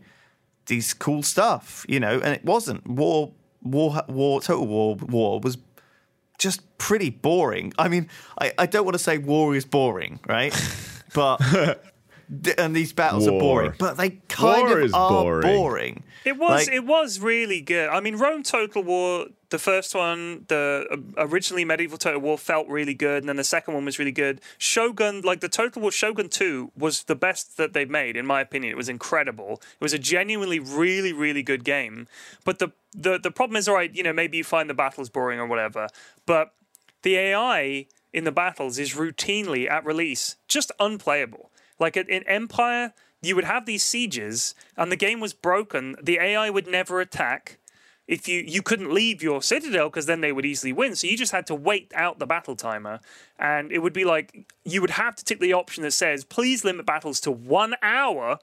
these 0.67 0.95
cool 0.95 1.23
stuff, 1.23 1.85
you 1.89 2.01
know, 2.01 2.21
and 2.21 2.35
it 2.35 2.45
wasn't. 2.45 2.87
War, 2.87 3.33
war, 3.63 4.03
war, 4.09 4.41
Total 4.41 4.67
War, 4.67 4.97
war 4.97 5.41
was 5.41 5.59
just 6.39 6.61
pretty 6.79 7.11
boring. 7.11 7.73
I 7.79 7.89
mean, 7.89 8.09
I, 8.41 8.53
I 8.59 8.67
don't 8.67 8.85
want 8.85 8.95
to 8.95 8.99
say 9.03 9.19
war 9.19 9.55
is 9.55 9.65
boring, 9.65 10.21
right? 10.27 10.53
but 11.15 11.41
and 12.59 12.75
these 12.75 12.93
battles 12.93 13.29
War. 13.29 13.37
are 13.37 13.41
boring, 13.41 13.73
but 13.79 13.97
they 13.97 14.11
kind 14.29 14.69
War 14.69 14.79
of 14.79 14.85
is 14.85 14.93
are 14.93 15.11
boring. 15.11 15.57
boring. 15.57 16.03
It 16.25 16.39
was 16.39 16.67
Like- 16.67 16.75
it 16.75 16.85
was 16.87 17.21
really 17.21 17.61
good. 17.61 17.89
I 17.91 18.01
mean, 18.01 18.17
Rome 18.17 18.43
Total 18.43 18.83
War, 18.83 19.27
the 19.55 19.59
first 19.61 19.95
one, 19.95 20.47
the 20.49 20.85
uh, 20.91 20.97
originally 21.17 21.65
medieval 21.65 21.97
Total 21.97 22.21
War 22.21 22.37
felt 22.37 22.67
really 22.67 22.93
good, 22.93 23.23
and 23.23 23.29
then 23.29 23.37
the 23.37 23.45
second 23.45 23.73
one 23.75 23.85
was 23.85 24.01
really 24.01 24.11
good. 24.11 24.41
Shogun, 24.59 25.21
like 25.21 25.39
the 25.39 25.49
Total 25.49 25.81
War 25.81 25.93
Shogun 25.93 26.29
Two, 26.29 26.73
was 26.77 27.05
the 27.05 27.15
best 27.15 27.57
that 27.57 27.73
they've 27.73 27.89
made, 27.89 28.17
in 28.17 28.27
my 28.27 28.41
opinion. 28.41 28.73
It 28.73 28.77
was 28.77 28.89
incredible. 28.89 29.63
It 29.63 29.81
was 29.81 29.93
a 29.93 29.99
genuinely 30.01 30.59
really 30.59 31.13
really 31.13 31.45
good 31.45 31.63
game. 31.63 32.09
But 32.45 32.59
the 32.59 32.73
the 32.93 33.17
the 33.17 33.31
problem 33.31 33.55
is, 33.55 33.69
all 33.69 33.77
right, 33.77 33.95
you 33.95 34.03
know, 34.03 34.13
maybe 34.13 34.39
you 34.39 34.43
find 34.43 34.69
the 34.69 34.75
battles 34.75 35.09
boring 35.09 35.39
or 35.39 35.47
whatever, 35.47 35.87
but 36.27 36.53
the 37.03 37.15
AI 37.15 37.87
in 38.13 38.25
the 38.25 38.33
battles 38.33 38.77
is 38.81 38.95
routinely 38.95 39.71
at 39.71 39.87
release 39.87 40.35
just 40.49 40.73
unplayable. 40.81 41.53
Like 41.79 41.97
in 41.97 42.25
Empire, 42.25 42.93
you 43.23 43.37
would 43.37 43.45
have 43.45 43.67
these 43.67 43.85
sieges, 43.85 44.57
and 44.77 44.91
the 44.91 44.97
game 44.97 45.21
was 45.21 45.33
broken. 45.33 45.95
The 46.03 46.19
AI 46.19 46.51
would 46.51 46.67
never 46.67 47.01
attack. 47.01 47.61
If 48.07 48.29
you 48.29 48.45
you 48.47 48.63
couldn't 48.63 48.93
leave 48.93 49.23
your 49.23 49.41
citadel 49.43 49.89
because 49.89 50.07
then 50.07 50.21
they 50.21 50.33
would 50.33 50.45
easily 50.45 50.73
win. 50.73 50.95
So 50.95 51.07
you 51.07 51.17
just 51.17 51.33
had 51.33 51.47
to 51.47 51.55
wait 51.55 51.91
out 51.95 52.19
the 52.19 52.27
battle 52.27 52.55
timer, 52.55 53.01
and 53.39 53.73
it 53.73 53.79
would 53.79 53.95
be 53.95 54.05
like 54.05 54.47
you 54.65 54.81
would 54.81 54.91
have 54.91 55.17
to 55.17 55.25
tick 55.25 55.41
the 55.41 55.55
option 55.55 55.83
that 55.85 55.93
says 55.93 56.25
please 56.25 56.65
limit 56.65 56.87
battles 56.87 57.21
to 57.21 57.31
one 57.31 57.75
hour. 57.83 58.39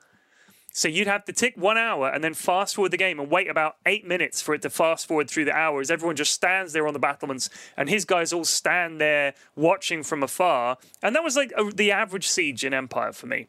So 0.74 0.88
you'd 0.88 1.07
have 1.07 1.26
to 1.26 1.34
tick 1.34 1.55
one 1.57 1.78
hour 1.78 2.07
and 2.07 2.24
then 2.24 2.34
fast 2.34 2.76
forward 2.76 2.91
the 2.91 2.97
game 2.97 3.20
and 3.20 3.30
wait 3.30 3.49
about 3.49 3.76
eight 3.86 4.07
minutes 4.07 4.41
for 4.41 4.55
it 4.55 4.62
to 4.62 4.70
fast 4.70 5.05
forward 5.05 5.30
through 5.30 5.45
the 5.45 5.53
hours. 5.53 5.91
Everyone 5.91 6.16
just 6.16 6.32
stands 6.32 6.72
there 6.72 6.88
on 6.88 6.93
the 6.93 6.99
battlements, 6.99 7.49
and 7.76 7.89
his 7.89 8.05
guys 8.05 8.32
all 8.32 8.45
stand 8.45 9.01
there 9.01 9.34
watching 9.55 10.01
from 10.01 10.24
afar. 10.24 10.78
And 11.03 11.14
that 11.14 11.24
was 11.24 11.36
like 11.36 11.51
a, 11.57 11.66
the 11.66 11.91
average 11.91 12.28
siege 12.28 12.64
in 12.64 12.74
Empire 12.74 13.12
for 13.12 13.28
me. 13.28 13.47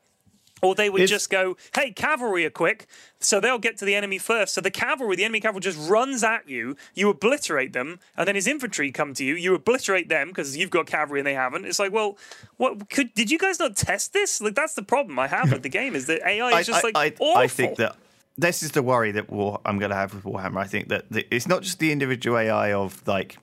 Or 0.63 0.77
they 0.77 0.89
would 0.89 1.01
It's- 1.03 1.11
just 1.11 1.29
go, 1.29 1.57
"Hey, 1.75 1.91
cavalry 1.91 2.47
are 2.47 2.51
quick," 2.51 2.87
so 3.19 3.41
they'll 3.41 3.59
get 3.59 3.77
to 3.79 3.85
the 3.85 3.97
enemy 3.97 4.17
first. 4.19 4.55
So 4.55 4.61
the 4.61 4.71
cavalry, 4.71 5.17
the 5.17 5.25
enemy 5.25 5.41
cavalry, 5.41 5.61
just 5.61 5.91
runs 5.91 6.23
at 6.23 6.49
you. 6.49 6.77
You 6.95 7.09
obliterate 7.09 7.73
them, 7.73 7.99
and 8.17 8.29
then 8.29 8.37
his 8.37 8.47
infantry 8.47 8.93
come 8.93 9.13
to 9.15 9.25
you. 9.25 9.35
You 9.35 9.55
obliterate 9.57 10.09
them 10.09 10.29
because 10.29 10.57
you've 10.57 10.71
got 10.71 10.87
cavalry 10.87 11.19
and 11.19 11.27
they 11.27 11.35
haven't. 11.35 11.65
It's 11.65 11.81
like, 11.81 11.93
well, 11.93 12.17
what 12.59 12.89
could 12.91 13.13
did 13.15 13.29
you 13.29 13.39
guys 13.39 13.59
not 13.59 13.77
test 13.77 14.13
this? 14.13 14.41
Like 14.41 14.55
that's 14.55 14.75
the 14.75 14.85
problem 14.85 15.19
I 15.19 15.27
have 15.27 15.51
with 15.51 15.65
the 15.65 15.69
game 15.69 15.97
is 15.97 16.07
that 16.07 16.23
AI 16.25 16.61
is 16.61 16.67
just 16.69 16.85
like 16.85 16.97
I, 16.97 17.09
awful. 17.19 17.37
I 17.39 17.49
think 17.49 17.77
that 17.79 17.97
this 18.39 18.63
is 18.63 18.71
the 18.71 18.85
worry 18.85 19.11
that 19.11 19.31
War, 19.31 19.61
I'm 19.67 19.81
going 19.81 19.91
to 19.91 19.97
have 19.97 20.15
with 20.15 20.23
Warhammer. 20.23 20.59
I 20.59 20.69
think 20.69 20.89
that 20.91 21.07
the, 21.11 21.27
it's 21.35 21.49
not 21.49 21.63
just 21.63 21.81
the 21.81 21.91
individual 21.91 22.39
AI 22.39 22.73
of 22.73 23.03
like 23.09 23.37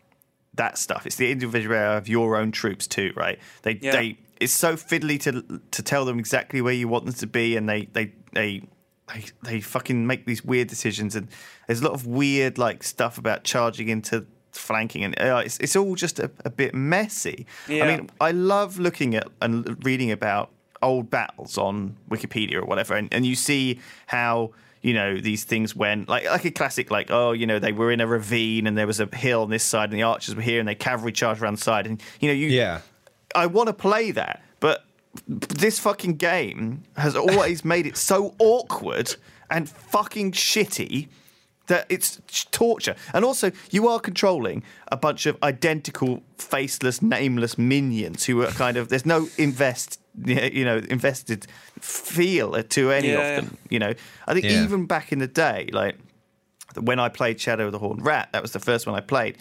that 0.53 0.77
stuff; 0.77 1.05
it's 1.05 1.17
the 1.17 1.29
individual 1.31 1.75
AI 1.75 1.97
of 1.97 2.07
your 2.07 2.37
own 2.37 2.53
troops 2.53 2.87
too, 2.87 3.11
right? 3.17 3.39
They 3.63 3.77
Yeah. 3.81 3.91
they 3.91 4.17
it's 4.39 4.53
so 4.53 4.75
fiddly 4.75 5.19
to 5.21 5.61
to 5.71 5.83
tell 5.83 6.05
them 6.05 6.19
exactly 6.19 6.61
where 6.61 6.73
you 6.73 6.87
want 6.87 7.05
them 7.05 7.13
to 7.15 7.27
be, 7.27 7.55
and 7.57 7.67
they 7.67 7.85
they 7.93 8.13
they. 8.33 8.63
They, 9.11 9.23
they 9.41 9.59
fucking 9.59 10.05
make 10.05 10.27
these 10.27 10.45
weird 10.45 10.67
decisions, 10.67 11.15
and 11.15 11.29
there's 11.65 11.81
a 11.81 11.83
lot 11.83 11.93
of 11.93 12.05
weird 12.05 12.59
like 12.59 12.83
stuff 12.83 13.17
about 13.17 13.43
charging 13.43 13.89
into 13.89 14.27
flanking, 14.51 15.03
and 15.03 15.19
uh, 15.19 15.41
it's 15.43 15.57
it's 15.57 15.75
all 15.75 15.95
just 15.95 16.19
a, 16.19 16.29
a 16.45 16.51
bit 16.51 16.75
messy. 16.75 17.47
Yeah. 17.67 17.85
I 17.85 17.87
mean, 17.97 18.11
I 18.21 18.29
love 18.29 18.77
looking 18.77 19.15
at 19.15 19.27
and 19.41 19.83
reading 19.83 20.11
about 20.11 20.51
old 20.83 21.09
battles 21.09 21.57
on 21.57 21.97
Wikipedia 22.07 22.57
or 22.57 22.65
whatever, 22.65 22.93
and, 22.93 23.11
and 23.11 23.25
you 23.25 23.33
see 23.33 23.79
how 24.05 24.51
you 24.83 24.93
know 24.93 25.17
these 25.19 25.43
things 25.43 25.75
went 25.75 26.07
like 26.07 26.25
like 26.25 26.45
a 26.45 26.51
classic 26.51 26.91
like 26.91 27.09
oh 27.09 27.31
you 27.31 27.47
know 27.47 27.57
they 27.57 27.71
were 27.71 27.91
in 27.91 28.01
a 28.01 28.05
ravine 28.05 28.67
and 28.67 28.77
there 28.77 28.85
was 28.85 28.99
a 28.99 29.07
hill 29.15 29.41
on 29.41 29.49
this 29.49 29.63
side 29.63 29.89
and 29.89 29.97
the 29.97 30.03
archers 30.03 30.35
were 30.35 30.41
here 30.43 30.59
and 30.59 30.69
they 30.69 30.75
cavalry 30.75 31.11
charged 31.11 31.41
around 31.41 31.55
the 31.55 31.61
side 31.61 31.87
and 31.87 31.99
you 32.19 32.29
know 32.29 32.33
you 32.33 32.47
Yeah. 32.47 32.81
I 33.35 33.45
want 33.45 33.67
to 33.67 33.73
play 33.73 34.11
that 34.11 34.41
but 34.59 34.85
this 35.27 35.79
fucking 35.79 36.15
game 36.15 36.83
has 36.97 37.15
always 37.15 37.65
made 37.65 37.87
it 37.87 37.97
so 37.97 38.35
awkward 38.39 39.15
and 39.49 39.67
fucking 39.69 40.33
shitty 40.33 41.07
that 41.67 41.85
it's 41.89 42.19
torture. 42.51 42.95
And 43.13 43.23
also, 43.25 43.51
you 43.71 43.87
are 43.87 43.99
controlling 43.99 44.63
a 44.91 44.97
bunch 44.97 45.25
of 45.25 45.37
identical, 45.43 46.21
faceless, 46.37 47.01
nameless 47.01 47.57
minions 47.57 48.25
who 48.25 48.41
are 48.43 48.51
kind 48.51 48.75
of 48.77 48.89
there's 48.89 49.05
no 49.05 49.27
invest, 49.37 49.99
you 50.25 50.65
know, 50.65 50.77
invested 50.89 51.47
feel 51.79 52.61
to 52.61 52.91
any 52.91 53.09
Yeah, 53.11 53.19
of 53.19 53.35
them. 53.35 53.57
You 53.69 53.79
know, 53.79 53.93
I 54.27 54.33
think 54.33 54.45
Yeah. 54.45 54.63
even 54.63 54.85
back 54.85 55.11
in 55.11 55.19
the 55.19 55.27
day, 55.27 55.69
like 55.71 55.95
when 56.79 56.99
I 56.99 57.09
played 57.09 57.39
Shadow 57.39 57.67
of 57.67 57.71
the 57.71 57.79
Horned 57.79 58.05
Rat, 58.05 58.29
that 58.33 58.41
was 58.41 58.51
the 58.51 58.59
first 58.59 58.85
one 58.85 58.95
I 58.95 59.01
played. 59.01 59.37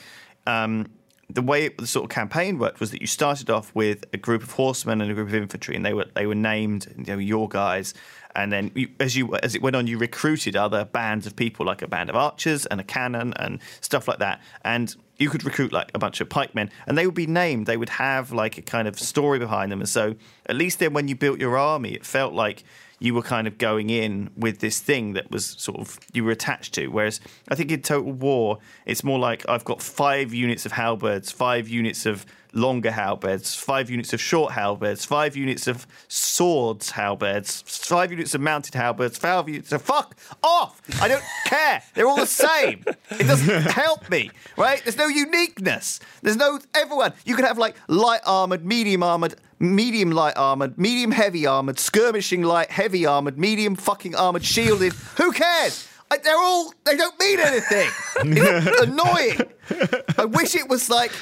Um, 0.47 0.87
the 1.31 1.43
way 1.43 1.69
the 1.69 1.87
sort 1.87 2.05
of 2.05 2.11
campaign 2.11 2.59
worked 2.59 2.81
was 2.81 2.91
that 2.91 3.01
you 3.01 3.07
started 3.07 3.51
off 3.51 3.75
with 3.75 4.05
a 4.13 4.17
group 4.17 4.43
of 4.43 4.53
horsemen 4.53 5.01
and 5.01 5.11
a 5.11 5.15
group 5.15 5.29
of 5.29 5.35
infantry, 5.35 5.77
and 5.77 5.85
they 5.85 5.93
were 5.93 6.07
they 6.15 6.27
were 6.27 6.35
named 6.35 6.87
you 6.97 7.05
know, 7.05 7.19
your 7.19 7.49
guys. 7.49 7.95
And 8.35 8.53
then 8.53 8.71
you, 8.75 8.89
as 9.01 9.17
you 9.17 9.35
as 9.37 9.55
it 9.55 9.63
went 9.63 9.77
on, 9.77 9.87
you 9.87 9.99
recruited 9.99 10.57
other 10.57 10.85
bands 10.85 11.27
of 11.27 11.35
people, 11.35 11.67
like 11.67 11.83
a 11.83 11.89
band 11.89 12.11
of 12.11 12.17
archers 12.17 12.67
and 12.67 12.81
a 12.81 12.85
cannon 12.85 13.33
and 13.35 13.61
stuff 13.81 14.07
like 14.07 14.19
that. 14.19 14.41
And 14.65 14.95
you 15.19 15.31
could 15.31 15.45
recruit 15.45 15.73
like 15.73 15.91
a 15.95 15.99
bunch 15.99 16.21
of 16.21 16.29
pikemen, 16.29 16.71
and 16.87 16.97
they 16.97 17.07
would 17.07 17.15
be 17.15 17.27
named. 17.27 17.67
They 17.67 17.77
would 17.77 17.89
have 17.89 18.31
like 18.33 18.59
a 18.59 18.63
kind 18.63 18.87
of 18.87 18.99
story 18.99 19.39
behind 19.39 19.73
them. 19.73 19.81
And 19.81 19.89
so 19.89 20.15
at 20.47 20.57
least 20.57 20.79
then, 20.79 20.93
when 20.93 21.09
you 21.09 21.17
built 21.17 21.41
your 21.41 21.59
army, 21.59 21.95
it 21.95 22.07
felt 22.07 22.33
like 22.33 22.65
you 23.01 23.15
were 23.15 23.23
kind 23.23 23.47
of 23.47 23.59
going 23.59 23.91
in 23.91 24.31
with 24.37 24.59
this 24.59 24.81
thing 24.81 25.13
that 25.13 25.31
was 25.31 25.47
sort 25.47 25.79
of 25.79 25.99
you 26.13 26.25
were 26.25 26.33
attached 26.33 26.75
to. 26.75 26.89
Whereas 26.89 27.21
I 27.49 27.55
think 27.55 27.71
in 27.71 27.83
Total 27.83 28.13
War, 28.13 28.59
it's 28.87 29.05
more 29.05 29.19
like 29.19 29.49
I've 29.49 29.65
got 29.65 29.83
five 29.83 30.35
units 30.35 30.67
of 30.67 30.73
halberds, 30.73 31.31
five 31.31 31.69
units 31.69 32.07
of 32.07 32.27
longer 32.53 32.91
halberds, 32.91 33.55
five 33.55 33.91
units 33.91 34.13
of 34.13 34.21
short 34.21 34.53
halberds, 34.53 35.05
five 35.05 35.37
units 35.37 35.67
of 35.67 35.87
swords 36.09 36.91
halberds, 36.91 37.63
five 37.67 38.11
units 38.11 38.35
of 38.35 38.41
mounted 38.41 38.75
halberds, 38.75 39.19
five 39.19 39.49
units 39.49 39.73
of 39.73 39.83
fuck 39.83 40.17
off. 40.43 40.81
I 41.01 41.09
don't 41.09 41.25
care. 41.47 41.83
They're 41.95 42.07
all 42.07 42.17
the 42.17 42.27
same. 42.27 42.85
It 43.11 43.27
doesn't 43.27 43.49
help 43.73 44.09
me, 44.11 44.31
right? 44.57 44.83
There's 44.83 44.97
no 44.97 45.09
uniqueness. 45.09 46.01
There's 46.23 46.37
no 46.37 46.59
everyone. 46.75 47.13
You 47.25 47.37
can 47.37 47.45
have 47.45 47.59
like 47.59 47.77
light 47.89 48.21
armored, 48.27 48.65
medium 48.65 49.03
armored, 49.03 49.35
medium 49.59 50.11
light 50.11 50.37
armored, 50.37 50.79
medium 50.79 51.11
heavy 51.11 51.47
armored, 51.47 51.79
skirmishing 51.79 52.43
light, 52.43 52.71
heavy 52.71 53.07
armored, 53.07 53.39
medium 53.39 53.77
fucking 53.77 54.15
armored, 54.15 54.45
shielded. 54.45 54.93
Who 55.17 55.33
cares? 55.33 55.89
I, 56.11 56.17
they're 56.19 56.39
all, 56.39 56.73
they 56.85 56.97
don't 56.97 57.19
mean 57.21 57.39
anything. 57.39 57.89
It's 58.17 58.81
annoying. 58.83 59.41
I 60.17 60.25
wish 60.25 60.55
it 60.55 60.69
was 60.69 60.89
like 60.89 61.13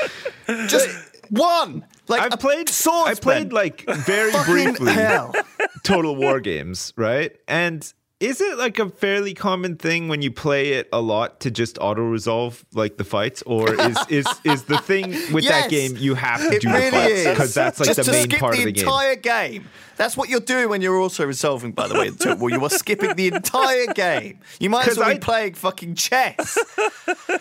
just 0.46 0.88
one. 1.30 1.84
Like 2.08 2.22
I 2.22 2.26
a 2.34 2.36
played 2.36 2.68
I 2.68 2.72
swordsman. 2.72 3.16
played 3.16 3.52
like 3.52 3.84
very 3.88 4.32
briefly. 4.44 4.92
Total 5.82 6.14
War 6.14 6.40
games, 6.40 6.92
right? 6.96 7.36
And 7.48 7.92
is 8.18 8.40
it 8.40 8.56
like 8.56 8.78
a 8.78 8.88
fairly 8.88 9.34
common 9.34 9.76
thing 9.76 10.08
when 10.08 10.22
you 10.22 10.30
play 10.30 10.72
it 10.72 10.88
a 10.90 11.00
lot 11.02 11.40
to 11.40 11.50
just 11.50 11.76
auto 11.78 12.00
resolve 12.02 12.64
like 12.72 12.96
the 12.96 13.04
fights, 13.04 13.42
or 13.42 13.74
is 13.74 13.98
is 14.08 14.26
is 14.44 14.64
the 14.64 14.78
thing 14.78 15.10
with 15.32 15.44
Yes. 15.44 15.64
that 15.64 15.70
game 15.70 15.96
you 15.98 16.14
have 16.14 16.40
to 16.40 16.58
do 16.58 16.68
really 16.72 16.84
the 16.84 16.90
fights 16.90 17.24
because 17.28 17.54
that's 17.54 17.78
like 17.80 17.88
just 17.94 18.04
the 18.06 18.12
main 18.12 18.28
part 18.30 18.54
the 18.54 18.60
of 18.60 18.64
the 18.64 18.72
game. 18.72 18.84
entire 18.84 19.16
game. 19.16 19.68
That's 19.96 20.14
what 20.16 20.28
you're 20.28 20.40
doing 20.40 20.68
when 20.68 20.82
you're 20.82 20.98
also 21.00 21.24
resolving. 21.26 21.72
By 21.72 21.88
the 21.88 21.94
way, 21.94 22.10
Total 22.10 22.36
War. 22.36 22.50
you 22.50 22.62
are 22.64 22.70
skipping 22.70 23.14
the 23.16 23.28
entire 23.28 23.86
game. 23.94 24.40
You 24.60 24.70
might 24.70 24.88
as 24.88 24.96
well 24.98 25.08
I- 25.08 25.14
be 25.14 25.20
playing 25.20 25.54
fucking 25.54 25.94
chess. 25.96 26.58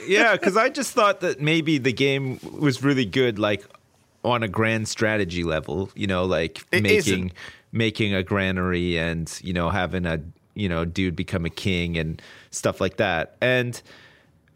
yeah, 0.08 0.34
because 0.34 0.58
I 0.58 0.70
just 0.70 0.92
thought 0.94 1.22
that 1.22 1.42
maybe 1.42 1.78
the 1.78 1.94
game 1.94 2.40
was 2.60 2.84
really 2.84 3.06
good, 3.06 3.40
like 3.40 3.66
on 4.26 4.44
a 4.44 4.48
grand 4.48 4.88
strategy 4.88 5.44
level. 5.44 5.90
You 5.96 6.08
know, 6.08 6.26
like 6.26 6.64
It 6.72 6.84
making 6.84 6.98
isn't. 7.00 7.34
making 7.72 8.14
a 8.14 8.24
granary 8.24 8.98
and 8.98 9.32
you 9.44 9.54
know 9.54 9.70
having 9.70 10.06
a 10.06 10.20
you 10.56 10.68
know 10.70 10.86
dude 10.86 11.16
become 11.16 11.46
a 11.46 11.50
king 11.50 11.98
and 11.98 12.22
stuff 12.52 12.82
like 12.82 12.98
that. 12.98 13.36
And 13.42 13.82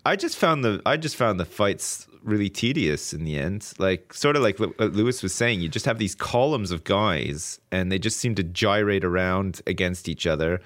I 0.06 0.16
just 0.16 0.38
found 0.38 0.64
the 0.64 0.82
I 0.86 0.98
just 0.98 1.16
found 1.16 1.40
the 1.40 1.46
fights 1.46 2.08
really 2.24 2.50
tedious 2.50 3.14
in 3.14 3.24
the 3.24 3.38
end. 3.38 3.72
Like 3.80 4.14
sort 4.14 4.36
of 4.36 4.42
like 4.42 4.60
what 4.60 4.78
Lewis 4.80 5.24
was 5.24 5.34
saying, 5.34 5.62
you 5.62 5.70
just 5.70 5.86
have 5.86 6.00
these 6.00 6.16
columns 6.16 6.72
of 6.72 6.84
guys 6.84 7.60
and 7.72 7.92
they 7.92 8.00
just 8.00 8.18
seem 8.20 8.36
to 8.36 8.44
gyrate 8.44 9.06
around 9.06 9.62
against 9.68 10.10
each 10.10 10.28
other. 10.28 10.60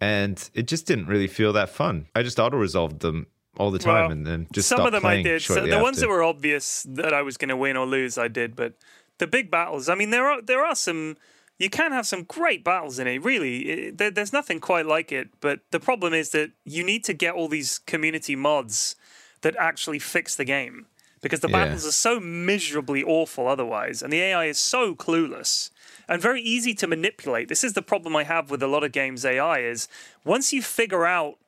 And 0.00 0.48
it 0.54 0.66
just 0.68 0.86
didn't 0.86 1.06
really 1.06 1.26
feel 1.26 1.52
that 1.54 1.70
fun. 1.70 2.06
I 2.14 2.22
just 2.22 2.38
auto 2.38 2.56
resolved 2.56 3.00
them 3.00 3.26
all 3.58 3.70
the 3.70 3.78
time 3.78 3.94
Well, 4.02 4.10
and 4.12 4.26
then 4.26 4.46
just 4.52 4.68
some 4.68 4.86
of 4.86 4.92
them 4.92 5.04
I 5.04 5.22
did. 5.22 5.42
So 5.42 5.66
the 5.66 5.78
ones 5.80 6.00
that 6.00 6.08
were 6.08 6.22
obvious 6.22 6.84
that 6.88 7.12
I 7.12 7.22
was 7.22 7.36
going 7.36 7.48
to 7.50 7.56
win 7.56 7.76
or 7.76 7.86
lose, 7.86 8.16
I 8.16 8.28
did. 8.28 8.54
But 8.56 8.74
the 9.18 9.26
big 9.26 9.50
battles, 9.50 9.88
I 9.88 9.94
mean, 9.94 10.10
there 10.10 10.28
are 10.30 10.40
there 10.40 10.64
are 10.64 10.74
some. 10.74 11.16
You 11.58 11.68
can 11.68 11.90
have 11.90 12.06
some 12.06 12.22
great 12.22 12.62
battles 12.62 13.00
in 13.00 13.08
it. 13.08 13.18
Really, 13.24 13.68
It- 13.68 13.98
there, 13.98 14.12
there's 14.12 14.32
nothing 14.32 14.60
quite 14.60 14.86
like 14.86 15.10
it. 15.10 15.28
But 15.40 15.60
the 15.72 15.80
problem 15.80 16.14
is 16.14 16.30
that 16.30 16.52
you 16.64 16.84
need 16.84 17.02
to 17.04 17.12
get 17.12 17.34
all 17.34 17.48
these 17.48 17.80
community 17.80 18.36
mods 18.36 18.94
that 19.40 19.56
actually 19.58 19.98
fix 19.98 20.36
the 20.36 20.44
game 20.44 20.86
because 21.20 21.40
the 21.40 21.48
Yeah. 21.48 21.64
battles 21.64 21.84
are 21.84 21.90
so 21.90 22.20
miserably 22.20 23.02
awful 23.02 23.48
otherwise, 23.48 24.02
and 24.02 24.12
the 24.12 24.20
AI 24.20 24.44
is 24.44 24.58
so 24.60 24.94
clueless 24.94 25.70
and 26.08 26.22
very 26.22 26.40
easy 26.40 26.74
to 26.74 26.86
manipulate. 26.86 27.48
This 27.48 27.64
is 27.64 27.72
the 27.72 27.82
problem 27.82 28.14
I 28.14 28.22
have 28.22 28.50
with 28.52 28.62
a 28.62 28.68
lot 28.68 28.84
of 28.84 28.92
games 28.92 29.24
AI 29.24 29.58
is 29.58 29.88
once 30.24 30.52
you 30.52 30.62
figure 30.62 31.06
out 31.06 31.38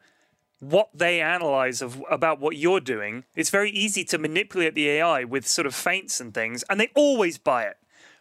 what 0.61 0.88
they 0.94 1.20
analyze 1.20 1.82
of 1.82 2.02
about 2.11 2.38
what 2.40 2.56
you're 2.56 2.80
doing, 2.80 3.24
it's 3.34 3.50
very 3.50 3.70
easy 3.70 4.04
to 4.04 4.18
manipulate 4.18 4.74
the 4.74 4.88
AI 4.88 5.24
with 5.24 5.46
sort 5.46 5.66
of 5.66 5.74
feints 5.74 6.20
and 6.20 6.32
things, 6.32 6.62
and 6.70 6.78
they 6.80 6.90
always 6.94 7.38
buy 7.38 7.64
it. 7.64 7.76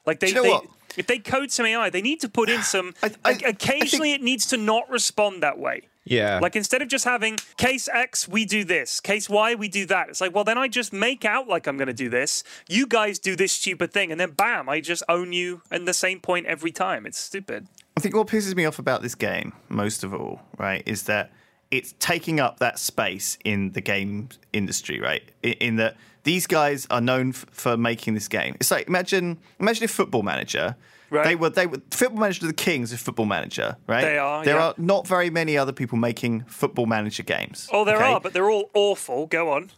Like 0.06 0.20
they, 0.20 0.30
you 0.30 0.34
know 0.36 0.44
they 0.44 0.50
what? 0.50 0.66
if 0.98 1.06
they 1.08 1.20
code 1.20 1.52
some 1.52 1.66
AI, 1.66 1.90
they 1.90 2.02
need 2.02 2.20
to 2.22 2.30
put 2.30 2.50
in 2.50 2.62
some. 2.74 2.94
I- 3.04 3.12
I- 3.24 3.32
like, 3.32 3.44
occasionally, 3.46 4.14
it 4.14 4.22
needs 4.22 4.46
to 4.48 4.58
not 4.58 4.90
respond 4.90 5.44
that 5.44 5.60
way. 5.60 5.84
Yeah. 6.06 6.40
Like 6.42 6.56
instead 6.56 6.82
of 6.82 6.88
just 6.88 7.06
having 7.06 7.38
case 7.58 7.88
X, 7.94 8.28
we 8.28 8.44
do 8.44 8.64
this. 8.64 9.00
Case 9.00 9.30
Y, 9.30 9.54
we 9.54 9.68
do 9.68 9.86
that. 9.88 10.10
It's 10.10 10.20
like, 10.22 10.34
well, 10.34 10.44
then 10.44 10.58
I 10.58 10.68
just 10.68 10.92
make 10.92 11.24
out 11.24 11.48
like 11.48 11.68
I'm 11.68 11.78
going 11.78 11.88
to 11.88 11.94
do 11.94 12.10
this. 12.10 12.44
You 12.68 12.88
guys 12.88 13.20
do 13.20 13.36
this 13.36 13.52
stupid 13.52 13.94
thing, 13.94 14.12
and 14.12 14.20
then 14.20 14.32
bam, 14.32 14.68
I 14.70 14.80
just 14.82 15.04
own 15.08 15.34
you 15.34 15.62
in 15.72 15.86
the 15.86 15.94
same 15.94 16.20
point 16.20 16.48
every 16.48 16.72
time. 16.72 17.06
It's 17.06 17.20
stupid. 17.20 17.68
I 17.96 18.00
think 18.00 18.16
what 18.16 18.28
pisses 18.28 18.56
me 18.56 18.66
off 18.66 18.80
about 18.80 19.02
this 19.04 19.14
game, 19.14 19.54
most 19.68 20.04
of 20.04 20.14
all, 20.14 20.42
right, 20.58 20.82
is 20.88 21.04
that 21.04 21.32
it's 21.72 21.94
taking 22.00 22.40
up 22.40 22.60
that 22.60 22.80
space 22.80 23.38
in 23.46 23.72
the 23.74 23.82
game 23.82 24.30
industry, 24.54 25.00
right? 25.00 25.24
In, 25.44 25.54
in 25.54 25.76
that 25.78 25.96
these 26.24 26.48
guys 26.48 26.88
are 26.90 27.02
known 27.02 27.30
f- 27.30 27.46
for 27.52 27.78
making 27.78 28.14
this 28.14 28.28
game. 28.28 28.56
It's 28.60 28.72
like 28.72 28.88
imagine, 28.88 29.38
imagine 29.60 29.84
if 29.84 29.92
Football 29.92 30.24
Manager. 30.24 30.76
Right. 31.12 31.24
They 31.26 31.36
were 31.36 31.50
they 31.50 31.66
were 31.66 31.82
Football 31.90 32.20
Manager 32.20 32.46
the 32.46 32.54
Kings 32.54 32.94
of 32.94 33.00
Football 33.00 33.26
Manager, 33.26 33.78
right? 33.88 34.02
They 34.02 34.18
are, 34.20 34.46
There 34.46 34.58
yeah. 34.58 34.68
are 34.68 34.74
not 34.78 35.08
very 35.08 35.30
many 35.32 35.58
other 35.58 35.72
people 35.72 35.98
making 35.98 36.44
Football 36.44 36.86
Manager 36.86 37.24
games. 37.24 37.68
Oh, 37.72 37.84
there 37.84 37.96
okay? 37.96 38.06
are, 38.06 38.20
but 38.20 38.34
they're 38.34 38.50
all 38.50 38.70
awful. 38.74 39.26
Go 39.26 39.52
on. 39.52 39.72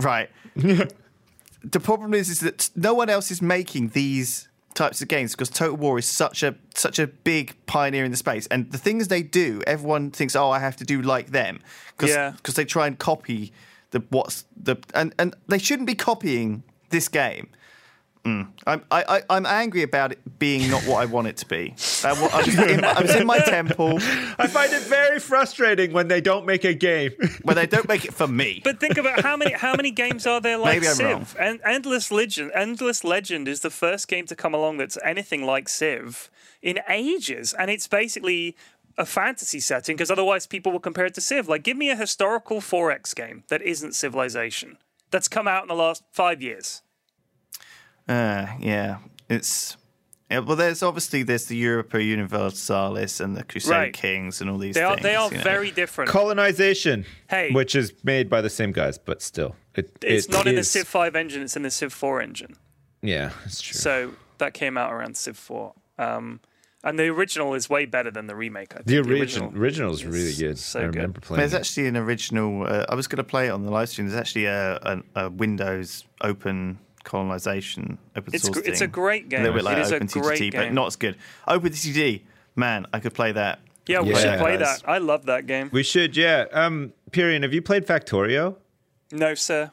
Right. 0.00 0.28
the 0.56 1.80
problem 1.80 2.14
is, 2.14 2.28
is 2.28 2.40
that 2.40 2.70
no 2.74 2.94
one 2.94 3.08
else 3.08 3.30
is 3.30 3.40
making 3.40 3.90
these 3.90 4.48
types 4.76 5.02
of 5.02 5.08
games 5.08 5.32
because 5.32 5.48
Total 5.48 5.76
War 5.76 5.98
is 5.98 6.06
such 6.06 6.42
a 6.44 6.54
such 6.74 6.98
a 7.00 7.06
big 7.08 7.56
pioneer 7.66 8.04
in 8.04 8.10
the 8.12 8.16
space, 8.16 8.46
and 8.46 8.70
the 8.70 8.78
things 8.78 9.08
they 9.08 9.22
do, 9.22 9.62
everyone 9.66 10.10
thinks, 10.12 10.36
oh, 10.36 10.50
I 10.50 10.60
have 10.60 10.76
to 10.76 10.84
do 10.84 11.02
like 11.02 11.28
them, 11.32 11.58
because 11.96 12.10
Yeah. 12.14 12.34
they 12.54 12.64
try 12.64 12.86
and 12.86 12.96
copy 12.98 13.52
the 13.90 14.04
what's 14.10 14.44
the 14.56 14.76
and 14.94 15.12
and 15.18 15.34
they 15.48 15.58
shouldn't 15.58 15.86
be 15.88 15.94
copying 15.96 16.62
this 16.90 17.08
game. 17.08 17.48
Mm. 18.26 18.48
I'm 18.66 18.82
I, 18.90 19.04
I, 19.08 19.22
I'm 19.30 19.46
angry 19.46 19.82
about 19.82 20.12
it 20.12 20.18
being 20.38 20.68
not 20.70 20.82
what 20.82 21.00
I 21.00 21.04
want 21.06 21.28
it 21.28 21.36
to 21.38 21.46
be. 21.46 21.74
I, 22.04 22.12
wa- 22.20 22.28
I, 22.32 22.42
was 22.42 22.58
in, 22.58 22.84
I 22.84 23.00
was 23.00 23.14
in 23.14 23.26
my 23.26 23.38
temple 23.38 23.96
I 24.38 24.46
find 24.48 24.72
it 24.72 24.82
very 24.82 25.20
frustrating 25.20 25.92
when 25.92 26.08
they 26.08 26.20
don't 26.20 26.44
make 26.44 26.64
a 26.64 26.74
game. 26.74 27.12
where 27.42 27.54
they 27.54 27.66
don't 27.66 27.88
make 27.88 28.04
it 28.04 28.12
for 28.14 28.26
me. 28.26 28.60
But 28.64 28.80
think 28.80 28.98
about 28.98 29.20
how 29.22 29.36
many 29.36 29.52
how 29.52 29.74
many 29.74 29.90
games 29.92 30.26
are 30.26 30.40
there 30.40 30.58
like 30.58 30.74
Maybe 30.74 30.88
I'm 30.88 30.94
Civ? 30.96 31.06
wrong. 31.08 31.26
And 31.38 31.60
Endless 31.64 32.10
Legend 32.10 32.50
Endless 32.54 33.04
Legend 33.04 33.46
is 33.48 33.60
the 33.60 33.70
first 33.70 34.08
game 34.08 34.26
to 34.26 34.34
come 34.36 34.54
along 34.54 34.78
that's 34.78 34.98
anything 35.04 35.44
like 35.46 35.68
Civ 35.68 36.30
in 36.62 36.80
ages, 36.88 37.52
and 37.52 37.70
it's 37.70 37.86
basically 37.86 38.56
a 38.98 39.06
fantasy 39.06 39.60
setting 39.60 39.94
because 39.94 40.10
otherwise 40.10 40.46
people 40.46 40.72
will 40.72 40.80
compare 40.80 41.04
it 41.06 41.14
to 41.14 41.20
Civ. 41.20 41.48
Like, 41.48 41.62
give 41.62 41.76
me 41.76 41.90
a 41.90 41.96
historical 41.96 42.60
4X 42.60 43.14
game 43.14 43.44
that 43.48 43.62
isn't 43.62 43.94
Civilization 43.94 44.78
that's 45.10 45.28
come 45.28 45.46
out 45.46 45.62
in 45.62 45.68
the 45.68 45.74
last 45.74 46.02
five 46.12 46.42
years. 46.42 46.82
Uh, 48.08 48.46
yeah, 48.60 48.98
it's. 49.28 49.76
Yeah, 50.30 50.40
well, 50.40 50.56
there's 50.56 50.82
obviously 50.82 51.22
there's 51.22 51.44
the 51.44 51.56
Europa 51.56 52.02
Universalis 52.02 53.20
and 53.20 53.36
the 53.36 53.44
Crusade 53.44 53.70
Right. 53.70 53.92
Kings 53.92 54.40
and 54.40 54.50
all 54.50 54.58
these 54.58 54.74
They 54.74 54.82
are 54.82 54.94
things. 54.94 55.02
they 55.04 55.14
are 55.14 55.30
you 55.30 55.36
know. 55.36 55.42
very 55.44 55.70
different. 55.70 56.10
Colonization. 56.10 57.04
Hey. 57.30 57.52
Which 57.52 57.76
is 57.76 57.92
made 58.02 58.28
by 58.28 58.40
the 58.40 58.50
same 58.50 58.72
guys, 58.72 58.98
but 58.98 59.22
still. 59.22 59.54
It, 59.76 59.96
it's 60.02 60.26
it 60.26 60.32
not 60.32 60.48
in 60.48 60.56
the 60.56 60.64
Civ 60.64 60.88
5 60.88 61.14
engine; 61.14 61.42
it's 61.42 61.54
in 61.54 61.62
the 61.62 61.70
Civ 61.70 61.92
4 61.92 62.20
engine. 62.22 62.56
Yeah, 63.02 63.30
that's 63.44 63.60
true. 63.60 63.78
So 63.78 64.12
that 64.38 64.52
came 64.52 64.76
out 64.76 64.92
around 64.92 65.16
Civ 65.16 65.36
4. 65.36 65.72
Um, 65.98 66.40
and 66.82 66.98
the 66.98 67.06
original 67.08 67.54
is 67.54 67.70
way 67.70 67.84
better 67.84 68.10
than 68.10 68.26
the 68.26 68.34
remake. 68.34 68.72
I 68.72 68.78
think. 68.78 68.86
the 68.86 68.98
original 68.98 69.52
original 69.56 69.92
is 69.92 70.00
is 70.00 70.06
really 70.06 70.34
good. 70.34 70.58
so 70.58 70.80
I 70.80 70.82
good. 70.86 70.94
remember 70.96 71.20
playing. 71.20 71.38
There's 71.38 71.52
it. 71.52 71.58
actually 71.58 71.86
an 71.86 71.96
original. 71.96 72.66
Uh, 72.66 72.84
I 72.88 72.94
was 72.96 73.06
going 73.06 73.18
to 73.18 73.24
play 73.24 73.46
it 73.46 73.50
on 73.50 73.62
the 73.62 73.70
live 73.70 73.88
stream. 73.90 74.08
There's 74.08 74.18
actually 74.20 74.46
a, 74.46 74.76
a, 74.76 75.02
a 75.26 75.30
Windows 75.30 76.04
open 76.20 76.78
colonization 77.06 77.96
open 78.14 78.34
It's 78.34 78.44
source. 78.44 78.58
gr- 78.60 78.68
it's 78.68 78.82
a 78.82 78.86
great 78.86 79.30
game. 79.30 79.40
A 79.40 79.42
little 79.44 79.56
bit 79.56 79.64
like 79.64 79.78
It 79.78 79.82
is 79.82 79.92
a 79.92 80.00
OpenTTD, 80.00 80.20
great 80.22 80.52
but 80.52 80.60
game. 80.64 80.74
not 80.74 80.88
as 80.88 80.96
good. 80.96 81.16
OpenTTD, 81.48 82.22
man, 82.54 82.86
I 82.92 83.00
could 83.00 83.14
play 83.14 83.32
that. 83.32 83.60
Yeah, 83.86 84.00
we 84.00 84.10
Yeah. 84.10 84.18
should 84.18 84.40
play 84.40 84.56
that. 84.58 84.82
I 84.84 84.98
love 84.98 85.24
that 85.26 85.46
game. 85.46 85.70
We 85.72 85.82
should, 85.82 86.16
yeah. 86.16 86.44
Um, 86.52 86.92
Pyrion, 87.12 87.42
have 87.42 87.54
you 87.54 87.62
played 87.62 87.86
Factorio? 87.86 88.56
No, 89.12 89.34
sir. 89.34 89.70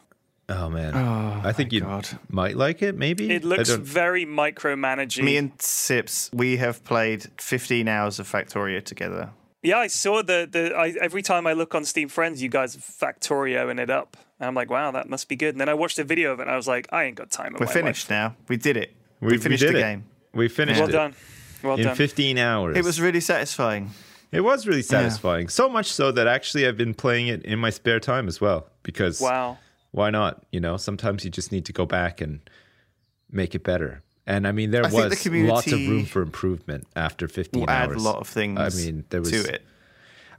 Oh 0.50 0.70
man, 0.70 0.94
I 0.94 1.52
think 1.54 1.72
you 1.72 1.82
God. 1.82 2.08
might 2.30 2.56
like 2.58 2.82
it. 2.82 2.96
Maybe 2.98 3.32
It 3.34 3.44
looks 3.46 3.70
very 3.72 4.26
micromanaging. 4.26 5.24
Me 5.24 5.38
and 5.38 5.52
Sips, 5.60 6.30
we 6.34 6.58
have 6.58 6.84
played 6.84 7.28
15 7.40 7.88
hours 7.88 8.20
of 8.20 8.30
Factorio 8.30 8.84
together. 8.84 9.30
Yeah, 9.64 9.78
I 9.80 9.88
saw 9.88 10.22
the 10.22 10.48
the. 10.50 10.76
I, 10.76 10.94
every 11.02 11.22
time 11.22 11.48
I 11.48 11.54
look 11.54 11.74
on 11.74 11.86
Steam 11.86 12.10
Friends, 12.10 12.42
you 12.44 12.50
guys 12.50 12.76
Factorioing 12.76 13.80
it 13.80 13.90
up, 13.90 14.18
and 14.40 14.48
I'm 14.48 14.56
like, 14.56 14.70
wow, 14.70 14.92
that 14.92 15.10
must 15.10 15.28
be 15.30 15.36
good. 15.36 15.56
And 15.56 15.62
then 15.62 15.70
I 15.70 15.74
watched 15.74 15.98
a 16.00 16.04
video 16.04 16.32
of 16.34 16.40
it, 16.40 16.44
and 16.44 16.52
I 16.52 16.56
was 16.56 16.68
like, 16.68 16.88
I 16.92 17.06
ain't 17.06 17.16
got 17.16 17.32
time. 17.32 17.54
We're 17.60 17.66
my 17.66 17.72
finished 17.72 18.10
life. 18.10 18.32
now. 18.32 18.36
We 18.48 18.58
did 18.58 18.78
it. 18.78 18.96
We, 19.20 19.30
we, 19.34 19.38
finished 19.38 19.64
we 19.64 19.72
the 19.72 19.78
it. 19.78 19.82
game. 19.82 20.06
We 20.34 20.48
finished 20.50 20.80
Well 20.80 20.90
it 20.90 20.92
done. 20.92 21.16
Well 21.64 21.74
done. 21.78 21.80
in 21.80 21.88
done. 21.88 21.96
15 21.96 22.38
hours. 22.38 22.78
It 22.78 22.84
was 22.84 23.00
really 23.00 23.22
satisfying. 23.22 23.92
It 24.34 24.42
was 24.42 24.68
really 24.68 24.82
satisfying. 24.82 25.48
So 25.48 25.70
much 25.70 25.92
so 25.92 26.12
that 26.12 26.28
actually 26.28 26.68
I've 26.68 26.76
been 26.76 26.96
playing 26.96 27.28
it 27.28 27.44
in 27.46 27.60
my 27.60 27.70
spare 27.70 28.00
time 28.00 28.28
as 28.28 28.42
well. 28.42 28.68
Because 28.82 29.22
Wow. 29.22 29.60
why 29.92 30.10
not? 30.10 30.44
You 30.52 30.60
know, 30.60 30.76
sometimes 30.76 31.24
you 31.24 31.30
just 31.30 31.52
need 31.52 31.66
to 31.66 31.72
go 31.74 31.86
back 31.86 32.20
and 32.20 32.42
make 33.32 33.54
it 33.56 33.64
better. 33.64 34.02
And 34.26 34.48
I 34.48 34.52
mean, 34.54 34.72
there 34.72 34.86
I 34.86 34.90
think 34.90 35.20
the 35.22 35.30
was 35.44 35.50
lots 35.50 35.68
of 35.72 35.80
room 35.80 36.06
for 36.06 36.22
improvement 36.22 36.88
after 36.96 37.28
15 37.28 37.62
We'll 37.62 37.70
add 37.70 37.90
hours. 37.90 38.02
a 38.02 38.06
lot 38.06 38.18
of 38.18 38.28
things 38.28 38.58
I 38.60 38.70
mean, 38.70 39.04
there 39.10 39.20
was. 39.20 39.32
to 39.32 39.54
it. 39.54 39.64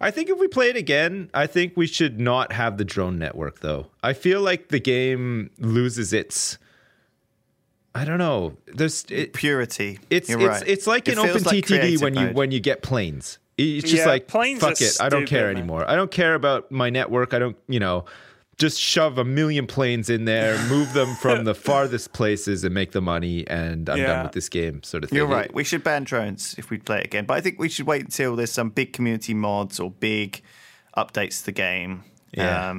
I 0.01 0.11
think 0.11 0.29
if 0.31 0.39
we 0.39 0.49
play 0.49 0.71
it 0.71 0.77
again, 0.77 1.31
I 1.35 1.47
think 1.47 1.75
we 1.77 1.87
should 1.87 2.19
not 2.19 2.53
have 2.53 2.79
the 2.79 2.85
drone 2.85 3.19
network 3.19 3.61
though. 3.61 3.89
I 4.03 4.13
feel 4.15 4.41
like 4.41 4.69
the 4.69 4.81
game 4.81 5.51
loses 5.59 6.13
its. 6.13 6.59
I 7.95 8.05
don't 8.05 8.19
know. 8.19 8.57
There's 8.67 9.05
it, 9.09 9.35
Purity. 9.35 10.01
it's 10.11 10.29
You're 10.29 10.41
it's 10.41 10.49
right. 10.49 10.69
it's 10.69 10.87
like 10.87 11.07
It 11.09 11.17
in 11.17 11.25
feels 11.25 11.47
like 11.47 11.57
OpenTTD 11.59 11.67
creative 11.67 12.01
when 12.03 12.15
you 12.17 12.27
when 12.29 12.51
you 12.51 12.61
get 12.61 12.83
planes. 12.83 13.39
It's 13.57 13.83
just 13.89 13.99
Yeah, 14.03 14.07
like 14.07 14.27
planes 14.27 14.61
fuck 14.61 14.81
are 14.81 14.85
it. 14.85 14.97
I 15.01 15.09
don't 15.09 15.27
care 15.27 15.47
man. 15.47 15.57
anymore. 15.59 15.89
I 15.89 15.95
don't 15.95 16.11
care 16.11 16.35
about 16.35 16.73
my 16.73 16.91
network. 16.91 17.33
I 17.35 17.39
don't 17.39 17.57
you 17.69 17.79
know. 17.79 18.05
Just 18.59 18.79
shove 18.81 19.19
a 19.19 19.25
million 19.25 19.67
planes 19.67 20.09
in 20.09 20.25
there, 20.27 20.57
move 20.69 20.93
them 20.93 21.15
from 21.17 21.45
the 21.45 21.55
farthest 21.69 22.13
places, 22.13 22.63
and 22.65 22.73
make 22.75 22.93
the 22.93 23.01
money. 23.01 23.47
And 23.49 23.89
I'm 23.89 23.99
Yeah. 23.99 24.07
done 24.07 24.23
with 24.25 24.33
this 24.33 24.49
game, 24.49 24.83
sort 24.83 25.03
of 25.05 25.11
thing. 25.11 25.17
You're 25.17 25.27
right. 25.27 25.53
We 25.53 25.65
should 25.65 25.83
ban 25.83 26.05
drones 26.05 26.55
if 26.57 26.71
we 26.71 26.79
play 26.79 26.99
it 27.01 27.07
again. 27.07 27.25
But 27.27 27.35
I 27.35 27.41
think 27.41 27.59
we 27.59 27.69
should 27.69 27.87
wait 27.87 28.03
until 28.03 28.37
there's 28.37 28.53
some 28.53 28.71
big 28.71 28.93
community 28.93 29.35
mods 29.35 29.81
or 29.81 29.91
big 29.91 30.41
updates 30.97 31.41
to 31.41 31.47
the 31.47 31.53
game. 31.53 32.05
Yeah. 32.33 32.73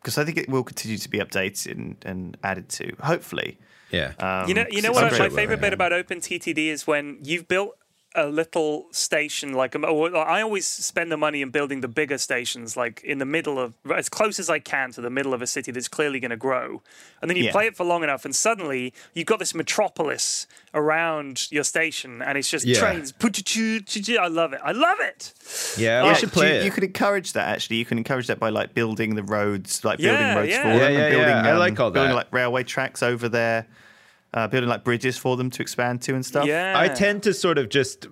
Because 0.00 0.18
I 0.18 0.24
think 0.24 0.36
it 0.36 0.48
will 0.48 0.64
continue 0.64 0.98
to 0.98 1.08
be 1.08 1.18
updated 1.18 1.72
and, 1.72 1.96
and 2.04 2.36
added 2.42 2.68
to, 2.70 2.92
hopefully. 3.00 3.58
Yeah. 3.90 4.12
Um, 4.18 4.48
You 4.48 4.54
know, 4.54 4.64
you 4.70 4.82
know 4.82 4.88
'cause 4.92 5.02
what? 5.02 5.04
it's 5.12 5.14
I- 5.14 5.18
my 5.18 5.28
great. 5.28 5.36
favorite 5.36 5.60
bit 5.60 5.72
about 5.72 5.92
OpenTTD 5.92 6.68
is 6.68 6.86
when 6.86 7.18
you've 7.22 7.46
built 7.46 7.76
a 8.14 8.26
little 8.26 8.86
station 8.90 9.52
like 9.52 9.74
um, 9.74 9.84
I 9.84 10.42
always 10.42 10.66
spend 10.66 11.10
the 11.10 11.16
money 11.16 11.40
in 11.42 11.50
building 11.50 11.80
the 11.80 11.88
bigger 11.88 12.18
stations 12.18 12.76
like 12.76 13.02
in 13.04 13.18
the 13.18 13.24
middle 13.24 13.58
of 13.58 13.74
as 13.94 14.08
close 14.08 14.38
as 14.38 14.50
I 14.50 14.58
can 14.58 14.92
to 14.92 15.00
the 15.00 15.10
middle 15.10 15.32
of 15.32 15.40
a 15.42 15.46
city 15.46 15.72
that's 15.72 15.88
clearly 15.88 16.20
going 16.20 16.30
to 16.30 16.36
grow 16.36 16.82
and 17.20 17.30
then 17.30 17.36
you 17.36 17.44
Yeah. 17.44 17.52
play 17.52 17.66
it 17.66 17.76
for 17.76 17.84
long 17.84 18.02
enough 18.02 18.24
and 18.24 18.34
suddenly 18.36 18.92
you've 19.14 19.26
got 19.26 19.38
this 19.38 19.54
metropolis 19.54 20.46
around 20.74 21.50
your 21.50 21.64
station 21.64 22.20
and 22.22 22.36
it's 22.36 22.50
just 22.50 22.66
Yeah. 22.66 22.78
trains 22.78 23.12
I 23.12 24.26
love 24.28 24.52
it 24.52 24.60
I 24.62 24.72
love 24.72 24.98
it 25.00 25.32
yeah, 25.78 26.02
we 26.02 26.08
Yeah, 26.08 26.14
should 26.14 26.32
play 26.32 26.48
you, 26.50 26.60
it. 26.60 26.64
you 26.64 26.70
could 26.70 26.84
encourage 26.84 27.32
that 27.32 27.48
actually. 27.48 27.76
You 27.76 27.84
can 27.84 27.98
encourage 27.98 28.26
that 28.26 28.38
by 28.38 28.50
like 28.50 28.74
building 28.74 29.14
the 29.14 29.22
roads, 29.22 29.84
like 29.84 29.98
Yeah, 29.98 30.16
building 30.18 30.36
roads 30.36 30.50
yeah. 30.50 30.62
for 30.62 30.68
Yeah, 30.68 30.74
them, 30.74 30.82
yeah, 30.82 30.88
and 30.88 30.96
yeah. 30.96 31.10
building. 31.10 31.36
I 31.46 31.52
um, 31.52 31.58
like 31.58 31.80
all 31.80 31.90
building 31.90 32.10
that. 32.10 32.16
like 32.16 32.32
railway 32.32 32.62
tracks 32.64 33.02
over 33.02 33.28
there, 33.28 33.66
uh, 34.34 34.48
building 34.48 34.68
like 34.68 34.84
bridges 34.84 35.18
for 35.18 35.36
them 35.36 35.50
to 35.50 35.62
expand 35.62 36.02
to 36.02 36.14
and 36.14 36.24
stuff. 36.24 36.46
yeah 36.46 36.74
I 36.76 36.88
tend 36.88 37.22
to 37.24 37.34
sort 37.34 37.58
of 37.58 37.68
just 37.68 38.06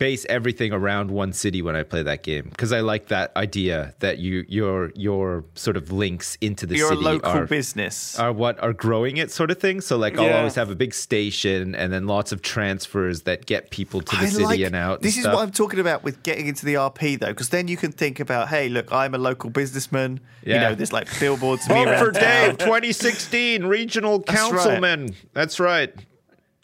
base 0.00 0.26
everything 0.30 0.72
around 0.72 1.10
one 1.10 1.32
city 1.32 1.60
when 1.62 1.76
I 1.76 1.84
play 1.84 2.02
that 2.02 2.22
game 2.24 2.48
because 2.48 2.72
I 2.72 2.80
like 2.80 3.06
that 3.08 3.30
idea 3.36 3.94
that 4.00 4.18
you 4.18 4.44
your 4.48 4.90
your 4.96 5.44
sort 5.54 5.76
of 5.76 5.92
links 5.92 6.36
into 6.40 6.66
the 6.66 6.76
You're 6.76 6.88
city 6.88 7.02
local 7.02 7.30
are, 7.30 7.46
business. 7.46 8.18
are 8.18 8.32
what 8.32 8.58
are 8.60 8.72
growing 8.72 9.18
it 9.18 9.30
sort 9.30 9.50
of 9.52 9.58
thing. 9.58 9.80
So 9.82 9.96
like 9.98 10.18
I'll 10.18 10.32
always 10.32 10.54
have 10.56 10.70
a 10.70 10.74
big 10.74 10.94
station 10.94 11.74
and 11.74 11.92
then 11.92 12.06
lots 12.08 12.32
of 12.32 12.40
transfers 12.42 13.22
that 13.22 13.44
get 13.46 13.70
people 13.70 14.00
to 14.00 14.16
the 14.16 14.22
I 14.22 14.28
city 14.30 14.44
like- 14.44 14.60
and 14.60 14.74
out. 14.74 14.94
and 14.96 15.04
This 15.04 15.16
is 15.16 15.22
stuff. 15.22 15.34
what 15.34 15.42
I'm 15.42 15.52
talking 15.52 15.78
about 15.78 16.02
with 16.02 16.22
getting 16.22 16.46
into 16.48 16.64
the 16.64 16.74
RP 16.74 17.20
though, 17.20 17.28
because 17.28 17.50
then 17.50 17.68
you 17.68 17.76
can 17.76 17.92
think 17.92 18.18
about, 18.20 18.48
hey, 18.48 18.68
look, 18.70 18.90
I'm 18.92 19.14
a 19.14 19.18
local 19.18 19.50
businessman. 19.50 20.18
You 20.42 20.54
know, 20.54 20.74
there's 20.74 20.92
like 20.94 21.08
billboards 21.20 21.66
Vote 21.68 21.98
for. 21.98 22.10
Dave 22.10 22.56
2016 22.56 23.64
regional 23.66 24.20
That's 24.20 24.40
right. 24.40 24.50
councilman. 24.50 25.14
That's 25.34 25.60
right. 25.60 25.94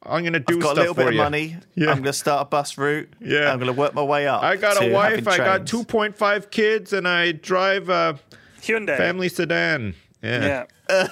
I'm 0.09 0.25
gonna 0.25 0.41
do 0.41 0.57
I've 0.57 0.63
got 0.63 0.77
a 0.79 0.81
little 0.81 0.95
bit 0.95 1.05
for 1.05 1.11
of 1.11 1.17
money. 1.17 1.57
Yeah. 1.75 1.89
I'm 1.91 1.97
going 1.97 2.05
to 2.05 2.13
start 2.13 2.43
a 2.43 2.45
bus 2.49 2.79
route. 2.79 3.13
Yeah. 3.21 3.53
I'm 3.53 3.59
going 3.59 3.73
to 3.73 3.79
work 3.79 3.95
my 3.95 4.03
way 4.03 4.27
up. 4.27 4.43
I 4.43 4.57
got 4.57 4.83
a 4.83 4.93
wife. 4.93 5.27
I 5.29 5.37
got 5.37 5.63
2.5 5.63 6.51
kids, 6.51 6.93
and 6.93 7.07
I 7.07 7.33
drive 7.33 7.89
a 7.89 8.19
Hyundai 8.61 8.97
family 8.97 9.29
sedan. 9.29 9.95
yeah 10.23 10.65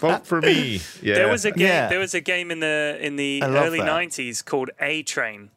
Vote 0.00 0.26
for 0.26 0.40
me. 0.40 0.80
Yeah. 1.02 1.14
There 1.14 1.28
was 1.28 1.44
a 1.44 1.50
game. 1.52 1.66
Yeah. 1.66 1.88
There 1.88 1.98
was 1.98 2.14
a 2.14 2.20
game 2.20 2.50
in 2.50 2.60
the 2.60 2.98
in 3.00 3.16
the 3.16 3.42
early 3.42 3.80
that. 3.80 3.88
'90s 3.88 4.44
called 4.44 4.70
A 4.80 5.02
Train, 5.02 5.50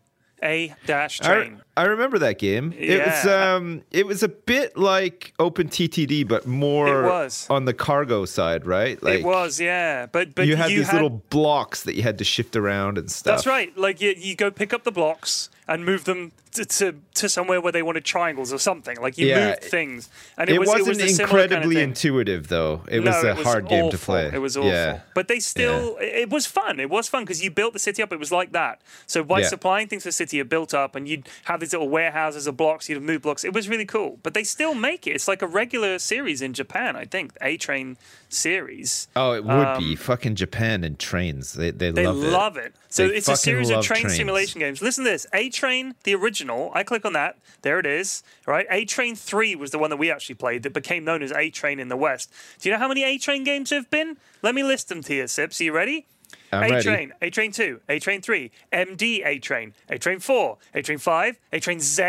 A 0.43 0.73
dash 0.87 1.21
I, 1.21 1.25
train. 1.25 1.61
I 1.77 1.83
remember 1.83 2.17
that 2.19 2.39
game. 2.39 2.73
It 2.77 3.05
was 3.05 3.25
Yeah. 3.25 3.53
um 3.55 3.83
it 3.91 4.07
was 4.07 4.23
a 4.23 4.27
bit 4.27 4.75
like 4.75 5.33
Open 5.39 5.67
TTD, 5.69 6.27
but 6.27 6.47
more 6.47 7.03
was. 7.03 7.45
on 7.49 7.65
the 7.65 7.73
cargo 7.73 8.25
side, 8.25 8.65
right? 8.65 8.97
it 9.03 9.23
was, 9.23 9.59
yeah. 9.61 10.07
But 10.07 10.33
but 10.33 10.47
you 10.47 10.55
had 10.55 10.69
these 10.69 10.91
little 10.91 11.09
blocks 11.09 11.83
that 11.83 11.95
you 11.95 12.01
had 12.03 12.17
to 12.17 12.23
shift 12.23 12.55
around 12.55 12.97
and 12.97 13.11
stuff. 13.11 13.35
That's 13.37 13.47
right. 13.47 13.75
Like 13.77 14.01
you, 14.01 14.15
you 14.17 14.35
go 14.35 14.49
pick 14.49 14.73
up 14.73 14.83
the 14.83 14.91
blocks 14.91 15.49
and 15.67 15.85
move 15.85 16.05
them 16.05 16.31
to, 16.53 16.65
to, 16.65 16.95
to 17.15 17.29
somewhere 17.29 17.61
where 17.61 17.71
they 17.71 17.81
wanted 17.81 18.03
triangles 18.05 18.51
or 18.51 18.57
something. 18.59 18.97
Like 19.01 19.17
you 19.17 19.27
Yeah. 19.27 19.49
moved 19.49 19.63
things, 19.63 20.09
and 20.37 20.49
It, 20.49 20.55
it, 20.55 20.59
was 20.59 20.67
wasn't 20.69 20.99
it 20.99 21.03
was 21.03 21.15
similar 21.15 21.39
kind 21.39 21.45
of 21.45 21.51
incredibly 21.51 21.81
intuitive 21.81 22.47
though. 22.49 22.81
It 22.89 23.03
no, 23.03 23.11
was 23.11 23.23
a 23.23 23.29
it 23.31 23.37
was 23.37 23.45
hard 23.47 23.67
game 23.69 23.89
to 23.91 23.97
play. 23.97 24.29
It 24.33 24.39
was 24.39 24.57
awful. 24.57 24.69
Yeah. 24.69 24.99
But 25.15 25.27
they 25.27 25.39
still, 25.39 25.97
it 25.97 26.21
it 26.21 26.29
was 26.29 26.45
fun. 26.45 26.79
It 26.79 26.89
was 26.89 27.07
fun 27.07 27.23
because 27.23 27.43
you 27.43 27.51
built 27.51 27.73
the 27.73 27.79
city 27.79 28.01
up. 28.03 28.11
It 28.13 28.19
was 28.19 28.31
like 28.31 28.51
that. 28.51 28.81
So 29.07 29.23
by 29.23 29.39
Yeah. 29.41 29.47
supplying 29.47 29.87
things 29.87 30.03
to 30.03 30.09
the 30.09 30.13
city, 30.13 30.37
you 30.37 30.43
built 30.45 30.73
up 30.73 30.95
and 30.95 31.07
you'd 31.07 31.27
have 31.45 31.59
these 31.61 31.71
little 31.73 31.89
warehouses 31.89 32.47
of 32.47 32.57
blocks, 32.57 32.89
you'd 32.89 33.01
move 33.01 33.21
blocks. 33.23 33.43
It 33.43 33.53
was 33.53 33.67
really 33.69 33.85
cool. 33.85 34.19
But 34.23 34.33
they 34.33 34.43
still 34.43 34.73
make 34.73 35.07
it. 35.07 35.11
It's 35.11 35.27
like 35.27 35.41
a 35.41 35.47
regular 35.47 35.99
series 35.99 36.41
in 36.41 36.53
Japan, 36.53 36.95
I 36.95 37.05
think. 37.05 37.31
A 37.41 37.57
Train 37.57 37.97
series. 38.29 39.07
Oh, 39.15 39.33
it 39.33 39.43
would 39.45 39.77
be 39.77 39.95
fucking 39.95 40.35
Japan 40.35 40.83
and 40.83 40.97
trains. 40.97 41.53
They 41.53 41.71
they, 41.71 41.89
Um, 41.89 41.95
They 41.95 42.07
love, 42.07 42.17
love, 42.17 42.57
it. 42.57 42.65
it. 42.65 42.73
So 42.89 43.07
They 43.07 43.15
it's 43.17 43.27
a 43.27 43.35
series 43.37 43.69
of 43.69 43.83
train 43.85 44.01
trains. 44.01 44.17
simulation 44.17 44.59
games. 44.59 44.81
Listen 44.81 45.03
to 45.05 45.09
this: 45.11 45.27
A 45.33 45.49
Train, 45.49 45.95
the 46.03 46.15
original. 46.15 46.40
I 46.73 46.83
click 46.83 47.05
on 47.05 47.13
that. 47.13 47.37
There 47.61 47.79
it 47.79 47.85
is. 47.85 48.23
Right. 48.45 48.65
A 48.69 48.85
Train 48.85 49.15
Three 49.15 49.55
was 49.55 49.71
the 49.71 49.79
one 49.79 49.89
that 49.89 49.97
we 49.97 50.11
actually 50.11 50.35
played 50.35 50.63
that 50.63 50.73
became 50.73 51.03
known 51.03 51.21
as 51.21 51.31
A 51.31 51.49
Train 51.49 51.79
in 51.79 51.89
the 51.89 51.97
West. 51.97 52.31
Do 52.59 52.69
you 52.69 52.73
know 52.75 52.79
how 52.79 52.87
many 52.87 53.03
A 53.03 53.17
Train 53.17 53.43
games 53.43 53.69
there 53.69 53.79
have 53.79 53.89
been? 53.89 54.17
Let 54.41 54.55
me 54.55 54.63
list 54.63 54.89
them 54.89 55.01
to 55.03 55.13
you, 55.13 55.27
Sips. 55.27 55.61
Are 55.61 55.63
you 55.63 55.73
ready? 55.73 56.07
I'm 56.53 56.73
A. 56.73 56.81
Train, 56.81 57.13
A 57.21 57.29
Train 57.29 57.51
2, 57.51 57.79
A 57.87 57.99
Train 57.99 58.21
3, 58.21 58.51
MD 58.73 59.25
A 59.25 59.39
Train, 59.39 59.73
A 59.89 59.97
Train 59.97 60.19
4, 60.19 60.57
A 60.73 60.81
Train 60.81 60.97
5, 60.97 61.39
A 61.53 61.59
Train 61.59 61.79
Z, 61.79 62.03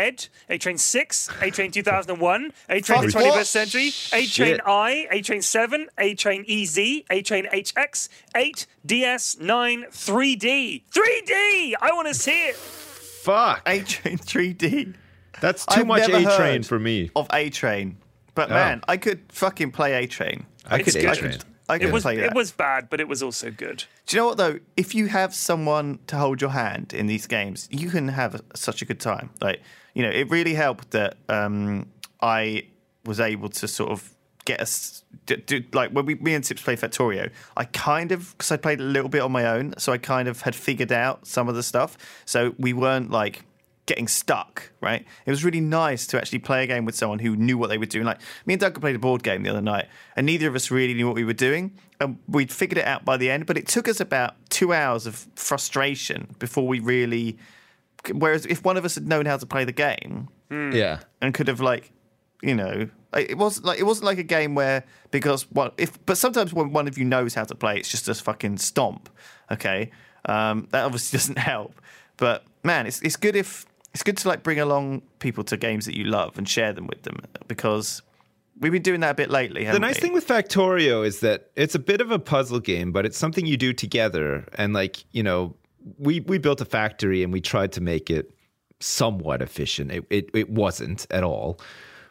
A 0.49 0.57
Train 0.57 0.77
6, 0.77 1.29
A 1.41 1.49
Train 1.49 1.71
2001, 1.71 2.51
A 2.69 2.81
Train 2.81 3.01
the 3.01 3.07
21st? 3.07 3.45
Century, 3.45 3.91
A 4.11 4.25
Train 4.25 4.59
I, 4.65 5.07
A 5.11 5.21
Train 5.21 5.41
7, 5.41 5.87
A 5.97 6.15
Train 6.15 6.45
EZ, 6.47 6.77
A 6.77 7.21
Train 7.21 7.47
HX, 7.53 8.09
8, 8.35 8.67
DS, 8.85 9.37
9, 9.39 9.85
3D. 9.91 10.83
3D! 10.91 11.73
I 11.81 11.91
want 11.93 12.09
to 12.09 12.13
see 12.13 12.47
it. 12.47 12.57
Fuck. 13.23 13.61
A 13.67 13.81
Train 13.81 14.17
3D 14.17 14.93
That's 15.41 15.65
too 15.65 15.81
I've 15.81 15.87
much 15.87 16.07
never 16.07 16.17
A 16.29 16.35
train 16.37 16.53
heard 16.57 16.65
for 16.65 16.79
me. 16.79 17.09
of 17.15 17.27
A 17.33 17.49
Train. 17.49 17.97
But 18.35 18.49
Oh. 18.51 18.53
man, 18.55 18.81
I 18.87 18.97
could 18.97 19.21
fucking 19.29 19.71
play 19.71 20.03
A 20.03 20.07
Train. 20.07 20.45
I 20.65 20.81
could 20.81 20.93
good. 20.93 21.05
A 21.05 21.15
train. 21.15 21.37
I 21.69 21.79
could 21.79 21.89
It 21.89 21.93
was, 21.93 22.03
play 22.03 22.17
that. 22.17 22.25
it 22.25 22.33
was 22.33 22.51
bad, 22.51 22.89
but 22.89 22.99
it 22.99 23.07
was 23.07 23.23
also 23.23 23.49
good. 23.49 23.85
Do 24.05 24.15
you 24.17 24.21
know 24.21 24.27
what 24.27 24.37
though? 24.37 24.59
If 24.75 24.93
you 24.93 25.07
have 25.07 25.33
someone 25.33 25.99
to 26.07 26.17
hold 26.17 26.41
your 26.41 26.49
hand 26.51 26.93
in 26.93 27.07
these 27.07 27.25
games, 27.25 27.67
you 27.71 27.89
can 27.89 28.09
have 28.09 28.35
a, 28.35 28.41
such 28.55 28.81
a 28.81 28.85
good 28.85 28.99
time. 28.99 29.29
Like 29.41 29.61
you 29.93 30.03
know, 30.03 30.09
it 30.09 30.29
really 30.29 30.53
helped 30.55 30.91
that 30.91 31.15
um, 31.29 31.87
I 32.21 32.65
was 33.05 33.19
able 33.19 33.49
to 33.49 33.67
sort 33.67 33.91
of 33.91 34.12
get 34.45 34.59
us 34.59 35.03
do, 35.25 35.37
do, 35.37 35.63
like 35.73 35.91
when 35.91 36.05
we 36.05 36.15
me 36.15 36.33
and 36.33 36.45
Sips 36.45 36.61
played 36.61 36.79
Factorio. 36.79 37.31
I 37.55 37.65
kind 37.65 38.11
of 38.11 38.35
because 38.37 38.51
I 38.51 38.57
played 38.57 38.79
a 38.79 38.83
little 38.83 39.09
bit 39.09 39.21
on 39.21 39.31
my 39.31 39.45
own, 39.45 39.73
so 39.77 39.91
I 39.91 39.97
kind 39.97 40.27
of 40.27 40.41
had 40.41 40.55
figured 40.55 40.91
out 40.91 41.25
some 41.25 41.47
of 41.47 41.55
the 41.55 41.63
stuff. 41.63 41.97
So 42.25 42.55
we 42.57 42.73
weren't 42.73 43.11
like 43.11 43.43
getting 43.85 44.07
stuck, 44.07 44.71
right? 44.81 45.05
It 45.25 45.29
was 45.29 45.43
really 45.43 45.59
nice 45.59 46.07
to 46.07 46.17
actually 46.17 46.39
play 46.39 46.63
a 46.63 46.67
game 46.67 46.85
with 46.85 46.95
someone 46.95 47.19
who 47.19 47.35
knew 47.35 47.57
what 47.57 47.67
they 47.67 47.77
were 47.77 47.85
doing. 47.85 48.05
Like 48.05 48.19
me 48.45 48.53
and 48.53 48.61
Doug 48.61 48.79
played 48.79 48.95
a 48.95 48.99
board 48.99 49.23
game 49.23 49.43
the 49.43 49.49
other 49.49 49.61
night, 49.61 49.87
and 50.15 50.25
neither 50.25 50.47
of 50.47 50.55
us 50.55 50.71
really 50.71 50.93
knew 50.93 51.07
what 51.07 51.15
we 51.15 51.23
were 51.23 51.33
doing, 51.33 51.77
and 51.99 52.17
we'd 52.27 52.51
figured 52.51 52.77
it 52.77 52.85
out 52.85 53.05
by 53.05 53.17
the 53.17 53.29
end. 53.29 53.45
But 53.45 53.57
it 53.57 53.67
took 53.67 53.87
us 53.87 53.99
about 53.99 54.35
two 54.49 54.73
hours 54.73 55.05
of 55.05 55.27
frustration 55.35 56.35
before 56.39 56.67
we 56.67 56.79
really. 56.79 57.37
Whereas 58.11 58.45
if 58.45 58.65
one 58.65 58.75
of 58.75 58.83
us 58.83 58.95
had 58.95 59.07
known 59.07 59.25
how 59.25 59.37
to 59.37 59.45
play 59.45 59.63
the 59.63 59.71
game 59.71 60.27
hmm. 60.49 60.73
Yeah. 60.73 60.99
and 61.21 61.33
could 61.33 61.47
have 61.47 61.61
like, 61.61 61.89
you 62.41 62.53
know, 62.53 62.89
like, 63.13 63.29
it 63.29 63.37
was 63.37 63.63
like 63.63 63.79
it 63.79 63.83
wasn't 63.83 64.05
like 64.05 64.17
a 64.17 64.23
game 64.23 64.55
where 64.55 64.83
because 65.11 65.43
what 65.51 65.73
if 65.77 66.03
but 66.05 66.17
sometimes 66.17 66.53
when 66.53 66.71
one 66.71 66.87
of 66.87 66.97
you 66.97 67.05
knows 67.05 67.33
how 67.33 67.43
to 67.43 67.55
play, 67.55 67.77
it's 67.77 67.89
just 67.89 68.07
a 68.09 68.13
fucking 68.13 68.57
stomp. 68.57 69.09
Okay, 69.51 69.91
um, 70.25 70.67
that 70.71 70.83
obviously 70.83 71.17
doesn't 71.19 71.37
help. 71.37 71.79
But 72.17 72.43
man, 72.63 72.87
it's 72.87 73.01
it's 73.01 73.15
good 73.15 73.35
if 73.35 73.65
it's 73.93 74.03
good 74.03 74.17
to 74.17 74.27
like 74.27 74.43
bring 74.43 74.59
along 74.59 75.03
people 75.19 75.43
to 75.45 75.57
games 75.57 75.85
that 75.85 75.95
you 75.95 76.05
love 76.05 76.37
and 76.37 76.49
share 76.49 76.73
them 76.73 76.87
with 76.87 77.03
them 77.03 77.17
because 77.47 78.01
we've 78.59 78.71
been 78.71 78.81
doing 78.81 79.01
that 79.01 79.11
a 79.11 79.15
bit 79.15 79.29
lately. 79.29 79.65
The 79.65 79.79
nice 79.79 79.95
we? 79.95 80.01
thing 80.01 80.13
with 80.13 80.27
Factorio 80.27 81.05
is 81.05 81.19
that 81.19 81.51
it's 81.55 81.75
a 81.75 81.79
bit 81.79 82.01
of 82.01 82.11
a 82.11 82.19
puzzle 82.19 82.59
game, 82.59 82.91
but 82.91 83.05
it's 83.05 83.17
something 83.17 83.45
you 83.45 83.57
do 83.57 83.73
together. 83.73 84.47
And 84.55 84.73
like, 84.73 85.03
you 85.11 85.23
know, 85.23 85.55
we 85.97 86.21
we 86.21 86.37
built 86.37 86.61
a 86.61 86.65
factory 86.65 87.23
and 87.23 87.31
we 87.31 87.41
tried 87.41 87.71
to 87.73 87.81
make 87.81 88.09
it 88.09 88.31
somewhat 88.79 89.41
efficient. 89.41 89.91
It 89.91 90.05
it, 90.09 90.29
it 90.33 90.49
wasn't 90.49 91.05
at 91.11 91.23
all. 91.23 91.59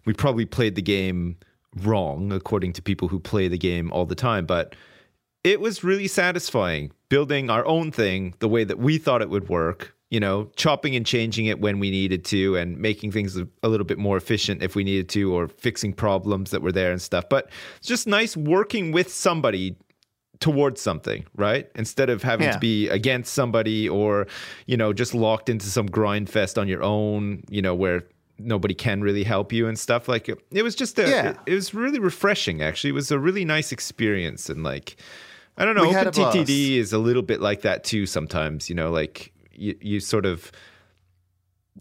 We 0.04 0.12
probably 0.12 0.44
played 0.46 0.74
the 0.74 0.82
game 0.82 1.36
wrong 1.76 2.32
according 2.32 2.72
to 2.74 2.82
people 2.82 3.08
who 3.08 3.18
play 3.18 3.48
the 3.48 3.58
game 3.58 3.90
all 3.92 4.04
the 4.06 4.14
time, 4.14 4.46
but 4.46 4.74
it 5.44 5.60
was 5.60 5.82
really 5.82 6.06
satisfying 6.08 6.92
building 7.08 7.50
our 7.50 7.64
own 7.66 7.90
thing 7.90 8.34
the 8.38 8.48
way 8.48 8.64
that 8.64 8.78
we 8.78 8.98
thought 8.98 9.22
it 9.22 9.28
would 9.30 9.48
work 9.48 9.94
you 10.10 10.20
know 10.20 10.50
chopping 10.56 10.94
and 10.94 11.04
changing 11.06 11.46
it 11.46 11.60
when 11.60 11.78
we 11.78 11.90
needed 11.90 12.24
to 12.24 12.54
and 12.56 12.78
making 12.78 13.10
things 13.10 13.36
a, 13.36 13.68
little 13.68 13.86
bit 13.86 13.98
more 13.98 14.16
efficient 14.16 14.62
if 14.62 14.76
we 14.76 14.84
needed 14.84 15.08
to 15.08 15.34
or 15.34 15.48
fixing 15.48 15.92
problems 15.92 16.50
that 16.52 16.62
were 16.62 16.70
there 16.72 16.92
and 16.92 17.00
stuff 17.02 17.24
but 17.28 17.50
it's 17.78 17.88
just 17.88 18.06
nice 18.06 18.36
working 18.36 18.92
with 18.92 19.12
somebody 19.12 19.74
towards 20.38 20.80
something 20.80 21.24
right 21.36 21.70
instead 21.76 22.10
of 22.10 22.22
having 22.22 22.46
Yeah. 22.46 22.52
to 22.52 22.58
be 22.58 22.88
against 22.88 23.32
somebody 23.32 23.88
or 23.88 24.26
you 24.66 24.76
know 24.76 24.92
just 24.92 25.14
locked 25.14 25.48
into 25.48 25.66
some 25.66 25.86
grind 25.86 26.28
fest 26.28 26.58
on 26.58 26.68
your 26.68 26.82
own 26.82 27.42
you 27.48 27.62
know 27.62 27.74
where 27.74 28.02
nobody 28.44 28.74
can 28.74 29.00
really 29.02 29.24
help 29.24 29.52
you 29.52 29.66
and 29.68 29.78
stuff 29.78 30.08
like 30.08 30.28
it, 30.28 30.38
it 30.50 30.62
was 30.62 30.74
just 30.74 30.98
a 30.98 31.08
Yeah. 31.08 31.30
it, 31.30 31.36
it 31.46 31.54
was 31.54 31.72
really 31.74 31.98
refreshing 31.98 32.62
actually 32.62 32.90
it 32.90 32.94
was 32.94 33.10
a 33.10 33.18
really 33.18 33.44
nice 33.44 33.72
experience 33.72 34.48
and 34.48 34.62
like 34.62 34.96
I 35.56 35.66
don't 35.66 35.74
know. 35.76 35.82
We 35.82 35.90
had 35.92 36.06
Open. 36.06 36.22
TTD 36.44 36.76
is 36.76 36.94
a 36.94 36.98
little 36.98 37.20
bit 37.22 37.42
like 37.42 37.60
that 37.60 37.84
too. 37.84 38.06
Sometimes, 38.06 38.70
you 38.70 38.74
know, 38.74 38.90
like 38.90 39.32
you, 39.52 39.76
you 39.82 40.00
sort 40.00 40.24
of 40.24 40.50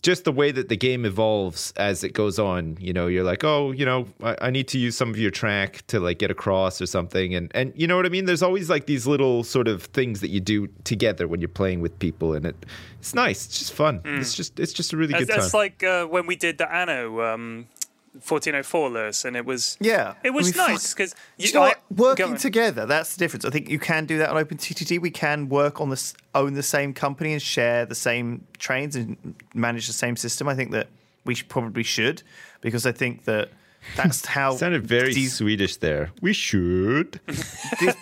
just 0.01 0.23
the 0.23 0.31
way 0.31 0.51
that 0.51 0.69
the 0.69 0.77
game 0.77 1.05
evolves 1.05 1.73
as 1.75 2.03
it 2.03 2.13
goes 2.13 2.39
on. 2.39 2.77
You 2.79 2.93
know, 2.93 3.07
you're 3.07 3.23
like, 3.23 3.43
oh, 3.43 3.71
you 3.71 3.85
know, 3.85 4.07
I, 4.23 4.35
I 4.43 4.49
need 4.49 4.67
to 4.69 4.79
use 4.79 4.95
some 4.95 5.09
of 5.09 5.17
your 5.17 5.31
track 5.31 5.85
to 5.87 5.99
like 5.99 6.17
get 6.19 6.31
across 6.31 6.81
or 6.81 6.85
something, 6.85 7.35
and 7.35 7.51
and 7.53 7.73
you 7.75 7.87
know 7.87 7.97
what 7.97 8.05
I 8.05 8.09
mean. 8.09 8.25
There's 8.25 8.43
always 8.43 8.69
like 8.69 8.85
these 8.85 9.05
little 9.05 9.43
sort 9.43 9.67
of 9.67 9.83
things 9.83 10.21
that 10.21 10.29
you 10.29 10.39
do 10.39 10.67
together 10.85 11.27
when 11.27 11.41
you're 11.41 11.49
playing 11.49 11.81
with 11.81 11.97
people, 11.99 12.33
and 12.33 12.45
it 12.45 12.55
it's 12.99 13.13
nice. 13.13 13.45
It's 13.45 13.59
just 13.59 13.73
fun. 13.73 14.01
It's 14.05 14.33
just 14.33 14.59
it's 14.59 14.73
just 14.73 14.93
a 14.93 14.97
really 14.97 15.13
That's, 15.13 15.25
good 15.25 15.31
time. 15.33 15.41
that's 15.41 15.53
like 15.53 15.83
uh, 15.83 16.05
when 16.05 16.25
we 16.25 16.35
did 16.35 16.57
the 16.57 16.73
Anno 16.73 17.21
um, 17.33 17.67
1404 18.13 18.89
Lewis, 18.89 19.25
and 19.25 19.37
it 19.37 19.45
was 19.45 19.77
Yeah, 19.79 20.15
it 20.23 20.31
was 20.31 20.47
I 20.47 20.67
mean, 20.67 20.71
nice 20.73 20.93
because 20.93 21.13
Do 21.37 21.47
you 21.47 21.53
know 21.53 21.61
what? 21.61 21.81
Working 21.95 22.35
together, 22.35 22.85
that's 22.85 23.15
the 23.15 23.19
difference. 23.19 23.45
I 23.45 23.49
think 23.49 23.69
you 23.69 23.79
can 23.79 24.05
do 24.05 24.17
that 24.17 24.29
on 24.29 24.43
OpenTTD. 24.43 24.99
We 24.99 25.11
can 25.11 25.47
work 25.47 25.79
on 25.79 25.89
this, 25.89 26.13
own 26.35 26.53
the 26.53 26.63
same 26.63 26.93
company 26.93 27.31
and 27.31 27.41
share 27.41 27.85
the 27.85 27.95
same 27.95 28.45
trains 28.57 28.95
and 28.95 29.35
manage 29.53 29.87
the 29.87 29.93
same 29.93 30.17
system. 30.17 30.47
I 30.49 30.55
think 30.55 30.71
that 30.71 30.87
we 31.23 31.35
should, 31.35 31.47
probably 31.47 31.83
should 31.83 32.21
because 32.59 32.85
I 32.85 32.91
think 32.91 33.23
that 33.25 33.49
that's 33.95 34.25
how. 34.37 34.55
Sounded 34.55 34.85
very 34.85 35.13
these- 35.13 35.35
Swedish 35.35 35.77
there. 35.77 36.11
We 36.21 36.33
should. 36.33 37.19
this, 37.27 37.95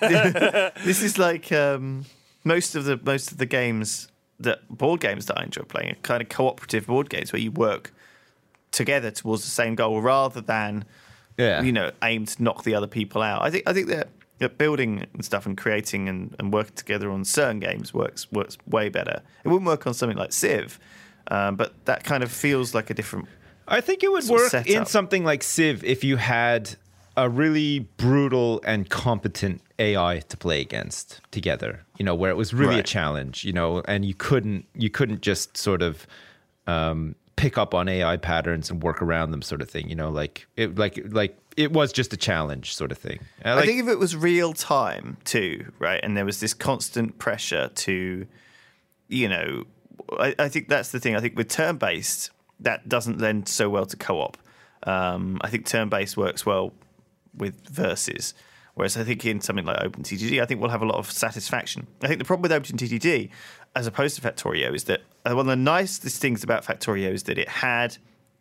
this 0.84 1.04
is 1.04 1.20
like 1.20 1.52
um, 1.52 2.06
most 2.44 2.76
of 2.76 2.86
the 2.86 3.00
most 3.04 3.32
of 3.32 3.38
the 3.38 3.46
games 3.46 4.08
that 4.40 4.68
board 4.70 5.02
games 5.02 5.28
that 5.28 5.38
I 5.38 5.44
enjoy 5.44 5.64
playing 5.64 5.92
are 5.92 5.96
kind 6.02 6.22
of 6.22 6.30
cooperative 6.30 6.88
board 6.88 7.10
games 7.10 7.32
where 7.32 7.42
you 7.42 7.52
work 7.52 7.94
together 8.72 9.12
towards 9.12 9.44
the 9.44 9.50
same 9.52 9.76
goal 9.76 10.02
rather 10.02 10.42
than 10.42 10.86
Yeah. 11.38 11.62
you 11.62 11.72
know 11.72 11.92
aim 12.04 12.26
to 12.26 12.44
knock 12.44 12.64
the 12.64 12.76
other 12.76 12.88
people 12.88 13.22
out. 13.22 13.42
I 13.42 13.50
think 13.50 13.64
I 13.68 13.74
think 13.74 13.88
that, 13.88 14.10
that 14.40 14.58
building 14.58 15.06
and 15.14 15.24
stuff 15.26 15.46
and 15.46 15.58
creating 15.58 16.08
and, 16.10 16.36
and 16.40 16.54
working 16.54 16.76
together 16.76 17.10
on 17.12 17.26
certain 17.26 17.60
games 17.60 17.94
works 17.94 18.32
works 18.32 18.58
way 18.68 18.90
better. 18.90 19.22
It 19.44 19.48
wouldn't 19.50 19.66
work 19.68 19.86
on 19.88 19.94
something 19.94 20.18
like 20.18 20.32
Civ, 20.34 20.80
um, 21.30 21.56
but 21.56 21.74
that 21.86 22.04
kind 22.04 22.24
of 22.24 22.32
feels 22.32 22.74
like 22.74 22.90
a 22.90 22.94
different. 22.94 23.28
I 23.68 23.82
think 23.82 24.04
it 24.04 24.12
would 24.12 24.26
work 24.26 24.54
in 24.66 24.86
something 24.86 25.24
like 25.24 25.44
Civ 25.44 25.84
if 25.84 26.04
you 26.04 26.18
had 26.18 26.76
a 27.18 27.30
really 27.30 27.80
brutal 27.98 28.62
and 28.66 28.90
competent 28.90 29.62
AI 29.78 30.20
to 30.30 30.38
play 30.38 30.62
against 30.62 31.20
together. 31.32 31.86
You 31.98 32.06
know, 32.06 32.16
where 32.16 32.32
it 32.32 32.38
was 32.38 32.54
really 32.54 32.80
a 32.80 32.84
challenge. 32.84 33.44
You 33.46 33.54
know, 33.54 33.82
and 33.88 34.06
you 34.06 34.14
couldn't 34.14 34.66
you 34.74 34.90
couldn't 34.90 35.22
just 35.22 35.56
sort 35.58 35.82
of 35.82 36.08
um, 36.66 37.16
pick 37.40 37.58
up 37.58 37.74
on 37.74 37.88
AI 37.88 38.18
patterns 38.18 38.70
and 38.70 38.84
work 38.84 39.02
around 39.02 39.32
them, 39.32 39.42
sort 39.42 39.62
of 39.62 39.70
thing. 39.70 39.90
You 39.90 39.96
know, 39.96 40.10
like 40.10 40.46
it 40.58 40.78
like 40.78 41.00
like 41.10 41.38
it 41.56 41.72
was 41.72 41.94
just 41.94 42.14
a 42.14 42.18
challenge, 42.18 42.76
sort 42.76 42.92
of 42.92 42.98
thing. 42.98 43.20
I 43.44 43.60
I 43.60 43.66
think 43.66 43.82
if 43.82 43.88
it 43.88 43.98
was 43.98 44.16
real 44.16 44.54
time 44.54 45.18
too, 45.24 45.72
right, 45.80 46.00
and 46.04 46.18
there 46.18 46.26
was 46.26 46.42
this 46.42 46.54
constant 46.54 47.18
pressure 47.18 47.70
to, 47.70 48.28
you 49.08 49.30
know, 49.30 49.64
I, 50.20 50.36
I 50.38 50.50
think 50.50 50.68
that's 50.68 50.92
the 50.92 51.00
thing. 51.00 51.16
I 51.16 51.22
think 51.22 51.38
with 51.38 51.48
turn 51.48 51.78
based, 51.78 52.32
that 52.60 52.90
doesn't 52.90 53.20
lend 53.20 53.48
so 53.48 53.70
well 53.70 53.86
to 53.86 53.96
co 53.96 54.20
op. 54.20 54.38
Um, 54.84 55.40
I 55.42 55.50
think 55.50 55.66
turn 55.66 55.88
based 55.90 56.18
works 56.18 56.46
well 56.46 56.74
with 57.36 57.68
verses. 57.70 58.34
Whereas 58.76 58.96
I 58.96 59.04
think 59.04 59.26
in 59.26 59.42
something 59.42 59.66
like 59.66 59.78
OpenTTD, 59.78 60.42
I 60.42 60.46
think 60.46 60.62
we'll 60.62 60.70
have 60.70 60.82
a 60.82 60.86
lot 60.86 61.00
of 61.00 61.12
satisfaction. 61.12 61.88
I 62.02 62.08
think 62.08 62.20
the 62.20 62.24
problem 62.24 62.50
with 62.50 62.52
OpenTTD, 62.52 63.30
as 63.76 63.88
opposed 63.88 64.16
to 64.16 64.22
Factorio, 64.22 64.74
is 64.74 64.86
that 64.86 65.02
uh, 65.26 65.36
one 65.36 65.46
of 65.46 65.50
the 65.50 65.56
nicest 65.56 66.22
things 66.22 66.44
about 66.44 66.64
Factorio 66.66 67.12
is 67.14 67.24
that 67.24 67.38
it 67.38 67.50
had 67.50 67.98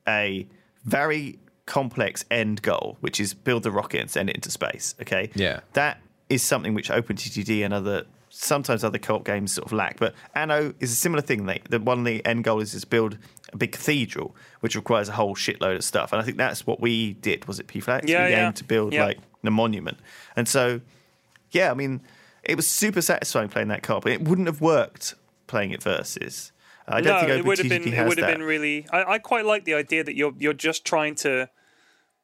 a 0.06 0.46
very 0.84 1.38
complex 1.66 2.24
end 2.30 2.62
goal, 2.62 2.96
which 3.00 3.20
is 3.20 3.34
build 3.34 3.62
the 3.62 3.70
rocket 3.70 4.00
and 4.00 4.10
send 4.10 4.30
it 4.30 4.36
into 4.36 4.50
space. 4.50 4.94
Okay, 5.02 5.30
Yeah. 5.34 5.60
that 5.74 6.00
is 6.30 6.42
something 6.42 6.74
which 6.74 6.88
OpenTTD 6.90 7.64
and 7.64 7.74
other 7.74 8.04
sometimes 8.30 8.84
other 8.84 8.98
co-op 8.98 9.24
games 9.24 9.52
sort 9.54 9.66
of 9.66 9.72
lack. 9.72 9.98
But 9.98 10.14
Anno 10.34 10.72
is 10.80 10.92
a 10.92 10.94
similar 10.94 11.22
thing. 11.22 11.46
They, 11.46 11.60
the 11.68 11.80
one 11.80 12.00
of 12.00 12.04
the 12.04 12.24
end 12.24 12.44
goal 12.44 12.60
is 12.60 12.78
to 12.78 12.86
build 12.86 13.18
a 13.52 13.56
big 13.56 13.72
cathedral, 13.72 14.36
which 14.60 14.76
requires 14.76 15.08
a 15.08 15.12
whole 15.12 15.34
shitload 15.34 15.76
of 15.76 15.84
stuff. 15.84 16.12
And 16.12 16.20
I 16.20 16.24
think 16.24 16.36
that's 16.36 16.66
what 16.66 16.78
we 16.80 17.14
did. 17.14 17.46
Was 17.46 17.58
it 17.58 17.66
P 17.66 17.80
Flax? 17.80 18.06
Yeah, 18.06 18.26
we 18.26 18.30
yeah. 18.32 18.46
aimed 18.46 18.56
to 18.56 18.64
build 18.64 18.92
Yeah. 18.92 19.06
like 19.06 19.18
the 19.42 19.50
monument. 19.50 19.98
And 20.36 20.46
so, 20.46 20.80
yeah, 21.50 21.70
I 21.70 21.74
mean, 21.74 22.02
it 22.42 22.56
was 22.56 22.66
super 22.68 23.02
satisfying 23.02 23.48
playing 23.48 23.68
that 23.68 23.82
co-op. 23.82 24.06
It 24.06 24.22
wouldn't 24.22 24.46
have 24.46 24.60
worked 24.60 25.14
playing 25.46 25.70
it 25.72 25.82
versus. 25.82 26.52
I 26.86 27.00
don't 27.00 27.14
no, 27.14 27.20
think 27.20 27.40
it 27.40 27.44
would 27.44 27.58
have 27.58 27.68
been. 27.68 27.92
It 27.92 28.06
would 28.08 28.18
have 28.18 28.28
been 28.28 28.42
really. 28.42 28.86
I, 28.90 29.04
I 29.04 29.18
quite 29.18 29.44
like 29.44 29.64
the 29.64 29.74
idea 29.74 30.04
that 30.04 30.14
you're 30.16 30.32
you're 30.38 30.54
just 30.54 30.84
trying 30.84 31.14
to 31.16 31.50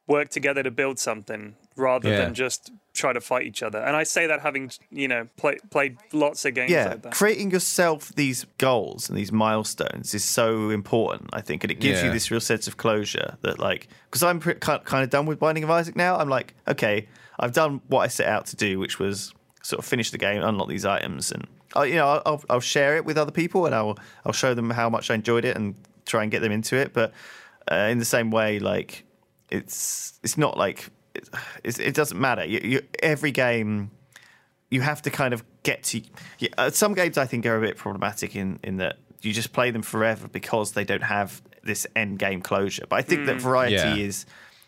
work 0.07 0.29
together 0.29 0.63
to 0.63 0.71
build 0.71 0.99
something 0.99 1.55
rather 1.75 2.09
Yeah. 2.09 2.17
than 2.21 2.33
just 2.33 2.71
try 2.93 3.11
to 3.11 3.19
fight 3.19 3.45
each 3.45 3.61
other. 3.63 3.79
And 3.79 3.95
I 3.95 4.03
say 4.03 4.27
that 4.27 4.41
having 4.41 4.71
you 4.89 5.07
know 5.07 5.27
play, 5.37 5.57
played 5.69 5.97
lots 6.13 6.45
of 6.45 6.53
games 6.53 6.71
yeah, 6.71 6.89
like 6.89 7.01
that. 7.01 7.13
creating 7.13 7.51
yourself 7.51 8.13
these 8.15 8.45
goals 8.57 9.09
and 9.09 9.17
these 9.17 9.31
milestones 9.31 10.13
is 10.13 10.23
so 10.23 10.69
important, 10.69 11.29
I 11.33 11.41
think, 11.41 11.63
and 11.63 11.71
it 11.71 11.79
gives 11.79 12.01
you 12.03 12.11
this 12.11 12.31
real 12.31 12.39
sense 12.39 12.67
of 12.67 12.77
closure. 12.77 13.37
That 13.41 13.59
like, 13.59 13.87
because 14.09 14.23
I'm 14.23 14.39
pre- 14.39 14.55
kind 14.55 15.03
of 15.03 15.09
done 15.09 15.25
with 15.25 15.39
Binding 15.39 15.63
of 15.63 15.69
Isaac 15.69 15.95
now. 15.95 16.17
I'm 16.17 16.29
like, 16.29 16.53
okay, 16.67 17.07
I've 17.39 17.51
done 17.53 17.81
what 17.87 18.01
I 18.01 18.07
set 18.07 18.27
out 18.27 18.45
to 18.47 18.55
do, 18.55 18.79
which 18.79 18.97
was 18.99 19.33
sort 19.65 19.79
of 19.79 19.85
finish 19.85 20.11
the 20.11 20.17
game, 20.19 20.43
unlock 20.43 20.67
these 20.69 20.85
items, 20.85 21.31
and 21.31 21.47
I, 21.75 21.85
you 21.85 21.95
know, 21.95 22.21
I'll, 22.25 22.43
I'll 22.49 22.59
share 22.75 22.97
it 22.97 23.03
with 23.05 23.17
other 23.17 23.31
people, 23.31 23.65
and 23.65 23.73
I'll 23.73 23.97
I'll 24.25 24.31
show 24.43 24.53
them 24.53 24.69
how 24.69 24.89
much 24.89 25.09
I 25.09 25.15
enjoyed 25.15 25.43
it 25.45 25.55
and 25.57 25.73
try 26.05 26.21
and 26.23 26.31
get 26.31 26.41
them 26.41 26.51
into 26.51 26.75
it. 26.75 26.93
But 26.93 27.11
uh, 27.71 27.87
in 27.91 27.97
the 27.97 28.05
same 28.05 28.29
way, 28.29 28.59
like, 28.59 29.05
it's 29.49 30.19
it's 30.23 30.37
not 30.37 30.55
like 30.57 30.89
it, 31.63 31.79
it 31.79 31.95
doesn't 31.95 32.19
matter. 32.19 32.45
You, 32.45 32.59
you, 32.63 32.81
every 33.01 33.31
game 33.31 33.89
you 34.69 34.81
have 34.81 35.01
to 35.03 35.09
kind 35.09 35.33
of 35.33 35.43
get 35.63 35.83
to. 35.83 36.01
Yeah, 36.39 36.49
uh, 36.57 36.69
some 36.69 36.93
games 36.93 37.17
I 37.17 37.25
think 37.25 37.45
are 37.45 37.57
a 37.57 37.61
bit 37.61 37.75
problematic 37.77 38.35
in 38.35 38.59
in 38.63 38.77
that 38.77 38.97
you 39.21 39.33
just 39.33 39.51
play 39.51 39.71
them 39.71 39.81
forever 39.81 40.27
because 40.27 40.73
they 40.73 40.83
don't 40.85 41.03
have 41.03 41.41
this 41.63 41.87
end 41.95 42.19
game 42.19 42.41
closure. 42.41 42.85
But 42.87 42.97
I 42.97 43.01
think 43.01 43.25
that 43.25 43.41
variety 43.41 43.73
Yeah. 43.75 43.95
is. 44.07 44.25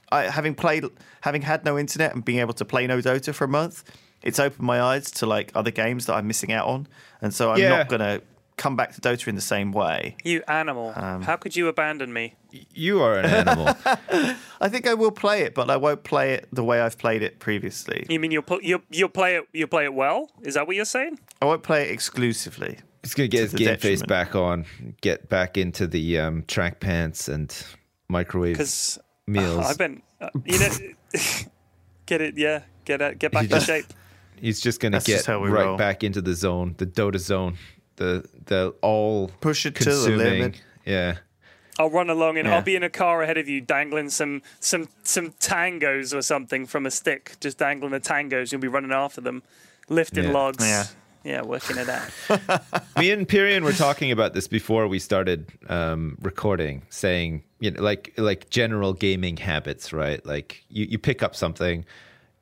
I, 0.09 0.23
having 0.23 0.55
played, 0.55 0.85
having 1.21 1.41
had 1.41 1.65
no 1.65 1.77
internet 1.77 2.15
and 2.15 2.23
being 2.23 2.39
able 2.39 2.53
to 2.53 2.65
play 2.65 2.87
no 2.87 2.99
Dota 2.99 3.33
for 3.35 3.43
a 3.43 3.47
month, 3.49 3.83
it's 4.27 4.39
opened 4.39 4.65
my 4.67 4.81
eyes 4.81 5.09
to 5.11 5.25
like 5.25 5.51
other 5.55 5.71
games 5.71 6.05
that 6.05 6.13
I'm 6.13 6.27
missing 6.27 6.51
out 6.51 6.67
on, 6.67 6.87
and 7.21 7.33
so 7.33 7.51
I'm 7.51 7.59
Yeah. 7.59 7.69
not 7.69 7.89
gonna 7.89 8.21
come 8.57 8.75
back 8.75 8.91
to 8.95 9.01
Dota 9.01 9.27
in 9.27 9.35
the 9.35 9.41
same 9.41 9.71
way. 9.71 10.15
You 10.23 10.41
animal! 10.47 10.91
Um, 10.95 11.21
How 11.21 11.35
could 11.35 11.55
you 11.55 11.67
abandon 11.67 12.11
me? 12.11 12.35
You 12.73 13.01
are 13.03 13.17
an 13.19 13.25
animal. 13.25 13.67
I 14.61 14.67
think 14.69 14.87
I 14.87 14.95
will 14.95 15.11
play 15.11 15.41
it, 15.43 15.53
but 15.53 15.69
I 15.69 15.77
won't 15.77 16.03
play 16.03 16.33
it 16.33 16.47
the 16.51 16.63
way 16.63 16.81
I've 16.81 16.97
played 16.97 17.21
it 17.21 17.37
previously. 17.39 18.05
You 18.09 18.19
mean 18.19 18.31
you'll 18.31 18.41
put 18.41 18.63
you 18.63 18.81
you'll 18.89 19.09
play 19.09 19.35
it 19.35 19.43
you'll 19.53 19.67
play 19.67 19.83
it 19.85 19.93
well? 19.93 20.29
Is 20.41 20.55
that 20.55 20.65
what 20.67 20.75
you're 20.75 20.85
saying? 20.85 21.19
I 21.41 21.45
won't 21.45 21.63
play 21.63 21.83
it 21.83 21.91
exclusively. 21.91 22.79
He's 23.03 23.13
gonna 23.13 23.27
get 23.27 23.41
his 23.41 23.51
the 23.51 23.57
game 23.59 23.67
face 23.77 24.01
detriment. 24.01 24.07
back 24.09 24.35
on, 24.35 24.65
get 25.01 25.29
back 25.29 25.57
into 25.57 25.85
the 25.87 26.17
um, 26.19 26.43
track 26.47 26.79
pants 26.79 27.27
and 27.29 27.55
microwave 28.09 28.55
Because 28.55 28.97
meals. 29.27 29.65
I've 29.65 29.77
been 29.77 30.01
uh, 30.19 30.29
you 30.45 30.59
know 30.59 30.69
get 32.07 32.21
it 32.21 32.37
yeah 32.37 32.61
get 32.85 33.01
it 33.01 33.19
get 33.19 33.31
back 33.31 33.43
in 33.43 33.49
just- 33.49 33.67
shape. 33.67 33.85
He's 34.39 34.59
just 34.59 34.79
gonna 34.79 34.97
That's 34.97 35.05
get 35.07 35.13
just 35.15 35.25
how 35.27 35.39
we 35.39 35.49
right 35.49 35.65
roll. 35.65 35.77
back 35.77 36.03
into 36.03 36.21
the 36.21 36.33
zone, 36.33 36.75
the 36.77 36.85
Dota 36.85 37.17
zone, 37.19 37.57
the 37.97 38.25
the 38.45 38.73
all 38.81 39.29
Push 39.41 39.65
it 39.65 39.75
to 39.75 39.85
the 39.95 40.09
limit. 40.11 40.61
Yeah, 40.85 41.17
I'll 41.79 41.89
run 41.89 42.09
along 42.09 42.37
and 42.37 42.47
Yeah. 42.47 42.55
I'll 42.55 42.61
be 42.61 42.75
in 42.75 42.83
a 42.83 42.89
car 42.89 43.21
ahead 43.23 43.37
of 43.37 43.47
you, 43.49 43.61
dangling 43.61 44.09
some 44.09 44.41
some 44.59 44.87
some 45.03 45.31
tangos 45.33 46.13
or 46.15 46.21
something 46.21 46.65
from 46.65 46.85
a 46.85 46.91
stick, 46.91 47.35
just 47.39 47.57
dangling 47.57 47.91
the 47.91 47.99
tangos. 47.99 48.51
You'll 48.51 48.61
be 48.61 48.67
running 48.67 48.91
after 48.93 49.21
them, 49.21 49.43
lifting 49.89 50.25
Yeah. 50.25 50.31
logs. 50.31 50.63
Yeah. 50.63 50.85
yeah, 51.23 51.41
working 51.41 51.77
it 51.77 51.89
out. 51.89 52.09
me 52.97 53.11
and 53.11 53.27
Pyrion 53.27 53.63
were 53.63 53.73
talking 53.73 54.11
about 54.11 54.33
this 54.33 54.47
before 54.47 54.87
we 54.87 54.97
started 54.99 55.47
um, 55.67 56.17
recording, 56.21 56.83
saying 56.89 57.43
you 57.59 57.71
know, 57.71 57.81
like 57.81 58.13
like 58.17 58.49
general 58.49 58.93
gaming 58.93 59.35
habits, 59.37 59.91
right? 59.91 60.25
Like 60.25 60.63
you, 60.69 60.85
you 60.85 60.97
pick 60.97 61.21
up 61.21 61.35
something, 61.35 61.83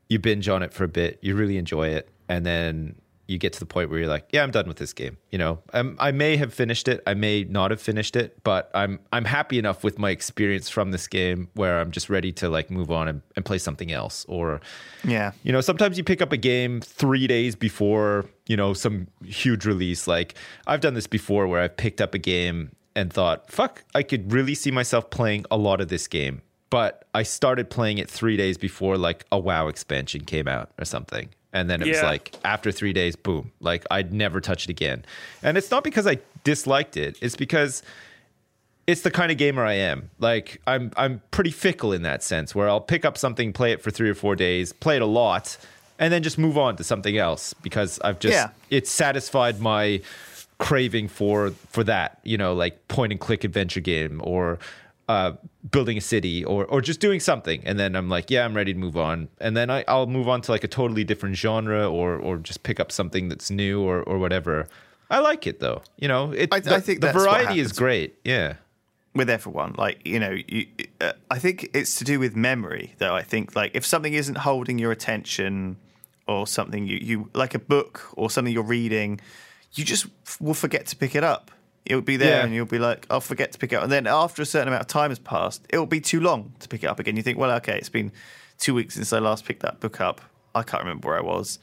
you 0.09 0.19
binge 0.19 0.47
on 0.49 0.63
it 0.63 0.73
for 0.73 0.83
a 0.83 0.87
bit, 0.87 1.19
you 1.21 1.35
really 1.35 1.57
enjoy 1.57 1.87
it, 1.89 2.09
and 2.29 2.45
then 2.45 2.95
you 3.27 3.39
get 3.39 3.51
to 3.51 3.59
the 3.59 3.65
point 3.65 3.89
where 3.89 3.97
you're 3.97 4.07
like, 4.07 4.27
yeah, 4.31 4.43
I'm 4.43 4.51
done 4.51 4.67
with 4.67 4.77
this 4.77 4.93
game. 4.93 5.17
You 5.31 5.39
know, 5.39 5.59
um, 5.73 5.95
I 5.99 6.11
may 6.11 6.37
have 6.37 6.53
finished 6.53 6.87
it, 6.87 7.01
I 7.07 7.15
may 7.15 7.43
not 7.43 7.71
have 7.71 7.81
finished 7.81 8.15
it, 8.15 8.37
but 8.43 8.69
I'm 8.75 8.99
I'm 9.11 9.25
happy 9.25 9.57
enough 9.57 9.83
with 9.83 9.97
my 9.97 10.11
experience 10.11 10.69
from 10.69 10.91
this 10.91 11.07
game 11.07 11.47
where 11.55 11.79
I'm 11.81 11.89
just 11.89 12.07
ready 12.07 12.31
to 12.33 12.49
like 12.49 12.69
move 12.69 12.91
on 12.91 13.07
and, 13.07 13.23
and 13.35 13.43
play 13.43 13.57
something 13.57 13.91
else 13.91 14.25
or 14.29 14.61
Yeah. 15.03 15.31
you 15.41 15.51
know, 15.51 15.61
sometimes 15.61 15.97
you 15.97 16.03
pick 16.03 16.21
up 16.21 16.31
a 16.31 16.37
game 16.37 16.81
three 16.81 17.25
days 17.25 17.55
before, 17.55 18.25
you 18.45 18.55
know, 18.55 18.73
some 18.73 19.07
huge 19.25 19.65
release. 19.65 20.07
Like 20.07 20.35
I've 20.67 20.81
done 20.81 20.93
this 20.93 21.07
before 21.07 21.47
where 21.47 21.61
I've 21.61 21.77
picked 21.77 22.01
up 22.01 22.13
a 22.13 22.19
game 22.19 22.75
and 22.95 23.11
thought, 23.11 23.51
fuck, 23.51 23.83
I 23.95 24.03
could 24.03 24.31
really 24.31 24.53
see 24.53 24.69
myself 24.69 25.09
playing 25.09 25.45
a 25.49 25.57
lot 25.57 25.81
of 25.81 25.87
this 25.87 26.07
game. 26.07 26.43
But 26.75 27.05
I 27.13 27.23
started 27.23 27.69
playing 27.69 27.99
it 27.99 28.09
three 28.09 28.35
days 28.35 28.57
before 28.57 28.97
like 28.97 29.23
a 29.31 29.39
WoW 29.39 29.69
expansion 29.69 30.25
came 30.25 30.45
out 30.45 30.71
or 30.77 30.83
something. 30.83 31.29
And 31.53 31.69
then 31.69 31.81
it 31.81 31.87
was 31.87 32.01
like 32.03 32.35
after 32.43 32.69
three 32.69 32.91
days, 32.91 33.15
boom, 33.15 33.53
like 33.61 33.85
I'd 33.89 34.11
never 34.11 34.41
touch 34.41 34.65
it 34.65 34.69
again. 34.69 35.05
And 35.41 35.57
it's 35.57 35.71
not 35.71 35.85
because 35.85 36.05
I 36.05 36.17
disliked 36.43 36.97
it, 36.97 37.17
it's 37.21 37.37
because 37.37 37.81
it's 38.87 39.03
the 39.03 39.09
kind 39.09 39.31
of 39.31 39.37
gamer 39.37 39.63
I 39.63 39.75
am. 39.75 40.09
Like 40.19 40.61
I'm 40.67 40.91
I'm 40.97 41.21
pretty 41.31 41.51
fickle 41.51 41.93
in 41.93 42.01
that 42.01 42.21
sense 42.23 42.53
where 42.53 42.67
I'll 42.67 42.81
pick 42.81 43.05
up 43.05 43.17
something, 43.17 43.53
play 43.53 43.71
it 43.71 43.81
for 43.81 43.89
3 43.89 44.09
or 44.09 44.13
4 44.15 44.35
days, 44.35 44.73
play 44.73 44.97
it 44.97 45.01
a 45.01 45.05
lot, 45.05 45.57
and 45.97 46.11
then 46.11 46.23
just 46.23 46.37
move 46.37 46.57
on 46.57 46.75
to 46.75 46.83
something 46.83 47.17
else 47.17 47.53
because 47.53 48.01
I've 48.03 48.19
just 48.19 48.33
Yeah. 48.33 48.49
it's 48.69 48.91
satisfied 48.91 49.61
my 49.61 50.01
craving 50.57 51.07
for 51.07 51.51
for 51.69 51.85
that, 51.85 52.19
you 52.23 52.37
know, 52.37 52.53
like 52.53 52.85
point 52.89 53.13
and 53.13 53.19
click 53.21 53.45
adventure 53.45 53.79
game 53.79 54.19
or 54.25 54.59
uh, 55.07 55.33
building 55.69 55.97
a 55.97 56.01
city 56.01 56.43
or 56.43 56.65
or 56.65 56.81
just 56.81 56.99
doing 56.99 57.19
something 57.19 57.61
and 57.65 57.77
then 57.79 57.95
I'm 57.95 58.09
like, 58.09 58.31
yeah, 58.31 58.43
I'm 58.45 58.55
ready 58.55 58.73
to 58.73 58.79
move 58.79 58.97
on. 58.97 59.29
And 59.39 59.55
then 59.55 59.69
I, 59.69 59.83
I'll 59.87 60.07
move 60.07 60.27
on 60.27 60.41
to 60.41 60.51
like 60.51 60.63
a 60.63 60.67
totally 60.67 61.03
different 61.03 61.35
genre 61.35 61.87
or 61.89 62.15
or 62.15 62.37
just 62.37 62.63
pick 62.63 62.79
up 62.79 62.91
something 62.91 63.29
that's 63.29 63.51
new 63.51 63.81
or 63.81 64.01
or 64.03 64.17
whatever. 64.17 64.67
I 65.09 65.19
like 65.19 65.45
it 65.45 65.59
though. 65.59 65.83
You 65.97 66.07
know, 66.07 66.31
it, 66.31 66.51
I- 66.51 66.57
I 66.57 66.59
the, 66.59 66.81
think 66.81 67.01
the 67.01 67.11
variety 67.11 67.59
is 67.59 67.71
great. 67.71 68.15
Yeah. 68.23 68.55
with 69.13 69.29
everyone. 69.29 69.75
Like 69.77 70.01
you 70.07 70.19
know, 70.19 70.31
you, 70.47 70.65
uh, 70.99 71.13
I 71.29 71.39
think 71.39 71.69
it's 71.73 71.95
to 71.99 72.03
do 72.03 72.19
with 72.19 72.35
memory, 72.35 72.95
though. 72.97 73.15
I 73.15 73.21
think 73.21 73.55
like 73.55 73.71
if 73.75 73.85
something 73.85 74.13
isn't 74.13 74.37
holding 74.37 74.79
your 74.79 74.91
attention, 74.91 75.77
or 76.27 76.47
something 76.47 76.87
you, 76.87 76.97
you 77.01 77.29
like 77.35 77.53
a 77.53 77.59
book 77.59 78.01
or 78.17 78.31
something 78.31 78.51
you're 78.51 78.63
reading, 78.63 79.21
you 79.73 79.85
just 79.85 80.07
will 80.39 80.55
forget 80.55 80.87
to 80.87 80.95
pick 80.95 81.13
it 81.15 81.23
up. 81.23 81.51
It'll 81.85 82.01
be 82.01 82.17
there, 82.17 82.39
Yeah. 82.39 82.43
and 82.45 82.53
you'll 82.53 82.65
be 82.65 82.79
like, 82.79 83.05
"I'll 83.09 83.21
forget 83.21 83.51
to 83.51 83.57
pick 83.59 83.71
it 83.71 83.75
up." 83.75 83.83
And 83.83 83.91
then 83.91 84.07
after 84.07 84.41
a 84.41 84.45
certain 84.45 84.67
amount 84.67 84.81
of 84.81 84.87
time 84.87 85.11
has 85.11 85.19
passed, 85.19 85.65
it'll 85.69 85.85
be 85.85 86.01
too 86.01 86.19
long 86.19 86.53
to 86.59 86.67
pick 86.67 86.83
it 86.83 86.87
up 86.87 86.99
again. 86.99 87.15
You 87.15 87.23
think, 87.23 87.37
"Well, 87.37 87.51
okay, 87.57 87.77
it's 87.77 87.89
been 87.89 88.11
two 88.57 88.73
weeks 88.73 88.95
since 88.95 89.13
I 89.13 89.19
last 89.19 89.45
picked 89.45 89.61
that 89.61 89.79
book 89.79 90.01
up. 90.01 90.21
I 90.55 90.63
can't 90.63 90.81
remember 90.83 91.07
where 91.09 91.17
I 91.17 91.21
was." 91.21 91.59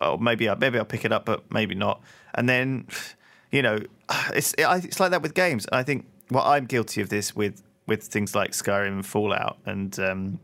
oh, 0.00 0.16
maybe 0.18 0.48
I 0.48 0.56
maybe 0.56 0.78
I'll 0.80 0.84
pick 0.84 1.04
it 1.04 1.12
up, 1.12 1.24
but 1.24 1.44
maybe 1.52 1.76
not. 1.76 2.02
And 2.34 2.48
then, 2.48 2.88
you 3.52 3.62
know, 3.62 3.78
it's 4.34 4.52
it's 4.58 4.98
like 4.98 5.12
that 5.12 5.22
with 5.22 5.34
games. 5.34 5.66
I 5.72 5.84
think 5.84 6.06
well, 6.30 6.44
I'm 6.44 6.64
guilty 6.66 7.00
of 7.00 7.08
this 7.08 7.36
with 7.36 7.62
with 7.86 8.02
things 8.02 8.34
like 8.34 8.50
Skyrim 8.50 8.88
and 8.88 9.06
Fallout, 9.06 9.58
and 9.64 9.96
um, 10.00 10.40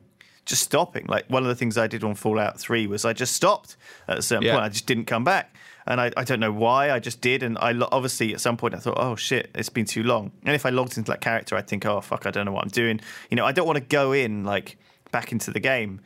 just 0.49 0.63
stopping. 0.65 1.07
Like 1.07 1.27
one 1.29 1.43
of 1.45 1.49
the 1.49 1.55
things 1.55 1.79
I 1.79 1.87
did 1.87 2.03
on 2.03 2.15
Fallout 2.17 2.59
Three 2.59 2.87
was 2.89 3.05
I 3.05 3.13
just 3.13 3.35
stopped 3.35 3.77
at 4.09 4.19
a 4.19 4.23
certain 4.23 4.45
Yeah. 4.47 4.55
point. 4.55 4.65
I 4.65 4.69
just 4.71 4.87
didn't 4.87 5.05
come 5.05 5.23
back. 5.23 5.55
And 5.87 6.01
I, 6.03 6.11
I 6.19 6.25
don't 6.25 6.41
know 6.41 6.53
why. 6.53 6.91
I 6.91 6.99
just 6.99 7.21
did, 7.23 7.43
and 7.43 7.57
I 7.59 7.73
lo- 7.73 7.89
obviously 7.91 8.35
at 8.35 8.41
some 8.43 8.57
point 8.59 8.75
I 8.75 8.79
thought, 8.79 8.99
oh 8.99 9.17
shit, 9.17 9.51
it's 9.55 9.71
been 9.71 9.87
too 9.87 10.03
long. 10.03 10.33
And 10.45 10.55
if 10.55 10.67
I 10.67 10.71
logged 10.71 10.99
into 10.99 11.11
that 11.13 11.23
character, 11.23 11.57
I'd 11.57 11.67
think, 11.69 11.87
oh 11.87 12.01
fuck, 12.03 12.27
I 12.27 12.31
don't 12.31 12.45
know 12.45 12.53
what 12.53 12.63
I'm 12.65 12.71
doing. 12.71 13.01
You 13.31 13.37
know, 13.37 13.47
I 13.47 13.53
don't 13.53 13.67
want 13.67 13.79
to 13.79 13.85
go 13.85 14.13
in 14.13 14.45
like 14.45 14.77
back 15.13 15.33
into 15.33 15.51
the 15.51 15.61
game 15.61 16.01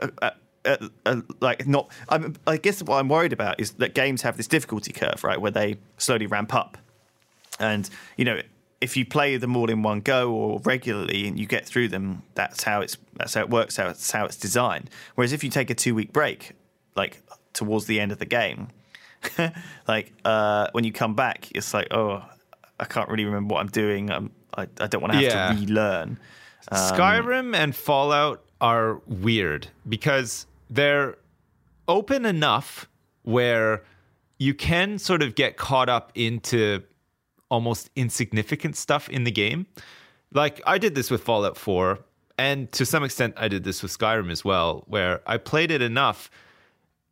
uh, 0.00 0.08
uh, 0.22 0.30
uh, 0.64 0.76
uh, 1.06 1.20
like 1.40 1.66
not. 1.68 1.88
I'm, 2.08 2.34
I 2.48 2.56
guess 2.56 2.82
what 2.82 2.96
I'm 2.98 3.08
worried 3.08 3.32
about 3.32 3.60
is 3.60 3.72
that 3.74 3.94
games 3.94 4.22
have 4.22 4.36
this 4.36 4.48
difficulty 4.48 4.92
curve, 4.92 5.22
right, 5.22 5.40
where 5.40 5.52
they 5.52 5.76
slowly 5.98 6.26
ramp 6.26 6.52
up, 6.52 6.76
and 7.60 7.88
you 8.16 8.24
know, 8.24 8.40
if 8.80 8.96
you 8.96 9.04
play 9.04 9.36
them 9.36 9.56
all 9.56 9.68
in 9.70 9.82
one 9.82 10.00
go 10.00 10.32
or 10.32 10.60
regularly 10.64 11.26
and 11.26 11.38
you 11.38 11.46
get 11.46 11.66
through 11.66 11.88
them, 11.88 12.22
that's 12.34 12.62
how 12.62 12.80
it's 12.80 12.96
that's 13.16 13.34
how 13.34 13.40
it 13.40 13.50
works. 13.50 13.76
How 13.76 13.88
it's 13.88 14.10
how 14.10 14.24
it's 14.24 14.36
designed. 14.36 14.90
Whereas 15.16 15.32
if 15.32 15.42
you 15.42 15.50
take 15.50 15.70
a 15.70 15.74
two 15.74 15.94
week 15.94 16.12
break, 16.12 16.52
like 16.94 17.22
towards 17.52 17.86
the 17.86 17.98
end 18.00 18.12
of 18.12 18.18
the 18.18 18.26
game, 18.26 18.68
like 19.88 20.12
uh, 20.24 20.68
when 20.72 20.84
you 20.84 20.92
come 20.92 21.14
back, 21.14 21.48
it's 21.54 21.74
like, 21.74 21.88
oh, 21.92 22.22
I 22.78 22.84
can't 22.84 23.08
really 23.08 23.24
remember 23.24 23.54
what 23.54 23.60
I'm 23.60 23.68
doing. 23.68 24.10
I'm, 24.10 24.30
I 24.56 24.62
I 24.80 24.86
don't 24.86 25.00
want 25.00 25.12
to 25.12 25.18
have 25.18 25.24
Yeah. 25.24 25.52
to 25.52 25.60
relearn. 25.60 26.18
Skyrim 26.72 27.56
and 27.56 27.74
Fallout 27.74 28.44
are 28.60 29.00
weird 29.06 29.68
because 29.88 30.46
they're 30.68 31.16
open 31.86 32.26
enough 32.26 32.88
where 33.22 33.82
you 34.38 34.52
can 34.54 34.98
sort 34.98 35.22
of 35.22 35.34
get 35.34 35.56
caught 35.56 35.88
up 35.88 36.12
into 36.14 36.82
almost 37.50 37.90
insignificant 37.96 38.76
stuff 38.76 39.08
in 39.08 39.24
the 39.24 39.30
game. 39.30 39.66
Like 40.32 40.60
I 40.66 40.78
did 40.78 40.94
this 40.94 41.10
with 41.10 41.22
Fallout 41.22 41.56
4, 41.56 41.98
and 42.38 42.70
to 42.72 42.84
some 42.84 43.02
extent 43.04 43.34
I 43.36 43.48
did 43.48 43.64
this 43.64 43.82
with 43.82 43.96
Skyrim 43.96 44.30
as 44.30 44.44
well, 44.44 44.84
where 44.86 45.20
I 45.26 45.38
played 45.38 45.70
it 45.70 45.82
enough 45.82 46.30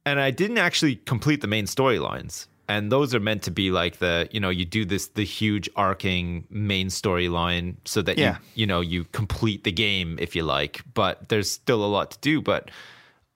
and 0.04 0.20
I 0.20 0.30
didn't 0.30 0.58
actually 0.58 0.96
complete 0.96 1.40
the 1.40 1.48
main 1.48 1.64
storylines. 1.66 2.46
And 2.68 2.90
those 2.90 3.14
are 3.14 3.20
meant 3.20 3.42
to 3.44 3.50
be 3.52 3.70
like 3.70 3.98
the, 3.98 4.28
you 4.32 4.40
know, 4.40 4.50
you 4.50 4.64
do 4.64 4.84
this 4.84 5.06
the 5.08 5.24
huge 5.24 5.68
arcing 5.76 6.44
main 6.50 6.88
storyline 6.88 7.76
so 7.84 8.02
that 8.02 8.18
Yeah. 8.18 8.38
you, 8.54 8.62
you 8.62 8.66
know, 8.66 8.80
you 8.80 9.04
complete 9.12 9.62
the 9.64 9.70
game 9.72 10.18
if 10.20 10.34
you 10.36 10.42
like, 10.42 10.82
but 10.94 11.28
there's 11.28 11.50
still 11.50 11.84
a 11.84 11.86
lot 11.86 12.10
to 12.12 12.18
do, 12.20 12.42
but 12.42 12.70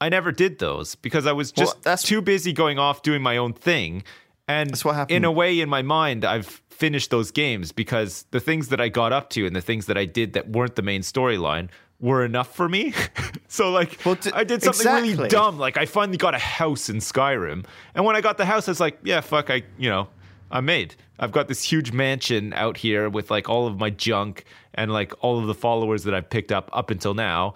I 0.00 0.08
never 0.08 0.32
did 0.32 0.58
those 0.58 0.94
because 0.96 1.26
I 1.26 1.32
was 1.32 1.52
Well, 1.56 1.66
just 1.66 1.82
that's- 1.82 2.02
too 2.02 2.20
busy 2.22 2.52
going 2.52 2.78
off 2.78 3.02
doing 3.02 3.22
my 3.22 3.36
own 3.36 3.52
thing. 3.52 4.02
And 4.48 4.70
That's 4.70 4.84
what 4.84 4.96
happened. 4.96 5.16
in 5.16 5.24
a 5.24 5.30
way, 5.30 5.60
in 5.60 5.68
my 5.68 5.82
mind, 5.82 6.24
I've 6.24 6.60
finished 6.80 7.10
those 7.10 7.30
games 7.30 7.70
because 7.72 8.24
the 8.30 8.40
things 8.40 8.68
that 8.68 8.80
I 8.80 8.88
got 8.88 9.12
up 9.12 9.28
to 9.30 9.46
and 9.46 9.54
the 9.54 9.60
things 9.60 9.84
that 9.86 9.98
I 9.98 10.06
did 10.06 10.32
that 10.32 10.48
weren't 10.48 10.74
the 10.76 10.82
main 10.82 11.02
storyline 11.02 11.68
were 12.00 12.24
enough 12.24 12.56
for 12.56 12.68
me. 12.68 12.94
so, 13.48 13.70
like, 13.70 14.00
Well, 14.04 14.14
d- 14.14 14.30
I 14.34 14.44
did 14.44 14.62
something 14.62 14.86
really 14.86 15.28
dumb. 15.28 15.58
Like, 15.58 15.76
I 15.76 15.84
finally 15.84 16.16
got 16.16 16.34
a 16.34 16.38
house 16.38 16.88
in 16.88 16.96
Skyrim. 16.96 17.66
And 17.94 18.06
when 18.06 18.16
I 18.16 18.22
got 18.22 18.38
the 18.38 18.46
house, 18.46 18.66
I 18.66 18.70
was 18.70 18.80
like, 18.80 18.98
yeah, 19.04 19.20
fuck, 19.20 19.50
I, 19.50 19.62
you 19.78 19.90
know, 19.90 20.08
I'm 20.50 20.64
made. 20.64 20.94
I've 21.18 21.32
got 21.32 21.48
this 21.48 21.62
huge 21.62 21.92
mansion 21.92 22.54
out 22.54 22.78
here 22.78 23.10
with 23.10 23.30
like 23.30 23.50
all 23.50 23.66
of 23.66 23.78
my 23.78 23.90
junk 23.90 24.44
and 24.74 24.90
like 24.90 25.12
all 25.22 25.38
of 25.38 25.46
the 25.46 25.54
followers 25.54 26.04
that 26.04 26.14
I've 26.14 26.30
picked 26.30 26.50
up 26.50 26.70
up 26.72 26.90
until 26.90 27.12
now. 27.12 27.54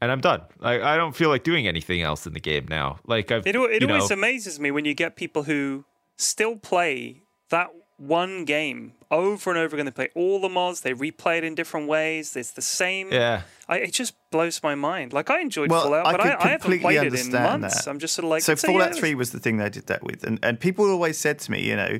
And 0.00 0.10
I'm 0.12 0.20
done. 0.20 0.42
Like 0.58 0.82
I 0.82 0.96
don't 0.96 1.14
feel 1.14 1.30
like 1.30 1.44
doing 1.44 1.66
anything 1.66 2.02
else 2.02 2.26
in 2.26 2.34
the 2.34 2.40
game 2.40 2.66
now. 2.68 2.98
Like 3.06 3.30
I've, 3.30 3.46
It, 3.46 3.54
it 3.56 3.82
you 3.82 3.88
always 3.88 4.10
know, 4.10 4.14
amazes 4.14 4.58
me 4.60 4.70
when 4.72 4.84
you 4.84 4.92
get 4.92 5.16
people 5.16 5.44
who 5.44 5.84
still 6.16 6.56
play 6.56 7.22
that 7.50 7.70
one 7.98 8.44
game 8.44 8.92
over 9.10 9.50
and 9.50 9.58
over 9.58 9.74
again. 9.76 9.86
They 9.86 9.90
play 9.92 10.08
all 10.14 10.40
the 10.40 10.48
mods, 10.48 10.80
they 10.82 10.92
replay 10.92 11.38
it 11.38 11.44
in 11.44 11.54
different 11.54 11.88
ways. 11.88 12.36
It's 12.36 12.50
the 12.50 12.62
same. 12.62 13.12
Yeah. 13.12 13.42
I, 13.68 13.78
it 13.78 13.92
just 13.92 14.14
blows 14.30 14.62
my 14.62 14.74
mind. 14.74 15.12
Like 15.12 15.30
I 15.30 15.40
enjoyed 15.40 15.70
Well, 15.70 15.84
Fallout, 15.84 16.06
I 16.06 16.12
but 16.12 16.20
I, 16.20 16.24
I 16.24 16.28
haven't 16.48 16.60
completely 16.60 16.78
played 16.82 16.96
it 16.96 17.00
in 17.00 17.06
understand 17.06 17.62
months. 17.62 17.84
that. 17.84 17.90
I'm 17.90 17.98
just 17.98 18.14
sort 18.14 18.24
of 18.24 18.30
like 18.30 18.42
so 18.42 18.54
Fallout 18.56 18.90
it 18.92 18.96
Three 18.96 19.14
was 19.14 19.30
the 19.32 19.40
thing 19.40 19.56
they 19.56 19.70
did 19.70 19.86
that 19.86 20.02
with, 20.04 20.24
and 20.24 20.38
and 20.42 20.60
people 20.60 20.88
always 20.90 21.18
said 21.18 21.38
to 21.40 21.50
me, 21.50 21.62
you 21.62 21.74
know, 21.76 21.98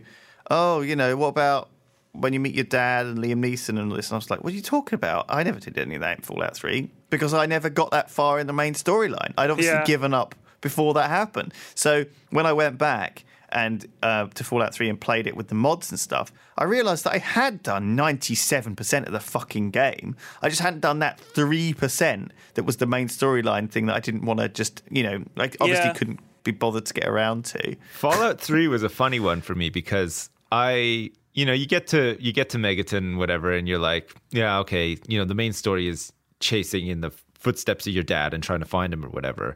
oh, 0.50 0.80
you 0.82 0.94
know, 0.96 1.16
what 1.16 1.28
about 1.28 1.70
when 2.12 2.32
you 2.32 2.40
meet 2.40 2.54
your 2.54 2.64
dad 2.64 3.06
and 3.06 3.18
Liam 3.18 3.44
Neeson 3.44 3.70
and 3.78 3.90
all 3.90 3.96
this? 3.96 4.08
And 4.08 4.14
I 4.14 4.16
was 4.18 4.30
like, 4.30 4.44
what 4.44 4.52
are 4.52 4.56
you 4.56 4.62
talking 4.62 4.94
about? 4.96 5.26
I 5.28 5.42
never 5.42 5.58
did 5.60 5.76
any 5.78 5.96
of 5.96 6.00
that 6.02 6.18
in 6.18 6.22
Fallout 6.22 6.56
Three 6.56 6.90
because 7.10 7.34
I 7.34 7.46
never 7.46 7.68
got 7.70 7.90
that 7.90 8.10
far 8.10 8.38
in 8.38 8.46
the 8.46 8.52
main 8.52 8.74
storyline. 8.74 9.32
I'd 9.38 9.50
obviously 9.50 9.74
Yeah. 9.74 9.84
given 9.84 10.12
up 10.14 10.34
before 10.60 10.94
that 10.94 11.10
happened. 11.10 11.52
So 11.74 12.04
when 12.30 12.46
I 12.46 12.52
went 12.52 12.78
back 12.78 13.24
and 13.50 13.86
uh, 14.02 14.26
to 14.34 14.44
Fallout 14.44 14.74
3 14.74 14.88
and 14.88 15.00
played 15.00 15.26
it 15.26 15.36
with 15.36 15.48
the 15.48 15.54
mods 15.54 15.90
and 15.90 15.98
stuff, 16.00 16.32
I 16.58 16.64
realized 16.64 17.04
that 17.04 17.12
I 17.12 17.18
had 17.18 17.62
done 17.62 17.96
97% 17.96 19.06
of 19.06 19.12
the 19.12 19.20
fucking 19.20 19.70
game. 19.70 20.16
I 20.42 20.48
just 20.48 20.60
hadn't 20.60 20.80
done 20.80 20.98
that 21.00 21.20
3% 21.34 22.30
that 22.54 22.64
was 22.64 22.76
the 22.78 22.86
main 22.86 23.08
storyline 23.08 23.70
thing 23.70 23.86
that 23.86 23.96
I 23.96 24.00
didn't 24.00 24.24
want 24.24 24.40
to 24.40 24.48
just, 24.48 24.82
you 24.90 25.02
know, 25.02 25.24
like 25.36 25.56
obviously 25.60 25.86
Yeah. 25.86 25.92
couldn't 25.94 26.20
be 26.44 26.52
bothered 26.52 26.86
to 26.86 26.94
get 26.94 27.06
around 27.08 27.44
to. 27.46 27.76
Fallout 27.92 28.40
3 28.40 28.68
was 28.68 28.82
a 28.82 28.88
funny 28.88 29.20
one 29.20 29.40
for 29.40 29.54
me 29.54 29.70
because 29.70 30.30
I 30.52 31.10
you 31.34 31.44
know, 31.44 31.52
you 31.52 31.66
get 31.66 31.86
to 31.88 32.16
you 32.18 32.32
get 32.32 32.48
to 32.50 32.56
Megaton 32.58 33.18
whatever 33.18 33.52
and 33.52 33.68
you're 33.68 33.78
like, 33.78 34.14
yeah, 34.30 34.58
okay, 34.60 34.96
you 35.06 35.18
know, 35.18 35.24
the 35.24 35.34
main 35.34 35.52
story 35.52 35.86
is 35.86 36.12
chasing 36.40 36.86
in 36.86 37.00
the 37.02 37.10
footsteps 37.34 37.86
of 37.86 37.92
your 37.92 38.04
dad 38.04 38.32
and 38.32 38.42
trying 38.42 38.60
to 38.60 38.66
find 38.66 38.92
him 38.92 39.04
or 39.04 39.08
whatever. 39.08 39.54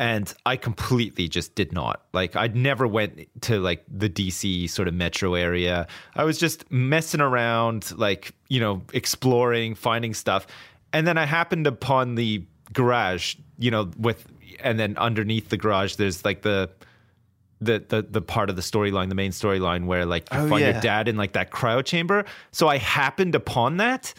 And 0.00 0.32
I 0.46 0.56
completely 0.56 1.28
just 1.28 1.54
did 1.54 1.72
not. 1.72 2.02
Like 2.14 2.34
I 2.34 2.46
never 2.46 2.86
went 2.86 3.28
to 3.42 3.60
like 3.60 3.84
the 3.86 4.08
DC 4.08 4.70
sort 4.70 4.88
of 4.88 4.94
metro 4.94 5.34
area. 5.34 5.86
I 6.16 6.24
was 6.24 6.38
just 6.38 6.64
messing 6.72 7.20
around 7.20 7.92
like, 7.98 8.32
you 8.48 8.60
know, 8.60 8.80
exploring, 8.94 9.74
finding 9.74 10.14
stuff. 10.14 10.46
And 10.94 11.06
then 11.06 11.18
I 11.18 11.26
happened 11.26 11.66
upon 11.66 12.14
the 12.14 12.42
garage, 12.72 13.36
you 13.58 13.70
know, 13.70 13.90
with 13.98 14.24
and 14.60 14.78
then 14.80 14.96
underneath 14.96 15.50
the 15.50 15.56
garage 15.58 15.96
there's 15.96 16.24
like 16.24 16.40
the 16.42 16.70
the 17.60 17.84
the 17.88 18.00
the 18.00 18.22
part 18.22 18.48
of 18.48 18.56
the 18.56 18.62
storyline, 18.62 19.10
the 19.10 19.14
main 19.14 19.32
storyline 19.32 19.84
where 19.84 20.06
like 20.06 20.32
you 20.32 20.38
Oh, 20.38 20.48
find 20.48 20.62
yeah. 20.62 20.72
your 20.72 20.80
dad 20.80 21.08
in 21.08 21.16
like 21.18 21.32
that 21.34 21.50
cryo 21.50 21.84
chamber. 21.84 22.24
So 22.52 22.68
I 22.68 22.78
happened 22.78 23.34
upon 23.34 23.76
that 23.76 24.14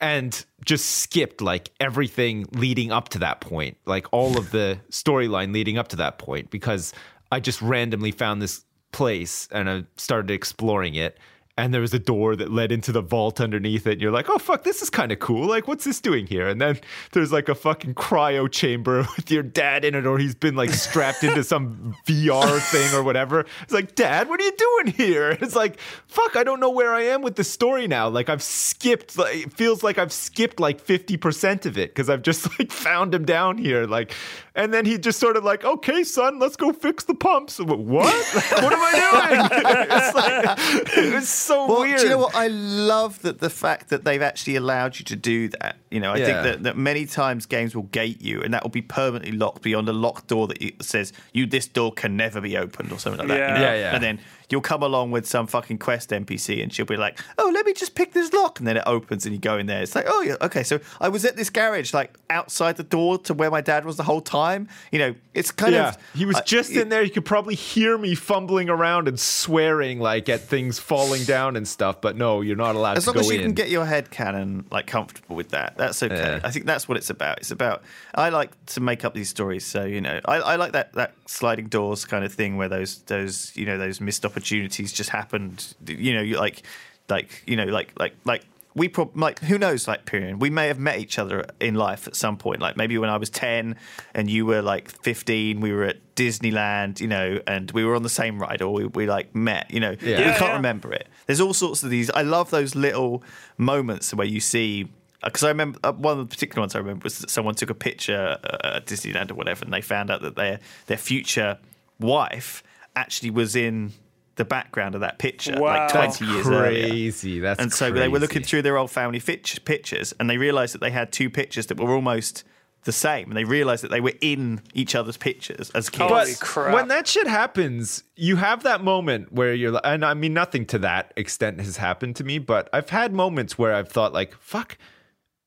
and 0.00 0.44
just 0.64 0.84
skipped 0.86 1.40
like 1.40 1.70
everything 1.80 2.46
leading 2.52 2.92
up 2.92 3.08
to 3.10 3.18
that 3.18 3.40
point, 3.40 3.76
like 3.86 4.06
all 4.12 4.38
of 4.38 4.50
the 4.50 4.78
storyline 4.90 5.52
leading 5.52 5.78
up 5.78 5.88
to 5.88 5.96
that 5.96 6.18
point, 6.18 6.50
because 6.50 6.92
I 7.32 7.40
just 7.40 7.60
randomly 7.60 8.12
found 8.12 8.40
this 8.40 8.64
place 8.92 9.48
and 9.50 9.68
I 9.68 9.84
started 9.96 10.30
exploring 10.30 10.94
it. 10.94 11.18
And 11.58 11.74
there 11.74 11.80
was 11.80 11.92
a 11.92 11.98
door 11.98 12.36
that 12.36 12.52
led 12.52 12.70
into 12.70 12.92
the 12.92 13.00
vault 13.00 13.40
underneath 13.40 13.84
it. 13.88 13.94
And 13.94 14.00
you're 14.00 14.12
like, 14.12 14.30
oh, 14.30 14.38
fuck, 14.38 14.62
this 14.62 14.80
is 14.80 14.90
kind 14.90 15.10
of 15.10 15.18
cool. 15.18 15.44
Like, 15.44 15.66
what's 15.66 15.84
this 15.84 16.00
doing 16.00 16.24
here? 16.24 16.46
And 16.46 16.60
then 16.60 16.78
there's 17.10 17.32
like 17.32 17.48
a 17.48 17.54
fucking 17.56 17.96
cryo 17.96 18.48
chamber 18.48 18.98
with 19.16 19.28
your 19.28 19.42
dad 19.42 19.84
in 19.84 19.96
it, 19.96 20.06
or 20.06 20.18
he's 20.18 20.36
been 20.36 20.54
like 20.54 20.70
strapped 20.70 21.24
into 21.24 21.42
some 21.42 21.96
VR 22.06 22.60
thing 22.70 22.94
or 22.94 23.02
whatever. 23.02 23.44
It's 23.64 23.72
like, 23.72 23.96
Dad, 23.96 24.28
what 24.28 24.40
are 24.40 24.44
you 24.44 24.56
doing 24.56 24.94
here? 24.94 25.36
It's 25.48 25.56
like, 25.56 25.80
fuck, 26.06 26.36
I 26.36 26.44
don't 26.44 26.60
know 26.60 26.68
where 26.68 26.92
I 26.92 27.02
am 27.04 27.22
with 27.22 27.36
the 27.36 27.44
story 27.44 27.88
now. 27.88 28.08
Like, 28.08 28.28
I've 28.28 28.42
skipped, 28.42 29.16
like, 29.16 29.34
it 29.46 29.52
feels 29.54 29.82
like 29.82 29.96
I've 29.96 30.12
skipped 30.12 30.60
like 30.60 30.84
50% 30.84 31.64
of 31.64 31.78
it 31.78 31.90
because 31.90 32.10
I've 32.10 32.22
just 32.22 32.46
like 32.58 32.70
found 32.70 33.14
him 33.14 33.24
down 33.24 33.56
here. 33.56 33.86
Like, 33.86 34.14
and 34.54 34.74
then 34.74 34.84
he 34.84 34.98
just 34.98 35.18
sort 35.18 35.36
of 35.36 35.44
like, 35.44 35.64
okay, 35.64 36.04
son, 36.04 36.38
let's 36.38 36.56
go 36.56 36.72
fix 36.72 37.04
the 37.04 37.14
pumps. 37.14 37.58
What? 37.58 37.78
what 37.78 38.72
am 38.72 38.80
I 38.82 38.92
doing? 39.08 39.86
it's 39.90 40.14
like, 40.14 40.98
it 40.98 41.14
was 41.14 41.47
so 41.48 41.66
Well, 41.66 41.80
weird. 41.80 41.98
do 41.98 42.04
you 42.04 42.10
know 42.10 42.18
what? 42.18 42.34
I 42.34 42.46
love 42.48 43.22
that 43.22 43.40
the 43.40 43.50
fact 43.50 43.88
that 43.88 44.04
they've 44.04 44.22
actually 44.22 44.56
allowed 44.56 44.98
you 44.98 45.04
to 45.06 45.16
do 45.16 45.48
that. 45.48 45.76
You 45.90 46.00
know, 46.00 46.12
I 46.12 46.18
Yeah. 46.18 46.24
think 46.26 46.42
that, 46.44 46.62
that 46.64 46.76
many 46.76 47.06
times 47.06 47.46
games 47.46 47.74
will 47.74 47.84
gate 47.84 48.20
you, 48.22 48.42
and 48.42 48.52
that 48.54 48.62
will 48.62 48.70
be 48.70 48.82
permanently 48.82 49.32
locked 49.36 49.62
beyond 49.62 49.88
a 49.88 49.92
locked 49.92 50.26
door 50.28 50.46
that 50.48 50.58
says 50.82 51.12
you 51.32 51.46
this 51.46 51.66
door 51.66 51.92
can 51.92 52.16
never 52.16 52.40
be 52.40 52.56
opened 52.56 52.92
or 52.92 52.98
something 52.98 53.20
like 53.20 53.28
that. 53.28 53.34
you 53.36 53.40
Yeah. 53.40 53.54
know? 53.54 53.60
Yeah, 53.74 53.74
yeah. 53.80 53.94
And 53.94 54.02
then 54.04 54.18
you'll 54.50 54.60
come 54.60 54.82
along 54.82 55.10
with 55.10 55.26
some 55.26 55.46
fucking 55.46 55.78
quest 55.78 56.10
NPC, 56.10 56.62
and 56.62 56.72
she'll 56.72 56.86
be 56.86 56.96
like, 56.96 57.18
"Oh, 57.38 57.50
let 57.54 57.66
me 57.66 57.72
just 57.72 57.94
pick 57.94 58.12
this 58.12 58.32
lock," 58.32 58.58
and 58.58 58.66
then 58.66 58.76
it 58.76 58.82
opens, 58.86 59.26
and 59.26 59.34
you 59.34 59.40
go 59.40 59.58
in 59.58 59.66
there. 59.66 59.82
It's 59.82 59.94
like, 59.94 60.06
"Oh, 60.08 60.22
yeah, 60.22 60.36
okay." 60.42 60.62
So 60.62 60.80
I 61.00 61.08
was 61.08 61.24
at 61.24 61.36
this 61.36 61.50
garage, 61.50 61.92
like 61.94 62.14
outside 62.30 62.76
the 62.76 62.82
door 62.84 63.18
to 63.18 63.34
where 63.34 63.50
my 63.50 63.60
dad 63.60 63.84
was 63.84 63.96
the 63.96 64.02
whole 64.04 64.20
time. 64.20 64.68
You 64.92 64.98
know, 65.00 65.14
it's 65.34 65.50
kind 65.50 65.72
yeah, 65.74 65.88
of 65.90 65.98
he 66.14 66.24
was 66.24 66.36
I- 66.36 66.42
just 66.42 66.70
in 66.72 66.88
there. 66.88 67.02
You 67.02 67.10
could 67.10 67.24
probably 67.24 67.54
hear 67.54 67.98
me 67.98 68.14
fumbling 68.14 68.68
around 68.70 69.08
and 69.08 69.18
swearing 69.18 70.00
like 70.00 70.28
at 70.28 70.40
things 70.40 70.78
falling 70.78 71.24
down 71.24 71.56
and 71.56 71.66
stuff. 71.66 72.00
But 72.00 72.16
no, 72.16 72.40
you're 72.40 72.56
not 72.56 72.74
allowed 72.76 72.96
as 72.98 73.04
to 73.04 73.10
long 73.12 73.20
as 73.20 73.28
you 73.28 73.36
in. 73.36 73.42
can 73.42 73.52
get 73.52 73.68
your 73.70 73.84
head 73.86 74.10
canon 74.10 74.64
like 74.70 74.86
comfortable 74.86 75.36
with 75.36 75.50
that 75.50 75.76
that's 75.76 76.02
okay 76.02 76.14
Yeah. 76.14 76.40
i 76.44 76.50
think 76.50 76.66
that's 76.66 76.88
what 76.88 76.96
it's 76.96 77.10
about 77.10 77.38
it's 77.38 77.50
about 77.50 77.82
i 78.14 78.28
like 78.28 78.50
to 78.66 78.80
make 78.80 79.04
up 79.04 79.14
these 79.14 79.28
stories 79.28 79.64
so 79.64 79.84
you 79.84 80.00
know 80.00 80.20
I, 80.24 80.36
I 80.36 80.56
like 80.56 80.72
that 80.72 80.92
that 80.94 81.12
sliding 81.26 81.66
doors 81.68 82.04
kind 82.04 82.24
of 82.24 82.32
thing 82.32 82.56
where 82.56 82.68
those 82.68 82.98
those 83.02 83.52
you 83.56 83.66
know 83.66 83.78
those 83.78 84.00
missed 84.00 84.24
opportunities 84.24 84.37
just 84.40 85.10
happened 85.10 85.74
you 85.86 86.12
know 86.14 86.20
you 86.22 86.36
like 86.38 86.62
like 87.08 87.42
you 87.46 87.56
know 87.56 87.64
like 87.64 87.92
like 87.98 88.14
like 88.24 88.44
we 88.74 88.86
prob- 88.88 89.16
like 89.16 89.40
who 89.40 89.58
knows 89.58 89.88
like 89.88 90.04
period 90.04 90.40
we 90.40 90.50
may 90.50 90.68
have 90.68 90.78
met 90.78 90.98
each 91.00 91.18
other 91.18 91.44
in 91.58 91.74
life 91.74 92.06
at 92.06 92.14
some 92.14 92.36
point 92.36 92.60
like 92.60 92.76
maybe 92.76 92.96
when 92.98 93.10
i 93.10 93.16
was 93.16 93.28
10 93.30 93.74
and 94.14 94.30
you 94.30 94.46
were 94.46 94.62
like 94.62 94.88
15 94.88 95.60
we 95.60 95.72
were 95.72 95.84
at 95.84 95.96
disneyland 96.14 97.00
you 97.00 97.08
know 97.08 97.40
and 97.46 97.70
we 97.72 97.84
were 97.84 97.94
on 97.96 98.02
the 98.02 98.08
same 98.08 98.38
ride 98.38 98.62
or 98.62 98.72
we, 98.72 98.86
we 98.86 99.06
like 99.06 99.34
met 99.34 99.70
you 99.70 99.80
know 99.80 99.96
Yeah. 100.00 100.18
we 100.18 100.24
Yeah, 100.24 100.38
can't 100.38 100.50
yeah. 100.50 100.56
remember 100.56 100.92
it 100.92 101.08
there's 101.26 101.40
all 101.40 101.54
sorts 101.54 101.82
of 101.82 101.90
these 101.90 102.10
i 102.10 102.22
love 102.22 102.50
those 102.50 102.74
little 102.74 103.22
moments 103.56 104.14
where 104.14 104.26
you 104.26 104.40
see 104.40 104.88
because 105.24 105.42
I 105.42 105.48
remember 105.48 105.80
uh, 105.82 105.90
one 105.92 106.16
of 106.16 106.28
the 106.28 106.32
particular 106.32 106.60
ones 106.62 106.76
I 106.76 106.78
remember 106.78 107.02
was 107.02 107.18
that 107.18 107.28
someone 107.28 107.56
took 107.56 107.70
a 107.70 107.74
picture 107.74 108.38
uh, 108.44 108.76
at 108.76 108.86
Disneyland 108.86 109.32
or 109.32 109.34
whatever, 109.34 109.64
and 109.64 109.74
they 109.74 109.80
found 109.80 110.12
out 110.12 110.22
that 110.22 110.36
their 110.36 110.60
their 110.86 110.96
future 110.96 111.58
wife 111.98 112.62
actually 112.94 113.30
was 113.30 113.56
in 113.56 113.92
the 114.38 114.44
background 114.46 114.94
of 114.94 115.02
that 115.02 115.18
picture, 115.18 115.52
like 115.52 115.60
Wow. 115.60 115.88
twenty 115.88 116.24
years 116.24 116.48
earlier. 116.48 116.88
crazy. 116.88 117.38
That's 117.40 117.60
And 117.60 117.70
so 117.72 117.90
they 117.90 118.08
were 118.08 118.18
looking 118.18 118.42
through 118.42 118.62
their 118.62 118.78
old 118.78 118.90
family 118.90 119.18
fit- 119.18 119.60
pictures, 119.66 120.14
and 120.18 120.30
they 120.30 120.38
realised 120.38 120.72
that 120.74 120.80
they 120.80 120.90
had 120.90 121.12
two 121.12 121.28
pictures 121.28 121.66
that 121.66 121.78
were 121.78 121.92
almost 121.92 122.44
the 122.84 122.92
same, 122.92 123.28
and 123.28 123.36
they 123.36 123.44
realised 123.44 123.82
that 123.84 123.90
they 123.90 124.00
were 124.00 124.14
in 124.22 124.62
each 124.72 124.94
other's 124.94 125.16
pictures 125.16 125.68
as 125.74 125.90
kids. 125.90 126.08
Holy 126.10 126.32
But 126.32 126.40
crap. 126.40 126.72
when 126.72 126.88
that 126.88 127.06
shit 127.08 127.26
happens, 127.26 128.04
you 128.16 128.36
have 128.36 128.62
that 128.62 128.82
moment 128.82 129.32
where 129.32 129.52
you're 129.52 129.72
like, 129.72 129.82
and 129.84 130.04
I 130.04 130.14
mean, 130.14 130.32
nothing 130.32 130.64
to 130.66 130.78
that 130.78 131.12
extent 131.16 131.60
has 131.60 131.76
happened 131.76 132.16
to 132.16 132.24
me, 132.24 132.38
but 132.38 132.70
I've 132.72 132.88
had 132.90 133.12
moments 133.12 133.58
where 133.58 133.74
I've 133.74 133.88
thought, 133.88 134.12
like, 134.12 134.34
fuck, 134.40 134.78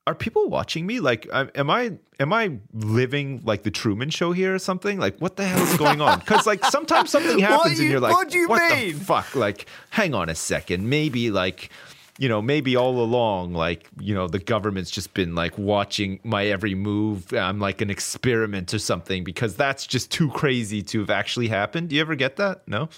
are 0.06 0.14
people 0.14 0.48
watching 0.48 0.86
me? 0.86 1.00
Like, 1.00 1.28
am 1.32 1.70
I 1.70 1.92
am 2.18 2.32
I 2.32 2.58
living 2.72 3.40
like 3.44 3.62
the 3.62 3.70
Truman 3.70 4.10
Show 4.10 4.32
here 4.32 4.54
or 4.54 4.58
something? 4.58 4.98
Like, 4.98 5.18
what 5.18 5.36
the 5.36 5.44
hell 5.44 5.62
is 5.62 5.76
going 5.76 6.00
on? 6.00 6.18
Because 6.18 6.46
like 6.46 6.64
sometimes 6.64 7.10
something 7.10 7.38
happens 7.50 7.78
you- 7.78 7.84
and 7.84 7.90
you're 7.92 8.00
like, 8.00 8.12
what 8.14 8.28
do 8.30 8.38
you 8.38 8.48
what 8.48 8.70
mean?" 8.76 8.98
the 8.98 9.04
fuck? 9.04 9.34
Like, 9.34 9.66
hang 9.90 10.14
on 10.14 10.28
a 10.28 10.34
second, 10.34 10.88
maybe 10.88 11.30
like. 11.30 11.70
you 12.18 12.28
know, 12.28 12.42
maybe 12.42 12.76
all 12.76 13.00
along, 13.02 13.54
like, 13.54 13.88
you 13.98 14.14
know, 14.14 14.28
the 14.28 14.38
government's 14.38 14.90
just 14.90 15.14
been 15.14 15.34
like 15.34 15.56
watching 15.56 16.20
my 16.22 16.44
every 16.46 16.74
move. 16.74 17.32
I'm 17.32 17.58
like 17.58 17.80
an 17.80 17.88
experiment 17.90 18.72
or 18.74 18.78
something 18.78 19.24
because 19.24 19.56
that's 19.56 19.86
just 19.86 20.10
too 20.12 20.28
crazy 20.30 20.82
to 20.82 21.00
have 21.00 21.10
actually 21.10 21.48
happened. 21.48 21.88
Do 21.88 21.96
you 21.96 22.02
ever 22.02 22.14
get 22.14 22.36
that? 22.36 22.68
No? 22.68 22.90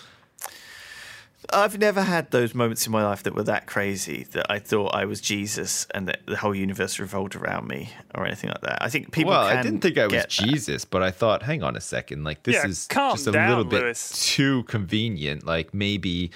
I've 1.53 1.79
never 1.79 2.03
had 2.03 2.31
those 2.31 2.55
moments 2.55 2.87
in 2.87 2.93
my 2.93 3.05
life 3.05 3.23
that 3.25 3.35
were 3.35 3.43
that 3.45 3.67
crazy 3.67 4.25
that 4.33 4.51
I 4.51 4.59
thought 4.59 4.95
I 4.95 5.05
was 5.05 5.21
Jesus 5.21 5.87
and 5.95 6.09
that 6.09 6.21
the 6.27 6.37
whole 6.37 6.55
universe 6.55 6.99
revolved 6.99 7.37
around 7.37 7.69
me 7.69 7.91
or 8.15 8.27
anything 8.27 8.51
like 8.51 8.61
that. 8.63 8.83
I 8.83 8.89
think 8.89 9.13
people. 9.13 9.31
well, 9.33 9.43
I 9.43 9.63
didn't 9.63 9.81
think 9.81 9.99
I 9.99 10.05
was 10.05 10.13
get 10.13 10.23
that. 10.23 10.31
Jesus, 10.31 10.85
but 10.85 11.03
I 11.03 11.11
thought, 11.11 11.43
hang 11.43 11.63
on 11.63 11.77
a 11.77 11.81
second, 11.81 12.25
like 12.25 12.43
this 12.45 12.55
Yeah, 12.57 12.67
is 12.67 12.87
just 12.89 13.27
a 13.27 13.33
down, 13.33 13.49
little 13.51 13.65
bit 13.65 13.83
Lewis. 13.83 14.11
too 14.35 14.63
convenient. 14.65 15.45
Like 15.45 15.75
maybe, 15.75 16.31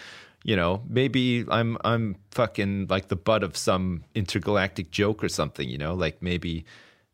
you 0.44 0.56
know, 0.56 0.82
maybe 0.88 1.44
I'm 1.50 1.78
I'm 1.84 2.16
fucking 2.32 2.86
like 2.88 3.08
the 3.08 3.16
butt 3.16 3.42
of 3.42 3.56
some 3.56 4.04
intergalactic 4.14 4.90
joke 4.90 5.24
or 5.24 5.28
something. 5.28 5.68
You 5.68 5.78
know, 5.78 5.94
like 5.94 6.22
maybe 6.22 6.64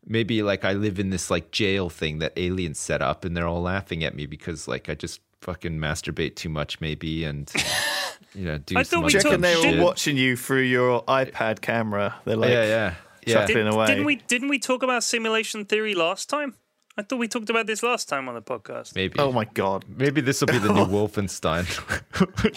maybe 0.05 0.43
like 0.43 0.65
I 0.65 0.73
live 0.73 0.99
in 0.99 1.09
this 1.09 1.31
like 1.31 1.51
jail 1.51 1.89
thing 1.89 2.19
that 2.19 2.33
aliens 2.37 2.77
set 2.79 3.01
up, 3.01 3.25
and 3.25 3.35
they're 3.35 3.47
all 3.47 3.61
laughing 3.61 4.03
at 4.03 4.15
me 4.15 4.25
because 4.25 4.67
like 4.67 4.89
I 4.89 4.95
just 4.95 5.21
fucking 5.41 5.77
masturbate 5.79 6.35
too 6.35 6.49
much, 6.49 6.79
maybe, 6.81 7.23
and 7.23 7.51
you 8.33 8.45
know, 8.45 8.57
do 8.59 8.77
I 8.77 8.83
some 8.83 9.01
thought 9.03 9.13
we 9.13 9.17
other 9.19 9.19
Do 9.19 9.27
you 9.29 9.31
reckon 9.31 9.31
took- 9.31 9.41
they 9.41 9.61
shit. 9.69 9.77
were 9.79 9.83
watching 9.85 10.17
you 10.17 10.35
through 10.35 10.61
your 10.63 11.03
iPad 11.05 11.61
camera? 11.61 12.15
They're 12.25 12.35
like, 12.37 12.49
yeah, 12.51 12.63
yeah, 12.65 12.93
yeah. 13.25 13.33
chuckling 13.33 13.65
Did, 13.65 13.73
away. 13.73 13.85
didn't 13.87 14.05
we? 14.05 14.15
Didn't 14.15 14.49
we 14.49 14.59
talk 14.59 14.83
about 14.83 15.03
simulation 15.03 15.65
theory 15.65 15.95
last 15.95 16.29
time? 16.29 16.55
I 16.97 17.01
thought 17.01 17.19
we 17.19 17.27
talked 17.27 17.49
about 17.49 17.67
this 17.67 17.83
last 17.83 18.07
time 18.07 18.29
on 18.29 18.35
the 18.35 18.41
podcast. 18.41 18.95
Maybe. 18.95 19.19
Oh 19.19 19.29
my 19.33 19.43
god! 19.43 19.83
Maybe 19.89 20.21
this 20.21 20.39
will 20.39 20.47
be 20.47 20.59
the 20.59 20.71
new 20.71 20.85
Wolfenstein. 20.95 21.65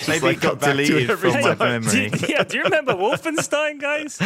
Maybe 0.07 0.21
like, 0.27 0.37
it 0.37 0.41
come 0.41 0.51
got 0.53 0.61
back 0.61 0.77
to 0.77 0.81
it 0.81 0.87
deleted 0.87 1.19
from 1.19 1.33
my 1.33 1.41
time. 1.55 1.59
memory. 1.59 2.11
Do- 2.11 2.27
yeah, 2.29 2.45
do 2.45 2.57
you 2.59 2.63
remember 2.63 2.93
Wolfenstein, 2.95 3.81
guys? 3.81 4.17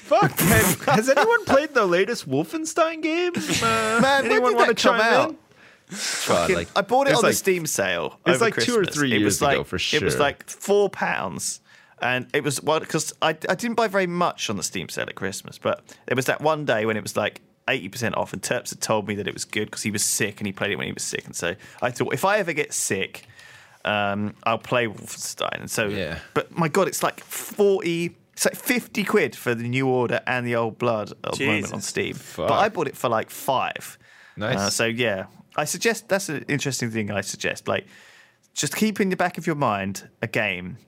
Fuck. 0.00 0.38
Have, 0.38 0.84
has 0.84 1.08
anyone 1.08 1.46
played 1.46 1.72
the 1.72 1.86
latest 1.86 2.28
Wolfenstein 2.28 3.02
game? 3.02 3.32
Uh, 3.36 4.00
Man, 4.02 4.26
anyone 4.26 4.54
want 4.54 4.76
to 4.76 4.82
come 4.82 5.00
out? 5.00 5.30
in? 5.30 5.38
God, 6.28 6.50
like, 6.50 6.68
I 6.76 6.82
bought 6.82 7.06
it 7.06 7.10
it's 7.10 7.18
on 7.18 7.22
like, 7.24 7.32
the 7.32 7.36
Steam 7.36 7.66
sale. 7.66 8.18
it's 8.26 8.40
like 8.40 8.54
two 8.54 8.72
or 8.72 8.76
Christmas. 8.78 8.94
three 8.94 9.12
it 9.12 9.18
years 9.20 9.24
was 9.24 9.42
like, 9.42 9.54
ago 9.54 9.64
for 9.64 9.78
sure. 9.78 10.00
It 10.00 10.04
was 10.04 10.18
like 10.18 10.48
four 10.48 10.88
pounds, 10.90 11.60
and 12.00 12.26
it 12.34 12.42
was 12.44 12.62
well 12.62 12.80
because 12.80 13.12
I 13.22 13.30
I 13.48 13.54
didn't 13.54 13.74
buy 13.74 13.88
very 13.88 14.06
much 14.06 14.50
on 14.50 14.56
the 14.56 14.62
Steam 14.62 14.88
sale 14.88 15.06
at 15.08 15.14
Christmas, 15.14 15.58
but 15.58 15.82
there 16.06 16.16
was 16.16 16.26
that 16.26 16.40
one 16.40 16.64
day 16.64 16.86
when 16.86 16.96
it 16.96 17.02
was 17.02 17.16
like. 17.16 17.40
80% 17.66 18.14
off, 18.18 18.34
and 18.34 18.42
Terps 18.42 18.68
had 18.68 18.82
told 18.82 19.08
me 19.08 19.14
that 19.14 19.26
it 19.26 19.32
was 19.32 19.46
good 19.46 19.64
because 19.68 19.80
he 19.82 19.90
was 19.90 20.04
sick 20.04 20.38
and 20.38 20.46
he 20.46 20.52
played 20.52 20.70
it 20.70 20.76
when 20.76 20.86
he 20.86 20.92
was 20.92 21.02
sick. 21.02 21.24
And 21.24 21.34
so 21.34 21.54
I 21.80 21.90
thought, 21.90 22.12
if 22.12 22.22
I 22.22 22.36
ever 22.36 22.52
get 22.52 22.74
sick, 22.74 23.26
um, 23.86 24.34
I'll 24.44 24.58
play 24.58 24.86
Wolfenstein. 24.86 25.60
And 25.60 25.70
so, 25.70 25.86
Yeah. 25.88 26.18
but 26.34 26.54
my 26.54 26.68
God, 26.68 26.88
it's 26.88 27.02
like 27.02 27.20
40, 27.20 28.14
it's 28.34 28.44
like 28.44 28.54
50 28.56 29.04
quid 29.04 29.34
for 29.34 29.54
the 29.54 29.66
new 29.66 29.88
order 29.88 30.20
and 30.26 30.46
the 30.46 30.56
old 30.56 30.76
blood 30.78 31.12
at 31.24 31.36
the 31.38 31.46
moment 31.46 31.72
on 31.72 31.80
Steam. 31.80 32.12
Fuck. 32.12 32.48
But 32.48 32.58
I 32.58 32.68
bought 32.68 32.86
it 32.86 32.98
for 32.98 33.08
like 33.08 33.30
five. 33.30 33.96
Nice. 34.36 34.58
Uh, 34.58 34.68
so 34.68 34.84
yeah, 34.84 35.24
I 35.56 35.64
suggest 35.64 36.08
that's 36.08 36.28
an 36.28 36.44
interesting 36.48 36.90
thing. 36.90 37.10
I 37.10 37.20
suggest 37.20 37.68
like 37.68 37.86
just 38.54 38.74
keep 38.76 39.00
in 39.00 39.08
the 39.10 39.16
back 39.16 39.38
of 39.38 39.46
your 39.46 39.56
mind 39.56 40.08
a 40.22 40.26
game 40.26 40.78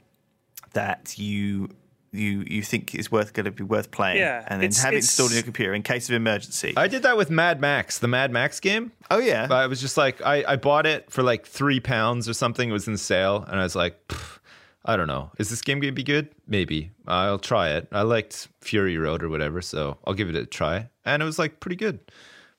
that 0.73 1.19
you 1.19 1.69
you 2.13 2.45
you 2.47 2.63
think 2.63 2.95
is 2.95 3.11
worth 3.13 3.33
going 3.33 3.45
to 3.45 3.51
be 3.51 3.63
worth 3.65 3.91
playing, 3.91 4.19
Yeah, 4.19 4.45
and 4.49 4.61
then 4.63 4.69
it's- 4.69 4.83
have 4.83 4.93
it 4.93 4.99
it's- 4.99 5.05
installed 5.05 5.31
in 5.33 5.37
your 5.37 5.43
computer 5.43 5.75
in 5.75 5.83
case 5.83 6.09
of 6.09 6.15
emergency. 6.15 6.73
I 6.77 6.89
did 6.89 7.03
that 7.03 7.17
with 7.17 7.29
Mad 7.31 7.61
Max, 7.61 7.99
the 7.99 8.09
Mad 8.09 8.31
Max 8.33 8.59
game. 8.61 8.93
oh 9.11 9.19
yeah, 9.19 9.49
I 9.51 9.67
was 9.67 9.81
just 9.81 9.97
like, 9.97 10.23
I, 10.23 10.45
I 10.47 10.57
bought 10.57 10.87
it 10.87 11.11
for 11.11 11.23
like 11.23 11.47
three 11.47 11.81
pounds 11.81 12.29
or 12.29 12.33
something. 12.35 12.69
It 12.71 12.73
was 12.73 12.89
in 12.89 12.97
sale, 12.97 13.45
and 13.49 13.61
I 13.61 13.63
was 13.65 13.77
like, 13.77 14.09
"Pff, 14.09 14.39
I 14.85 14.97
don't 14.97 15.09
know. 15.09 15.31
Is 15.39 15.51
this 15.51 15.61
game 15.63 15.79
gonna 15.81 15.93
be 15.93 16.05
good? 16.05 16.29
Maybe. 16.47 16.93
I'll 17.07 17.39
try 17.39 17.71
it. 17.71 17.89
I 17.93 18.03
liked 18.03 18.49
Fury 18.63 18.97
Road 18.97 19.23
or 19.23 19.29
whatever, 19.29 19.61
so 19.61 19.99
I'll 20.07 20.15
give 20.15 20.29
it 20.31 20.37
a 20.37 20.47
try. 20.47 20.89
And 21.05 21.21
it 21.23 21.27
was 21.27 21.39
like 21.39 21.61
pretty 21.61 21.77
good. 21.77 22.01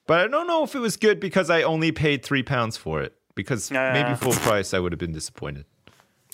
But 0.08 0.20
I 0.22 0.28
don't 0.28 0.48
know 0.48 0.64
if 0.64 0.74
it 0.74 0.80
was 0.80 0.98
good 0.98 1.20
because 1.20 1.50
I 1.50 1.62
only 1.62 1.92
paid 1.92 2.24
three 2.24 2.44
pounds 2.44 2.78
for 2.78 3.02
it. 3.02 3.14
Because 3.36 3.70
Yeah. 3.70 3.94
maybe 3.94 4.16
full 4.16 4.32
price, 4.34 4.74
I 4.74 4.80
would 4.80 4.92
have 4.92 5.00
been 5.00 5.12
disappointed. 5.14 5.66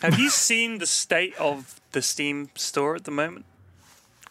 Have 0.01 0.17
you 0.19 0.29
seen 0.29 0.77
the 0.79 0.85
state 0.85 1.35
of 1.37 1.81
the 1.91 2.01
Steam 2.01 2.49
store 2.55 2.95
at 2.95 3.03
the 3.03 3.11
moment? 3.11 3.45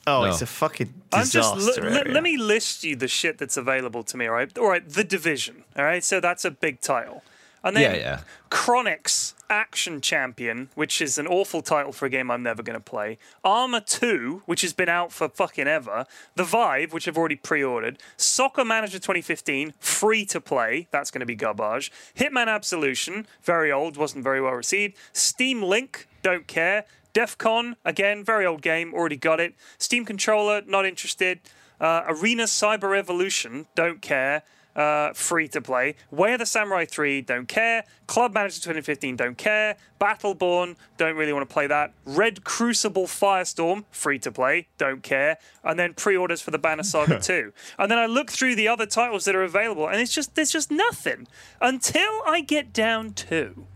oh, 0.07 0.23
no. 0.25 0.31
it's 0.31 0.43
a 0.43 0.47
fucking 0.47 0.93
I'm 1.13 1.21
disaster. 1.25 1.55
just 1.61 1.79
le- 1.81 1.85
le- 1.91 1.99
area. 2.01 2.13
let 2.13 2.23
me 2.25 2.37
list 2.37 2.83
you 2.83 2.97
the 2.97 3.07
shit 3.09 3.39
that's 3.39 3.57
available 3.57 4.03
to 4.05 4.17
me. 4.17 4.27
All 4.27 4.33
right, 4.35 4.59
all 4.59 4.69
right. 4.69 4.89
The 4.89 5.05
Division. 5.05 5.63
All 5.77 5.85
right, 5.85 6.03
so 6.03 6.19
that's 6.19 6.45
a 6.45 6.51
big 6.51 6.81
title. 6.81 7.23
And 7.63 7.77
then 7.77 7.95
Yeah, 7.95 8.01
yeah. 8.01 8.21
Chronix 8.51 9.35
Action 9.53 10.01
Champion, 10.01 10.71
which 10.75 11.03
is 11.03 11.19
an 11.19 11.27
awful 11.27 11.61
title 11.61 11.93
for 11.93 12.07
a 12.07 12.09
game 12.09 12.31
I'm 12.31 12.43
never 12.43 12.63
going 12.63 12.79
to 12.79 12.81
play. 12.81 13.19
Arma 13.45 13.83
2, 13.83 14.43
which 14.47 14.63
has 14.63 14.73
been 14.73 14.89
out 14.89 15.13
for 15.13 15.29
fucking 15.29 15.69
ever. 15.69 16.07
The 16.37 16.45
Vive, 16.45 16.95
which 16.95 17.07
I've 17.07 17.19
already 17.19 17.37
pre 17.37 17.63
ordered. 17.63 17.99
Soccer 18.17 18.65
Manager 18.65 18.99
2015, 18.99 19.75
free 19.79 20.25
to 20.25 20.41
play. 20.41 20.89
That's 20.91 21.11
going 21.11 21.21
to 21.21 21.27
be 21.27 21.35
garbage. 21.35 21.93
Hitman 22.17 22.49
Absolution, 22.49 23.27
very 23.43 23.71
old, 23.71 23.99
wasn't 23.99 24.25
very 24.25 24.41
well 24.41 24.55
received. 24.55 24.97
Steam 25.13 25.63
Link, 25.63 26.09
don't 26.23 26.47
care. 26.47 26.87
DEF 27.13 27.37
CON, 27.37 27.77
again, 27.85 28.25
very 28.25 28.47
old 28.47 28.63
game, 28.63 28.95
already 28.95 29.19
got 29.19 29.39
it. 29.39 29.55
Steam 29.77 30.07
Controller, 30.07 30.63
not 30.67 30.87
interested. 30.87 31.41
Uh, 31.79 32.05
Arena 32.09 32.45
Cyber 32.45 32.91
Revolution, 32.91 33.67
don't 33.75 34.01
care 34.01 34.45
uh, 34.75 35.13
free 35.13 35.49
to 35.49 35.61
play. 35.61 35.95
Way 36.11 36.35
of 36.35 36.39
the 36.39 36.47
Samurai 36.47 36.85
3, 36.85 37.21
don't 37.23 37.49
care. 37.49 37.85
Club 38.07 38.35
Manager 38.35 38.57
2015, 38.57 39.17
don't 39.17 39.39
care. 39.39 39.77
Battleborn, 40.01 40.77
don't 40.97 41.17
really 41.17 41.33
want 41.33 41.49
to 41.49 41.53
play 41.53 41.67
that. 41.67 41.93
Red 42.05 42.45
Crucible 42.45 43.07
Firestorm, 43.07 43.85
free 43.91 44.19
to 44.21 44.33
play, 44.33 44.69
don't 44.79 45.03
care. 45.03 45.39
And 45.63 45.79
then 45.79 45.95
pre-orders 45.95 46.41
for 46.41 46.51
the 46.51 46.59
Banner 46.59 46.83
Saga 46.93 47.21
2. 47.21 47.53
And 47.79 47.91
then 47.91 47.99
I 47.99 48.07
look 48.07 48.31
through 48.31 48.55
the 48.57 48.69
other 48.69 48.87
titles 48.87 49.25
that 49.25 49.35
are 49.35 49.43
available, 49.43 49.87
and 49.87 50.01
it's 50.01 50.13
just 50.13 50.35
there's 50.35 50.53
just 50.53 50.71
nothing 50.71 51.27
until 51.61 52.23
I 52.27 52.41
get 52.41 52.73
down 52.73 53.13
to 53.15 53.67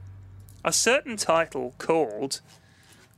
a 0.65 0.73
certain 0.73 1.17
title 1.17 1.75
called. 1.79 2.41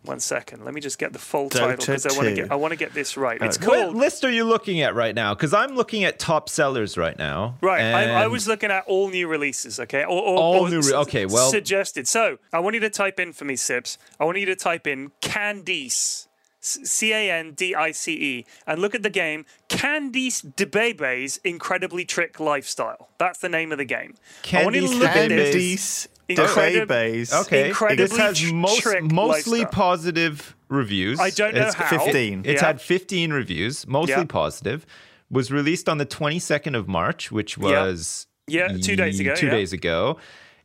One 0.04 0.20
second, 0.20 0.64
let 0.64 0.72
me 0.72 0.80
just 0.80 0.98
get 0.98 1.12
the 1.12 1.18
full 1.18 1.50
title 1.50 1.76
because 1.76 2.06
I 2.06 2.16
want 2.16 2.28
to 2.28 2.34
get 2.34 2.52
I 2.52 2.54
want 2.54 2.70
to 2.70 2.76
get 2.76 2.94
this 2.94 3.16
right. 3.16 3.42
It's 3.42 3.58
What 3.58 3.78
called 3.78 3.96
list 3.96 4.24
are 4.24 4.30
you 4.30 4.44
looking 4.44 4.80
at 4.80 4.94
right 4.94 5.14
now? 5.14 5.34
Because 5.34 5.52
I'm 5.52 5.74
looking 5.74 6.04
at 6.04 6.18
top 6.20 6.48
sellers 6.48 6.96
right 6.96 7.18
now. 7.18 7.56
Right, 7.60 7.82
I, 7.82 8.22
I 8.22 8.26
was 8.28 8.46
looking 8.46 8.70
at 8.70 8.84
all 8.86 9.10
new 9.10 9.26
releases, 9.26 9.80
okay? 9.80 10.04
Or, 10.04 10.22
or, 10.22 10.38
All 10.38 10.60
or 10.66 10.70
new 10.70 10.80
re- 10.80 10.94
okay, 10.94 11.26
well- 11.26 11.50
suggested. 11.50 12.06
So 12.06 12.38
I 12.52 12.60
want 12.60 12.74
you 12.74 12.80
to 12.80 12.90
type 12.90 13.18
in 13.18 13.32
for 13.32 13.44
me, 13.44 13.56
Sips. 13.56 13.98
I 14.20 14.24
want 14.24 14.38
you 14.38 14.46
to 14.46 14.56
type 14.56 14.86
in 14.86 15.10
Candice, 15.20 16.27
C 16.68 17.12
A 17.12 17.30
N 17.30 17.52
D 17.52 17.74
I 17.74 17.90
C 17.92 18.12
E, 18.14 18.46
and 18.66 18.80
look 18.80 18.94
at 18.94 19.02
the 19.02 19.10
game 19.10 19.44
Candice 19.68 20.44
DeBebe's 20.54 21.38
Incredibly 21.44 22.04
Trick 22.04 22.38
Lifestyle. 22.40 23.08
That's 23.18 23.38
the 23.38 23.48
name 23.48 23.72
of 23.72 23.78
the 23.78 23.84
game. 23.84 24.14
I 24.52 24.64
want 24.64 24.74
you 24.76 24.82
to 24.82 24.86
Candice 24.88 24.98
look 24.98 25.08
at 25.10 25.30
DeBebe's- 25.30 25.52
this. 25.52 26.08
Candice 26.08 26.08
Incredib- 26.28 27.46
Okay, 27.46 27.68
Incredibly 27.68 28.04
this 28.06 28.16
has 28.18 28.38
tr- 28.38 28.54
most, 28.54 28.80
trick 28.82 29.02
mostly 29.12 29.60
lifestyle. 29.60 29.72
positive 29.72 30.56
reviews. 30.68 31.18
I 31.18 31.30
don't 31.30 31.54
know 31.54 31.60
It's- 31.68 31.74
how. 31.74 31.88
15. 32.04 32.42
It's 32.44 32.60
Yeah. 32.60 32.66
had 32.66 32.80
15 32.82 33.32
reviews, 33.32 33.86
mostly 33.86 34.12
Yeah. 34.12 34.24
positive. 34.24 34.84
Was 35.30 35.50
released 35.50 35.88
on 35.88 35.96
the 35.96 36.04
22nd 36.04 36.74
of 36.74 36.86
March, 36.86 37.32
which 37.32 37.56
was 37.56 38.26
Yeah, 38.46 38.68
two 38.68 38.94
days 38.96 39.20
ago, 39.20 39.34
Two 39.36 39.46
yeah. 39.46 39.52
days 39.52 39.72
ago. 39.72 40.18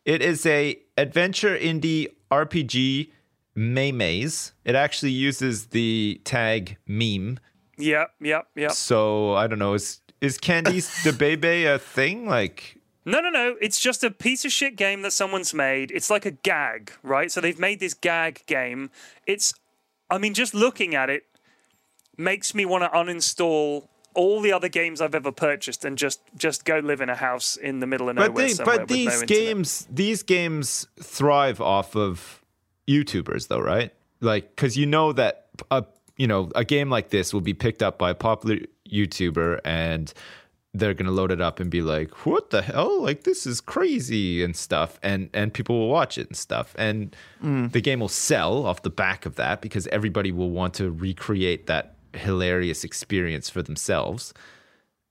It 0.03 0.21
is 0.21 0.45
a 0.45 0.79
adventure 0.97 1.57
indie 1.57 2.07
RPG 2.29 3.12
Maymaze. 3.55 4.51
It 4.65 4.75
actually 4.75 5.11
uses 5.11 5.67
the 5.67 6.21
tag 6.23 6.77
meme. 6.87 7.39
Yep, 7.77 8.11
yep, 8.21 8.47
yep. 8.55 8.71
So 8.71 9.33
I 9.33 9.47
don't 9.47 9.59
know. 9.59 9.73
Is 9.73 10.01
is 10.21 10.37
Candice 10.37 11.03
DeBebe 11.03 11.73
a 11.73 11.79
thing? 11.79 12.25
Like 12.27 12.79
No, 13.05 13.19
no, 13.19 13.29
no. 13.29 13.55
It's 13.61 13.79
just 13.79 14.03
a 14.03 14.11
piece 14.11 14.45
of 14.45 14.51
shit 14.51 14.75
game 14.75 15.01
that 15.01 15.11
someone's 15.11 15.53
made. 15.53 15.91
It's 15.91 16.09
like 16.09 16.25
a 16.25 16.31
gag, 16.31 16.91
right? 17.03 17.31
So 17.31 17.41
they've 17.41 17.59
made 17.59 17.79
this 17.79 17.93
gag 17.93 18.43
game. 18.45 18.89
It's, 19.27 19.53
I 20.09 20.17
mean, 20.17 20.33
just 20.33 20.53
looking 20.53 20.95
at 20.95 21.09
it 21.09 21.23
makes 22.17 22.53
me 22.53 22.65
want 22.65 22.83
to 22.83 22.89
uninstall 22.97 23.87
all 24.15 24.41
the 24.41 24.51
other 24.51 24.69
games 24.69 25.01
I've 25.01 25.15
ever 25.15 25.31
purchased 25.31 25.83
and 25.85 25.97
just 25.97 26.21
just 26.37 26.65
go 26.65 26.79
live 26.79 27.01
in 27.01 27.09
a 27.09 27.15
house 27.15 27.55
in 27.55 27.79
the 27.79 27.87
middle 27.87 28.09
of 28.09 28.15
nowhere 28.15 28.29
but 28.29 28.35
they, 28.35 28.63
but 28.63 28.87
these 28.87 29.07
no 29.07 29.13
internet. 29.13 29.27
games 29.27 29.87
these 29.89 30.21
games 30.21 30.87
thrive 30.99 31.59
off 31.59 31.95
of 31.95 32.42
YouTubers 32.87 33.47
though, 33.47 33.59
right? 33.59 33.91
Like 34.21 34.55
cuz 34.55 34.77
you 34.77 34.85
know 34.85 35.13
that 35.13 35.47
a 35.71 35.85
you 36.17 36.27
know, 36.27 36.49
a 36.55 36.63
game 36.63 36.89
like 36.89 37.09
this 37.09 37.33
will 37.33 37.41
be 37.41 37.53
picked 37.53 37.81
up 37.81 37.97
by 37.97 38.11
a 38.11 38.15
popular 38.15 38.59
YouTuber 38.89 39.59
and 39.65 40.13
they're 40.75 40.93
going 40.93 41.05
to 41.05 41.11
load 41.11 41.31
it 41.31 41.39
up 41.39 41.59
and 41.59 41.69
be 41.69 41.81
like, 41.81 42.25
"What 42.25 42.49
the 42.49 42.63
hell? 42.63 43.01
Like 43.01 43.23
this 43.23 43.45
is 43.45 43.61
crazy" 43.61 44.43
and 44.43 44.55
stuff 44.55 44.99
and 45.03 45.29
and 45.33 45.53
people 45.53 45.77
will 45.77 45.89
watch 45.89 46.17
it 46.17 46.27
and 46.27 46.37
stuff. 46.37 46.73
And 46.77 47.15
mm. 47.43 47.71
the 47.71 47.81
game 47.81 47.99
will 47.99 48.07
sell 48.07 48.65
off 48.65 48.81
the 48.81 48.89
back 48.89 49.25
of 49.25 49.35
that 49.35 49.61
because 49.61 49.87
everybody 49.87 50.31
will 50.31 50.49
want 50.49 50.73
to 50.75 50.91
recreate 50.91 51.67
that 51.67 51.95
hilarious 52.13 52.83
experience 52.83 53.49
for 53.49 53.61
themselves. 53.61 54.33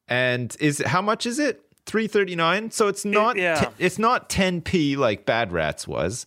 And 0.08 0.56
is 0.60 0.82
how 0.84 1.02
much 1.02 1.26
is 1.26 1.38
it? 1.38 1.62
339. 1.86 2.70
So 2.70 2.88
it's 2.88 3.04
not 3.04 3.36
yeah. 3.36 3.54
te- 3.56 3.84
it's 3.84 3.98
not 3.98 4.28
10p 4.28 4.96
like 4.96 5.26
Bad 5.26 5.52
Rats 5.52 5.86
was 5.86 6.26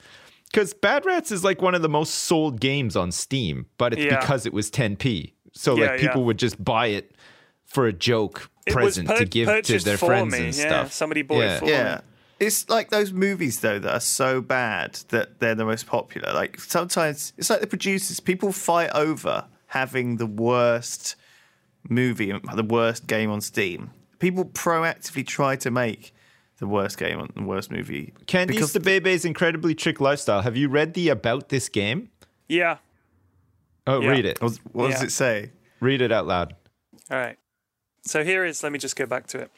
because 0.56 0.74
Bad 0.74 1.06
Rats 1.06 1.34
is 1.34 1.44
like 1.44 1.62
one 1.62 1.76
of 1.76 1.82
the 1.82 1.90
most 1.90 2.12
sold 2.14 2.62
games 2.62 2.96
on 2.96 3.12
Steam, 3.12 3.66
but 3.78 3.92
it's 3.92 4.02
Yeah. 4.04 4.22
because 4.22 4.46
it 4.46 4.54
was 4.54 4.72
10p. 4.72 5.34
So 5.52 5.76
Yeah, 5.76 5.88
like 5.92 6.00
people 6.00 6.22
yeah. 6.22 6.28
would 6.28 6.40
just 6.40 6.64
buy 6.64 6.88
it 6.88 7.14
for 7.66 7.88
a 7.88 7.92
joke 7.94 8.50
It 8.66 8.72
present 8.72 9.10
was 9.10 9.20
to 9.20 9.26
give 9.26 9.50
to 9.66 9.80
their 9.80 9.98
friends 9.98 10.32
me. 10.32 10.38
and 10.46 10.56
yeah, 10.56 10.66
stuff. 10.68 10.94
somebody 10.94 11.24
bought 11.24 11.40
Yeah. 11.42 11.56
it 11.56 11.60
for 11.60 11.66
Yeah. 11.66 11.96
me. 11.96 12.02
It's 12.48 12.70
like 12.70 12.90
those 12.90 13.12
movies 13.12 13.60
though 13.60 13.80
that 13.80 13.94
are 13.94 14.00
so 14.00 14.40
bad 14.42 15.00
that 15.10 15.40
they're 15.42 15.56
the 15.56 15.66
most 15.66 15.88
popular. 15.88 16.32
Like 16.32 16.60
sometimes 16.62 17.34
it's 17.38 17.50
like 17.50 17.60
the 17.60 17.68
producers, 17.68 18.22
people 18.22 18.54
fight 18.54 18.92
over 18.96 19.46
having 19.68 20.18
the 20.18 20.26
worst 20.26 21.16
movie, 21.90 22.32
the 22.54 22.64
worst 22.64 23.08
game 23.08 23.30
on 23.30 23.42
Steam. 23.42 23.92
People 24.20 24.46
proactively 24.46 25.28
try 25.28 25.58
to 25.58 25.70
make 25.70 26.14
the 26.66 26.74
worst 26.74 26.98
game 26.98 27.20
on 27.20 27.30
the 27.36 27.44
worst 27.44 27.72
movie. 27.72 28.14
Candice 28.26 28.48
because 28.48 28.74
the 28.74 28.80
Bebe's 28.80 29.24
incredibly 29.26 29.76
trick 29.76 30.02
lifestyle. 30.02 30.42
Have 30.42 30.58
you 30.58 30.68
read 30.68 30.94
the 30.94 31.10
about 31.10 31.50
this 31.50 31.70
game? 31.70 32.10
Yeah. 32.48 32.78
Oh, 33.88 34.02
Yeah. 34.02 34.10
read 34.10 34.26
it. 34.26 34.42
what, 34.42 34.54
what 34.72 34.92
does 34.92 35.04
it 35.04 35.12
say? 35.12 35.52
Read 35.80 36.02
it 36.02 36.12
out 36.12 36.26
loud. 36.26 36.56
All 37.12 37.18
right. 37.18 37.38
So 38.02 38.24
here 38.24 38.44
is, 38.46 38.64
let 38.64 38.72
me 38.72 38.80
just 38.80 38.96
go 38.96 39.06
back 39.06 39.28
to 39.28 39.40
it. 39.40 39.52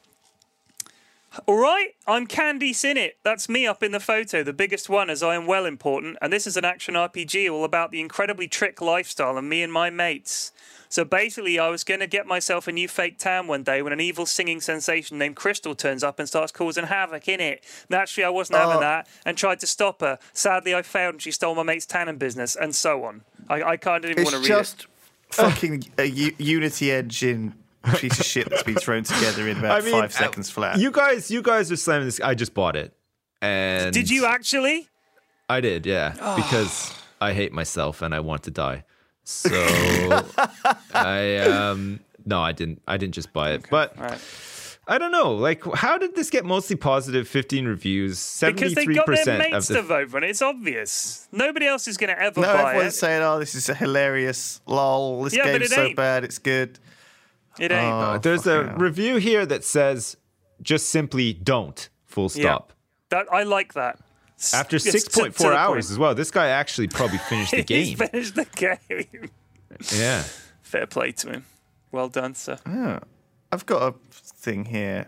All 1.46 1.58
right, 1.58 1.90
I'm 2.08 2.26
Candice 2.26 2.84
in 2.84 2.98
it. 2.98 3.18
That's 3.24 3.48
me 3.48 3.68
up 3.68 3.84
in 3.84 3.92
the 3.92 4.00
photo, 4.00 4.42
the 4.44 4.54
biggest 4.54 4.90
one 4.90 5.10
as 5.10 5.22
I 5.22 5.36
am 5.36 5.46
well 5.46 5.66
important. 5.66 6.18
And 6.22 6.34
this 6.34 6.48
is 6.48 6.58
an 6.58 6.66
action 6.66 6.96
RPG 6.96 7.52
all 7.52 7.64
about 7.64 7.92
the 7.92 8.00
incredibly 8.02 8.48
trick 8.48 8.82
lifestyle 8.82 9.38
and 9.38 9.48
me 9.48 9.62
and 9.62 9.72
my 9.72 9.90
mates. 9.90 10.52
So 10.89 11.03
basically, 11.03 11.59
I 11.59 11.69
was 11.69 11.84
going 11.84 11.99
to 11.99 12.07
get 12.07 12.26
myself 12.26 12.68
a 12.68 12.72
new 12.72 12.88
fake 12.88 13.18
town 13.19 13.47
one 13.47 13.64
day 13.64 13.81
when 13.81 13.93
an 13.93 13.99
evil 13.99 14.26
singing 14.26 14.61
sensation 14.61 15.18
named 15.18 15.35
Crystal 15.35 15.76
turns 15.76 16.03
up 16.03 16.19
and 16.19 16.27
starts 16.27 16.51
causing 16.51 16.85
havoc 16.85 17.27
in 17.27 17.39
it. 17.39 17.64
Naturally, 17.89 18.26
I 18.26 18.30
wasn't 18.30 18.59
having 18.59 18.77
Oh. 18.77 18.80
that 18.81 19.07
and 19.26 19.38
tried 19.38 19.59
to 19.59 19.68
stop 19.68 20.01
her. 20.01 20.18
Sadly, 20.34 20.73
I 20.73 20.81
failed 20.81 21.15
and 21.15 21.22
she 21.22 21.31
stole 21.31 21.55
my 21.55 21.64
mate's 21.64 21.85
tannin 21.85 22.18
business 22.18 22.55
and 22.55 22.76
so 22.76 23.03
on. 23.03 23.23
I, 23.49 23.61
I 23.64 23.77
kind 23.77 24.03
of 24.05 24.09
didn't 24.11 24.22
It's 24.23 24.31
want 24.31 24.45
to 24.45 24.49
read 24.51 24.57
it. 24.57 24.61
just 24.61 24.88
fucking 25.31 25.84
a 25.97 26.05
U- 26.05 26.35
Unity 26.38 26.91
engine 26.91 27.53
piece 27.95 28.19
of 28.19 28.26
shit 28.26 28.49
that's 28.49 28.64
been 28.64 28.76
thrown 28.76 29.03
together 29.03 29.47
in 29.47 29.57
about 29.59 29.81
I 29.81 29.84
mean, 29.84 29.91
five 29.93 30.05
uh, 30.15 30.19
seconds 30.19 30.49
flat. 30.49 30.80
You 30.80 30.91
guys, 30.91 31.30
you 31.31 31.41
guys 31.41 31.72
are 31.72 31.76
slamming 31.77 32.05
this. 32.07 32.19
I 32.22 32.34
just 32.34 32.53
bought 32.53 32.76
it, 32.76 32.93
and 33.41 33.93
Did 33.93 34.09
you 34.09 34.26
actually? 34.26 34.88
I 35.49 35.61
did, 35.61 35.85
yeah, 35.85 36.11
because 36.35 36.93
I 37.22 37.34
hate 37.34 37.53
myself 37.53 38.01
and 38.01 38.14
I 38.14 38.19
want 38.19 38.43
to 38.43 38.51
die. 38.51 38.84
So 39.30 40.26
I 40.94 41.38
um 41.38 41.99
no, 42.26 42.41
I 42.41 42.52
didn't. 42.54 42.82
I 42.88 42.95
didn't 42.98 43.14
just 43.14 43.34
buy 43.34 43.52
it, 43.52 43.66
but 43.70 43.98
Right. 43.99 44.20
I 44.90 44.98
don't 44.98 45.12
know. 45.12 45.34
Like, 45.34 45.64
how 45.76 45.98
did 45.98 46.16
this 46.16 46.30
get 46.30 46.45
mostly 46.45 46.78
positive? 46.78 47.28
Fifteen 47.28 47.66
reviews, 47.66 48.40
Because 48.41 48.74
they 48.74 48.86
got 48.86 49.06
their 49.06 49.16
percent 49.18 49.41
of 49.44 49.52
mates 49.52 49.68
the. 49.68 49.74
to 49.76 49.82
vote 49.82 50.10
for 50.12 50.18
it. 50.20 50.24
It's 50.24 50.41
obvious. 50.41 51.28
Nobody 51.34 51.68
else 51.68 51.90
is 51.90 51.98
going 51.98 52.16
to 52.16 52.22
ever 52.22 52.40
no, 52.40 52.48
buy 52.54 52.70
everyone's 52.72 52.94
it. 52.94 52.98
saying, 52.99 53.22
"Oh, 53.22 53.38
this 53.38 53.54
is 53.54 53.68
a 53.68 53.74
hilarious 53.76 54.62
lol. 54.66 55.24
This 55.24 55.36
Yeah, 55.36 55.44
game's 55.58 55.74
so 55.74 55.84
ain't. 55.88 55.98
bad, 55.98 56.24
it's 56.24 56.38
good." 56.40 56.80
It 57.60 57.72
ain't. 57.74 57.94
Oh, 57.94 58.18
There's 58.22 58.48
a 58.48 58.64
hell. 58.68 58.78
review 58.78 59.18
here 59.18 59.45
that 59.45 59.66
says, 59.66 60.16
"Just 60.62 60.88
simply 60.90 61.34
don't." 61.34 61.90
Full 62.06 62.32
Yeah. 62.34 62.44
stop. 62.44 62.72
that 63.10 63.26
I 63.32 63.44
like 63.44 63.74
that. 63.74 63.99
S- 64.39 64.53
After 64.53 64.76
it's 64.76 64.85
to- 64.85 64.91
six 64.91 65.07
point 65.07 65.34
to 65.35 65.43
four 65.43 65.51
the 65.51 65.57
hours 65.57 65.85
point. 65.88 65.91
as 65.91 65.97
well. 65.99 66.15
This 66.15 66.31
guy 66.31 66.47
actually 66.49 66.88
probably 66.88 67.18
finished 67.18 67.51
the 67.51 67.57
He's 67.68 67.95
game. 67.95 67.97
finished 68.07 68.35
the 68.35 68.45
game. 68.45 69.30
yeah. 69.95 70.23
Fair 70.61 70.85
play 70.85 71.11
to 71.14 71.30
him. 71.31 71.45
Well 71.91 72.09
done, 72.09 72.35
sir. 72.35 72.57
I've 73.51 73.65
got 73.65 73.81
a 73.81 73.95
thing 74.11 74.65
here. 74.65 75.07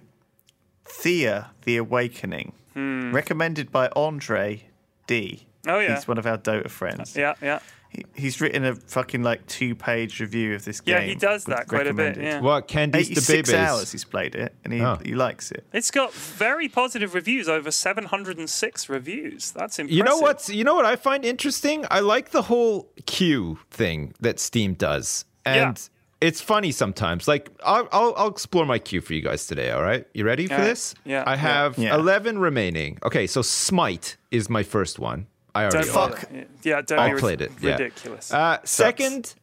Thea, 0.85 1.51
The 1.63 1.77
Awakening, 1.77 2.53
recommended 2.75 3.71
by 3.71 3.89
Andre 3.95 4.63
D. 5.07 5.45
Hmm. 5.65 5.69
Oh, 5.69 5.79
yeah. 5.79 5.95
he's 5.95 6.07
one 6.07 6.17
of 6.17 6.25
our 6.25 6.37
Dota 6.37 6.69
friends. 6.69 7.15
Yeah, 7.15 7.33
yeah. 7.41 7.59
He, 7.89 8.05
he's 8.13 8.39
written 8.39 8.65
a 8.65 8.75
fucking 8.75 9.23
like 9.23 9.45
two-page 9.47 10.19
review 10.19 10.53
of 10.53 10.63
this 10.63 10.79
game. 10.79 10.95
Yeah, 10.95 11.01
he 11.01 11.15
does 11.15 11.45
that 11.45 11.67
quite 11.67 11.87
a 11.87 11.93
bit. 11.93 12.17
Yeah. 12.17 12.39
What 12.39 12.67
Candice 12.67 12.91
the 12.91 12.97
Eighty-six 12.99 13.49
Babies? 13.49 13.53
hours 13.55 13.91
he's 13.91 14.05
played 14.05 14.35
it, 14.35 14.53
and 14.63 14.71
he, 14.73 14.81
Oh. 14.81 14.99
he 15.03 15.15
likes 15.15 15.51
it. 15.51 15.65
It's 15.73 15.89
got 15.89 16.13
very 16.13 16.69
positive 16.69 17.15
reviews, 17.15 17.49
over 17.49 17.71
706 17.71 18.89
reviews. 18.89 19.51
That's 19.51 19.79
impressive. 19.79 19.97
You 19.97 20.03
know 20.03 20.17
what's 20.19 20.49
you 20.49 20.63
know 20.63 20.75
what 20.75 20.85
I 20.85 20.95
find 20.95 21.25
interesting? 21.25 21.85
I 21.89 21.99
like 22.01 22.29
the 22.31 22.43
whole 22.43 22.91
queue 23.05 23.59
thing 23.71 24.13
that 24.19 24.39
Steam 24.39 24.73
does. 24.75 25.25
And 25.45 25.77
Yeah. 25.77 26.27
it's 26.27 26.41
funny 26.41 26.71
sometimes. 26.71 27.27
Like 27.27 27.49
I'll, 27.63 27.87
I'll 27.91 28.13
I'll 28.17 28.27
explore 28.27 28.65
my 28.65 28.77
queue 28.77 29.01
for 29.01 29.13
you 29.13 29.21
guys 29.21 29.47
today, 29.47 29.71
all 29.71 29.81
right? 29.81 30.05
You 30.13 30.25
ready 30.25 30.45
for 30.47 30.53
All 30.53 30.59
right. 30.59 30.67
this? 30.67 30.93
Yeah, 31.05 31.23
I 31.25 31.35
have 31.37 31.77
Yeah. 31.79 31.95
11 31.95 32.37
remaining. 32.37 32.99
Okay, 33.03 33.25
so 33.25 33.41
Smite 33.41 34.17
is 34.29 34.47
my 34.49 34.61
first 34.63 34.99
one. 34.99 35.25
I 35.55 35.63
already 35.63 35.77
Don't 35.79 35.89
own 35.89 35.93
bother. 35.95 36.15
Fuck. 36.17 36.29
Yeah, 36.63 36.81
don't 36.81 36.99
I 36.99 37.13
played 37.19 37.41
it. 37.41 37.51
yeah. 37.61 37.71
ridiculous. 37.73 38.31
Uh, 38.33 38.59
second, 38.63 39.33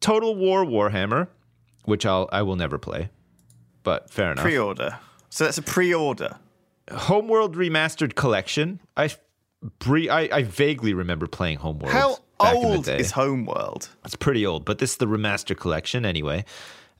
Total 0.00 0.34
War 0.34 0.64
Warhammer, 0.64 1.28
which 1.84 2.04
I'll 2.06 2.28
I 2.32 2.42
will 2.42 2.56
never 2.56 2.78
play. 2.78 3.10
But 3.82 4.10
fair 4.10 4.32
enough. 4.32 4.42
Pre-order. 4.44 4.98
So 5.30 5.44
that's 5.44 5.58
a 5.58 5.62
pre-order. 5.62 6.36
Homeworld 6.90 7.56
Remastered 7.56 8.14
Collection. 8.14 8.80
I, 8.96 9.10
bre- 9.80 10.10
I 10.10 10.28
I 10.32 10.42
vaguely 10.44 10.92
remember 10.94 11.26
playing 11.26 11.58
Homeworld. 11.58 11.92
How 11.92 12.18
back 12.38 12.54
in 12.54 12.60
the 12.62 12.66
old 12.68 12.84
day. 12.84 12.98
is 12.98 13.12
Homeworld? 13.12 13.88
It's 14.04 14.16
pretty 14.16 14.44
old, 14.46 14.64
but 14.64 14.78
this 14.78 14.92
is 14.92 14.96
the 14.98 15.06
remaster 15.06 15.56
collection 15.56 16.04
anyway. 16.04 16.44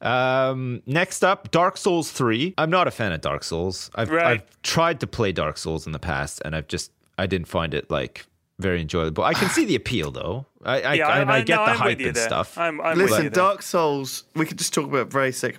Um, 0.01 0.83
next 0.87 1.25
up, 1.25 1.51
Dark 1.51 1.77
Souls 1.79 2.11
3. 2.11 2.55
I'm 2.59 2.69
not 2.71 2.87
a 2.87 2.91
fan 2.91 3.13
of 3.13 3.21
Dark 3.23 3.43
Souls. 3.45 3.91
I've, 3.95 4.11
Right. 4.11 4.27
I've 4.27 4.63
tried 4.63 5.01
to 5.01 5.07
play 5.07 5.33
Dark 5.33 5.57
Souls 5.57 5.87
in 5.87 5.93
the 5.93 5.99
past, 5.99 6.43
and 6.45 6.55
I've 6.55 6.69
just 6.69 6.93
I 7.19 7.27
didn't 7.27 7.49
find 7.49 7.73
it 7.75 7.91
like 7.91 8.27
very 8.59 8.81
enjoyable. 8.81 9.25
I 9.25 9.35
can 9.35 9.49
see 9.51 9.65
the 9.65 9.75
appeal 9.83 10.11
though. 10.11 10.47
I, 10.65 10.81
I, 10.83 10.95
yeah, 10.95 11.21
and 11.21 11.31
I, 11.31 11.43
get 11.43 11.57
no, 11.57 11.65
the 11.67 11.71
I'm 11.73 11.77
hype 11.79 11.89
with 11.89 12.01
you 12.01 12.07
and 12.09 12.17
there. 12.17 12.27
stuff. 12.27 12.59
I'm, 12.59 12.81
I'm 12.81 12.97
with 12.99 13.11
Listen, 13.11 13.25
you. 13.25 13.31
Dark 13.31 13.63
Souls. 13.63 14.25
We 14.35 14.47
could 14.47 14.59
just 14.59 14.73
talk 14.75 14.87
about 14.87 15.11
very 15.13 15.31
sec- 15.33 15.59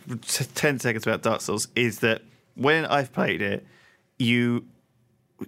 ten 0.55 0.79
seconds 0.79 1.05
about 1.07 1.21
Dark 1.21 1.41
Souls. 1.41 1.67
Is 1.75 1.99
that 1.99 2.21
when 2.55 2.85
I've 2.85 3.13
played 3.13 3.41
it, 3.41 3.65
you 4.19 4.65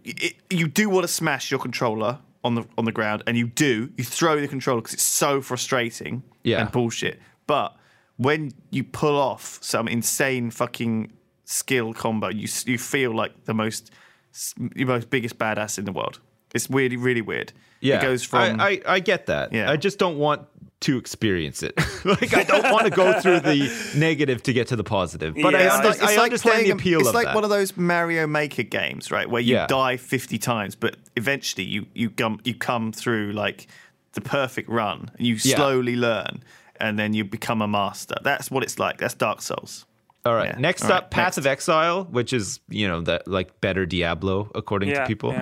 it, 0.05 0.35
you 0.49 0.67
do 0.67 0.89
want 0.89 1.03
to 1.03 1.07
smash 1.11 1.49
your 1.51 1.59
controller 1.59 2.19
on 2.43 2.55
the 2.55 2.65
on 2.77 2.85
the 2.85 2.91
ground, 2.91 3.23
and 3.27 3.35
you 3.37 3.47
do. 3.47 3.89
You 3.97 4.03
throw 4.03 4.39
the 4.39 4.47
controller 4.47 4.81
because 4.81 4.93
it's 4.93 5.03
so 5.03 5.41
frustrating 5.41 6.23
Yeah. 6.43 6.61
and 6.61 6.71
bullshit. 6.71 7.19
But 7.47 7.75
when 8.17 8.51
you 8.69 8.83
pull 8.83 9.17
off 9.17 9.57
some 9.61 9.87
insane 9.87 10.51
fucking 10.51 11.11
skill 11.45 11.93
combo, 11.93 12.29
you 12.29 12.47
you 12.65 12.77
feel 12.77 13.13
like 13.13 13.45
the 13.45 13.53
most 13.53 13.91
s- 14.33 14.53
the 14.57 14.85
most 14.85 15.09
biggest 15.09 15.37
badass 15.37 15.77
in 15.79 15.85
the 15.85 15.91
world. 15.91 16.19
It's 16.53 16.69
really 16.69 16.97
really 16.97 17.21
weird. 17.21 17.51
Yeah, 17.81 17.99
it 17.99 18.01
goes 18.01 18.23
from 18.23 18.59
I, 18.59 18.69
I, 18.69 18.81
I 18.95 18.99
get 18.99 19.27
that. 19.27 19.53
Yeah. 19.53 19.71
I 19.71 19.77
just 19.77 19.99
don't 19.99 20.17
want 20.17 20.41
to 20.81 20.97
experience 20.97 21.61
it. 21.63 21.73
like 22.05 22.33
I 22.33 22.43
don't 22.43 22.71
want 22.71 22.85
to 22.85 22.91
go 22.91 23.19
through 23.21 23.41
the 23.41 23.69
negative 23.95 24.41
to 24.43 24.53
get 24.53 24.67
to 24.67 24.75
the 24.75 24.83
positive. 24.83 25.35
But 25.35 25.53
I, 25.55 25.63
Yeah, 25.63 25.75
under- 25.75 25.89
it's 25.89 26.01
I 26.01 26.15
understand 26.17 26.53
playing 26.53 26.65
the 26.65 26.71
a- 26.71 26.75
appeal 26.75 26.99
It's 26.99 27.09
of 27.09 27.15
like 27.15 27.25
that. 27.27 27.35
one 27.35 27.43
of 27.43 27.49
those 27.49 27.75
Mario 27.77 28.27
Maker 28.27 28.63
games, 28.63 29.11
right, 29.11 29.29
where 29.29 29.41
you 29.41 29.55
Yeah. 29.55 29.67
die 29.67 29.97
fifty 29.97 30.37
times, 30.37 30.75
but 30.75 30.95
eventually 31.15 31.63
you 31.65 31.85
you 31.93 32.09
come 32.09 32.39
you 32.43 32.53
come 32.53 32.91
through 32.91 33.31
like 33.33 33.67
the 34.13 34.21
perfect 34.21 34.69
run, 34.69 35.11
and 35.17 35.27
you 35.27 35.35
Yeah. 35.35 35.55
slowly 35.57 35.95
learn, 35.95 36.43
and 36.79 36.97
then 36.97 37.13
you 37.13 37.23
become 37.25 37.61
a 37.61 37.67
master. 37.67 38.15
That's 38.23 38.49
what 38.49 38.63
it's 38.63 38.79
like. 38.79 38.97
That's 38.99 39.13
Dark 39.13 39.41
Souls. 39.41 39.85
All 40.25 40.33
right. 40.33 40.49
Yeah. 40.49 40.59
Next 40.59 40.83
All 40.83 40.89
right, 40.89 40.97
up, 41.03 41.11
Path 41.11 41.23
next. 41.25 41.37
of 41.39 41.47
Exile, 41.47 42.05
which 42.05 42.33
is 42.33 42.59
you 42.69 42.87
know 42.87 43.01
that 43.01 43.27
like 43.27 43.61
better 43.61 43.85
Diablo 43.85 44.49
according 44.55 44.89
to 44.89 44.95
Yeah, 44.95 45.07
people. 45.07 45.33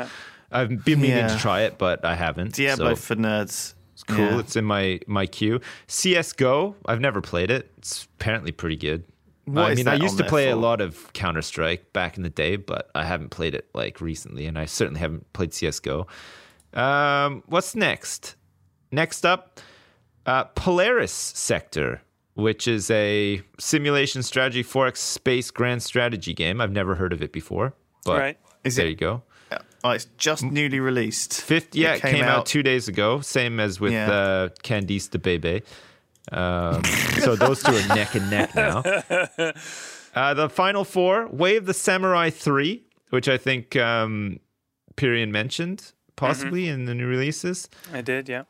Yeah. 0.51 0.57
I've 0.59 0.83
been 0.85 1.01
meaning 1.01 1.17
Yeah. 1.17 1.27
to 1.27 1.37
try 1.39 1.61
it, 1.61 1.77
but 1.77 2.03
I 2.05 2.15
haven't. 2.15 2.53
Diablo 2.53 2.89
so 2.93 2.95
for 2.95 3.15
nerds. 3.15 3.73
it's 3.93 4.03
cool. 4.03 4.17
Yeah. 4.17 4.39
It's 4.39 4.55
in 4.55 4.65
my 4.65 4.99
my 5.07 5.25
queue. 5.25 5.59
CS:GO. 5.87 6.75
I've 6.85 7.01
never 7.01 7.21
played 7.21 7.51
it. 7.51 7.71
It's 7.77 8.07
apparently 8.19 8.51
pretty 8.51 8.75
good. 8.77 9.03
What 9.45 9.71
I 9.71 9.75
mean, 9.75 9.87
I 9.87 9.95
used 9.95 10.17
to 10.17 10.23
there 10.23 10.29
play 10.29 10.49
a 10.49 10.57
lot 10.57 10.81
of 10.81 11.13
Counter 11.13 11.41
Strike 11.41 11.93
back 11.93 12.17
in 12.17 12.23
the 12.23 12.29
day, 12.29 12.57
but 12.57 12.89
I 12.93 13.05
haven't 13.05 13.29
played 13.29 13.55
it 13.55 13.69
like 13.73 14.01
recently, 14.01 14.45
and 14.45 14.59
I 14.59 14.65
certainly 14.65 14.99
haven't 14.99 15.31
played 15.31 15.53
CS:GO. 15.53 16.05
Um, 16.73 17.43
what's 17.47 17.73
next? 17.75 18.35
Next 18.91 19.25
up, 19.25 19.59
uh, 20.25 20.43
Polaris 20.55 21.13
Sector, 21.13 22.01
which 22.33 22.67
is 22.67 22.91
a 22.91 23.41
simulation 23.57 24.21
strategy 24.21 24.63
4X 24.63 24.97
space 24.97 25.49
grand 25.49 25.81
strategy 25.81 26.33
game. 26.33 26.59
I've 26.61 26.71
never 26.71 26.95
heard 26.95 27.13
of 27.13 27.21
it 27.21 27.31
before, 27.31 27.73
but 28.05 28.19
Right. 28.19 28.37
Is 28.63 28.75
there 28.75 28.85
it- 28.85 28.89
you 28.91 28.95
go. 28.95 29.23
Oh, 29.83 29.91
it's 29.91 30.05
just 30.17 30.43
newly 30.43 30.79
released. 30.79 31.41
Fifth, 31.41 31.75
yeah, 31.75 31.93
it 31.95 32.01
came, 32.01 32.23
out, 32.23 32.45
two 32.45 32.63
days 32.63 32.87
ago. 32.87 33.21
Same 33.21 33.59
as 33.59 33.79
with 33.79 33.93
Yeah. 33.93 34.11
uh, 34.11 34.49
Candice 34.63 35.07
DeBebe. 35.09 35.63
Um, 36.31 36.83
so 37.21 37.35
those 37.35 37.63
two 37.63 37.71
are 37.73 37.87
neck 37.95 38.15
and 38.15 38.29
neck 38.29 38.53
now. 38.55 38.83
Uh, 40.15 40.33
the 40.33 40.49
final 40.49 40.83
four: 40.83 41.27
Way 41.27 41.57
of 41.57 41.65
the 41.65 41.73
Samurai 41.73 42.29
Three, 42.29 42.83
which 43.11 43.29
I 43.29 43.37
think 43.37 43.75
um, 43.75 44.39
Pyrion 44.95 45.29
mentioned 45.29 45.93
possibly 46.15 46.67
in 46.67 46.85
the 46.85 46.95
new 46.95 47.05
releases. 47.05 47.69
I 47.93 48.01
did, 48.01 48.27
yeah. 48.27 48.43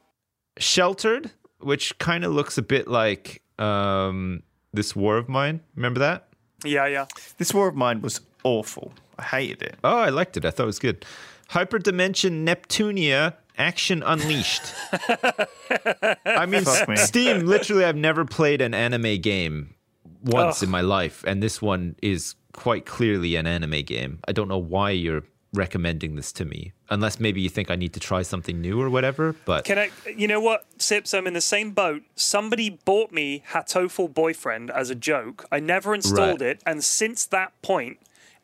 Sheltered, 0.58 1.32
which 1.60 1.98
kind 2.00 2.24
of 2.24 2.32
looks 2.32 2.58
a 2.58 2.62
bit 2.62 2.88
like 2.88 3.42
um, 3.60 4.42
this 4.74 4.96
War 4.96 5.18
of 5.18 5.28
Mine. 5.30 5.60
Remember 5.76 6.00
that? 6.00 6.30
Yeah, 6.64 6.88
yeah. 6.88 7.06
This 7.38 7.54
War 7.54 7.68
of 7.68 7.76
Mine 7.76 8.02
was 8.02 8.22
awful. 8.44 8.94
I 9.20 9.24
hated 9.24 9.62
it. 9.62 9.76
Oh, 9.84 9.98
I 9.98 10.10
liked 10.10 10.38
it. 10.38 10.46
I 10.46 10.52
thought 10.52 10.64
it 10.64 10.68
was 10.68 10.80
good. 10.80 11.06
Hyperdimension 11.50 12.46
Neptunia 12.46 13.36
Action 13.58 14.04
Unleashed. 14.06 14.74
I 16.26 16.46
mean, 16.48 16.64
me. 16.88 16.96
Steam. 16.98 17.46
Literally, 17.46 17.86
I've 17.86 17.96
never 17.96 18.26
played 18.26 18.62
an 18.62 18.74
anime 18.74 19.20
game 19.22 19.74
once 20.24 20.62
in 20.62 20.70
my 20.70 20.82
life, 20.82 21.24
and 21.26 21.42
this 21.42 21.62
one 21.62 21.96
is 22.02 22.36
quite 22.54 22.86
clearly 22.86 23.36
an 23.36 23.48
anime 23.48 23.82
game. 23.84 24.20
I 24.28 24.32
don't 24.32 24.48
know 24.48 24.58
why 24.58 24.92
you're 24.92 25.24
recommending 25.54 26.16
this 26.18 26.32
to 26.34 26.46
me, 26.46 26.74
unless 26.90 27.20
maybe 27.20 27.42
you 27.42 27.50
think 27.50 27.72
I 27.72 27.76
need 27.76 27.94
to 27.94 28.00
try 28.00 28.22
something 28.22 28.60
new 28.62 28.80
or 28.82 28.90
whatever. 28.90 29.36
But 29.46 29.64
Can 29.66 29.80
I? 29.80 29.90
You 30.16 30.28
know 30.28 30.40
what, 30.42 30.66
Sips? 30.78 31.14
I'm 31.14 31.26
in 31.26 31.34
the 31.34 31.42
same 31.42 31.72
boat. 31.72 32.04
Somebody 32.16 32.70
bought 32.70 33.12
me 33.12 33.44
Hatoful 33.52 34.14
Boyfriend 34.14 34.70
as 34.70 34.90
a 34.90 34.96
joke. 34.96 35.46
I 35.52 35.60
never 35.60 35.96
installed 35.96 36.42
Right. 36.42 36.50
it, 36.58 36.64
and 36.66 36.84
since 36.84 37.26
that 37.28 37.60
point, 37.62 38.00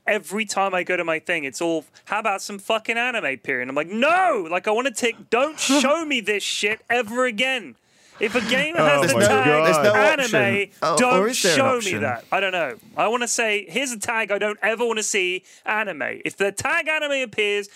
every 0.08 0.46
time 0.46 0.74
I 0.74 0.84
go 0.84 0.98
to 0.98 1.04
my 1.04 1.20
thing, 1.20 1.44
it's 1.44 1.62
all, 1.62 1.86
"How 2.06 2.20
about 2.20 2.42
some 2.42 2.60
fucking 2.60 2.98
anime?" 2.98 3.38
Period. 3.38 3.70
I'm 3.70 3.76
like, 3.76 3.90
no, 3.90 4.48
like 4.50 4.68
I 4.68 4.72
want 4.72 4.88
to 4.88 4.94
take. 4.94 5.30
Don't 5.30 5.60
show 5.82 6.06
me 6.06 6.22
this 6.22 6.44
shit 6.44 6.82
ever 6.90 7.26
again. 7.26 7.76
If 8.20 8.36
a 8.36 8.42
game 8.42 8.76
has 8.76 9.12
There's 9.12 9.14
the 9.14 9.20
tag 9.28 9.84
no 9.84 9.94
anime. 9.96 10.70
Oh, 10.84 10.96
don't 10.98 11.30
is 11.30 11.42
there 11.42 11.52
an 11.52 11.82
show 11.82 11.92
me 11.92 11.98
that. 11.98 12.24
I 12.32 12.40
don't 12.40 12.52
know. 12.52 12.76
I 12.96 13.08
want 13.08 13.24
to 13.24 13.28
say, 13.28 13.66
here's 13.68 13.92
a 13.92 13.98
tag 14.00 14.32
I 14.32 14.38
don't 14.38 14.60
ever 14.62 14.86
want 14.86 15.00
to 15.00 15.04
see 15.04 15.44
anime. 15.66 16.22
If 16.24 16.38
the 16.38 16.52
tag 16.52 16.88
anime 16.88 17.24
appears, 17.24 17.70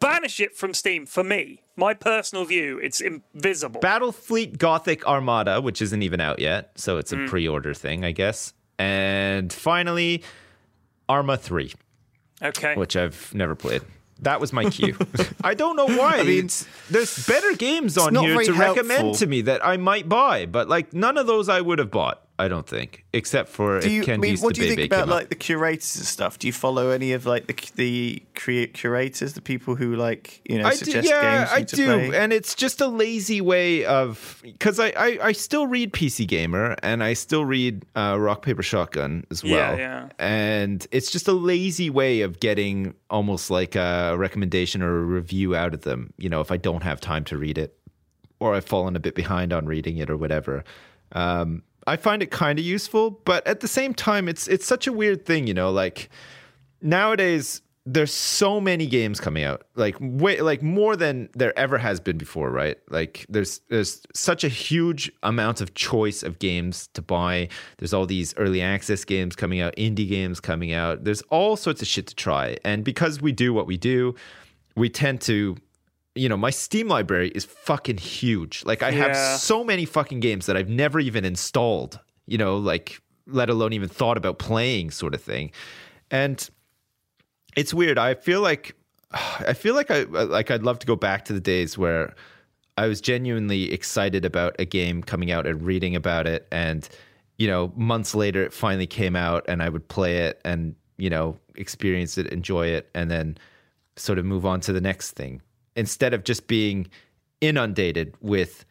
banish 0.00 0.40
it 0.40 0.56
from 0.56 0.72
Steam 0.72 1.04
for 1.04 1.22
me. 1.22 1.60
My 1.76 1.92
personal 1.92 2.46
view, 2.46 2.78
it's 2.78 3.02
invisible. 3.02 3.82
Battlefleet 3.82 4.56
Gothic 4.56 5.06
Armada, 5.06 5.60
which 5.60 5.82
isn't 5.82 6.02
even 6.02 6.20
out 6.22 6.38
yet, 6.38 6.72
so 6.74 6.96
it's 6.96 7.12
a 7.12 7.16
Mm. 7.16 7.28
pre-order 7.28 7.74
thing, 7.74 8.02
I 8.02 8.12
guess. 8.12 8.54
And 8.78 9.52
finally, 9.52 10.22
Arma 11.12 11.36
3, 11.36 11.74
okay. 12.42 12.74
which 12.74 12.96
I've 12.96 13.34
never 13.34 13.54
played. 13.54 13.82
That 14.20 14.40
was 14.40 14.50
my 14.50 14.70
queue. 14.70 14.96
I 15.44 15.52
don't 15.52 15.76
know 15.76 15.84
why. 15.84 16.20
I 16.20 16.22
mean, 16.22 16.48
there's 16.88 17.26
better 17.26 17.54
games 17.54 17.98
on 17.98 18.14
not 18.14 18.24
here 18.24 18.32
very 18.32 18.46
to 18.46 18.54
recommend 18.54 19.16
to 19.16 19.26
me 19.26 19.42
that 19.42 19.62
I 19.62 19.76
might 19.76 20.08
buy, 20.08 20.46
but 20.46 20.70
like 20.70 20.94
none 20.94 21.18
of 21.18 21.26
those 21.26 21.50
I 21.50 21.60
would 21.60 21.80
have 21.80 21.90
bought. 21.90 22.22
I 22.44 22.48
don't 22.48 22.66
think, 22.66 23.04
except 23.12 23.48
for 23.48 23.78
Do 23.80 23.86
if 23.86 23.92
you, 23.92 24.12
I 24.12 24.16
mean, 24.16 24.36
what 24.38 24.54
do 24.54 24.62
you 24.64 24.74
think 24.74 24.92
about 24.92 25.08
like 25.08 25.28
the 25.28 25.34
curators 25.34 25.96
and 25.96 26.04
stuff? 26.04 26.38
Do 26.38 26.46
you 26.46 26.52
follow 26.52 26.90
any 26.90 27.12
of 27.12 27.24
like 27.26 27.46
the 27.46 27.54
the 27.76 28.22
crea- 28.34 28.66
curators, 28.66 29.32
the 29.34 29.40
people 29.40 29.74
who 29.76 29.94
like 29.96 30.40
you 30.44 30.58
know 30.58 30.66
I 30.66 30.70
do, 30.70 30.76
suggest 30.76 31.08
yeah, 31.08 31.22
games 31.38 31.48
for 31.50 31.54
I 31.54 31.58
you 31.58 31.64
to 31.66 31.76
do, 31.76 31.86
play? 32.08 32.18
and 32.22 32.32
it's 32.32 32.54
just 32.54 32.80
a 32.80 32.86
lazy 32.86 33.40
way 33.40 33.84
of 33.84 34.40
because 34.42 34.80
I, 34.80 34.88
I 34.96 35.18
I 35.28 35.32
still 35.32 35.66
read 35.66 35.92
PC 35.92 36.26
Gamer 36.26 36.76
and 36.82 37.02
I 37.04 37.14
still 37.14 37.44
read 37.44 37.84
uh, 37.94 38.16
Rock 38.18 38.42
Paper 38.42 38.62
Shotgun 38.62 39.24
as 39.30 39.42
Yeah, 39.44 39.56
well, 39.70 39.78
yeah. 39.78 40.08
and 40.18 40.86
it's 40.90 41.10
just 41.10 41.28
a 41.28 41.32
lazy 41.32 41.90
way 41.90 42.22
of 42.22 42.40
getting 42.40 42.94
almost 43.10 43.50
like 43.50 43.74
a 43.76 44.16
recommendation 44.18 44.82
or 44.82 44.98
a 44.98 45.04
review 45.04 45.54
out 45.54 45.74
of 45.74 45.82
them. 45.82 46.12
You 46.18 46.28
know, 46.28 46.40
if 46.40 46.50
I 46.50 46.56
don't 46.56 46.82
have 46.82 47.00
time 47.00 47.24
to 47.26 47.38
read 47.38 47.58
it, 47.58 47.76
or 48.40 48.54
I've 48.54 48.64
fallen 48.64 48.96
a 48.96 49.00
bit 49.00 49.14
behind 49.14 49.52
on 49.52 49.66
reading 49.66 49.98
it 49.98 50.10
or 50.10 50.16
whatever. 50.16 50.64
Um, 51.12 51.62
I 51.86 51.96
find 51.96 52.22
it 52.22 52.30
kind 52.30 52.58
of 52.58 52.64
useful, 52.64 53.10
but 53.24 53.46
at 53.46 53.60
the 53.60 53.68
same 53.68 53.94
time, 53.94 54.28
it's 54.28 54.48
it's 54.48 54.66
such 54.66 54.86
a 54.86 54.92
weird 54.92 55.24
thing, 55.24 55.46
you 55.46 55.54
know. 55.54 55.70
Like 55.70 56.10
nowadays, 56.80 57.62
there's 57.84 58.12
so 58.12 58.60
many 58.60 58.86
games 58.86 59.18
coming 59.18 59.42
out, 59.42 59.64
like 59.74 59.96
way, 60.00 60.40
like 60.40 60.62
more 60.62 60.94
than 60.94 61.28
there 61.34 61.56
ever 61.58 61.78
has 61.78 61.98
been 61.98 62.16
before, 62.16 62.50
right? 62.50 62.76
Like 62.88 63.26
there's 63.28 63.60
there's 63.68 64.02
such 64.14 64.44
a 64.44 64.48
huge 64.48 65.10
amount 65.22 65.60
of 65.60 65.74
choice 65.74 66.22
of 66.22 66.38
games 66.38 66.88
to 66.94 67.02
buy. 67.02 67.48
There's 67.78 67.92
all 67.92 68.06
these 68.06 68.34
early 68.36 68.62
access 68.62 69.04
games 69.04 69.34
coming 69.34 69.60
out, 69.60 69.74
indie 69.76 70.08
games 70.08 70.38
coming 70.38 70.72
out. 70.72 71.04
There's 71.04 71.22
all 71.22 71.56
sorts 71.56 71.82
of 71.82 71.88
shit 71.88 72.06
to 72.08 72.14
try, 72.14 72.56
and 72.64 72.84
because 72.84 73.20
we 73.20 73.32
do 73.32 73.52
what 73.52 73.66
we 73.66 73.76
do, 73.76 74.14
we 74.76 74.88
tend 74.88 75.20
to 75.22 75.56
you 76.14 76.28
know, 76.28 76.36
my 76.36 76.50
Steam 76.50 76.88
library 76.88 77.30
is 77.34 77.44
fucking 77.44 77.98
huge. 77.98 78.64
Like 78.64 78.82
I 78.82 78.90
Yeah. 78.90 79.08
have 79.08 79.16
so 79.40 79.64
many 79.64 79.84
fucking 79.84 80.20
games 80.20 80.46
that 80.46 80.56
I've 80.56 80.68
never 80.68 81.00
even 81.00 81.24
installed, 81.24 81.98
you 82.26 82.38
know, 82.38 82.56
like 82.56 83.00
let 83.26 83.48
alone 83.48 83.72
even 83.72 83.88
thought 83.88 84.16
about 84.16 84.38
playing 84.38 84.90
sort 84.90 85.14
of 85.14 85.22
thing. 85.22 85.52
And 86.10 86.48
it's 87.56 87.72
weird. 87.72 87.98
I 87.98 88.14
feel 88.14 88.40
like 88.40 88.74
I 89.12 89.52
feel 89.54 89.74
like 89.74 89.90
I 89.90 90.02
uh, 90.02 90.26
like 90.26 90.50
I'd 90.50 90.62
love 90.62 90.78
to 90.80 90.86
go 90.86 90.96
back 90.96 91.24
to 91.26 91.32
the 91.32 91.40
days 91.40 91.78
where 91.78 92.14
I 92.76 92.86
was 92.86 93.00
genuinely 93.00 93.70
excited 93.72 94.24
about 94.24 94.56
a 94.58 94.64
game 94.64 95.02
coming 95.02 95.30
out 95.30 95.46
and 95.46 95.62
reading 95.62 95.94
about 95.96 96.26
it 96.26 96.46
and 96.52 96.88
you 97.38 97.48
know, 97.48 97.72
months 97.74 98.14
later 98.14 98.42
it 98.42 98.52
finally 98.52 98.86
came 98.86 99.16
out 99.16 99.44
and 99.48 99.62
I 99.62 99.68
would 99.68 99.88
play 99.88 100.18
it 100.18 100.40
and, 100.44 100.76
you 100.98 101.10
know, 101.10 101.36
experience 101.56 102.16
it, 102.18 102.26
enjoy 102.28 102.66
it 102.68 102.88
and 102.94 103.10
then 103.10 103.36
sort 103.96 104.18
of 104.18 104.24
move 104.24 104.46
on 104.46 104.60
to 104.60 104.72
the 104.72 104.80
next 104.80 105.12
thing 105.12 105.40
instead 105.76 106.14
of 106.14 106.24
just 106.24 106.46
being 106.46 106.88
inundated 107.40 108.14
with 108.20 108.64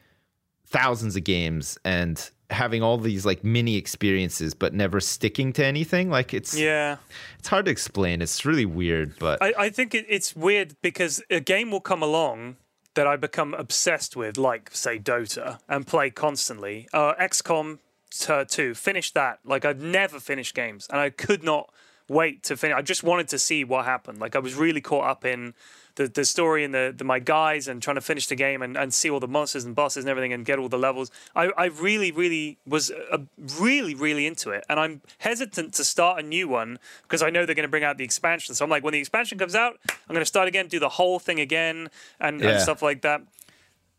thousands 0.66 1.16
of 1.16 1.24
games 1.24 1.78
and 1.84 2.32
having 2.50 2.84
all 2.84 2.98
these 2.98 3.26
like 3.26 3.44
mini 3.44 3.78
experiences 3.78 4.54
but 4.54 4.74
never 4.74 5.00
sticking 5.00 5.54
to 5.54 5.66
anything 5.66 6.10
like 6.10 6.34
it's 6.34 6.58
yeah. 6.58 6.98
it's 7.40 7.48
hard 7.48 7.64
to 7.64 7.72
explain 7.72 8.22
it's 8.22 8.46
really 8.46 8.66
weird 8.66 9.18
but 9.20 9.42
I, 9.42 9.54
I 9.58 9.70
think 9.70 9.96
it, 9.96 10.06
it's 10.10 10.36
weird 10.36 10.76
because 10.82 11.24
a 11.30 11.40
game 11.40 11.72
will 11.72 11.80
come 11.80 12.04
along 12.04 12.58
that 12.94 13.08
I 13.08 13.16
become 13.16 13.54
obsessed 13.54 14.16
with, 14.16 14.38
like 14.38 14.70
say 14.74 15.00
Dota, 15.00 15.60
and 15.68 15.88
play 15.88 16.10
constantly. 16.10 16.88
Uh, 16.94 17.14
XCOM 17.16 17.80
t- 18.10 18.46
2, 18.48 18.74
finished 18.76 19.14
that. 19.14 19.40
Like 19.46 19.66
I've 19.66 19.82
never 19.82 20.20
finished 20.20 20.56
games, 20.56 20.88
and 20.90 21.00
I 21.00 21.10
could 21.10 21.44
not 21.44 21.72
wait 22.12 22.44
to 22.44 22.58
finish. 22.58 22.76
I 22.78 22.82
just 22.82 23.04
wanted 23.04 23.28
to 23.30 23.40
see 23.40 23.64
what 23.64 23.86
happened. 23.86 24.20
Like 24.20 24.36
I 24.36 24.40
was 24.40 24.54
really 24.56 24.82
caught 24.82 25.06
up 25.10 25.26
in 25.26 25.54
the, 25.96 26.08
the 26.08 26.24
story 26.24 26.64
and 26.64 26.74
the, 26.74 26.94
the 26.96 27.04
my 27.04 27.20
guys 27.20 27.68
and 27.68 27.82
trying 27.82 27.96
to 27.96 28.02
finish 28.02 28.28
the 28.28 28.36
game 28.36 28.62
and, 28.62 28.78
and 28.78 28.94
see 28.94 29.10
all 29.10 29.20
the 29.20 29.28
monsters 29.28 29.66
and 29.66 29.76
bosses 29.76 30.04
and 30.04 30.10
everything 30.10 30.32
and 30.34 30.46
get 30.46 30.58
all 30.60 30.70
the 30.70 30.78
levels. 30.78 31.12
I, 31.36 31.52
I 31.58 31.66
really, 31.66 32.12
really 32.12 32.58
was 32.66 32.92
uh, 32.92 33.18
really, 33.60 33.94
really 33.96 34.26
into 34.26 34.52
it. 34.52 34.64
And 34.70 34.80
I'm 34.80 35.02
hesitant 35.20 35.74
to 35.76 35.84
start 35.84 36.20
a 36.20 36.24
new 36.24 36.48
one 36.48 36.80
because 37.04 37.22
I 37.22 37.30
know 37.30 37.46
they're 37.46 37.56
going 37.56 37.64
to 37.64 37.70
bring 37.70 37.84
out 37.84 37.98
the 37.98 38.04
expansion. 38.06 38.56
So 38.56 38.64
I'm 38.64 38.72
like, 38.72 38.84
when 38.84 38.94
the 38.94 39.00
expansion 39.00 39.38
comes 39.38 39.56
out, 39.56 39.78
I'm 39.90 40.14
going 40.14 40.20
to 40.22 40.26
start 40.26 40.48
again, 40.48 40.68
do 40.68 40.80
the 40.80 40.90
whole 40.90 41.20
thing 41.20 41.40
again 41.40 41.90
and, 42.20 42.40
Yeah. 42.42 42.50
and 42.52 42.62
stuff 42.62 42.82
like 42.82 43.02
that. 43.02 43.22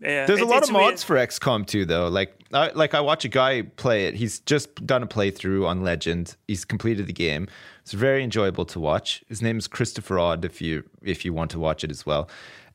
Yeah, 0.01 0.27
There's 0.27 0.41
a 0.41 0.45
lot 0.45 0.65
of 0.65 0.71
weird. 0.71 0.83
mods 0.83 1.05
for 1.05 1.15
XCOM 1.15 1.65
too, 1.65 1.85
though. 1.85 2.09
Like, 2.09 2.35
I, 2.53 2.71
like 2.71 2.93
I 2.93 3.01
watch 3.01 3.25
a 3.25 3.29
guy 3.29 3.63
play 3.63 4.07
it. 4.07 4.15
He's 4.17 4.41
just 4.41 4.85
done 4.85 5.03
a 5.05 5.07
playthrough 5.07 5.65
on 5.65 5.83
Legend. 5.85 6.35
He's 6.49 6.65
completed 6.65 7.07
the 7.07 7.13
game. 7.13 7.47
It's 7.83 7.93
very 7.93 8.23
enjoyable 8.25 8.65
to 8.67 8.81
watch. 8.81 9.23
His 9.29 9.43
name 9.43 9.59
is 9.59 9.67
Christopher 9.69 10.19
Odd. 10.19 10.45
If 10.45 10.61
you 10.63 10.85
if 11.03 11.25
you 11.25 11.33
want 11.33 11.51
to 11.53 11.59
watch 11.59 11.85
it 11.85 11.91
as 11.91 12.07
well, 12.07 12.29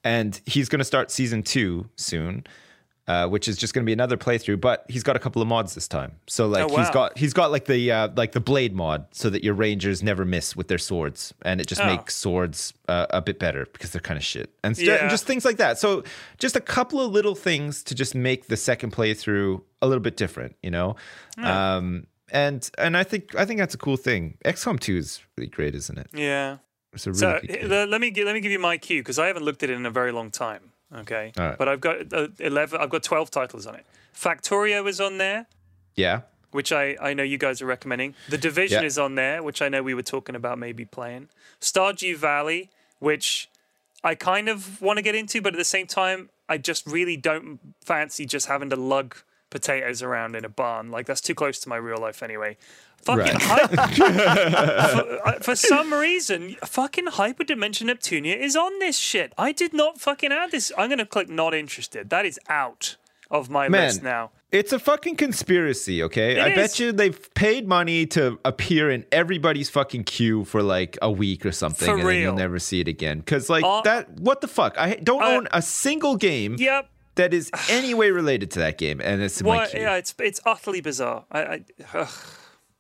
and 0.03 0.39
he's 0.45 0.69
going 0.69 0.79
to 0.79 0.85
start 0.85 1.11
season 1.11 1.43
two 1.43 1.89
soon. 1.95 2.45
Uh, 3.09 3.25
which 3.25 3.47
is 3.47 3.55
just 3.55 3.73
going 3.73 3.85
to 3.85 3.85
be 3.85 3.93
another 3.93 4.17
playthrough, 4.17 4.59
but 4.59 4.83
he's 4.89 5.01
got 5.01 5.15
a 5.15 5.19
couple 5.19 5.41
of 5.41 5.47
mods 5.47 5.73
this 5.75 5.87
time. 5.87 6.11
So 6.27 6.45
like 6.45 6.65
Oh, 6.65 6.67
he's 6.67 6.87
wow. 6.87 6.91
got 6.91 7.17
he's 7.17 7.31
got 7.31 7.51
like 7.51 7.63
the 7.63 7.89
uh, 7.89 8.09
like 8.17 8.33
the 8.33 8.41
blade 8.41 8.75
mod, 8.75 9.05
so 9.11 9.29
that 9.29 9.45
your 9.45 9.53
rangers 9.53 10.03
never 10.03 10.25
miss 10.25 10.57
with 10.57 10.67
their 10.67 10.77
swords, 10.77 11.33
and 11.43 11.61
it 11.61 11.67
just 11.67 11.79
Oh. 11.79 11.85
makes 11.85 12.17
swords 12.17 12.73
uh, 12.89 13.05
a 13.11 13.21
bit 13.21 13.39
better 13.39 13.65
because 13.71 13.91
they're 13.91 14.01
kind 14.01 14.17
of 14.17 14.25
shit, 14.25 14.49
and, 14.61 14.75
st- 14.75 14.89
Yeah. 14.89 14.95
and 14.95 15.09
just 15.09 15.23
things 15.25 15.45
like 15.45 15.55
that. 15.55 15.77
So 15.79 16.03
just 16.37 16.57
a 16.57 16.59
couple 16.59 16.99
of 16.99 17.13
little 17.13 17.33
things 17.33 17.81
to 17.83 17.95
just 17.95 18.13
make 18.13 18.47
the 18.47 18.57
second 18.57 18.91
playthrough 18.91 19.61
a 19.81 19.87
little 19.87 20.03
bit 20.03 20.17
different, 20.17 20.57
you 20.61 20.71
know. 20.71 20.97
Um, 21.37 22.07
and 22.31 22.69
and 22.77 22.97
I 22.97 23.03
think 23.03 23.35
I 23.35 23.45
think 23.45 23.59
that's 23.59 23.75
a 23.75 23.77
cool 23.77 23.97
thing. 23.97 24.37
XCOM 24.45 24.79
2 24.79 24.97
is 24.97 25.21
really 25.37 25.49
great, 25.49 25.75
isn't 25.75 25.97
it? 25.97 26.07
Yeah. 26.13 26.57
It's 26.93 27.05
a 27.07 27.11
really 27.11 27.19
So 27.19 27.81
uh, 27.83 27.85
let 27.87 28.01
me 28.01 28.11
let 28.23 28.33
me 28.33 28.39
give 28.39 28.51
you 28.51 28.59
my 28.59 28.77
cue 28.77 29.01
because 29.01 29.19
I 29.19 29.27
haven't 29.27 29.43
looked 29.43 29.63
at 29.63 29.69
it 29.69 29.73
in 29.75 29.85
a 29.85 29.91
very 29.91 30.11
long 30.11 30.31
time. 30.31 30.71
Okay, 30.95 31.33
right. 31.37 31.57
but 31.57 31.67
I've 31.67 31.81
got 31.81 32.13
uh, 32.13 32.29
eleven. 32.39 32.79
I've 32.79 32.89
got 32.89 33.03
twelve 33.03 33.29
titles 33.29 33.67
on 33.67 33.75
it. 33.75 33.85
Factorio 34.15 34.87
is 34.87 35.01
on 35.01 35.17
there, 35.17 35.45
yeah. 35.95 36.21
which 36.51 36.71
I 36.71 36.95
I 37.01 37.13
know 37.13 37.23
you 37.23 37.37
guys 37.37 37.61
are 37.61 37.65
recommending. 37.65 38.15
The 38.29 38.37
Division 38.37 38.81
Yeah. 38.81 38.87
is 38.87 38.97
on 38.97 39.15
there, 39.15 39.43
which 39.43 39.61
I 39.61 39.67
know 39.67 39.83
we 39.83 39.93
were 39.93 40.01
talking 40.01 40.33
about 40.33 40.57
maybe 40.57 40.85
playing. 40.85 41.27
Stardew 41.59 42.15
Valley, 42.15 42.69
which 42.99 43.49
I 44.01 44.15
kind 44.15 44.47
of 44.47 44.81
want 44.81 44.97
to 44.97 45.03
get 45.03 45.13
into, 45.13 45.41
but 45.41 45.53
at 45.53 45.57
the 45.57 45.65
same 45.65 45.87
time, 45.87 46.29
I 46.47 46.57
just 46.57 46.87
really 46.87 47.17
don't 47.17 47.59
fancy 47.81 48.25
just 48.25 48.47
having 48.47 48.69
to 48.69 48.77
lug 48.77 49.17
potatoes 49.49 50.01
around 50.03 50.35
in 50.35 50.43
a 50.45 50.49
barn. 50.49 50.91
Like 50.91 51.05
that's 51.05 51.21
too 51.21 51.35
close 51.35 51.59
to 51.59 51.69
my 51.69 51.77
real 51.77 51.99
life 51.99 52.21
anyway. 52.23 52.57
Fucking 53.03 53.23
Right. 53.23 53.41
hy- 53.41 53.67
for, 54.91 55.27
uh, 55.27 55.39
for 55.39 55.55
some 55.55 55.93
reason, 55.93 56.55
fucking 56.65 57.05
Hyperdimension 57.05 57.89
Neptunia 57.89 58.35
is 58.37 58.55
on 58.55 58.79
this 58.79 58.97
shit. 58.97 59.33
I 59.37 59.51
did 59.51 59.73
not 59.73 59.99
fucking 60.01 60.31
add 60.31 60.51
this. 60.51 60.71
I'm 60.77 60.89
gonna 60.89 61.05
click 61.05 61.29
not 61.29 61.53
interested. 61.53 62.09
That 62.09 62.25
is 62.25 62.39
out 62.49 62.95
of 63.29 63.49
my 63.49 63.69
Man, 63.69 63.83
list 63.87 64.03
now. 64.03 64.31
It's 64.51 64.71
a 64.71 64.79
fucking 64.79 65.17
conspiracy, 65.17 66.01
okay? 66.03 66.37
It 66.37 66.39
I 66.39 66.49
is. 66.51 66.55
bet 66.55 66.79
you 66.79 66.91
they've 66.93 67.33
paid 67.33 67.67
money 67.67 68.05
to 68.07 68.39
appear 68.45 68.89
in 68.89 69.05
everybody's 69.11 69.69
fucking 69.69 70.05
queue 70.05 70.45
for 70.45 70.63
like 70.63 70.97
a 71.01 71.11
week 71.11 71.45
or 71.45 71.51
something, 71.51 71.85
For 71.85 71.97
and 71.99 72.07
then 72.07 72.21
you'll 72.21 72.35
never 72.35 72.57
see 72.57 72.79
it 72.79 72.87
again. 72.87 73.19
Because 73.19 73.49
like 73.49 73.65
Uh, 73.65 73.81
that, 73.81 74.09
what 74.19 74.39
the 74.39 74.47
fuck? 74.47 74.77
I 74.77 74.95
don't 74.95 75.21
uh, 75.21 75.25
own 75.27 75.47
a 75.51 75.61
single 75.61 76.15
game 76.15 76.55
Yep. 76.57 76.89
That 77.17 77.33
is 77.33 77.51
any 77.69 77.93
way 77.93 78.09
related 78.11 78.51
to 78.51 78.59
that 78.59 78.77
game, 78.77 79.01
and 79.03 79.21
it's 79.21 79.41
in 79.41 79.47
my 79.47 79.67
Yeah, 79.73 79.95
it's 79.95 80.15
it's 80.19 80.39
utterly 80.45 80.81
bizarre. 80.81 81.25
I, 81.31 81.39
I 81.41 81.63
ugh. 81.93 82.09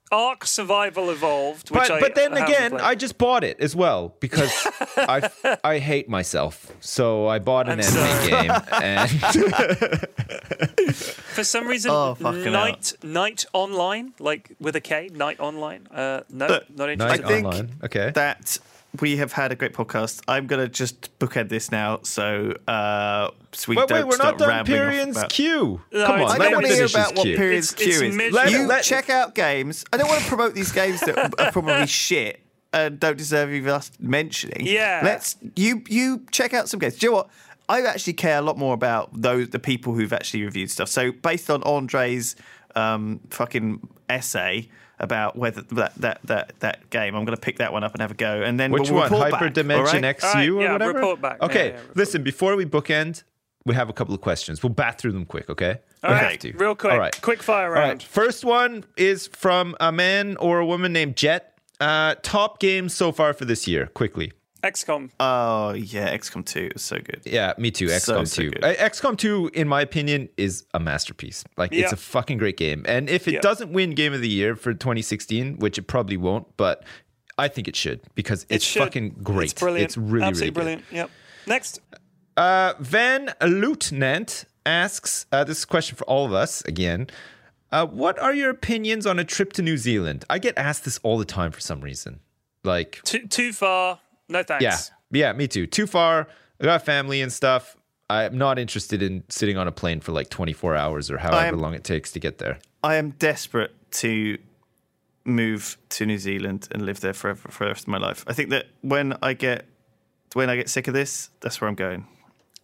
Ark 0.09 0.45
Survival 0.45 1.09
Evolved, 1.09 1.69
which 1.69 1.81
But 1.89 1.91
I 1.91 1.99
but 1.99 2.15
then 2.15 2.31
haven't 2.31 2.47
again, 2.47 2.71
played. 2.71 2.81
I 2.81 2.95
just 2.95 3.17
bought 3.17 3.43
it 3.43 3.59
as 3.59 3.75
well 3.75 4.15
because 4.21 4.53
I 4.97 5.29
I 5.65 5.79
hate 5.79 6.07
myself. 6.07 6.71
So 6.79 7.27
I 7.27 7.39
bought 7.39 7.67
an 7.67 7.81
I'm 7.81 7.85
anime 7.97 8.29
game 8.29 8.51
and 8.81 9.11
for 10.95 11.43
some 11.43 11.67
reason 11.67 11.91
Oh, 11.91 12.15
fucking 12.15 12.51
Knight 12.53 12.93
Knight 13.03 13.45
Online, 13.53 14.13
like 14.19 14.55
with 14.61 14.77
a 14.77 14.81
K, 14.81 15.09
Knight 15.11 15.41
Online. 15.41 15.87
Uh, 15.91 16.21
no, 16.29 16.47
Look, 16.47 16.69
not 16.69 16.77
Knight 16.85 16.91
interested. 16.91 17.25
I 17.25 17.27
think 17.27 17.45
Online. 17.47 17.69
Okay. 17.83 18.11
that 18.15 18.59
we 19.01 19.17
have 19.17 19.31
had 19.33 19.51
a 19.51 19.55
great 19.55 19.73
podcast. 19.73 20.21
I'm 20.27 20.47
gonna 20.47 20.67
just 20.67 21.17
bookend 21.19 21.49
this 21.49 21.71
now, 21.71 21.99
so 22.03 22.53
uh, 22.67 23.29
so 23.51 23.69
we 23.69 23.75
Wait, 23.77 23.87
don't 23.87 23.97
wait, 23.99 24.05
we're 24.07 24.11
start 24.15 24.37
not 24.39 24.39
done 24.39 24.49
rambling 24.67 25.09
off 25.09 25.15
about- 25.17 25.29
queue. 25.29 25.81
No, 25.91 26.05
Come 26.05 26.21
on, 26.21 26.31
I 26.31 26.37
don't 26.37 26.53
want 26.53 26.65
to 26.65 26.67
hear 26.67 26.77
finish 26.77 26.91
his 26.91 26.95
about 26.95 27.15
what 27.15 27.23
queue. 27.23 27.37
Pyrion's 27.37 27.73
It's- 27.73 27.87
it's 27.87 27.97
queue 27.99 28.07
is. 28.09 28.15
mid- 28.15 28.33
Let- 28.33 28.51
you 28.51 28.67
let- 28.67 28.83
check 28.83 29.09
out 29.09 29.35
games. 29.35 29.85
I 29.93 29.97
don't 29.97 30.07
want 30.07 30.21
to 30.21 30.27
promote 30.27 30.53
these 30.55 30.71
games 30.71 30.99
that 31.01 31.17
are 31.39 31.51
probably 31.51 31.87
shit 32.05 32.41
and 32.73 32.99
don't 32.99 33.17
deserve 33.17 33.51
even 33.53 33.69
us 33.71 33.91
mentioning. 33.99 34.65
Yeah. 34.67 35.01
let's 35.03 35.35
you 35.55 35.83
you 35.87 36.23
check 36.31 36.53
out 36.53 36.69
some 36.69 36.79
games. 36.79 36.97
Do 36.97 37.05
you 37.07 37.11
know 37.11 37.17
what? 37.17 37.29
I 37.69 37.81
actually 37.81 38.13
care 38.13 38.37
a 38.37 38.41
lot 38.41 38.57
more 38.57 38.73
about 38.73 39.09
those 39.21 39.49
the 39.49 39.59
people 39.59 39.93
who've 39.93 40.13
actually 40.13 40.43
reviewed 40.43 40.69
stuff. 40.71 40.87
So 40.89 41.11
based 41.11 41.49
on 41.49 41.61
Andre's 41.63 42.35
um, 42.75 43.19
fucking 43.29 43.87
essay 44.09 44.69
about 44.99 45.35
whether 45.35 45.61
that 45.61 45.93
that 45.95 46.19
that 46.23 46.53
that 46.59 46.89
game, 46.89 47.15
I'm 47.15 47.25
going 47.25 47.35
to 47.35 47.41
pick 47.41 47.57
that 47.57 47.71
one 47.73 47.83
up 47.83 47.93
and 47.93 48.01
have 48.01 48.11
a 48.11 48.15
go, 48.15 48.41
and 48.41 48.59
then 48.59 48.71
Which 48.71 48.89
we'll 48.89 48.99
one? 49.01 49.09
Hyperdimension 49.09 49.19
back, 49.21 49.31
Hyper 49.33 49.49
Dimension 49.49 49.95
all 50.05 50.09
right? 50.09 50.17
XU 50.19 50.23
All 50.23 50.33
right, 50.33 50.47
or 50.49 50.61
yeah, 50.61 50.71
whatever? 50.73 50.93
report 50.93 51.21
back. 51.21 51.37
Yeah, 51.39 51.45
Okay, 51.45 51.67
yeah, 51.69 51.75
report 51.77 51.97
listen, 51.97 52.23
before 52.23 52.55
we 52.55 52.65
bookend, 52.65 53.23
we 53.65 53.75
have 53.75 53.89
a 53.89 53.93
couple 53.93 54.15
of 54.15 54.21
questions. 54.21 54.63
We'll 54.63 54.69
bat 54.73 54.97
through 54.97 55.11
them 55.11 55.25
quick, 55.25 55.49
okay? 55.49 55.79
All 56.03 56.11
we 56.11 56.15
right, 56.15 56.31
have 56.43 56.51
to. 56.53 56.57
real 56.57 56.75
quick, 56.75 56.93
All 56.93 56.99
right. 56.99 57.21
quick 57.21 57.43
fire 57.43 57.67
All 57.67 57.73
round. 57.73 57.89
right. 57.99 58.03
First 58.03 58.45
one 58.45 58.85
is 58.95 59.27
from 59.27 59.75
a 59.79 59.91
man 59.91 60.37
or 60.37 60.59
a 60.59 60.65
woman 60.65 60.93
named 60.93 61.15
Jet. 61.17 61.53
Uh, 61.79 62.15
top 62.23 62.59
games 62.59 62.93
so 62.95 63.11
far 63.11 63.33
for 63.33 63.45
this 63.45 63.67
year, 63.67 63.85
quickly. 63.87 64.31
XCOM. 64.71 65.09
Oh 65.19 65.73
yeah, 65.73 66.15
XCOM 66.15 66.45
2 66.45 66.71
is 66.75 66.81
so 66.81 66.97
good. 66.97 67.21
Yeah, 67.25 67.53
me 67.57 67.71
too. 67.71 67.87
So, 67.89 68.15
XCOM 68.21 68.27
so 68.27 68.41
2. 68.43 68.51
good. 68.51 68.63
Uh, 68.63 68.73
XCOM 68.75 69.17
2, 69.17 69.51
in 69.53 69.67
my 69.67 69.81
opinion, 69.81 70.29
is 70.37 70.65
a 70.73 70.79
masterpiece. 70.79 71.43
Like, 71.57 71.73
it's 71.73 71.91
a 71.91 71.97
fucking 71.97 72.37
great 72.37 72.57
game. 72.57 72.83
And 72.87 73.09
if 73.09 73.27
it 73.27 73.35
Yeah. 73.35 73.39
doesn't 73.41 73.71
win 73.71 73.91
Game 73.91 74.13
of 74.13 74.21
the 74.21 74.29
Year 74.29 74.55
for 74.55 74.73
2016, 74.73 75.57
which 75.57 75.77
it 75.77 75.83
probably 75.83 76.17
won't, 76.17 76.45
but 76.57 76.83
I 77.37 77.47
think 77.47 77.67
it 77.67 77.75
should 77.75 78.01
because 78.15 78.43
It 78.49 78.55
it's 78.55 78.65
should. 78.65 78.81
fucking 78.83 79.17
great. 79.23 79.51
It's 79.51 79.59
brilliant. 79.59 79.89
It's 79.91 79.97
really, 79.97 80.25
Absolutely 80.25 80.61
really 80.61 80.75
good. 80.75 80.83
brilliant. 80.89 81.09
Yep. 81.09 81.09
Next. 81.47 81.79
Uh, 82.35 82.73
Van 82.79 83.33
Lieutenant 83.41 84.45
asks 84.65 85.25
uh, 85.31 85.43
this 85.43 85.63
question 85.65 85.95
for 85.95 86.03
all 86.05 86.25
of 86.25 86.33
us 86.33 86.61
again. 86.65 87.07
Uh, 87.71 87.85
what 87.85 88.17
are 88.19 88.33
your 88.33 88.49
opinions 88.49 89.05
on 89.05 89.19
a 89.19 89.23
trip 89.23 89.53
to 89.53 89.61
New 89.61 89.77
Zealand? 89.77 90.23
I 90.29 90.39
get 90.39 90.57
asked 90.57 90.85
this 90.85 90.99
all 91.03 91.17
the 91.17 91.25
time 91.25 91.51
for 91.51 91.59
some 91.59 91.81
reason. 91.81 92.19
Like, 92.63 93.01
Too 93.03 93.27
too 93.27 93.53
far. 93.53 93.99
No 94.29 94.43
thanks. 94.43 94.63
yeah, 94.63 94.77
yeah, 95.11 95.33
me 95.33 95.47
too. 95.47 95.67
Too 95.67 95.87
far. 95.87 96.27
I 96.59 96.63
got 96.65 96.83
family 96.85 97.21
and 97.21 97.31
stuff. 97.31 97.77
I'm 98.09 98.37
not 98.37 98.57
interested 98.57 99.01
in 99.01 99.23
sitting 99.29 99.57
on 99.57 99.67
a 99.67 99.71
plane 99.71 99.99
for 99.99 100.11
like 100.11 100.29
24 100.29 100.75
hours 100.75 101.11
or 101.11 101.17
however 101.17 101.37
I'm- 101.37 101.59
long 101.59 101.73
it 101.73 101.83
takes 101.83 102.11
to 102.13 102.19
get 102.19 102.37
there. 102.37 102.59
I 102.83 102.95
am 102.95 103.11
desperate 103.11 103.73
to 103.93 104.37
move 105.25 105.77
to 105.89 106.05
New 106.05 106.17
Zealand 106.17 106.67
and 106.71 106.85
live 106.85 107.01
there 107.01 107.13
forever 107.13 107.49
for 107.49 107.65
the 107.65 107.71
rest 107.71 107.83
of 107.83 107.87
my 107.89 107.97
life. 107.97 108.23
I 108.27 108.33
think 108.33 108.49
that 108.51 108.67
when 108.81 109.17
I 109.21 109.33
get 109.33 109.65
when 110.33 110.49
I 110.49 110.55
get 110.55 110.69
sick 110.69 110.87
of 110.87 110.93
this, 110.93 111.29
that's 111.41 111.59
where 111.59 111.67
I'm 111.67 111.75
going. 111.75 112.05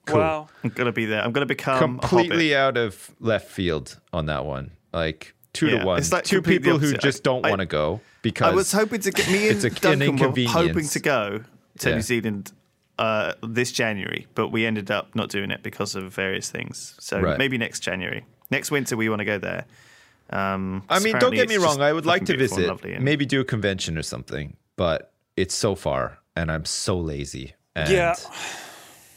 Wow. 0.10 0.48
I'm 0.64 0.70
gonna 0.70 0.92
be 0.92 1.06
there. 1.06 1.22
I'm 1.24 1.32
gonna 1.32 1.46
become 1.46 2.00
Completely 2.00 2.54
A 2.54 2.60
out 2.60 2.78
of 2.78 3.12
left 3.20 3.50
field 3.50 4.00
on 4.12 4.26
that 4.28 4.46
one. 4.46 4.72
Like 4.94 5.34
two 5.54 5.68
Yeah, 5.68 5.80
to 5.80 5.86
one. 5.86 5.98
it's 5.98 6.12
like 6.12 6.24
Two 6.26 6.42
people 6.42 6.78
who 6.80 6.94
just 6.98 7.24
don't 7.24 7.42
want 7.46 7.60
to 7.60 7.66
go 7.66 8.02
because. 8.22 8.52
I 8.52 8.56
was 8.56 8.72
hoping 8.72 9.02
to 9.02 9.12
get 9.12 9.28
me 9.30 9.48
and 9.50 9.64
it's 9.64 9.64
a- 9.64 9.90
an 9.90 10.00
Duncan 10.00 10.32
were 10.32 10.50
hoping 10.50 10.88
to 10.88 11.00
go 11.00 11.44
to 11.80 11.90
Yeah. 11.90 11.96
New 11.96 12.02
Zealand 12.02 12.52
uh, 13.00 13.34
this 13.42 13.72
January, 13.72 14.28
but 14.36 14.50
we 14.50 14.66
ended 14.68 14.92
up 14.92 15.16
not 15.16 15.30
doing 15.30 15.50
it 15.52 15.64
because 15.64 15.96
of 15.96 16.14
various 16.14 16.50
things. 16.52 16.94
So 17.00 17.20
Right. 17.20 17.38
maybe 17.40 17.58
next 17.58 17.80
January, 17.80 18.24
next 18.52 18.70
winter, 18.70 18.96
we 18.96 19.10
want 19.10 19.20
to 19.20 19.26
go 19.26 19.40
there. 19.40 19.66
Um, 20.30 20.84
I 20.90 21.00
mean, 21.00 21.18
don't 21.20 21.34
get 21.34 21.50
me 21.50 21.58
wrong. 21.58 21.82
I 21.82 21.92
would 21.92 22.06
like 22.06 22.26
to 22.26 22.38
visit, 22.38 22.70
and- 22.86 23.04
maybe 23.04 23.26
do 23.26 23.42
a 23.42 23.44
convention 23.46 23.98
or 23.98 24.04
something, 24.04 24.56
but 24.76 25.12
it's 25.36 25.56
so 25.56 25.74
far, 25.76 26.20
and 26.36 26.52
I'm 26.52 26.66
so 26.66 26.98
lazy. 27.00 27.56
And 27.76 27.90
Yeah. 27.90 28.16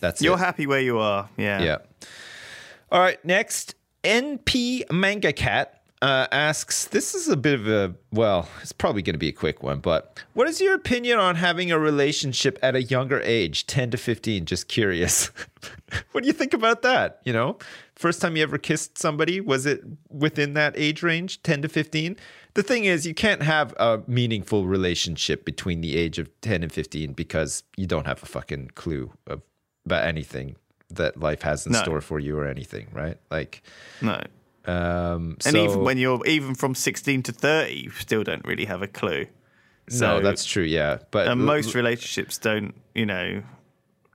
that's 0.00 0.22
You're 0.22 0.34
it. 0.36 0.38
happy 0.38 0.66
where 0.66 0.80
you 0.80 0.98
are. 0.98 1.28
Yeah. 1.36 1.62
Yeah. 1.62 1.78
All 2.90 3.00
right. 3.00 3.22
Next, 3.24 3.74
NP 4.04 4.84
Manga 4.90 5.32
Cat 5.32 5.82
uh, 6.06 6.26
asks. 6.30 6.86
This 6.86 7.14
is 7.14 7.28
a 7.28 7.36
bit 7.36 7.54
of 7.58 7.66
a 7.68 7.94
well. 8.12 8.48
It's 8.62 8.72
probably 8.72 9.02
going 9.02 9.14
to 9.14 9.18
be 9.18 9.28
a 9.28 9.32
quick 9.32 9.62
one, 9.62 9.80
but 9.80 10.20
what 10.34 10.48
is 10.48 10.60
your 10.60 10.74
opinion 10.74 11.18
on 11.18 11.34
having 11.36 11.72
a 11.72 11.78
relationship 11.78 12.58
at 12.62 12.74
a 12.76 12.82
younger 12.82 13.20
age, 13.22 13.66
ten 13.66 13.90
to 13.90 13.96
fifteen? 13.96 14.44
Just 14.44 14.68
curious. 14.68 15.30
what 16.12 16.22
do 16.22 16.26
you 16.28 16.32
think 16.32 16.54
about 16.54 16.82
that? 16.82 17.20
You 17.24 17.32
know, 17.32 17.58
first 17.96 18.20
time 18.20 18.36
you 18.36 18.42
ever 18.42 18.58
kissed 18.58 18.98
somebody 18.98 19.40
was 19.40 19.66
it 19.66 19.82
within 20.08 20.54
that 20.54 20.74
age 20.76 21.02
range, 21.02 21.42
ten 21.42 21.62
to 21.62 21.68
fifteen? 21.68 22.16
The 22.54 22.62
thing 22.62 22.86
is, 22.86 23.06
you 23.06 23.12
can't 23.12 23.42
have 23.42 23.74
a 23.78 24.02
meaningful 24.06 24.66
relationship 24.66 25.44
between 25.44 25.82
the 25.82 25.94
age 25.98 26.18
of 26.18 26.30
10 26.40 26.62
and 26.62 26.72
15 26.72 27.12
because 27.12 27.62
you 27.76 27.86
don't 27.86 28.06
have 28.06 28.22
a 28.22 28.26
fucking 28.26 28.70
clue 28.74 29.12
of, 29.26 29.42
about 29.84 30.04
anything 30.06 30.56
that 30.88 31.20
life 31.20 31.42
has 31.42 31.66
in 31.66 31.72
No. 31.72 31.82
store 31.82 32.00
for 32.00 32.18
you 32.18 32.38
or 32.38 32.46
anything, 32.46 32.86
right? 32.94 33.18
Like, 33.30 33.62
No. 34.00 34.22
Um, 34.66 35.36
And 35.46 35.54
so- 35.54 35.64
even 35.64 35.80
when 35.82 35.98
you're 35.98 36.24
even 36.26 36.54
from 36.54 36.74
16 36.74 37.22
to 37.24 37.32
30, 37.32 37.74
you 37.74 37.90
still 37.90 38.24
don't 38.24 38.44
really 38.44 38.64
have 38.66 38.82
a 38.82 38.88
clue. 38.88 39.26
no, 39.90 39.96
So, 39.96 40.20
that's 40.20 40.44
true, 40.44 40.64
yeah. 40.64 40.98
But 41.10 41.28
and 41.28 41.40
most 41.44 41.74
relationships 41.74 42.38
don't, 42.38 42.74
you 42.94 43.06
know, 43.06 43.42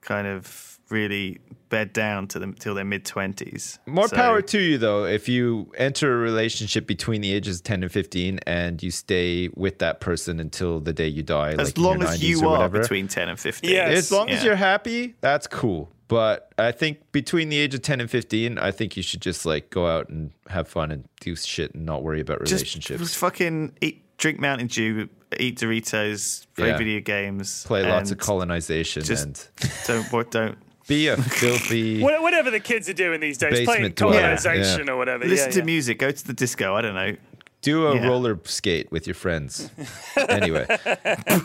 kind 0.01 0.27
of 0.27 0.77
really 0.89 1.39
bed 1.69 1.93
down 1.93 2.27
to 2.27 2.37
them 2.37 2.53
till 2.53 2.75
their 2.75 2.83
mid 2.83 3.05
20s. 3.05 3.79
more 3.85 4.09
power 4.09 4.41
to 4.41 4.59
you 4.59 4.77
though 4.77 5.05
if 5.05 5.29
you 5.29 5.71
enter 5.77 6.13
a 6.13 6.17
relationship 6.17 6.85
between 6.85 7.21
the 7.21 7.31
ages 7.31 7.61
10 7.61 7.83
and 7.83 7.89
15 7.89 8.39
and 8.45 8.83
you 8.83 8.91
stay 8.91 9.47
with 9.55 9.79
that 9.79 10.01
person 10.01 10.41
until 10.41 10.81
the 10.81 10.91
day 10.91 11.07
you 11.07 11.23
die, 11.23 11.51
As 11.57 11.69
like 11.69 11.77
long 11.77 12.03
as 12.03 12.21
you 12.21 12.39
are 12.41 12.51
whatever. 12.57 12.79
between 12.81 13.07
10 13.07 13.29
and 13.29 13.39
15. 13.39 13.69
Yes. 13.71 13.97
As 13.97 14.11
long 14.11 14.29
as 14.29 14.43
you're 14.43 14.57
happy, 14.57 15.15
that's 15.21 15.47
cool. 15.47 15.89
But 16.11 16.51
I 16.57 16.73
think 16.73 17.09
between 17.13 17.47
the 17.47 17.57
age 17.57 17.73
of 17.73 17.83
10 17.83 18.01
and 18.01 18.11
15, 18.11 18.57
I 18.57 18.71
think 18.71 18.97
you 18.97 19.01
should 19.01 19.21
just 19.21 19.45
like 19.45 19.69
go 19.69 19.87
out 19.87 20.09
and 20.09 20.31
have 20.49 20.67
fun 20.67 20.91
and 20.91 21.07
do 21.21 21.37
shit 21.37 21.73
and 21.73 21.85
not 21.85 22.03
worry 22.03 22.19
about 22.19 22.41
relationships. 22.41 22.99
just 22.99 23.15
fucking 23.15 23.77
eat, 23.79 24.03
drink 24.17 24.37
Mountain 24.37 24.67
Dew, 24.67 25.07
eat 25.39 25.57
Doritos, 25.57 26.47
play 26.57 26.67
Yeah. 26.67 26.77
video 26.77 26.99
games. 26.99 27.63
Play 27.65 27.89
lots 27.89 28.11
of 28.11 28.17
colonization 28.17 29.05
just- 29.05 29.23
and 29.25 29.47
Don't, 29.87 30.11
what- 30.11 30.31
don't. 30.31 30.57
be 30.85 31.07
a 31.07 31.15
filthy. 31.15 32.01
Whatever 32.03 32.51
the 32.51 32.59
kids 32.59 32.89
are 32.89 32.93
doing 32.93 33.21
these 33.21 33.37
days, 33.37 33.63
playing 33.65 33.91
dweller, 33.91 34.19
colonization 34.19 34.87
yeah. 34.87 34.91
or 34.93 34.97
whatever. 34.97 35.23
Listen 35.25 35.47
yeah, 35.47 35.53
to 35.53 35.59
yeah. 35.59 35.65
music, 35.65 35.99
go 35.99 36.11
to 36.11 36.27
the 36.27 36.33
disco. 36.33 36.75
I 36.75 36.81
don't 36.81 36.95
know. 36.95 37.15
Do 37.61 37.87
a 37.87 37.95
Yeah. 37.95 38.07
roller 38.07 38.39
skate 38.45 38.91
with 38.91 39.05
your 39.05 39.13
friends. 39.13 39.69
anyway, 40.29 40.65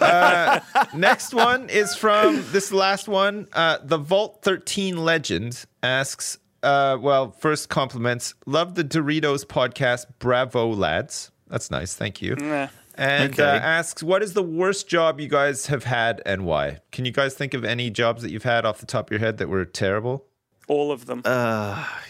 uh, 0.00 0.60
next 0.94 1.34
one 1.34 1.68
is 1.68 1.94
from 1.94 2.42
this 2.52 2.72
last 2.72 3.06
one. 3.08 3.48
Uh, 3.52 3.78
the 3.82 3.98
Vault 3.98 4.38
13 4.42 4.96
legend 5.04 5.64
asks, 5.82 6.38
uh, 6.62 6.96
well, 7.00 7.32
first 7.32 7.68
compliments. 7.68 8.34
Love 8.46 8.74
the 8.76 8.84
Doritos 8.84 9.44
podcast. 9.44 10.06
Bravo, 10.18 10.68
lads. 10.68 11.30
That's 11.48 11.70
nice. 11.70 11.94
Thank 11.94 12.22
you. 12.22 12.34
Nah. 12.36 12.68
And 12.94 13.34
Okay. 13.34 13.42
uh, 13.42 13.58
asks, 13.60 14.02
what 14.02 14.22
is 14.22 14.32
the 14.32 14.42
worst 14.42 14.88
job 14.88 15.20
you 15.20 15.28
guys 15.28 15.66
have 15.66 15.84
had 15.84 16.22
and 16.24 16.46
why? 16.46 16.78
Can 16.92 17.04
you 17.04 17.12
guys 17.12 17.34
think 17.34 17.52
of 17.52 17.62
any 17.62 17.90
jobs 17.90 18.22
that 18.22 18.30
you've 18.30 18.42
had 18.44 18.64
off 18.64 18.78
the 18.78 18.86
top 18.86 19.08
of 19.08 19.10
your 19.10 19.20
head 19.20 19.36
that 19.36 19.48
were 19.50 19.66
terrible? 19.66 20.24
All 20.66 20.90
of 20.90 21.04
them. 21.04 21.20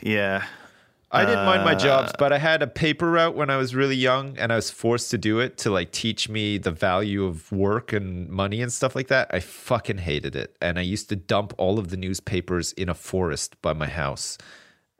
Yeah. 0.00 0.44
I 1.10 1.24
didn't 1.24 1.44
mind 1.46 1.64
my 1.64 1.74
jobs, 1.74 2.10
Uh, 2.12 2.16
but 2.18 2.32
I 2.32 2.38
had 2.38 2.62
a 2.62 2.66
paper 2.66 3.10
route 3.10 3.36
when 3.36 3.48
I 3.48 3.56
was 3.56 3.74
really 3.74 3.96
young 3.96 4.36
and 4.38 4.52
I 4.52 4.56
was 4.56 4.70
forced 4.70 5.10
to 5.12 5.18
do 5.18 5.38
it 5.38 5.56
to 5.58 5.70
like 5.70 5.92
teach 5.92 6.28
me 6.28 6.58
the 6.58 6.72
value 6.72 7.24
of 7.24 7.50
work 7.52 7.92
and 7.92 8.28
money 8.28 8.60
and 8.60 8.72
stuff 8.72 8.96
like 8.96 9.08
that. 9.08 9.30
I 9.32 9.40
fucking 9.40 9.98
hated 9.98 10.34
it. 10.34 10.56
And 10.60 10.78
I 10.78 10.82
used 10.82 11.08
to 11.10 11.16
dump 11.16 11.54
all 11.58 11.78
of 11.78 11.88
the 11.88 11.96
newspapers 11.96 12.72
in 12.72 12.88
a 12.88 12.94
forest 12.94 13.60
by 13.62 13.72
my 13.72 13.86
house 13.88 14.36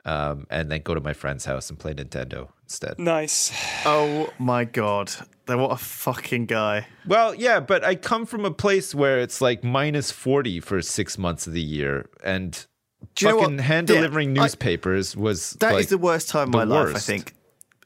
um, 0.05 0.47
and 0.49 0.71
then 0.71 0.81
go 0.81 0.93
to 0.95 1.01
my 1.01 1.13
friend's 1.13 1.43
house 1.45 1.69
and 1.69 1.77
play 1.77 1.93
Nintendo 1.93 2.47
instead. 2.63 2.97
nice. 2.97 3.51
Oh 3.85 4.29
my 4.39 4.63
God. 4.63 5.11
What 5.45 5.71
a 5.71 5.77
fucking 5.77 6.45
guy. 6.45 6.87
Well, 7.05 7.35
yeah, 7.35 7.59
but 7.59 7.83
I 7.83 7.95
come 7.95 8.25
from 8.25 8.43
a 8.45 8.51
place 8.51 8.95
where 8.95 9.19
it's 9.19 9.39
like 9.41 9.63
minus 9.63 10.11
40 10.11 10.59
for 10.61 10.81
six 10.81 11.17
months 11.17 11.47
of 11.47 11.53
the 11.53 11.61
year. 11.61 12.09
And 12.23 12.65
Do 13.15 13.27
you 13.27 13.39
fucking 13.39 13.59
hand 13.59 13.89
Yeah, 13.89 13.95
delivering 13.97 14.37
I- 14.37 14.43
newspapers 14.43 15.15
was 15.15 15.51
That 15.59 15.71
is 15.71 15.73
like, 15.73 15.87
the 15.89 15.97
worst 15.97 16.29
time 16.29 16.49
of 16.49 16.53
my 16.53 16.63
life, 16.63 16.95
I 16.95 16.99
think. 16.99 17.33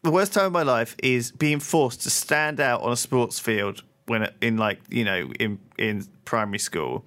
The 0.03 0.11
worst 0.11 0.33
time 0.33 0.45
of 0.45 0.51
my 0.51 0.63
life 0.63 0.95
is 1.03 1.31
being 1.31 1.59
forced 1.59 2.01
to 2.03 2.09
stand 2.09 2.59
out 2.59 2.81
on 2.81 2.91
a 2.91 2.95
sports 2.97 3.39
field 3.39 3.83
when 4.07 4.29
in 4.41 4.57
like, 4.57 4.79
you 4.89 5.05
know, 5.05 5.31
in 5.39 5.59
in 5.77 6.05
primary 6.25 6.59
school 6.59 7.05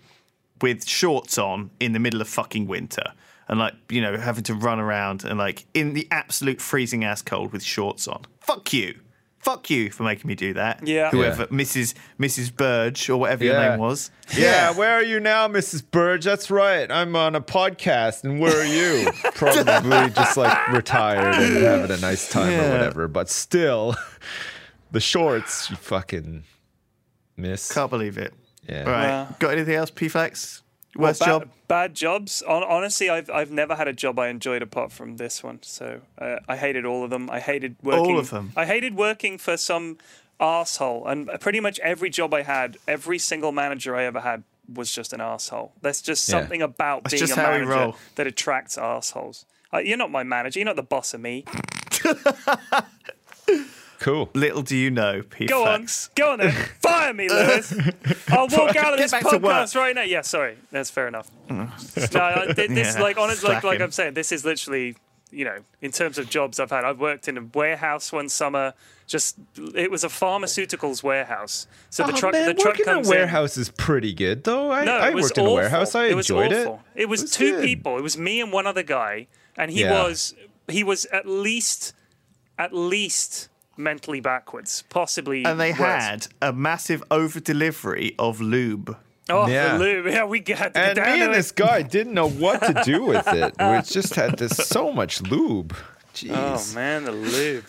with 0.61 0.87
shorts 0.87 1.37
on 1.39 1.71
in 1.81 1.93
the 1.93 1.99
middle 1.99 2.21
of 2.21 2.29
fucking 2.29 2.67
winter 2.67 3.13
and 3.49 3.59
like, 3.59 3.75
you 3.91 4.01
know, 4.01 4.17
having 4.17 4.45
to 4.45 4.55
run 4.55 4.79
around 4.79 5.25
and 5.25 5.39
like 5.39 5.67
in 5.75 5.93
the 5.95 6.07
absolute 6.11 6.61
freezing 6.61 7.05
ass 7.05 7.21
cold 7.21 7.53
with 7.53 7.63
shorts 7.63 8.07
on. 8.09 8.23
Fuck 8.41 8.73
you. 8.73 9.01
Fuck 9.45 9.69
you 9.69 9.91
for 9.91 10.03
making 10.05 10.27
me 10.27 10.35
do 10.35 10.55
that. 10.55 10.87
Yeah. 10.87 11.11
Whoever, 11.11 11.43
Yeah. 11.43 11.49
Mrs. 11.57 11.95
Mrs. 12.19 12.55
Burge 12.57 13.09
or 13.11 13.19
whatever 13.19 13.45
your 13.45 13.59
name 13.61 13.79
was. 13.79 14.11
Yeah, 14.37 14.73
where 14.73 14.95
are 14.95 15.03
you 15.05 15.21
now, 15.21 15.49
Mrs. 15.49 15.83
Burge? 15.89 16.25
That's 16.25 16.51
right. 16.51 16.91
I'm 16.91 17.15
on 17.15 17.35
a 17.35 17.43
podcast, 17.43 18.25
and 18.25 18.41
where 18.41 18.59
are 18.59 18.65
you? 18.65 19.11
Probably 19.35 20.11
just 20.15 20.37
like 20.39 20.69
retired 20.73 21.35
and 21.35 21.63
having 21.63 21.91
a 21.97 22.01
nice 22.01 22.31
time 22.31 22.51
Yeah. 22.53 22.69
or 22.69 22.73
whatever. 22.73 23.07
But 23.07 23.29
still, 23.29 23.95
the 24.93 25.01
shorts, 25.01 25.69
you 25.69 25.77
fucking 25.77 26.45
miss. 27.37 27.71
Can't 27.71 27.91
believe 27.91 28.17
it. 28.17 28.33
Yeah. 28.67 28.85
All 28.87 28.93
right. 28.93 29.07
Yeah. 29.09 29.33
Got 29.41 29.51
anything 29.53 29.75
else, 29.75 29.91
P-Flax? 29.91 30.63
Well, 30.63 30.64
Worst 30.97 31.21
ba- 31.21 31.27
job? 31.27 31.49
Bad 31.69 31.95
jobs. 31.95 32.43
Honestly, 32.43 33.09
I've 33.11 33.29
I've 33.31 33.51
never 33.51 33.75
had 33.75 33.89
a 33.89 33.93
job 33.93 34.19
I 34.19 34.29
enjoyed 34.29 34.63
apart 34.63 34.93
from 34.93 35.17
this 35.17 35.43
one. 35.43 35.59
So 35.63 36.01
uh, 36.19 36.37
I 36.49 36.57
hated 36.57 36.85
all 36.85 37.03
of 37.05 37.11
them. 37.11 37.29
I 37.31 37.41
hated 37.41 37.77
working. 37.83 38.05
All 38.15 38.19
of 38.19 38.31
them? 38.31 38.53
I 38.57 38.65
hated 38.67 38.95
working 38.95 39.39
for 39.39 39.57
some 39.57 39.99
asshole, 40.41 41.07
and 41.07 41.29
pretty 41.41 41.61
much 41.61 41.79
every 41.81 42.11
job 42.11 42.33
I 42.35 42.43
had, 42.43 42.77
every 42.87 43.19
single 43.19 43.53
manager 43.53 43.97
I 43.97 44.05
ever 44.05 44.21
had 44.21 44.43
was 44.73 44.91
just 44.93 45.13
an 45.13 45.21
asshole. 45.21 45.73
There's 45.83 46.01
just 46.03 46.29
Yeah. 46.29 46.41
something 46.41 46.63
about 46.63 47.05
That's 47.05 47.21
being 47.21 47.31
a 47.33 47.37
manager 47.37 47.93
that 48.15 48.27
attracts 48.27 48.79
assholes. 48.79 49.45
Uh, 49.73 49.79
you're 49.79 49.99
not 49.99 50.11
my 50.11 50.23
manager. 50.23 50.59
You're 50.61 50.67
not 50.67 50.77
the 50.77 50.83
boss 50.83 51.13
of 51.15 51.21
me. 51.21 51.45
Cool. 54.05 54.29
Little 54.35 54.61
do 54.61 54.77
you 54.77 54.91
know, 54.91 55.23
Go 55.47 55.65
on, 55.65 55.87
go 56.15 56.33
on 56.33 56.39
then. 56.41 56.53
Fire 56.83 57.15
me, 57.15 57.27
Lewis. 57.27 57.73
I'll 58.29 58.49
walk 58.49 58.77
out 58.77 58.93
of 58.93 58.99
this 58.99 59.15
podcast 59.15 59.75
right 59.75 59.95
now. 59.95 60.03
Yeah, 60.03 60.21
sorry, 60.21 60.59
that's 60.71 60.91
fair 60.91 61.09
enough. 61.09 61.31
no, 61.49 61.71
I- 62.15 62.53
this 62.53 62.97
Yeah, 62.97 63.01
like 63.03 63.17
honestly, 63.17 63.49
like, 63.49 63.65
like. 63.65 63.81
I'm 63.81 63.91
saying, 63.91 64.13
this 64.13 64.31
is 64.31 64.45
literally, 64.45 64.95
you 65.31 65.47
know, 65.47 65.57
in 65.81 65.91
terms 65.91 66.19
of 66.19 66.29
jobs 66.29 66.61
I've 66.61 66.69
had. 66.69 66.85
I've 66.85 67.01
worked 67.01 67.29
in 67.29 67.39
a 67.39 67.43
warehouse 67.55 68.13
one 68.13 68.29
summer. 68.29 68.75
Just 69.07 69.37
it 69.75 69.91
was 69.91 70.05
a 70.05 70.09
pharmaceuticals 70.09 71.03
warehouse. 71.03 71.67
So 71.89 72.05
the 72.07 72.13
Oh, 72.13 72.17
truck, 72.17 72.33
man, 72.35 72.47
the 72.49 72.55
truck 72.55 72.77
comes 72.81 73.09
in 73.09 73.13
a 73.13 73.17
in. 73.17 73.21
warehouse 73.21 73.57
is 73.57 73.71
pretty 73.71 74.13
good, 74.13 74.45
though. 74.45 74.71
I, 74.71 74.85
No, 74.85 74.97
I 74.99 75.09
it 75.09 75.15
was 75.15 75.31
in 75.31 75.41
a 75.41 75.43
awful. 75.45 75.55
warehouse. 75.55 75.95
I 75.95 76.09
it 76.09 76.15
was 76.15 76.31
awful. 76.31 76.83
it. 76.95 77.03
It 77.03 77.09
was, 77.09 77.23
was 77.23 77.31
two 77.31 77.53
good. 77.53 77.65
people. 77.65 77.97
It 77.97 78.03
was 78.03 78.19
me 78.19 78.43
and 78.43 78.53
one 78.53 78.67
other 78.67 78.83
guy, 78.83 79.29
and 79.57 79.71
he 79.71 79.81
Yeah. 79.81 80.03
was 80.03 80.35
he 80.69 80.85
was 80.85 81.07
at 81.07 81.27
least 81.27 81.95
at 82.59 82.75
least 82.75 83.49
mentally 83.77 84.21
backwards, 84.21 84.83
possibly. 84.89 85.45
And 85.45 85.59
they 85.61 85.71
worse. 85.73 85.79
had 85.81 86.27
a 86.43 86.53
massive 86.53 87.03
over 87.11 87.41
delivery 87.41 88.15
of 88.19 88.41
lube. 88.41 88.97
Oh, 89.31 89.47
Yeah. 89.49 89.77
the 89.77 89.79
lube. 89.85 90.07
Yeah, 90.13 90.25
we 90.25 90.41
got 90.41 90.59
to 90.59 90.71
get 90.71 90.77
And 90.77 90.97
down 90.97 91.13
me 91.13 91.19
to 91.19 91.25
and 91.25 91.33
it. 91.33 91.37
this 91.37 91.53
guy 91.53 91.83
didn't 91.83 92.15
know 92.15 92.29
what 92.29 92.61
to 92.63 92.83
do 92.85 93.05
with 93.07 93.27
it. 93.29 93.55
We 93.59 93.81
just 93.83 94.15
had 94.15 94.39
this 94.39 94.57
so 94.57 94.93
much 94.93 95.23
lube. 95.23 95.75
Oh, 95.77 95.85
Jeez. 96.15 96.73
Oh 96.73 96.75
man, 96.75 97.05
the 97.05 97.13
lube. 97.13 97.65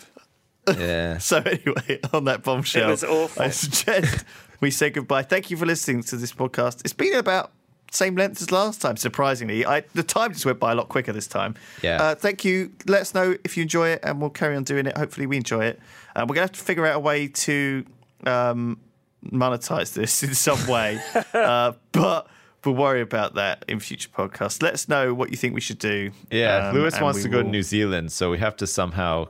Yeah. 0.78 1.18
So 1.18 1.38
anyway, 1.38 2.00
on 2.12 2.24
that 2.24 2.42
bombshell, 2.42 2.88
It 2.88 2.90
was 2.90 3.04
awful. 3.04 3.42
I 3.42 3.50
suggest 3.50 4.24
we 4.60 4.70
say 4.70 4.90
goodbye. 4.90 5.22
Thank 5.22 5.50
you 5.50 5.56
for 5.56 5.64
listening 5.66 6.02
to 6.04 6.16
this 6.16 6.32
podcast. 6.32 6.80
It's 6.84 6.92
been 6.92 7.14
about 7.14 7.52
same 7.96 8.14
length 8.16 8.40
as 8.42 8.50
last 8.50 8.80
time. 8.80 8.96
Surprisingly, 8.96 9.64
I, 9.64 9.80
the 9.94 10.02
time 10.02 10.32
just 10.32 10.46
went 10.46 10.60
by 10.60 10.72
a 10.72 10.74
lot 10.74 10.88
quicker 10.88 11.12
this 11.12 11.26
time. 11.26 11.54
Yeah. 11.82 12.02
Uh, 12.02 12.14
thank 12.14 12.44
you. 12.44 12.72
Let 12.86 13.00
us 13.00 13.14
know 13.14 13.36
if 13.44 13.56
you 13.56 13.62
enjoy 13.62 13.88
it, 13.88 14.00
and 14.02 14.20
we'll 14.20 14.30
carry 14.30 14.56
on 14.56 14.64
doing 14.64 14.86
it. 14.86 14.96
Hopefully, 14.96 15.26
we 15.26 15.36
enjoy 15.36 15.64
it. 15.64 15.80
Uh, 16.14 16.26
we're 16.28 16.34
gonna 16.34 16.44
have 16.44 16.52
to 16.52 16.60
figure 16.60 16.86
out 16.86 16.96
a 16.96 17.00
way 17.00 17.28
to 17.28 17.84
um, 18.26 18.78
monetize 19.24 19.94
this 19.94 20.22
in 20.22 20.34
some 20.34 20.66
way, 20.66 21.00
uh, 21.34 21.72
but. 21.92 22.28
We'll 22.64 22.74
worry 22.74 23.00
about 23.00 23.36
that 23.36 23.64
in 23.68 23.78
future 23.78 24.08
podcasts. 24.08 24.60
Let 24.60 24.74
us 24.74 24.88
know 24.88 25.14
what 25.14 25.30
you 25.30 25.36
think 25.36 25.54
we 25.54 25.60
should 25.60 25.78
do. 25.78 26.10
Yeah. 26.32 26.70
Um, 26.70 26.74
Lewis 26.74 27.00
wants 27.00 27.22
to 27.22 27.28
go 27.28 27.40
to 27.40 27.48
New 27.48 27.62
Zealand, 27.62 28.10
so 28.10 28.28
we 28.28 28.38
have 28.38 28.56
to 28.56 28.66
somehow 28.66 29.28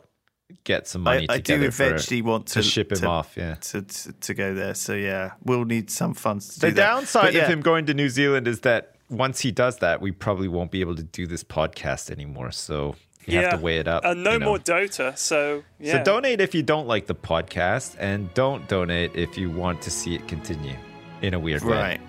get 0.64 0.86
some 0.86 1.06
I, 1.06 1.14
money 1.14 1.26
I 1.28 1.36
do 1.38 1.54
together 1.54 1.70
for- 1.70 1.84
eventually 1.84 2.22
want 2.22 2.46
to, 2.48 2.54
to 2.54 2.62
ship 2.62 2.92
him 2.92 3.06
off, 3.06 3.36
yeah. 3.36 3.54
to, 3.56 3.82
to 3.82 4.12
to 4.12 4.34
go 4.34 4.54
there. 4.54 4.74
So 4.74 4.94
yeah, 4.94 5.32
we'll 5.44 5.64
need 5.64 5.90
some 5.90 6.14
funds 6.14 6.54
to 6.54 6.60
The 6.60 6.68
do 6.68 6.74
that. 6.74 6.86
downside 6.86 7.34
yeah, 7.34 7.42
of 7.42 7.48
him 7.50 7.60
going 7.60 7.86
to 7.86 7.94
New 7.94 8.08
Zealand 8.08 8.46
is 8.48 8.60
that 8.60 8.94
once 9.08 9.40
he 9.40 9.50
does 9.52 9.78
that, 9.78 10.00
we 10.00 10.10
probably 10.10 10.48
won't 10.48 10.70
be 10.70 10.80
able 10.80 10.96
to 10.96 11.02
do 11.02 11.26
this 11.26 11.44
podcast 11.44 12.10
anymore. 12.10 12.50
So 12.50 12.96
you 13.26 13.38
have 13.38 13.58
to 13.58 13.64
weigh 13.64 13.78
it 13.78 13.88
up. 13.88 14.04
And 14.04 14.22
no 14.22 14.32
you 14.34 14.38
know. 14.38 14.46
more 14.46 14.58
Dota. 14.58 15.16
So 15.18 15.62
yeah. 15.80 15.98
So 15.98 16.04
donate 16.04 16.40
if 16.40 16.54
you 16.54 16.62
don't 16.62 16.86
like 16.86 17.06
the 17.06 17.14
podcast, 17.14 17.96
and 17.98 18.32
don't 18.34 18.68
donate 18.68 19.14
if 19.16 19.36
you 19.36 19.50
want 19.50 19.82
to 19.82 19.90
see 19.90 20.14
it 20.14 20.26
continue 20.28 20.76
in 21.22 21.34
a 21.34 21.38
weird 21.38 21.62
way. 21.64 21.76
right. 21.76 22.00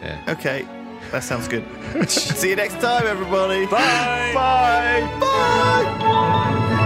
Yeah. 0.00 0.24
Okay, 0.28 0.66
that 1.10 1.24
sounds 1.24 1.48
good. 1.48 1.64
See 2.08 2.50
you 2.50 2.56
next 2.56 2.80
time, 2.80 3.06
everybody. 3.06 3.66
Bye. 3.66 4.32
Bye. 4.34 5.18
Bye. 5.20 6.84